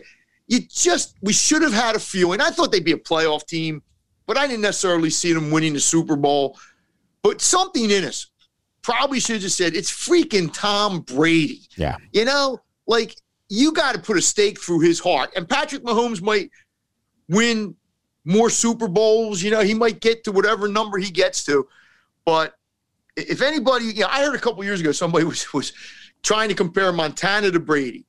you 0.49 0.61
just 0.61 1.17
we 1.23 1.33
should 1.33 1.63
have 1.63 1.73
had 1.73 1.97
a 1.97 1.99
feeling. 1.99 2.41
I 2.41 2.51
thought 2.51 2.71
they'd 2.73 2.85
be 2.85 2.93
a 2.93 2.99
playoff 2.99 3.47
team, 3.47 3.83
but 4.27 4.37
I 4.37 4.47
didn't 4.47 4.63
necessarily 4.63 5.11
see 5.11 5.33
them 5.33 5.51
winning 5.51 5.73
the 5.73 5.81
Super 5.81 6.17
Bowl. 6.17 6.59
But 7.23 7.41
something 7.41 7.91
in 7.91 8.05
us 8.05 8.29
probably 8.87 9.19
should 9.19 9.35
have 9.35 9.43
just 9.43 9.57
said, 9.57 9.75
"It's 9.75 9.91
freaking 9.91 10.49
Tom 10.53 11.01
Brady." 11.01 11.63
yeah, 11.77 11.97
You 12.13 12.25
know, 12.25 12.63
like 12.87 13.17
you 13.49 13.73
got 13.73 13.97
to 13.97 14.01
put 14.01 14.17
a 14.17 14.23
stake 14.23 14.61
through 14.61 14.81
his 14.81 15.01
heart. 15.01 15.33
And 15.35 15.49
Patrick 15.49 15.83
Mahomes 15.83 16.23
might 16.23 16.51
win 17.29 17.75
more 18.25 18.49
Super 18.49 18.87
Bowls. 18.87 19.43
You 19.43 19.51
know, 19.51 19.61
he 19.61 19.75
might 19.75 20.01
get 20.01 20.23
to 20.25 20.33
whatever 20.33 20.69
number 20.69 20.99
he 20.99 21.11
gets 21.11 21.45
to. 21.47 21.67
But 22.25 22.55
if 23.17 23.43
anybody, 23.43 23.87
you 23.87 24.03
know, 24.03 24.09
I 24.09 24.25
heard 24.25 24.37
a 24.37 24.39
couple 24.39 24.63
years 24.63 24.81
ago 24.81 24.93
somebody 24.93 25.25
was 25.33 25.53
was 25.53 25.73
trying 26.23 26.49
to 26.51 26.55
compare 26.55 26.93
Montana 26.93 27.51
to 27.51 27.59
Brady, 27.59 28.07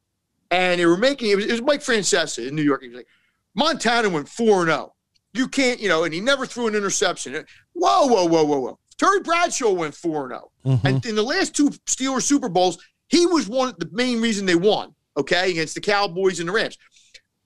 and 0.51 0.79
they 0.79 0.85
were 0.85 0.95
making 0.95 1.31
it 1.31 1.37
was, 1.37 1.45
it 1.45 1.51
was 1.53 1.61
Mike 1.63 1.81
Francesa 1.81 2.47
in 2.47 2.55
New 2.55 2.61
York. 2.61 2.83
He 2.83 2.89
was 2.89 2.97
like, 2.97 3.07
Montana 3.55 4.09
went 4.09 4.29
four 4.29 4.61
and 4.61 4.69
zero. 4.69 4.93
You 5.33 5.47
can't, 5.47 5.79
you 5.79 5.89
know, 5.89 6.03
and 6.03 6.13
he 6.13 6.21
never 6.21 6.45
threw 6.45 6.67
an 6.67 6.75
interception. 6.75 7.33
Whoa, 7.73 8.05
whoa, 8.05 8.25
whoa, 8.25 8.43
whoa, 8.43 8.59
whoa. 8.59 8.79
Terry 8.97 9.19
Bradshaw 9.21 9.71
went 9.71 9.95
four 9.95 10.23
and 10.23 10.31
zero. 10.31 10.51
Mhm. 10.65 10.85
And 10.85 11.05
in 11.05 11.15
the 11.15 11.23
last 11.23 11.55
two 11.55 11.69
Steelers 11.85 12.23
Super 12.23 12.49
Bowls, 12.49 12.77
he 13.07 13.25
was 13.25 13.47
one 13.47 13.73
the 13.77 13.89
main 13.91 14.21
reason 14.21 14.45
they 14.45 14.55
won, 14.55 14.93
okay, 15.15 15.51
against 15.51 15.75
the 15.75 15.81
Cowboys 15.81 16.39
and 16.39 16.49
the 16.49 16.53
Rams. 16.53 16.77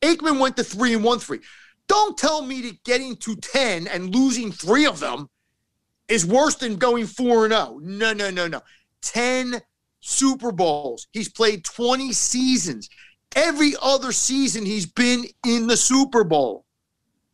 Aikman 0.02 0.40
went 0.40 0.58
to 0.58 0.64
three 0.64 0.94
and 0.94 1.04
one 1.04 1.20
three. 1.20 1.40
Don't 1.88 2.18
tell 2.18 2.42
me 2.42 2.62
that 2.62 2.84
getting 2.84 3.18
to 3.18 3.36
10 3.36 3.88
and 3.88 4.16
losing 4.16 4.52
three 4.52 4.86
of 4.86 5.00
them 5.00 5.30
is 6.08 6.26
worse 6.26 6.56
than 6.56 6.78
going 6.78 7.06
four 7.06 7.44
and 7.44 7.54
oh. 7.54 7.80
No, 7.84 8.14
no, 8.14 8.30
no, 8.30 8.48
no. 8.48 8.62
10 9.02 9.62
Super 10.00 10.52
Bowls. 10.52 11.08
He's 11.12 11.30
played 11.30 11.66
20 11.66 12.14
seasons. 12.14 12.90
Every 13.36 13.74
other 13.82 14.12
season 14.12 14.66
he's 14.66 14.86
been 14.86 15.26
in 15.46 15.68
the 15.68 15.78
Super 15.78 16.24
Bowl. 16.24 16.66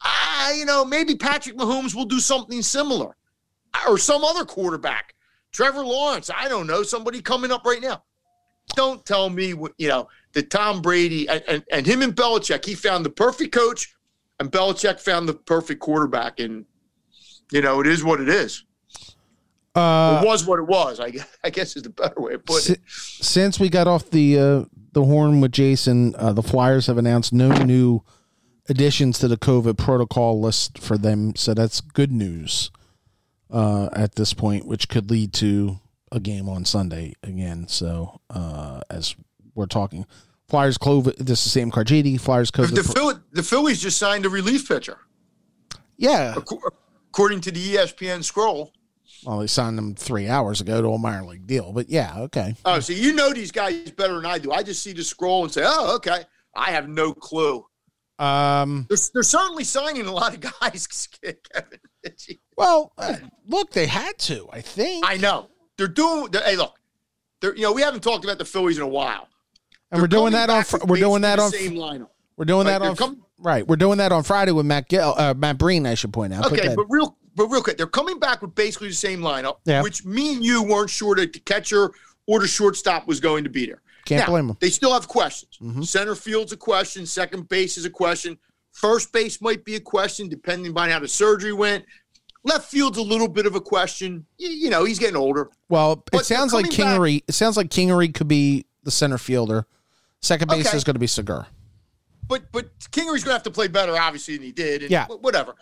Ah, 0.01 0.51
you 0.51 0.65
know, 0.65 0.84
maybe 0.86 1.15
Patrick 1.15 1.55
Mahomes 1.55 1.95
will 1.95 2.05
do 2.05 2.20
something 2.20 2.61
similar. 2.61 3.15
Or 3.88 3.97
some 3.97 4.23
other 4.23 4.45
quarterback. 4.45 5.13
Trevor 5.51 5.86
Lawrence, 5.86 6.30
I 6.36 6.47
don't 6.47 6.67
know, 6.67 6.84
somebody 6.84 7.21
coming 7.21 7.51
up 7.51 7.65
right 7.65 7.82
now. 7.82 8.03
Don't 8.75 9.05
tell 9.05 9.30
me, 9.30 9.53
what- 9.53 9.73
you 9.78 9.88
know, 9.88 10.07
that 10.34 10.49
Tom 10.49 10.82
Brady 10.82 11.28
and, 11.28 11.43
and, 11.47 11.63
and 11.71 11.86
him 11.86 12.01
and 12.01 12.15
Belichick, 12.15 12.65
he 12.65 12.75
found 12.75 13.05
the 13.05 13.09
perfect 13.09 13.53
coach, 13.53 13.95
and 14.39 14.51
Belichick 14.51 14.99
found 14.99 15.28
the 15.28 15.34
perfect 15.34 15.80
quarterback. 15.80 16.39
And, 16.39 16.65
you 17.51 17.61
know, 17.61 17.80
it 17.80 17.88
is 17.88 18.03
what 18.03 18.19
it 18.19 18.30
is. 18.30 18.63
Uh, 19.73 20.21
it 20.23 20.25
was 20.28 20.45
what 20.45 20.59
it 20.59 20.65
was, 20.67 20.99
I 20.99 21.11
guess, 21.11 21.38
I 21.43 21.49
guess 21.49 21.75
is 21.75 21.84
the 21.84 21.89
better 21.89 22.19
way 22.19 22.34
of 22.34 22.45
putting 22.45 22.75
it. 22.75 22.82
since 22.88 23.59
we 23.59 23.69
got 23.69 23.88
off 23.88 24.09
the 24.09 24.38
uh, 24.39 24.65
the 24.93 25.03
horn 25.03 25.39
with 25.39 25.51
Jason, 25.51 26.15
uh, 26.15 26.34
the 26.34 26.41
Flyers 26.41 26.88
have 26.88 26.97
announced 26.97 27.32
no 27.32 27.49
new 27.63 28.01
additions 28.67 29.19
to 29.19 29.28
the 29.28 29.38
COVID 29.38 29.78
protocol 29.78 30.41
list 30.41 30.80
for 30.80 30.97
them, 30.97 31.36
so 31.36 31.53
that's 31.53 31.80
good 31.80 32.11
news 32.11 32.71
uh, 33.52 33.89
at 33.93 34.16
this 34.16 34.34
point, 34.34 34.66
which 34.66 34.89
could 34.89 35.10
lead 35.10 35.34
to 35.34 35.80
a 36.12 36.20
game 36.20 36.48
on 36.50 36.66
Sunday 36.66 37.14
again. 37.24 37.68
So 37.68 38.22
uh, 38.30 38.82
as 38.89 39.16
we're 39.56 39.66
talking, 39.66 40.06
Flyers 40.48 40.78
COVID. 40.78 41.18
This 41.18 41.45
is 41.45 41.52
Sam 41.52 41.72
Carchidi. 41.72 42.20
Flyers 42.20 42.52
COVID. 42.52 42.76
the, 42.76 42.84
Philly, 42.84 43.16
the 43.32 43.43
Phillies 43.43 43.82
just 43.82 43.98
signed 43.98 44.26
a 44.26 44.30
relief 44.30 44.68
pitcher, 44.68 44.98
yeah, 45.98 46.36
according 46.38 47.41
to 47.41 47.52
the 47.52 47.76
ESPN 47.76 48.24
scroll. 48.24 48.72
well, 49.26 49.39
they 49.39 49.48
signed 49.48 49.78
them 49.78 49.93
three 49.93 50.30
hours 50.30 50.62
ago 50.62 50.82
to 50.82 50.89
a 50.89 50.98
minor 50.98 51.26
league 51.26 51.48
deal, 51.48 51.74
but 51.74 51.89
yeah, 51.89 52.14
okay. 52.20 52.56
Oh, 52.64 52.80
so 52.80 52.93
you 52.93 53.14
know 53.14 53.34
these 53.34 53.52
guys 53.52 53.91
better 53.91 54.16
than 54.16 54.26
I 54.26 54.38
do. 54.38 54.52
I 54.52 54.64
just 54.64 54.82
see 54.82 54.93
the 54.93 55.04
scroll 55.04 55.43
and 55.43 55.52
say, 55.52 55.64
oh, 55.66 55.95
okay. 55.98 56.24
I 56.56 56.72
have 56.72 56.88
no 56.88 57.14
clue. 57.14 57.66
Um, 58.20 58.88
They're, 58.89 58.98
they're 59.14 59.24
certainly 59.24 59.64
signing 59.64 60.08
a 60.08 60.12
lot 60.12 60.34
of 60.34 60.39
guys, 60.39 60.88
Kevin. 61.22 61.80
well, 62.58 62.91
uh, 62.97 63.16
look, 63.47 63.72
they 63.72 63.88
had 63.88 64.18
to. 64.20 64.47
I 64.51 64.62
think. 64.62 65.05
I 65.08 65.18
know. 65.18 65.49
They're 65.78 65.88
doing, 65.88 66.30
they're, 66.32 66.43
hey, 66.43 66.55
look, 66.55 66.76
they're, 67.39 67.55
you 67.55 67.62
know, 67.64 67.72
we 67.72 67.82
haven't 67.84 68.01
talked 68.01 68.24
about 68.26 68.38
the 68.39 68.45
Phillies 68.45 68.78
in 68.78 68.84
a 68.84 68.88
while. 68.88 69.28
and 69.91 70.01
we're 70.01 70.08
doing 70.08 70.34
They're 70.34 70.47
that 70.47 70.74
on. 70.82 70.88
We're 70.89 70.97
doing 70.97 71.22
that 71.22 71.39
on. 71.39 71.51
same 71.51 71.74
lineup. 71.76 72.10
We're 72.36 72.45
doing 72.45 72.66
that 72.66 72.82
on. 72.82 72.95
com- 72.95 73.24
right, 73.39 73.66
we're 73.68 73.76
doing 73.78 73.99
that 73.99 74.12
on 74.12 74.24
Friday 74.24 74.51
with 74.51 74.66
Matt 74.66 74.89
Gill, 74.89 75.14
uh, 75.18 75.34
Matt 75.38 75.58
Breen. 75.58 75.86
I 75.86 75.93
should 75.93 76.12
point 76.14 76.34
out. 76.34 76.51
Okay, 76.51 76.74
but 76.76 76.86
real, 76.89 77.16
but 77.36 77.47
real 77.47 77.62
quick, 77.62 77.78
they're 77.78 77.86
coming 77.88 78.20
back 78.20 78.41
with 78.41 78.53
basically 78.55 78.88
the 78.89 78.93
same 78.95 79.20
lineup, 79.22 79.58
Yeah. 79.66 79.82
which 79.84 80.03
me 80.05 80.34
and 80.34 80.43
you 80.43 80.64
weren't 80.64 80.89
sure 80.89 81.16
that 81.16 81.34
the 81.34 81.39
catcher 81.39 81.91
or 82.26 82.39
the 82.39 82.47
shortstop 82.47 83.08
was 83.08 83.20
going 83.20 83.43
to 83.43 83.49
be 83.49 83.66
there. 83.68 83.81
Can't 84.06 84.22
Now, 84.22 84.27
blame 84.27 84.49
'em. 84.49 84.57
They 84.60 84.69
still 84.69 84.94
have 84.94 85.07
questions. 85.07 85.57
Mhm. 85.61 85.86
Center 85.86 86.15
field's 86.15 86.52
a 86.53 86.57
question. 86.57 87.06
Second 87.06 87.48
base 87.49 87.77
is 87.77 87.86
a 87.86 87.90
question. 87.90 88.38
First 88.72 89.11
base 89.11 89.41
might 89.41 89.64
be 89.65 89.76
a 89.76 89.80
question, 89.80 90.27
depending 90.30 90.77
on 90.77 90.90
how 90.90 90.99
the 90.99 91.07
surgery 91.07 91.53
went. 91.53 91.86
Left 92.48 92.69
field's 92.69 92.98
a 92.98 93.02
little 93.02 93.28
bit 93.28 93.45
of 93.45 93.56
a 93.56 93.61
question. 93.61 94.26
You, 94.38 94.49
you 94.49 94.69
know, 94.69 94.86
he's 94.86 94.99
getting 94.99 95.15
older. 95.18 95.49
well, 95.69 96.03
it 96.14 96.26
sounds 96.26 96.53
like 96.53 96.65
coming 96.72 96.78
back- 96.78 96.99
Kingery. 96.99 97.24
It 97.28 97.34
sounds 97.34 97.57
like 97.57 97.69
Kingery 97.69 98.14
could 98.14 98.28
be 98.28 98.65
the 98.84 98.91
center 98.91 99.18
fielder. 99.18 99.65
Second 100.22 100.49
base 100.49 100.68
Okay. 100.68 100.78
is 100.78 100.84
going 100.84 100.95
to 100.95 100.99
be 100.99 101.07
Segur. 101.07 101.45
But 102.28 102.52
but 102.52 102.78
Kingery's 102.91 103.24
going 103.24 103.32
to 103.32 103.32
have 103.34 103.44
to 103.44 103.52
play 103.52 103.68
better, 103.68 103.98
obviously, 103.98 104.36
than 104.36 104.45
he 104.45 104.52
did. 104.52 104.82
And 104.84 104.91
Yeah. 104.91 105.07
Whatever. 105.07 105.56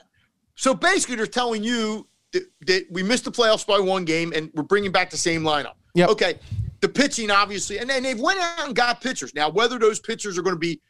So 0.56 0.74
basically, 0.74 1.16
they're 1.16 1.26
telling 1.28 1.64
you 1.64 2.08
that, 2.32 2.44
that 2.68 2.86
we 2.92 3.04
missed 3.04 3.26
the 3.26 3.32
playoffs 3.32 3.66
by 3.66 3.80
one 3.80 4.06
game, 4.06 4.32
and 4.36 4.50
we're 4.54 4.64
bringing 4.64 4.92
back 4.92 5.10
the 5.10 5.18
same 5.18 5.42
lineup. 5.44 5.74
Yeah. 5.94 6.08
Okay. 6.08 6.40
The 6.82 6.90
pitching, 6.90 7.32
obviously, 7.32 7.80
and 7.80 7.90
then 7.90 8.04
they've 8.04 8.20
went 8.20 8.40
out 8.40 8.68
and 8.68 8.76
got 8.76 9.02
pitchers. 9.02 9.34
Now, 9.34 9.50
whether 9.50 9.80
those 9.80 10.00
pitchers 10.00 10.38
are 10.38 10.42
going 10.44 10.56
to 10.56 10.60
be 10.60 10.82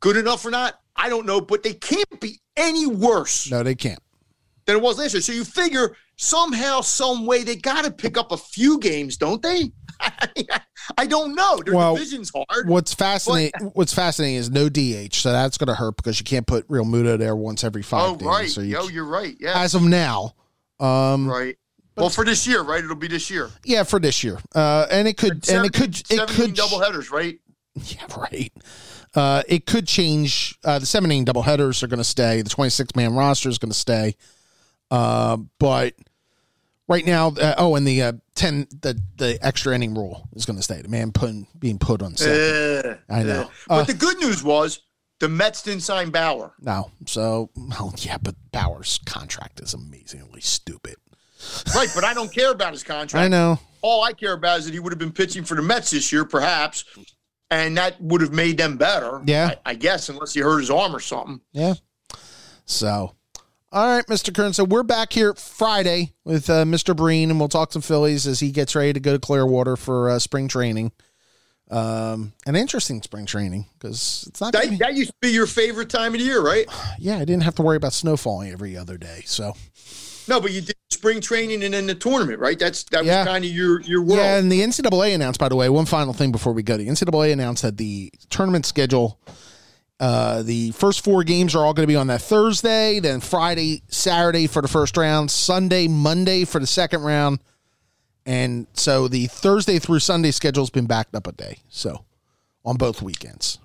good 0.00 0.16
enough 0.16 0.44
or 0.44 0.50
not, 0.50 0.80
I 0.96 1.08
don't 1.08 1.24
know. 1.26 1.40
But 1.40 1.62
they 1.62 1.74
can't 1.74 2.20
be 2.20 2.40
any 2.56 2.86
worse 2.86 3.50
No, 3.50 3.62
they 3.62 3.74
can't. 3.74 4.00
Than 4.66 4.76
it 4.76 4.82
was 4.82 4.98
last 4.98 5.14
year. 5.14 5.22
So 5.22 5.32
you 5.32 5.44
figure 5.44 5.96
somehow, 6.16 6.80
some 6.82 7.26
way, 7.26 7.44
they 7.44 7.56
got 7.56 7.84
to 7.84 7.90
pick 7.90 8.18
up 8.18 8.30
a 8.30 8.36
few 8.36 8.78
games, 8.78 9.16
don't 9.16 9.42
they? 9.42 9.72
I 10.98 11.06
don't 11.06 11.34
know. 11.34 11.58
Their 11.64 11.74
Well, 11.74 11.94
division's 11.94 12.30
hard. 12.34 12.68
What's 12.68 12.94
fascinating? 12.94 13.70
What's 13.74 13.94
fascinating 13.94 14.36
is 14.36 14.50
no 14.50 14.68
DH, 14.68 15.14
so 15.14 15.32
that's 15.32 15.58
going 15.58 15.68
to 15.68 15.74
hurt 15.74 15.96
because 15.96 16.18
you 16.18 16.24
can't 16.24 16.46
put 16.46 16.66
Realmuto 16.68 17.18
there 17.18 17.36
once 17.36 17.64
every 17.64 17.82
five 17.82 18.10
oh, 18.10 18.16
days. 18.16 18.26
right. 18.26 18.48
So 18.48 18.60
you, 18.60 18.76
Yo, 18.78 18.88
you're 18.88 19.04
right. 19.04 19.36
Yeah. 19.40 19.60
as 19.60 19.74
of 19.74 19.82
now, 19.82 20.34
um, 20.78 21.28
Right. 21.28 21.56
Well, 21.96 22.08
for 22.08 22.24
this 22.24 22.46
year, 22.46 22.62
right? 22.62 22.82
It'll 22.82 22.96
be 22.96 23.08
this 23.08 23.30
year. 23.30 23.50
yeah, 23.64 23.82
for 23.82 23.98
this 23.98 24.24
year, 24.24 24.38
uh, 24.54 24.86
and 24.90 25.06
it 25.06 25.18
could, 25.18 25.46
and 25.50 25.66
it 25.66 25.74
could, 25.74 26.00
it 26.10 26.28
could, 26.30 26.54
double 26.54 26.80
headers, 26.80 27.10
right? 27.10 27.38
Yeah, 27.84 28.04
right. 28.16 28.52
Uh, 29.14 29.42
it 29.48 29.64
could 29.64 29.86
change. 29.86 30.58
Uh, 30.64 30.78
the 30.80 30.86
17 30.86 31.24
double 31.24 31.42
headers 31.42 31.82
are 31.82 31.86
going 31.86 31.98
to 31.98 32.04
stay. 32.04 32.42
The 32.42 32.50
26 32.50 32.96
man 32.96 33.14
roster 33.14 33.48
is 33.48 33.58
going 33.58 33.70
to 33.70 33.78
stay. 33.78 34.16
Uh, 34.90 35.38
but 35.58 35.94
right 36.88 37.06
now, 37.06 37.28
uh, 37.28 37.54
oh, 37.58 37.76
and 37.76 37.86
the 37.86 38.02
uh, 38.02 38.12
10, 38.34 38.68
the 38.80 39.00
the 39.16 39.38
extra 39.42 39.74
inning 39.74 39.94
rule 39.94 40.28
is 40.34 40.44
going 40.44 40.56
to 40.56 40.62
stay. 40.62 40.82
The 40.82 40.88
man 40.88 41.12
putting 41.12 41.46
being 41.58 41.78
put 41.78 42.02
on 42.02 42.16
set. 42.16 42.84
Uh, 42.86 42.96
I 43.08 43.22
know. 43.22 43.50
But 43.68 43.86
the 43.86 43.94
good 43.94 44.18
news 44.18 44.42
was 44.42 44.80
the 45.20 45.28
Mets 45.28 45.62
didn't 45.62 45.82
sign 45.82 46.10
Bauer. 46.10 46.54
No, 46.60 46.90
so 47.06 47.50
well, 47.54 47.94
yeah, 47.98 48.18
but 48.20 48.34
Bauer's 48.52 48.98
contract 49.06 49.60
is 49.60 49.74
amazingly 49.74 50.40
stupid. 50.40 50.96
Right, 51.74 51.88
but 51.94 52.04
I 52.04 52.12
don't 52.12 52.32
care 52.32 52.50
about 52.50 52.72
his 52.72 52.82
contract. 52.82 53.24
I 53.24 53.28
know. 53.28 53.58
All 53.82 54.02
I 54.02 54.12
care 54.12 54.34
about 54.34 54.58
is 54.58 54.66
that 54.66 54.74
he 54.74 54.80
would 54.80 54.92
have 54.92 54.98
been 54.98 55.12
pitching 55.12 55.44
for 55.44 55.54
the 55.54 55.62
Mets 55.62 55.90
this 55.90 56.12
year, 56.12 56.24
perhaps, 56.24 56.84
and 57.50 57.76
that 57.78 58.00
would 58.00 58.20
have 58.20 58.32
made 58.32 58.58
them 58.58 58.76
better. 58.76 59.22
Yeah. 59.24 59.54
I, 59.64 59.70
I 59.70 59.74
guess, 59.74 60.10
unless 60.10 60.34
he 60.34 60.40
hurt 60.40 60.60
his 60.60 60.70
arm 60.70 60.94
or 60.94 61.00
something. 61.00 61.40
Yeah. 61.52 61.74
So, 62.66 63.14
all 63.72 63.86
right, 63.86 64.06
Mr. 64.06 64.34
Kern. 64.34 64.52
So 64.52 64.64
we're 64.64 64.82
back 64.82 65.12
here 65.12 65.32
Friday 65.34 66.12
with 66.24 66.50
uh, 66.50 66.64
Mr. 66.64 66.94
Breen, 66.96 67.30
and 67.30 67.38
we'll 67.38 67.48
talk 67.48 67.72
some 67.72 67.82
Phillies 67.82 68.26
as 68.26 68.40
he 68.40 68.50
gets 68.50 68.74
ready 68.74 68.92
to 68.92 69.00
go 69.00 69.12
to 69.12 69.18
Clearwater 69.18 69.76
for 69.76 70.10
uh, 70.10 70.18
spring 70.18 70.48
training. 70.48 70.92
Um, 71.70 72.32
an 72.46 72.56
interesting 72.56 73.00
spring 73.00 73.26
training 73.26 73.66
because 73.78 74.24
it's 74.28 74.40
not. 74.40 74.52
That, 74.54 74.70
be, 74.70 74.76
that 74.78 74.94
used 74.94 75.10
to 75.10 75.16
be 75.22 75.28
your 75.30 75.46
favorite 75.46 75.88
time 75.88 76.14
of 76.14 76.18
the 76.18 76.26
year, 76.26 76.42
right? 76.42 76.66
yeah, 76.98 77.16
I 77.18 77.24
didn't 77.24 77.44
have 77.44 77.54
to 77.56 77.62
worry 77.62 77.76
about 77.76 77.92
snow 77.92 78.16
falling 78.16 78.50
every 78.50 78.76
other 78.76 78.98
day. 78.98 79.22
So 79.24 79.52
No, 80.26 80.40
but 80.40 80.50
you 80.50 80.62
did 80.62 80.74
spring 80.90 81.20
training 81.20 81.62
and 81.62 81.72
then 81.72 81.86
the 81.86 81.94
tournament, 81.94 82.40
right? 82.40 82.58
That's 82.58 82.82
that 82.90 83.04
Yeah. 83.04 83.20
was 83.20 83.28
kind 83.28 83.44
of 83.44 83.50
your 83.52 83.80
your 83.82 84.00
world. 84.02 84.18
yeah, 84.18 84.36
and 84.38 84.50
the 84.50 84.62
NCAA 84.62 85.14
announced, 85.14 85.38
by 85.38 85.48
the 85.48 85.54
way, 85.54 85.68
one 85.68 85.86
final 85.86 86.12
thing 86.12 86.32
before 86.32 86.52
we 86.52 86.64
go. 86.64 86.76
The 86.76 86.88
NCAA 86.88 87.32
announced 87.32 87.62
that 87.62 87.76
the 87.76 88.12
tournament 88.30 88.66
schedule. 88.66 89.20
Uh, 90.00 90.42
the 90.42 90.70
first 90.72 91.04
four 91.04 91.22
games 91.22 91.54
are 91.54 91.64
all 91.64 91.74
going 91.74 91.84
to 91.86 91.92
be 91.92 91.94
on 91.96 92.06
that 92.06 92.22
Thursday, 92.22 93.00
then 93.00 93.20
Friday, 93.20 93.82
Saturday 93.88 94.46
for 94.46 94.62
the 94.62 94.68
first 94.68 94.96
round, 94.96 95.30
Sunday, 95.30 95.86
Monday 95.88 96.44
for 96.46 96.58
the 96.58 96.66
second 96.66 97.02
round, 97.02 97.38
and 98.24 98.66
so 98.72 99.08
the 99.08 99.26
Thursday 99.26 99.78
through 99.78 99.98
Sunday 99.98 100.30
schedule's 100.30 100.70
been 100.70 100.86
backed 100.86 101.14
up 101.14 101.26
a 101.26 101.32
day. 101.32 101.58
So 101.68 102.04
on 102.64 102.76
both 102.76 103.02
weekends, 103.02 103.58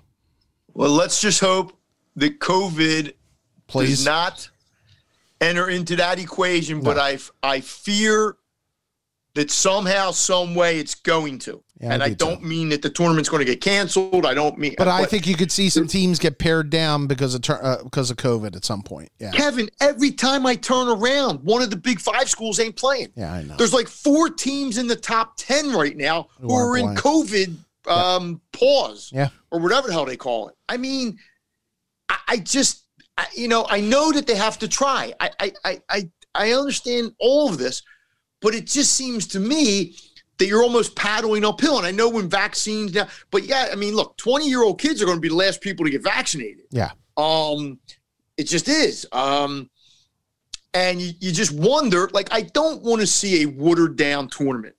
Well, 0.74 0.90
let's 0.90 1.22
just 1.22 1.40
hope 1.40 1.74
that 2.16 2.38
COVID 2.38 3.14
please. 3.66 3.88
does 3.88 4.04
not 4.04 4.50
enter 5.40 5.70
into 5.70 5.96
that 5.96 6.18
equation, 6.18 6.82
but 6.82 6.98
I 6.98 7.18
I 7.42 7.60
fear 7.62 8.36
that 9.34 9.50
somehow, 9.50 10.10
some 10.10 10.54
way, 10.54 10.78
it's 10.78 10.94
going 10.94 11.38
to. 11.40 11.62
Yeah, 11.80 11.92
and 11.92 12.02
I, 12.02 12.08
do 12.08 12.14
too. 12.14 12.24
don't 12.24 12.42
mean 12.42 12.70
that 12.70 12.80
the 12.80 12.88
tournament's 12.88 13.28
going 13.28 13.40
to 13.40 13.44
get 13.44 13.60
canceled. 13.60 14.24
I 14.24 14.32
don't 14.32 14.56
mean. 14.58 14.74
but 14.78 14.88
I 14.88 15.04
think 15.04 15.26
you 15.26 15.34
could 15.36 15.52
see 15.52 15.68
some 15.68 15.86
teams 15.86 16.18
get 16.18 16.38
pared 16.38 16.70
down 16.70 17.06
because 17.06 17.34
of 17.34 17.42
uh, 17.50 17.82
because 17.84 18.10
of 18.10 18.16
COVID 18.16 18.56
at 18.56 18.64
some 18.64 18.82
point. 18.82 19.10
Yeah, 19.18 19.30
Kevin, 19.32 19.68
every 19.80 20.12
time 20.12 20.46
I 20.46 20.54
turn 20.56 20.88
around, 20.88 21.42
one 21.42 21.60
of 21.60 21.68
the 21.68 21.76
big 21.76 22.00
five 22.00 22.30
schools 22.30 22.58
ain't 22.60 22.76
playing. 22.76 23.12
yeah, 23.14 23.32
I 23.32 23.42
know. 23.42 23.56
There's 23.56 23.74
like 23.74 23.88
four 23.88 24.30
teams 24.30 24.78
in 24.78 24.86
the 24.86 24.96
top 24.96 25.34
10 25.36 25.72
right 25.74 25.96
now 25.96 26.28
who, 26.40 26.48
Who 26.48 26.54
are 26.54 26.76
in 26.78 26.86
COVID 26.94 27.56
um, 27.86 28.40
pause 28.52 29.10
Yeah. 29.12 29.28
or 29.50 29.60
whatever 29.60 29.88
the 29.88 29.92
hell 29.92 30.06
they 30.06 30.16
call 30.16 30.48
it. 30.48 30.54
I 30.68 30.78
mean, 30.78 31.18
I, 32.08 32.18
I 32.28 32.36
just, 32.38 32.84
I, 33.18 33.26
you 33.36 33.48
know, 33.48 33.66
I 33.68 33.80
know 33.80 34.12
that 34.12 34.26
they 34.26 34.34
have 34.34 34.58
to 34.60 34.68
try. 34.68 35.12
I, 35.20 35.30
I, 35.40 35.52
I, 35.64 35.80
I, 35.90 36.10
I 36.34 36.52
understand 36.52 37.12
all 37.20 37.48
of 37.50 37.58
this, 37.58 37.82
but 38.40 38.54
it 38.54 38.66
just 38.66 38.94
seems 38.94 39.26
to 39.28 39.40
me 39.40 39.94
that 40.38 40.46
you're 40.46 40.62
almost 40.62 40.94
paddling 40.96 41.44
uphill. 41.44 41.78
And 41.78 41.86
I 41.86 41.90
know 41.90 42.08
when 42.08 42.28
vaccines 42.28 42.94
now, 42.94 43.08
but 43.30 43.44
yeah, 43.44 43.68
I 43.72 43.76
mean, 43.76 43.94
look, 43.94 44.16
20 44.18 44.48
year 44.48 44.62
old 44.62 44.80
kids 44.80 45.00
are 45.02 45.06
going 45.06 45.16
to 45.16 45.20
be 45.20 45.28
the 45.28 45.34
last 45.34 45.60
people 45.60 45.84
to 45.84 45.90
get 45.90 46.02
vaccinated. 46.02 46.64
Yeah. 46.70 46.90
Um, 47.16 47.78
it 48.36 48.44
just 48.44 48.68
is. 48.68 49.06
Um, 49.12 49.70
and 50.74 51.00
you, 51.00 51.12
you 51.20 51.32
just 51.32 51.52
wonder, 51.52 52.10
like, 52.12 52.28
I 52.30 52.42
don't 52.42 52.82
want 52.82 53.00
to 53.00 53.06
see 53.06 53.42
a 53.42 53.46
watered 53.46 53.96
down 53.96 54.28
tournament 54.28 54.76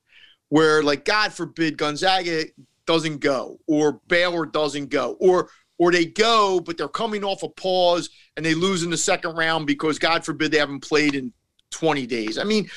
where, 0.49 0.83
like, 0.83 1.05
God 1.05 1.33
forbid, 1.33 1.77
Gonzaga 1.77 2.43
doesn't 2.85 3.19
go 3.19 3.59
or 3.67 3.99
Baylor 4.07 4.45
doesn't 4.45 4.89
go 4.89 5.17
or 5.19 5.49
or 5.79 5.91
they 5.91 6.05
go, 6.05 6.59
but 6.59 6.75
they're 6.75 6.87
coming 6.87 7.23
off 7.23 7.43
a 7.43 7.49
pause 7.49 8.09
and 8.35 8.43
they 8.43 8.55
lose 8.55 8.81
in 8.81 8.89
the 8.89 8.97
second 8.97 9.35
round 9.35 9.67
because 9.67 9.99
God 9.99 10.25
forbid 10.25 10.51
they 10.51 10.57
haven't 10.57 10.79
played 10.79 11.13
in 11.13 11.31
20 11.69 12.07
days. 12.07 12.39
I 12.39 12.43
mean, 12.43 12.67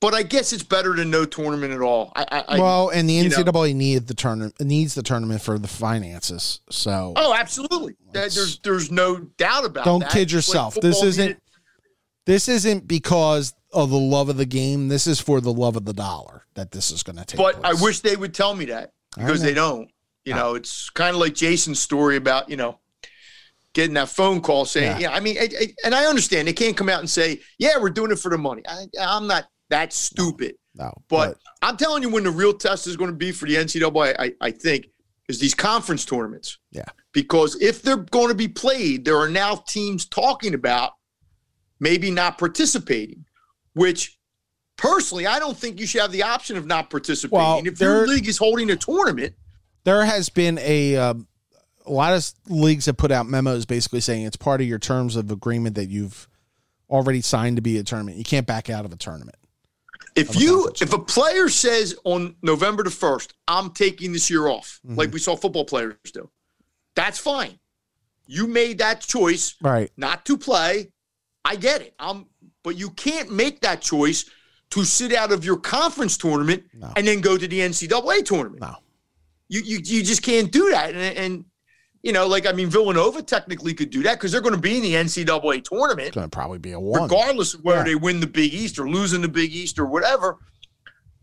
but 0.00 0.14
I 0.14 0.22
guess 0.22 0.52
it's 0.52 0.62
better 0.62 0.94
than 0.94 1.10
no 1.10 1.24
tournament 1.24 1.72
at 1.72 1.80
all. 1.80 2.12
I, 2.14 2.44
I, 2.48 2.58
well, 2.58 2.90
and 2.90 3.08
the. 3.08 3.24
NCAA 3.24 3.74
needed 3.74 4.06
the 4.06 4.14
tournament 4.14 4.54
needs 4.60 4.94
the 4.94 5.02
tournament 5.02 5.40
for 5.42 5.58
the 5.58 5.68
finances. 5.68 6.60
So 6.70 7.12
oh, 7.16 7.34
absolutely. 7.34 7.96
There's 8.12 8.58
there's 8.60 8.90
no 8.90 9.18
doubt 9.18 9.64
about 9.64 9.84
Don't 9.84 10.00
that. 10.00 10.10
kid 10.10 10.22
It's 10.22 10.32
like 10.32 10.36
yourself. 10.36 10.74
This 10.74 11.02
isn't- 11.02 11.24
needed- 11.26 11.40
this 12.26 12.48
isn't 12.48 12.88
because 12.88 13.54
of 13.72 13.90
the 13.90 13.98
love 13.98 14.28
of 14.28 14.36
the 14.36 14.46
game. 14.46 14.88
This 14.88 15.06
is 15.06 15.20
for 15.20 15.40
the 15.40 15.52
love 15.52 15.76
of 15.76 15.84
the 15.84 15.92
dollar 15.92 16.42
that 16.54 16.72
this 16.72 16.90
is 16.90 17.04
going 17.04 17.16
to 17.16 17.24
take. 17.24 17.38
But 17.38 17.64
I 17.64 17.72
wish 17.74 18.00
they 18.00 18.16
would 18.16 18.34
tell 18.34 18.52
me 18.54 18.64
that 18.66 18.92
because 19.16 19.42
they 19.42 19.54
don't. 19.54 19.88
You 20.24 20.34
know, 20.34 20.56
it's 20.56 20.90
kind 20.90 21.14
of 21.14 21.20
like 21.20 21.34
Jason's 21.34 21.78
story 21.78 22.16
about 22.16 22.50
you 22.50 22.56
know 22.56 22.80
getting 23.74 23.94
that 23.94 24.08
phone 24.08 24.40
call 24.40 24.64
saying, 24.64 25.00
Yeah. 25.00 25.10
"Yeah, 25.10 25.16
I 25.16 25.20
mean," 25.20 25.38
I, 25.38 25.48
I, 25.60 25.74
and 25.84 25.94
I 25.94 26.06
understand 26.06 26.48
they 26.48 26.52
can't 26.52 26.76
come 26.76 26.88
out 26.88 26.98
and 26.98 27.08
say, 27.08 27.40
"Yeah, 27.58 27.78
we're 27.78 27.90
doing 27.90 28.10
it 28.10 28.18
for 28.18 28.30
the 28.30 28.38
money." 28.38 28.62
I, 28.68 28.86
I'm 29.00 29.28
not 29.28 29.46
that 29.70 29.92
stupid, 29.92 30.56
no, 30.74 30.92
but 31.08 31.38
I'm 31.62 31.76
telling 31.76 32.02
you, 32.02 32.08
when 32.10 32.24
the 32.24 32.30
real 32.30 32.52
test 32.52 32.86
is 32.86 32.96
going 32.96 33.10
to 33.10 33.16
be 33.16 33.32
for 33.32 33.46
the 33.46 33.54
NCAA, 33.56 34.14
I, 34.18 34.32
I 34.40 34.50
think 34.50 34.88
is 35.28 35.38
these 35.40 35.54
conference 35.54 36.04
tournaments. 36.04 36.58
Yeah. 36.70 36.84
because 37.12 37.60
if 37.60 37.82
they're 37.82 37.96
going 37.96 38.28
to 38.28 38.34
be 38.34 38.48
played, 38.48 39.04
there 39.04 39.16
are 39.16 39.28
now 39.28 39.56
teams 39.66 40.04
talking 40.06 40.54
about 40.54 40.92
maybe 41.80 42.10
not 42.10 42.38
participating, 42.38 43.24
which. 43.74 44.12
Personally, 44.78 45.26
I 45.26 45.38
don't 45.38 45.56
think 45.56 45.80
you 45.80 45.86
should 45.86 46.02
have 46.02 46.12
the 46.12 46.22
option 46.24 46.58
of 46.58 46.66
not 46.66 46.90
participating. 46.90 47.38
Well, 47.38 47.62
if 47.64 47.78
there- 47.78 48.00
your 48.00 48.06
league 48.08 48.28
is 48.28 48.36
holding 48.36 48.68
a 48.70 48.76
tournament, 48.76 49.34
there 49.84 50.04
has 50.04 50.28
been 50.28 50.58
a 50.58 50.96
um, 50.96 51.26
a 51.86 51.90
lot 51.90 52.12
of 52.12 52.30
leagues 52.46 52.84
have 52.84 52.98
put 52.98 53.10
out 53.10 53.26
memos 53.26 53.64
basically 53.64 54.00
saying 54.00 54.24
it's 54.26 54.36
part 54.36 54.60
of 54.60 54.66
your 54.66 54.78
terms 54.78 55.16
of 55.16 55.30
agreement 55.30 55.76
that 55.76 55.88
you've 55.88 56.28
already 56.90 57.22
signed 57.22 57.56
to 57.56 57.62
be 57.62 57.78
a 57.78 57.82
tournament. 57.84 58.18
You 58.18 58.24
can't 58.24 58.46
back 58.46 58.68
out 58.68 58.84
of 58.84 58.92
a 58.92 58.96
tournament. 58.96 59.38
If 60.16 60.34
you 60.34 60.70
if 60.80 60.92
a 60.92 60.98
player 60.98 61.48
says 61.48 61.94
on 62.04 62.36
November 62.42 62.82
the 62.82 62.90
first, 62.90 63.34
I'm 63.46 63.70
taking 63.70 64.12
this 64.12 64.30
year 64.30 64.48
off, 64.48 64.80
Mm-hmm. 64.86 64.96
like 64.98 65.12
we 65.12 65.18
saw 65.18 65.36
football 65.36 65.64
players 65.66 65.94
do, 66.12 66.30
that's 66.94 67.18
fine. 67.18 67.58
You 68.26 68.46
made 68.46 68.78
that 68.78 69.00
choice 69.02 69.54
Right. 69.60 69.90
not 69.96 70.24
to 70.26 70.36
play. 70.36 70.90
I 71.44 71.56
get 71.56 71.80
it. 71.82 71.94
Um, 71.98 72.26
but 72.64 72.76
you 72.76 72.90
can't 72.90 73.30
make 73.30 73.60
that 73.60 73.80
choice 73.82 74.24
to 74.70 74.84
sit 74.84 75.12
out 75.12 75.30
of 75.30 75.44
your 75.44 75.58
conference 75.58 76.16
tournament 76.16 76.64
No. 76.74 76.92
and 76.96 77.06
then 77.06 77.20
go 77.20 77.36
to 77.38 77.46
the 77.46 77.60
NCAA 77.60 78.24
tournament. 78.24 78.60
No. 78.62 78.74
You 79.48 79.60
you 79.60 79.78
you 79.84 80.02
just 80.02 80.22
can't 80.22 80.50
do 80.50 80.70
that. 80.70 80.90
And, 80.94 81.16
and 81.18 81.44
you 82.06 82.12
know, 82.12 82.26
like 82.26 82.46
I 82.46 82.52
mean, 82.52 82.68
Villanova 82.70 83.20
technically 83.22 83.74
could 83.74 83.90
do 83.90 84.02
that 84.04 84.14
because 84.14 84.30
they're 84.32 84.40
going 84.40 84.54
to 84.54 84.60
be 84.60 84.76
in 84.76 84.82
the 84.82 84.94
NCAA 84.94 85.64
tournament 85.64 86.06
It's 86.08 86.14
going 86.14 86.30
to 86.30 86.30
probably 86.30 86.58
be 86.58 86.72
a 86.72 86.78
one. 86.80 87.02
regardless 87.02 87.54
of 87.54 87.64
whether 87.64 87.78
Yeah. 87.80 87.84
they 87.84 87.94
win 87.96 88.20
the 88.20 88.26
Big 88.28 88.54
East 88.54 88.78
or 88.78 88.88
losing 88.88 89.20
the 89.22 89.28
Big 89.28 89.52
East 89.52 89.78
or 89.78 89.86
whatever. 89.86 90.38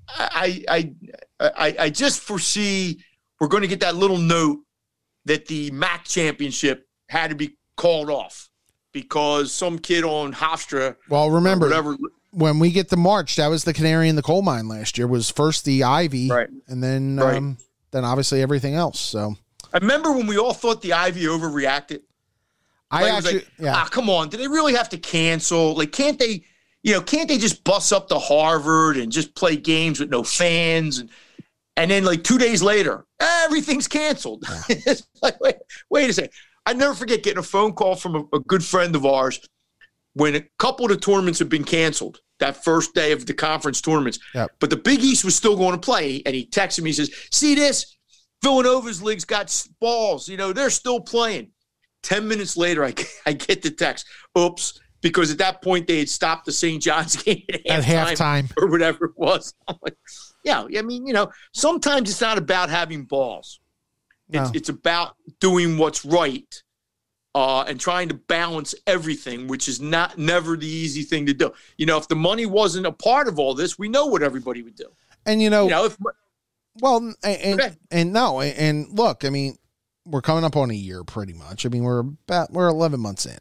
I 0.10 0.64
I 0.68 0.94
I 1.40 1.76
I 1.80 1.90
just 1.90 2.20
foresee 2.20 3.02
we're 3.40 3.48
going 3.48 3.62
to 3.64 3.68
get 3.68 3.80
that 3.80 3.96
little 3.96 4.18
note 4.18 4.60
that 5.26 5.46
the 5.48 5.72
MAC 5.72 6.04
championship 6.06 6.88
had 7.10 7.30
to 7.30 7.36
be 7.36 7.56
called 7.78 8.10
off 8.10 8.50
because 8.92 9.52
some 9.54 9.80
kid 9.80 10.04
on 10.04 10.34
Hofstra 10.34 10.96
Well, 11.10 11.32
remember 11.32 11.68
whatever 11.68 11.98
when 12.32 12.60
we 12.60 12.72
get 12.72 12.90
to 12.90 12.98
March, 12.98 13.36
that 13.38 13.48
was 13.48 13.64
the 13.64 13.74
canary 13.74 14.10
in 14.10 14.16
the 14.16 14.22
coal 14.22 14.42
mine 14.42 14.68
last 14.68 14.98
year. 14.98 15.08
Was 15.08 15.30
first 15.30 15.66
the 15.66 15.84
Ivy, 15.84 16.30
Right. 16.30 16.50
and 16.68 16.84
then 16.84 17.16
Right. 17.18 17.38
um, 17.38 17.58
then 17.92 18.04
obviously 18.04 18.42
everything 18.42 18.74
else. 18.76 19.00
So 19.00 19.36
I 19.74 19.80
remember 19.80 20.12
when 20.12 20.28
we 20.28 20.38
all 20.38 20.54
thought 20.54 20.82
the 20.82 20.94
Ivy 20.94 21.24
overreacted. 21.24 22.02
I 22.92 23.02
Like, 23.02 23.14
was 23.14 23.26
actually, 23.26 23.40
like, 23.40 23.48
yeah, 23.60 23.76
ah, 23.76 23.88
come 23.90 24.10
on, 24.10 24.30
do 24.30 24.38
they 24.38 24.48
really 24.48 24.76
have 24.76 24.90
to 24.90 24.98
cancel? 24.98 25.76
Like, 25.76 25.92
can't 25.92 26.20
they, 26.20 26.44
you 26.84 26.94
know, 26.94 27.02
can't 27.02 27.28
they 27.28 27.40
just 27.40 27.64
bus 27.64 27.92
up 27.92 28.08
to 28.10 28.20
Harvard 28.20 28.98
and 28.98 29.12
just 29.12 29.34
play 29.36 29.56
games 29.56 30.00
with 30.00 30.10
no 30.10 30.24
fans 30.24 31.00
and 31.00 31.10
and 31.76 31.90
then 31.90 32.04
like 32.04 32.24
two 32.24 32.38
days 32.38 32.62
later, 32.62 33.06
everything's 33.20 33.88
canceled. 33.88 34.44
it's 34.70 35.08
like, 35.22 35.40
wait, 35.42 35.56
wait 35.90 36.10
a 36.10 36.14
second. 36.14 36.32
I 36.66 36.74
never 36.74 36.94
forget 36.94 37.24
getting 37.24 37.40
a 37.40 37.44
phone 37.44 37.74
call 37.74 37.96
from 37.96 38.16
a, 38.16 38.24
a 38.36 38.40
good 38.40 38.64
friend 38.64 38.96
of 38.96 39.06
ours 39.06 39.40
when 40.14 40.36
a 40.36 40.44
couple 40.60 40.86
of 40.86 40.92
the 40.92 40.98
tournaments 40.98 41.40
had 41.40 41.50
been 41.50 41.64
canceled 41.64 42.20
that 42.40 42.64
first 42.64 42.94
day 42.94 43.12
of 43.12 43.26
the 43.26 43.34
conference 43.34 43.82
tournaments. 43.82 44.20
Yep. 44.36 44.52
But 44.60 44.70
the 44.70 44.78
Big 44.78 45.00
East 45.00 45.26
was 45.26 45.36
still 45.36 45.56
going 45.58 45.74
to 45.74 45.80
play. 45.80 46.22
And 46.26 46.36
he 46.36 46.46
texted 46.46 46.84
me, 46.84 46.90
he 46.90 46.94
says, 46.94 47.12
See 47.32 47.56
this? 47.56 47.98
Villanova's 48.44 49.02
league's 49.02 49.26
got 49.26 49.66
balls. 49.80 50.28
You 50.30 50.38
know, 50.38 50.54
they're 50.54 50.70
still 50.70 51.00
playing. 51.00 51.50
10 52.04 52.28
minutes 52.28 52.58
later, 52.58 52.84
I, 52.84 52.94
I 53.26 53.34
get 53.34 53.62
the 53.62 53.72
text. 53.72 54.06
Oops. 54.38 54.80
Because 55.02 55.32
at 55.32 55.38
that 55.40 55.62
point, 55.62 55.88
they 55.88 56.00
had 56.00 56.10
stopped 56.10 56.46
the 56.46 56.52
St. 56.52 56.82
John's 56.82 57.16
game 57.24 57.44
at 57.54 57.66
at 57.68 57.84
halftime 57.84 58.44
halftime. 58.44 58.52
or 58.62 58.68
whatever 58.70 59.06
it 59.06 59.12
was. 59.18 59.54
Like, 59.82 59.98
yeah, 60.44 60.66
I 60.78 60.82
mean, 60.82 61.08
you 61.08 61.14
know, 61.14 61.32
sometimes 61.54 62.10
it's 62.10 62.20
not 62.22 62.38
about 62.38 62.70
having 62.70 63.04
balls. 63.06 63.60
It's, 64.30 64.36
No. 64.36 64.52
it's 64.54 64.70
about 64.70 65.16
doing 65.40 65.78
what's 65.78 66.04
right 66.06 66.62
uh, 67.36 67.62
and 67.64 67.80
trying 67.80 68.10
to 68.10 68.14
balance 68.16 68.76
everything, 68.88 69.48
which 69.48 69.68
is 69.70 69.80
not 69.82 70.18
never 70.18 70.56
the 70.58 70.68
easy 70.68 71.04
thing 71.04 71.26
to 71.28 71.34
do. 71.34 71.52
You 71.78 71.86
know, 71.86 71.98
if 71.98 72.08
the 72.10 72.16
money 72.16 72.46
wasn't 72.46 72.86
a 72.86 72.92
part 72.92 73.28
of 73.30 73.40
all 73.40 73.54
this, 73.54 73.80
we 73.80 73.88
know 73.90 74.06
what 74.08 74.22
everybody 74.22 74.62
would 74.62 74.76
do. 74.76 74.90
And 75.26 75.42
you 75.42 75.50
know, 75.50 75.64
You 75.66 75.70
know, 75.72 75.86
if 75.86 75.98
well, 76.82 76.98
and 76.98 77.16
and, 77.24 77.60
Okay. 77.62 77.74
and 77.92 78.14
no, 78.14 78.42
and 78.42 78.88
look, 78.98 79.26
I 79.26 79.30
mean, 79.30 79.58
we're 80.06 80.22
coming 80.22 80.44
up 80.44 80.56
on 80.56 80.70
a 80.72 80.76
year 80.76 81.04
pretty 81.04 81.34
much. 81.34 81.66
I 81.66 81.70
mean, 81.70 81.84
we're 81.84 82.00
about 82.00 82.52
we're 82.52 82.68
eleven 82.68 83.00
months 83.00 83.26
in. 83.26 83.38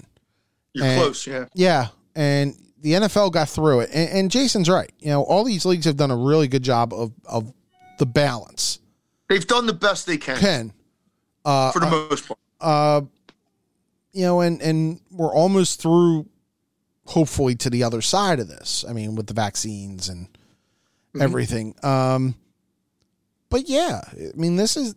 you're 0.74 0.86
And- 0.86 1.00
close, 1.02 1.26
yeah. 1.26 1.46
Yeah, 1.54 1.88
and 2.14 2.56
the 2.80 2.92
NFL 2.94 3.30
got 3.32 3.48
through 3.48 3.80
it, 3.80 3.90
and, 3.92 4.10
and 4.10 4.30
Jason's 4.30 4.68
right. 4.68 4.90
You 4.98 5.09
know, 5.10 5.22
all 5.22 5.44
these 5.44 5.64
leagues 5.64 5.84
have 5.86 5.96
done 5.96 6.10
a 6.10 6.16
really 6.16 6.48
good 6.48 6.62
job 6.62 6.92
of 6.92 7.12
of 7.24 7.52
the 7.98 8.06
balance. 8.06 8.78
They've 9.28 9.46
done 9.46 9.66
the 9.66 9.72
best 9.72 10.06
they 10.06 10.18
can 10.18 10.36
Ken, 10.38 10.72
for 11.44 11.72
the 11.80 11.88
most 12.10 12.26
part. 12.28 12.38
uh, 12.60 13.00
you 14.12 14.22
know, 14.24 14.40
and 14.40 14.60
and 14.60 15.00
we're 15.10 15.32
almost 15.34 15.80
through, 15.80 16.28
hopefully, 17.06 17.54
to 17.56 17.70
the 17.70 17.82
other 17.84 18.02
side 18.02 18.40
of 18.40 18.48
this. 18.48 18.84
I 18.88 18.92
mean, 18.92 19.14
with 19.14 19.26
the 19.26 19.34
vaccines 19.34 20.09
and 20.09 20.28
everything. 21.20 21.74
Um, 21.82 22.34
but 23.52 23.68
yeah, 23.68 24.00
I 24.12 24.32
mean, 24.34 24.56
this 24.56 24.76
is, 24.76 24.96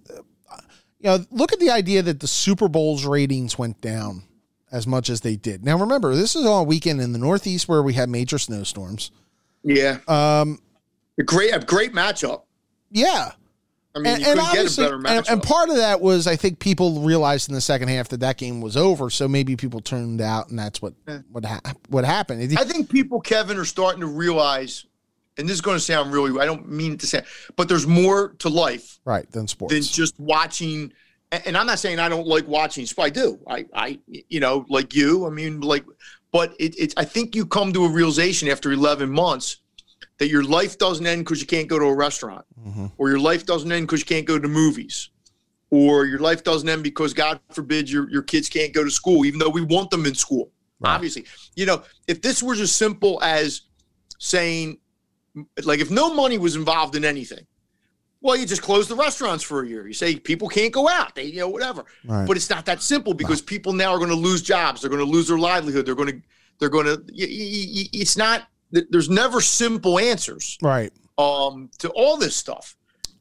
you 0.99 1.03
know, 1.03 1.19
look 1.29 1.53
at 1.53 1.59
the 1.59 1.69
idea 1.69 2.01
that 2.01 2.19
the 2.21 2.27
Super 2.27 2.67
Bowl's 2.67 3.05
ratings 3.05 3.59
went 3.59 3.79
down 3.81 4.23
as 4.71 4.87
much 4.87 5.09
as 5.09 5.21
they 5.21 5.35
did. 5.35 5.63
Now, 5.63 5.77
remember, 5.77 6.15
this 6.15 6.35
is 6.35 6.45
on 6.45 6.61
a 6.61 6.63
weekend 6.63 6.99
in 7.01 7.11
the 7.13 7.19
Northeast 7.19 7.67
where 7.69 7.83
we 7.83 7.93
had 7.93 8.09
major 8.09 8.39
snowstorms. 8.39 9.11
Yeah, 9.63 9.99
Um, 10.07 10.59
a 11.19 11.23
great, 11.23 11.53
a 11.53 11.59
great 11.59 11.93
matchup. 11.93 12.43
yeah. 12.89 13.31
I 13.95 13.99
mean, 13.99 14.07
and, 14.07 14.21
you 14.21 14.27
and 14.27 14.39
couldn't 14.41 14.53
get 14.65 14.77
a 14.77 14.81
better 14.81 14.99
matchup. 14.99 15.17
and, 15.19 15.29
and 15.29 15.43
part 15.43 15.69
of 15.69 15.77
that 15.77 16.01
was 16.01 16.27
I 16.27 16.35
think 16.35 16.59
people 16.59 16.99
realized 16.99 17.47
in 17.47 17.55
the 17.55 17.61
second 17.61 17.87
half 17.87 18.09
that 18.09 18.19
that 18.19 18.37
game 18.37 18.59
was 18.59 18.75
over, 18.75 19.09
so 19.09 19.25
maybe 19.29 19.55
people 19.55 19.79
turned 19.79 20.19
out, 20.19 20.49
and 20.49 20.59
that's 20.59 20.81
what 20.81 20.95
what 21.31 21.45
ha- 21.45 21.61
what 21.87 22.03
happened. 22.03 22.41
I 22.59 22.65
think 22.65 22.89
people, 22.89 23.21
Kevin, 23.21 23.57
are 23.57 23.63
starting 23.63 24.01
to 24.01 24.07
realize, 24.07 24.85
and 25.37 25.47
this 25.47 25.55
is 25.55 25.61
going 25.61 25.75
to 25.75 25.83
sound 25.83 26.13
really, 26.13 26.39
I 26.39 26.45
don't 26.45 26.69
mean 26.69 26.93
it 26.93 26.99
to 27.01 27.07
sound, 27.07 27.25
but 27.55 27.67
there's 27.67 27.87
more 27.87 28.29
to 28.39 28.49
life 28.49 28.99
right 29.05 29.29
than 29.31 29.47
sports. 29.47 29.73
than 29.73 29.83
just 29.83 30.19
watching. 30.19 30.93
And 31.31 31.57
I'm 31.57 31.65
not 31.65 31.79
saying 31.79 31.99
I 31.99 32.07
don't 32.07 32.27
like 32.27 32.47
watching 32.47 32.85
sports. 32.85 33.07
I 33.07 33.09
do. 33.09 33.39
I, 33.47 33.65
I, 33.73 33.99
you 34.07 34.39
know, 34.39 34.65
like 34.69 34.95
you. 34.95 35.25
I 35.25 35.29
mean, 35.29 35.59
like, 35.59 35.83
but 36.31 36.53
it, 36.59 36.75
it's. 36.77 36.93
I 36.95 37.03
think 37.03 37.35
you 37.35 37.45
come 37.45 37.73
to 37.73 37.85
a 37.85 37.89
realization 37.89 38.47
after 38.47 38.71
11 38.71 39.09
months 39.09 39.57
that 40.19 40.29
your 40.29 40.43
life 40.43 40.77
doesn't 40.77 41.05
end 41.05 41.25
because 41.25 41.41
you 41.41 41.47
can't 41.47 41.67
go 41.67 41.77
to 41.79 41.85
a 41.85 41.95
restaurant, 41.95 42.45
mm-hmm. 42.59 42.85
or 42.97 43.09
your 43.09 43.19
life 43.19 43.45
doesn't 43.45 43.71
end 43.71 43.87
because 43.87 43.99
you 43.99 44.05
can't 44.05 44.25
go 44.25 44.39
to 44.39 44.47
movies, 44.47 45.09
or 45.71 46.05
your 46.05 46.19
life 46.19 46.43
doesn't 46.43 46.69
end 46.69 46.83
because 46.83 47.13
God 47.13 47.39
forbid 47.51 47.89
your 47.89 48.09
your 48.09 48.21
kids 48.21 48.47
can't 48.47 48.71
go 48.71 48.83
to 48.83 48.91
school, 48.91 49.25
even 49.25 49.39
though 49.39 49.49
we 49.49 49.61
want 49.61 49.89
them 49.89 50.05
in 50.05 50.15
school. 50.15 50.51
Obviously, 50.83 51.25
you 51.55 51.65
know, 51.65 51.83
if 52.07 52.21
this 52.21 52.43
was 52.43 52.59
as 52.61 52.71
simple 52.71 53.21
as 53.23 53.61
saying, 54.19 54.77
like, 55.63 55.79
if 55.79 55.91
no 55.91 56.13
money 56.13 56.37
was 56.37 56.55
involved 56.55 56.95
in 56.95 57.05
anything. 57.05 57.45
Well, 58.21 58.35
you 58.35 58.47
just 58.47 58.63
close 58.63 58.87
the 58.87 58.95
restaurants 58.95 59.43
for 59.43 59.61
a 59.61 59.67
year. 59.67 59.85
You 59.85 59.93
say 59.93 60.15
people 60.15 60.47
can't 60.49 60.73
go 60.73 60.89
out. 60.89 61.13
They, 61.13 61.25
you 61.25 61.41
know, 61.41 61.49
whatever. 61.49 61.85
Right. 62.05 62.25
But 62.25 62.37
it's 62.37 62.49
not 62.49 62.65
that 62.65 62.81
simple 62.81 63.13
because 63.13 63.39
people 63.39 63.71
now 63.71 63.91
are 63.93 63.99
going 63.99 64.09
to 64.09 64.15
lose 64.15 64.41
jobs. 64.41 64.81
They're 64.81 64.89
going 64.89 65.05
to 65.05 65.11
lose 65.11 65.27
their 65.27 65.37
livelihood. 65.37 65.85
They're 65.85 65.93
going 65.93 66.09
to, 66.09 66.21
they're 66.59 66.69
going 66.69 66.87
to. 66.87 67.03
It's 67.13 68.17
not. 68.17 68.47
There's 68.71 69.09
never 69.09 69.41
simple 69.41 69.99
answers 69.99 70.57
right. 70.63 70.91
um, 71.19 71.69
to 71.77 71.89
all 71.89 72.17
this 72.17 72.35
stuff. 72.35 72.75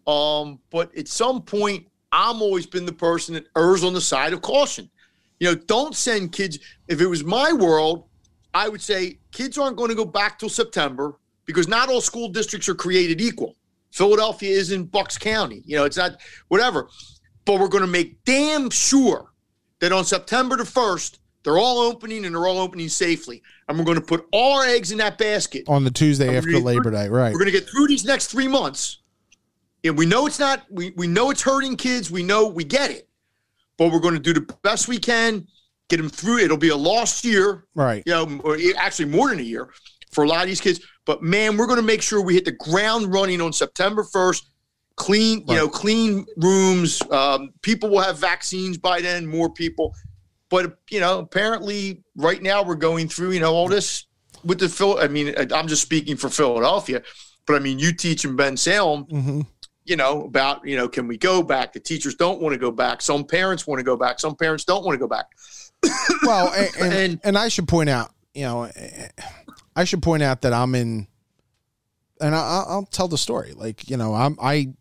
Um, 0.06 0.58
but 0.70 0.96
at 0.96 1.06
some 1.06 1.42
point, 1.42 1.86
I'm 2.10 2.40
always 2.40 2.64
been 2.64 2.86
the 2.86 2.92
person 2.92 3.34
that 3.34 3.46
errs 3.56 3.84
on 3.84 3.92
the 3.92 4.00
side 4.00 4.32
of 4.32 4.40
caution. 4.40 4.88
You 5.38 5.48
know, 5.48 5.54
don't 5.66 5.94
send 5.94 6.32
kids. 6.32 6.58
If 6.88 7.02
it 7.02 7.06
was 7.06 7.24
my 7.24 7.52
world, 7.52 8.08
I 8.54 8.68
would 8.68 8.80
say 8.80 9.18
kids 9.32 9.58
aren't 9.58 9.76
going 9.76 9.90
to 9.90 9.94
go 9.94 10.06
back 10.06 10.38
till 10.38 10.48
September 10.48 11.18
because 11.46 11.68
not 11.68 11.88
all 11.88 12.00
school 12.00 12.28
districts 12.28 12.68
are 12.68 12.74
created 12.74 13.20
equal. 13.20 13.56
Philadelphia 13.90 14.50
is 14.50 14.72
in 14.72 14.84
Bucks 14.84 15.16
County. 15.16 15.62
You 15.64 15.76
know, 15.76 15.84
it's 15.84 15.96
not 15.96 16.20
whatever. 16.48 16.88
But 17.44 17.60
we're 17.60 17.68
going 17.68 17.84
to 17.84 17.90
make 17.90 18.24
damn 18.24 18.70
sure 18.70 19.30
that 19.80 19.92
on 19.92 20.04
September 20.04 20.56
the 20.56 20.64
1st, 20.64 21.18
they're 21.44 21.58
all 21.58 21.78
opening 21.78 22.24
and 22.24 22.34
they're 22.34 22.46
all 22.46 22.58
opening 22.58 22.88
safely. 22.88 23.42
And 23.68 23.78
we're 23.78 23.84
going 23.84 24.00
to 24.00 24.04
put 24.04 24.26
all 24.32 24.58
our 24.58 24.64
eggs 24.66 24.92
in 24.92 24.98
that 24.98 25.18
basket. 25.18 25.64
On 25.68 25.84
the 25.84 25.90
Tuesday 25.90 26.36
after 26.36 26.58
Labor 26.58 26.90
Day, 26.90 27.08
right? 27.08 27.32
We're 27.32 27.38
going 27.38 27.52
to 27.52 27.58
get 27.58 27.68
through 27.68 27.86
these 27.86 28.04
next 28.04 28.28
three 28.28 28.48
months. 28.48 28.98
And 29.84 29.98
we 29.98 30.06
know 30.06 30.26
it's 30.26 30.38
not, 30.38 30.62
we, 30.70 30.92
we 30.96 31.06
know 31.06 31.30
it's 31.30 31.42
hurting 31.42 31.76
kids. 31.76 32.10
We 32.10 32.22
know 32.22 32.46
we 32.48 32.64
get 32.64 32.90
it. 32.90 33.08
But 33.76 33.92
we're 33.92 34.00
going 34.00 34.14
to 34.14 34.20
do 34.20 34.32
the 34.32 34.52
best 34.62 34.88
we 34.88 34.98
can, 34.98 35.46
get 35.88 35.98
them 35.98 36.08
through. 36.08 36.38
It'll 36.38 36.56
be 36.56 36.70
a 36.70 36.76
lost 36.76 37.24
year, 37.24 37.66
Right. 37.74 38.02
you 38.06 38.12
know, 38.12 38.40
or 38.42 38.56
actually 38.78 39.06
more 39.10 39.28
than 39.28 39.38
a 39.40 39.42
year 39.42 39.68
for 40.14 40.24
a 40.24 40.28
lot 40.28 40.42
of 40.42 40.48
these 40.48 40.60
kids. 40.60 40.80
But 41.04 41.22
man, 41.22 41.56
we're 41.56 41.66
going 41.66 41.78
to 41.80 41.82
make 41.84 42.02
sure 42.02 42.22
we 42.22 42.34
hit 42.34 42.44
the 42.44 42.52
ground 42.52 43.12
running 43.12 43.40
on 43.40 43.52
September 43.52 44.04
1st. 44.04 44.42
Clean, 44.96 45.44
you 45.48 45.56
know, 45.56 45.68
clean 45.68 46.24
rooms. 46.36 47.02
Um, 47.10 47.50
people 47.62 47.90
will 47.90 48.00
have 48.00 48.16
vaccines 48.18 48.78
by 48.78 49.00
then, 49.00 49.26
more 49.26 49.50
people. 49.50 49.92
But, 50.50 50.78
you 50.88 51.00
know, 51.00 51.18
apparently 51.18 52.04
right 52.16 52.40
now 52.40 52.62
we're 52.62 52.76
going 52.76 53.08
through, 53.08 53.32
you 53.32 53.40
know, 53.40 53.52
all 53.52 53.66
this 53.66 54.06
with 54.44 54.60
the 54.60 54.68
Phil. 54.68 54.98
I 55.00 55.08
mean, 55.08 55.34
I'm 55.52 55.66
just 55.66 55.82
speaking 55.82 56.16
for 56.16 56.28
Philadelphia, 56.28 57.02
but 57.44 57.56
I 57.56 57.58
mean, 57.58 57.80
you 57.80 57.92
teach 57.92 58.24
in 58.24 58.36
Bensalem, 58.36 59.10
hmm 59.10 59.40
you 59.86 59.96
know, 59.96 60.22
about, 60.24 60.66
you 60.66 60.78
know, 60.78 60.88
can 60.88 61.06
we 61.06 61.18
go 61.18 61.42
back? 61.42 61.74
The 61.74 61.78
teachers 61.78 62.14
don't 62.14 62.40
want 62.40 62.54
to 62.54 62.58
go 62.58 62.70
back. 62.70 63.02
Some 63.02 63.22
parents 63.22 63.66
want 63.66 63.80
to 63.80 63.82
go 63.82 63.98
back. 63.98 64.18
Some 64.18 64.34
parents 64.34 64.64
don't 64.64 64.82
want 64.82 64.94
to 64.94 64.98
go 64.98 65.06
back. 65.06 65.26
Well, 66.22 66.50
and, 66.54 66.70
and, 66.80 66.92
And- 66.94 67.20
and 67.22 67.36
I 67.36 67.48
should 67.48 67.68
point 67.68 67.90
out, 67.90 68.10
you 68.32 68.44
know, 68.44 68.70
I 69.76 69.84
should 69.84 70.02
point 70.02 70.22
out 70.22 70.42
that 70.42 70.52
I'm 70.52 70.74
in, 70.74 71.06
and 72.20 72.34
I, 72.34 72.38
I'll 72.38 72.66
I'll 72.68 72.86
tell 72.86 73.08
the 73.08 73.18
story. 73.18 73.52
Like, 73.52 73.88
you 73.90 73.96
know, 73.96 74.14
I'm 74.14 74.38
I 74.40 74.72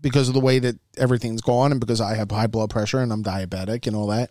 because 0.00 0.28
of 0.28 0.34
the 0.34 0.40
way 0.40 0.58
that 0.58 0.76
everything's 0.96 1.40
gone, 1.40 1.72
and 1.72 1.80
because 1.80 2.00
I 2.00 2.14
have 2.14 2.30
high 2.30 2.46
blood 2.46 2.70
pressure 2.70 3.00
and 3.00 3.12
I'm 3.12 3.22
diabetic 3.22 3.86
and 3.86 3.96
all 3.96 4.08
that. 4.08 4.30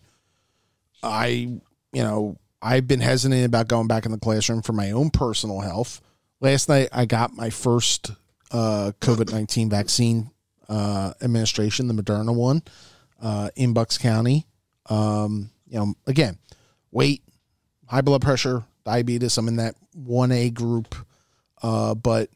I, 1.04 1.28
you 1.28 1.62
know, 2.04 2.38
I've 2.62 2.88
been 2.88 3.02
hesitant 3.02 3.46
about 3.46 3.68
going 3.68 3.88
back 3.88 4.06
in 4.06 4.12
the 4.12 4.18
classroom 4.18 4.62
for 4.62 4.74
my 4.74 4.92
own 4.92 5.10
personal 5.12 5.60
health. 5.60 6.02
Last 6.40 6.68
night, 6.68 6.90
I 6.92 7.06
got 7.06 7.34
my 7.34 7.50
first 7.50 8.12
uh, 8.52 8.92
COVID 9.02 9.32
nineteen 9.32 9.70
vaccine 9.70 10.32
uh, 10.68 11.14
administration, 11.22 11.88
the 11.88 11.94
Moderna 11.94 12.34
one, 12.36 12.64
uh, 13.22 13.50
in 13.56 13.74
Bucks 13.74 13.98
County. 13.98 14.46
Um, 14.90 15.50
you 15.68 15.80
know, 15.80 15.94
again, 16.06 16.38
weight, 16.92 17.24
high 17.88 18.02
blood 18.02 18.22
pressure, 18.22 18.64
diabetes. 18.86 19.38
I'm 19.38 19.48
in 19.48 19.57
that 19.57 19.76
one 19.94 20.32
A 20.32 20.49
group, 20.49 20.95
uh, 21.62 21.95
but 21.95 22.30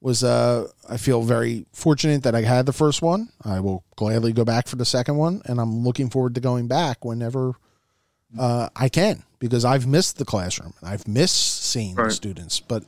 was 0.00 0.24
uh, 0.24 0.66
I 0.88 0.96
feel 0.96 1.22
very 1.22 1.64
fortunate 1.72 2.24
that 2.24 2.34
I 2.34 2.42
had 2.42 2.66
the 2.66 2.72
first 2.72 3.02
one. 3.02 3.28
I 3.44 3.60
will 3.60 3.84
gladly 3.94 4.32
go 4.32 4.44
back 4.44 4.66
for 4.66 4.76
the 4.76 4.84
second 4.84 5.16
one, 5.16 5.42
and 5.44 5.60
I'm 5.60 5.84
looking 5.84 6.10
forward 6.10 6.34
to 6.34 6.40
going 6.40 6.66
back 6.66 7.04
whenever 7.04 7.54
uh, 8.36 8.68
I 8.74 8.88
can 8.88 9.22
because 9.38 9.64
I've 9.64 9.86
missed 9.86 10.18
the 10.18 10.24
classroom 10.24 10.74
and 10.80 10.88
I've 10.88 11.06
missed 11.06 11.64
seeing 11.64 11.94
the 11.94 12.10
students. 12.10 12.58
But 12.58 12.82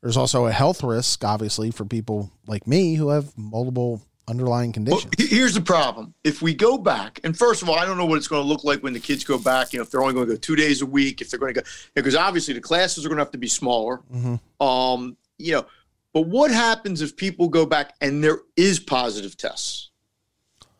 there's 0.00 0.16
also 0.16 0.46
a 0.46 0.52
health 0.52 0.82
risk, 0.82 1.24
obviously, 1.24 1.70
for 1.70 1.84
people 1.84 2.30
like 2.46 2.66
me 2.66 2.94
who 2.94 3.10
have 3.10 3.36
multiple 3.36 4.00
underlying 4.28 4.72
conditions. 4.72 5.12
he- 5.18 5.26
here's 5.26 5.54
the 5.54 5.60
problem. 5.60 6.14
If 6.24 6.42
we 6.42 6.54
go 6.54 6.78
back, 6.78 7.20
and 7.24 7.36
first 7.36 7.62
of 7.62 7.68
all, 7.68 7.76
I 7.76 7.84
don't 7.86 7.96
know 7.96 8.06
what 8.06 8.16
it's 8.18 8.28
going 8.28 8.42
to 8.42 8.48
look 8.48 8.64
like 8.64 8.82
when 8.82 8.92
the 8.92 9.00
kids 9.00 9.24
go 9.24 9.38
back. 9.38 9.72
You 9.72 9.78
know, 9.78 9.82
if 9.84 9.90
they're 9.90 10.02
only 10.02 10.14
going 10.14 10.26
to 10.26 10.32
go 10.34 10.38
two 10.38 10.56
days 10.56 10.82
a 10.82 10.86
week, 10.86 11.20
if 11.20 11.30
they're 11.30 11.38
going 11.40 11.54
to 11.54 11.60
go, 11.60 11.66
because 11.94 12.16
obviously 12.16 12.54
the 12.54 12.60
classes 12.60 13.04
are 13.04 13.08
going 13.08 13.18
to 13.18 13.22
have 13.24 13.32
to 13.32 13.38
be 13.38 13.48
smaller. 13.48 14.00
Um, 14.60 15.16
you 15.38 15.52
know, 15.52 15.66
but 16.12 16.22
what 16.22 16.50
happens 16.50 17.02
if 17.02 17.16
people 17.16 17.48
go 17.48 17.66
back 17.66 17.94
and 18.00 18.22
there 18.24 18.38
is 18.56 18.80
positive 18.80 19.36
tests? 19.36 19.90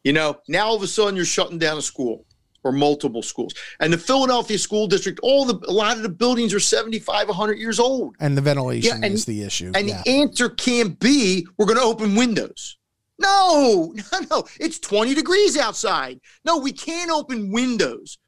You 0.02 0.12
know, 0.12 0.40
now 0.48 0.66
all 0.68 0.76
of 0.76 0.82
a 0.82 0.86
sudden 0.86 1.16
you're 1.16 1.24
shutting 1.24 1.58
down 1.58 1.76
a 1.78 1.82
school 1.82 2.24
or 2.64 2.72
multiple 2.72 3.22
schools, 3.22 3.54
and 3.78 3.92
the 3.92 3.98
Philadelphia 3.98 4.58
school 4.58 4.88
district, 4.88 5.20
all 5.22 5.44
the 5.44 5.54
a 5.68 5.72
lot 5.72 5.96
of 5.96 6.02
the 6.02 6.08
buildings 6.08 6.52
are 6.52 6.58
75, 6.58 7.28
100 7.28 7.58
years 7.58 7.78
old. 7.78 8.16
and 8.18 8.36
the 8.36 8.40
ventilation 8.42 8.88
Yeah, 9.00 9.06
and- 9.06 9.14
is 9.14 9.24
the 9.24 9.42
issue. 9.42 9.70
And 9.74 9.88
yeah. 9.88 10.02
the 10.04 10.10
answer 10.10 10.48
can't 10.48 10.98
be 10.98 11.46
we're 11.58 11.66
going 11.66 11.78
to 11.78 11.84
open 11.84 12.16
windows. 12.16 12.76
No, 13.18 13.94
no, 14.12 14.18
no. 14.30 14.44
It's 14.60 14.78
20 14.78 15.14
degrees 15.14 15.56
outside. 15.56 16.20
No, 16.44 16.58
we 16.58 16.72
can't 16.72 17.10
open 17.10 17.52
windows. 17.52 18.18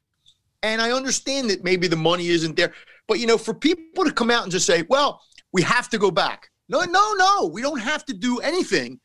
And 0.61 0.81
I 0.81 0.91
understand 0.91 1.49
that 1.49 1.63
maybe 1.63 1.87
the 1.87 1.95
money 1.95 2.27
isn't 2.27 2.55
there. 2.55 2.73
But, 3.07 3.19
you 3.19 3.27
know, 3.27 3.37
for 3.37 3.53
people 3.53 4.03
to 4.05 4.11
come 4.11 4.29
out 4.29 4.43
and 4.43 4.51
just 4.51 4.65
say, 4.65 4.83
well, 4.89 5.21
we 5.51 5.61
have 5.61 5.89
to 5.89 5.97
go 5.97 6.11
back. 6.11 6.49
No, 6.67 6.83
no, 6.83 7.13
no. 7.13 7.49
We 7.51 7.61
don't 7.61 7.79
have 7.79 8.05
to 8.05 8.13
do 8.13 8.39
anything 8.39 8.99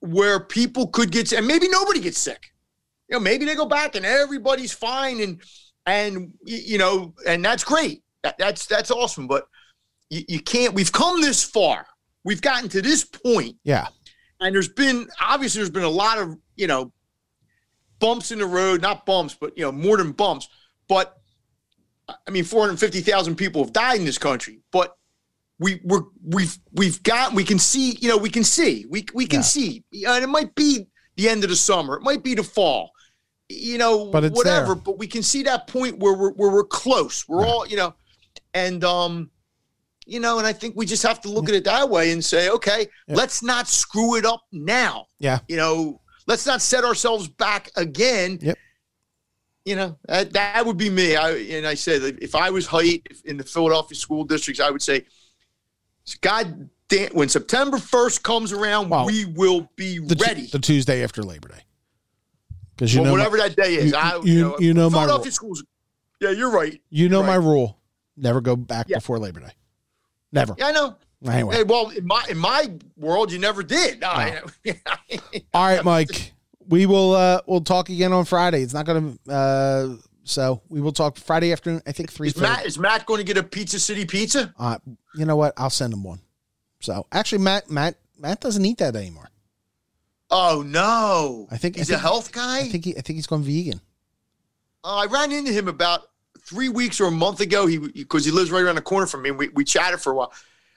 where 0.00 0.40
people 0.40 0.88
could 0.88 1.10
get, 1.10 1.32
and 1.32 1.46
maybe 1.46 1.68
nobody 1.68 2.00
gets 2.00 2.18
sick. 2.18 2.50
You 3.08 3.16
know, 3.16 3.20
maybe 3.20 3.44
they 3.44 3.54
go 3.54 3.66
back 3.66 3.94
and 3.94 4.04
everybody's 4.04 4.72
fine 4.72 5.20
and, 5.20 5.40
and, 5.86 6.32
you 6.44 6.78
know, 6.78 7.14
and 7.26 7.44
that's 7.44 7.62
great. 7.62 8.02
That, 8.22 8.36
that's, 8.38 8.66
that's 8.66 8.90
awesome. 8.90 9.28
But, 9.28 9.46
you, 10.10 10.22
you 10.28 10.40
can't 10.40 10.74
we've 10.74 10.92
come 10.92 11.20
this 11.20 11.42
far 11.42 11.86
we've 12.24 12.40
gotten 12.40 12.68
to 12.70 12.82
this 12.82 13.04
point 13.04 13.56
yeah. 13.64 13.88
And 14.40 14.54
there's 14.54 14.68
been 14.68 15.08
obviously 15.20 15.60
there's 15.60 15.70
been 15.70 15.82
a 15.82 15.88
lot 15.88 16.18
of 16.18 16.36
you 16.56 16.66
know 16.66 16.92
bumps 17.98 18.30
in 18.30 18.38
the 18.38 18.46
road 18.46 18.82
not 18.82 19.06
bumps 19.06 19.34
but 19.34 19.56
you 19.56 19.64
know 19.64 19.72
more 19.72 19.96
than 19.96 20.12
bumps. 20.12 20.48
But 20.88 21.16
i 22.26 22.30
mean 22.30 22.44
450000 22.44 23.34
people 23.36 23.64
have 23.64 23.72
died 23.72 23.98
in 23.98 24.04
this 24.06 24.18
country. 24.18 24.60
But 24.70 24.96
we 25.58 25.80
we're 25.84 26.02
we've 26.22 26.56
we've 26.72 27.02
got 27.02 27.32
we 27.32 27.42
can 27.44 27.58
see 27.58 27.96
you 28.00 28.08
know 28.08 28.18
we 28.18 28.28
can 28.30 28.44
see 28.44 28.84
we 28.88 29.06
we 29.14 29.26
can 29.26 29.38
Yeah. 29.40 29.44
see. 29.44 29.84
And 30.06 30.22
it 30.22 30.28
might 30.28 30.54
be 30.54 30.86
the 31.16 31.28
end 31.28 31.44
of 31.44 31.50
the 31.50 31.56
summer. 31.56 31.96
It 31.96 32.02
might 32.02 32.22
be 32.22 32.34
the 32.34 32.42
fall. 32.44 32.90
You 33.48 33.78
know 33.78 34.10
But 34.10 34.32
whatever. 34.32 34.74
there. 34.74 34.82
but 34.84 34.98
we 34.98 35.06
can 35.06 35.22
see 35.22 35.42
that 35.44 35.66
point 35.66 35.98
where 35.98 36.12
we're 36.14 36.32
where 36.32 36.50
we're 36.50 36.64
close. 36.64 37.26
We're 37.28 37.42
Yeah. 37.44 37.50
all 37.50 37.66
you 37.66 37.76
know 37.76 37.94
and 38.54 38.84
um 38.84 39.30
you 40.06 40.20
know, 40.20 40.38
and 40.38 40.46
I 40.46 40.52
think 40.52 40.74
we 40.76 40.86
just 40.86 41.02
have 41.02 41.20
to 41.22 41.28
look 41.28 41.48
at 41.48 41.54
it 41.54 41.64
that 41.64 41.88
way 41.90 42.12
and 42.12 42.24
say, 42.24 42.48
okay, 42.50 42.86
let's 43.08 43.42
not 43.42 43.66
screw 43.68 44.14
it 44.16 44.24
up 44.24 44.42
now. 44.52 45.06
Yeah. 45.18 45.40
You 45.48 45.56
know, 45.56 46.00
let's 46.26 46.46
not 46.46 46.62
set 46.62 46.84
ourselves 46.84 47.28
back 47.28 47.70
again. 47.76 48.38
Yep. 48.40 48.56
You 49.64 49.74
know, 49.76 49.98
that, 50.06 50.32
that 50.34 50.64
would 50.64 50.76
be 50.76 50.88
me. 50.90 51.16
I 51.16 51.32
and 51.32 51.66
I 51.66 51.74
said 51.74 52.18
if 52.22 52.36
I 52.36 52.50
was 52.50 52.66
Hite 52.68 53.04
in 53.24 53.36
the 53.36 53.42
Philadelphia 53.44 53.96
school 53.96 54.24
districts, 54.24 54.60
I 54.60 54.70
would 54.70 54.80
say, 54.82 55.04
God 56.20 56.70
damn, 56.88 57.10
when 57.14 57.28
September 57.28 57.78
first 57.78 58.22
comes 58.22 58.52
around, 58.52 58.90
Wow. 58.90 59.06
we 59.06 59.24
will 59.24 59.68
be 59.74 59.98
The, 59.98 60.14
ready. 60.24 60.46
the 60.46 60.60
Tuesday 60.60 61.02
after 61.02 61.22
Labor 61.24 61.48
Day. 61.48 61.62
Because 62.76 62.94
you 62.94 63.00
well, 63.02 63.06
know, 63.06 63.12
whatever 63.18 63.38
my, 63.38 63.48
that 63.48 63.56
day 63.56 63.74
is. 63.74 63.90
you- 63.90 63.96
I, 63.96 64.20
you- 64.22 64.56
you 64.60 64.72
know 64.74 64.88
my 64.88 64.98
Philadelphia 64.98 65.24
rule. 65.24 65.32
schools. 65.32 65.64
Yeah, 66.20 66.30
you're 66.30 66.50
right. 66.50 66.80
you 66.90 67.08
know 67.08 67.20
Right. 67.22 67.26
my 67.26 67.34
rule: 67.34 67.78
never 68.16 68.40
go 68.40 68.54
back 68.54 68.86
Yeah. 68.88 68.98
before 68.98 69.18
Labor 69.18 69.40
Day. 69.40 69.52
Never. 70.36 70.54
Yeah, 70.58 70.66
I 70.68 70.72
know. 70.72 70.96
Anyway, 71.26 71.56
Hey, 71.56 71.62
well, 71.64 71.88
in 71.90 72.06
my 72.06 72.24
in 72.28 72.38
my 72.38 72.70
world, 72.96 73.32
you 73.32 73.38
never 73.38 73.62
did. 73.62 74.00
No, 74.00 74.08
I- 74.08 74.40
all 75.54 75.64
right, 75.66 75.84
Mike. 75.84 76.32
We 76.68 76.86
will. 76.86 77.14
uh 77.14 77.40
We'll 77.46 77.62
talk 77.62 77.88
again 77.88 78.12
on 78.12 78.24
Friday. 78.26 78.62
It's 78.62 78.74
not 78.74 78.86
going 78.86 79.18
to. 79.26 79.32
uh 79.32 79.96
So 80.24 80.60
we 80.68 80.80
will 80.80 80.92
talk 80.92 81.16
Friday 81.16 81.52
afternoon. 81.52 81.80
I 81.86 81.92
think 81.92 82.12
three 82.12 82.28
is. 82.28 82.36
Matt 82.36 82.66
is 82.66 82.78
Matt 82.78 83.06
going 83.06 83.18
to 83.18 83.24
get 83.24 83.38
a 83.38 83.42
Pizza 83.42 83.78
City 83.80 84.04
pizza? 84.04 84.52
Uh, 84.58 84.78
you 85.16 85.24
know 85.24 85.36
what? 85.36 85.54
I'll 85.56 85.70
send 85.70 85.92
him 85.92 86.02
one. 86.04 86.20
So 86.80 87.06
actually, 87.10 87.38
Matt, 87.38 87.70
Matt, 87.70 87.96
Matt 88.18 88.40
doesn't 88.40 88.64
eat 88.64 88.78
that 88.78 88.94
anymore. 88.94 89.30
Oh 90.30 90.62
no! 90.66 91.46
I 91.50 91.56
think- 91.56 91.76
I 91.76 91.80
he's 91.80 91.88
think- 91.88 91.98
a 91.98 92.02
health 92.02 92.30
guy. 92.32 92.58
I 92.60 92.68
think 92.68 92.84
he, 92.84 92.96
I 92.96 93.00
think 93.00 93.16
he's 93.16 93.26
gone 93.26 93.42
vegan. 93.42 93.80
Uh, 94.84 94.96
I 94.96 95.06
ran 95.06 95.32
into 95.32 95.52
him 95.52 95.66
about 95.68 96.10
three 96.46 96.68
weeks 96.68 97.00
or 97.00 97.06
a 97.06 97.10
month 97.10 97.40
ago. 97.40 97.66
He 97.66 97.78
because 97.78 98.24
he 98.24 98.30
lives 98.30 98.50
right 98.50 98.62
around 98.62 98.76
the 98.76 98.82
corner 98.82 99.06
from 99.06 99.22
me. 99.22 99.30
And 99.30 99.38
we 99.38 99.48
we 99.48 99.64
chatted 99.64 100.00
for 100.00 100.12
a 100.12 100.14
while. 100.14 100.32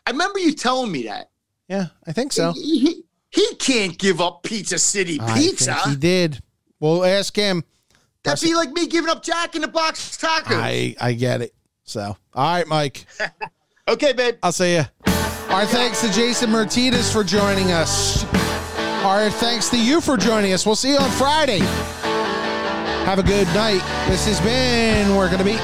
I 0.05 0.11
remember 0.11 0.39
you 0.39 0.53
telling 0.53 0.91
me 0.91 1.03
that. 1.03 1.29
Yeah, 1.67 1.87
I 2.07 2.13
think 2.13 2.33
so. 2.33 2.51
He, 2.53 2.79
he, 2.79 3.03
he 3.29 3.55
can't 3.55 3.97
give 3.97 4.19
up 4.19 4.41
Pizza 4.41 4.79
City 4.79 5.19
I 5.21 5.39
pizza. 5.39 5.75
he 5.87 5.95
did. 5.95 6.41
We'll 6.79 7.05
ask 7.05 7.35
him. 7.35 7.63
That'd 8.23 8.47
be 8.47 8.55
like 8.55 8.71
me 8.71 8.87
giving 8.87 9.09
up 9.09 9.21
Jack 9.23 9.55
in 9.55 9.61
the 9.61 9.67
Box 9.67 10.17
tacos. 10.17 10.55
I 10.55 10.95
I 10.99 11.13
get 11.13 11.41
it. 11.41 11.53
So 11.83 12.17
all 12.33 12.53
right, 12.53 12.67
Mike. 12.67 13.05
okay, 13.87 14.13
babe. 14.13 14.35
I'll 14.41 14.51
see 14.51 14.75
you. 14.75 14.83
Our 15.49 15.65
thanks 15.65 16.01
to 16.01 16.11
Jason 16.11 16.51
Martinez 16.51 17.11
for 17.11 17.23
joining 17.23 17.71
us. 17.71 18.23
Our 19.03 19.29
thanks 19.29 19.69
to 19.69 19.81
you 19.81 20.01
for 20.01 20.17
joining 20.17 20.53
us. 20.53 20.65
We'll 20.65 20.75
see 20.75 20.91
you 20.91 20.97
on 20.97 21.09
Friday. 21.11 21.61
Have 23.09 23.17
a 23.17 23.23
good 23.23 23.47
night. 23.55 23.81
This 24.07 24.27
has 24.27 24.39
been 24.39 25.15
We're 25.15 25.31
Gonna 25.31 25.43
Be. 25.43 25.57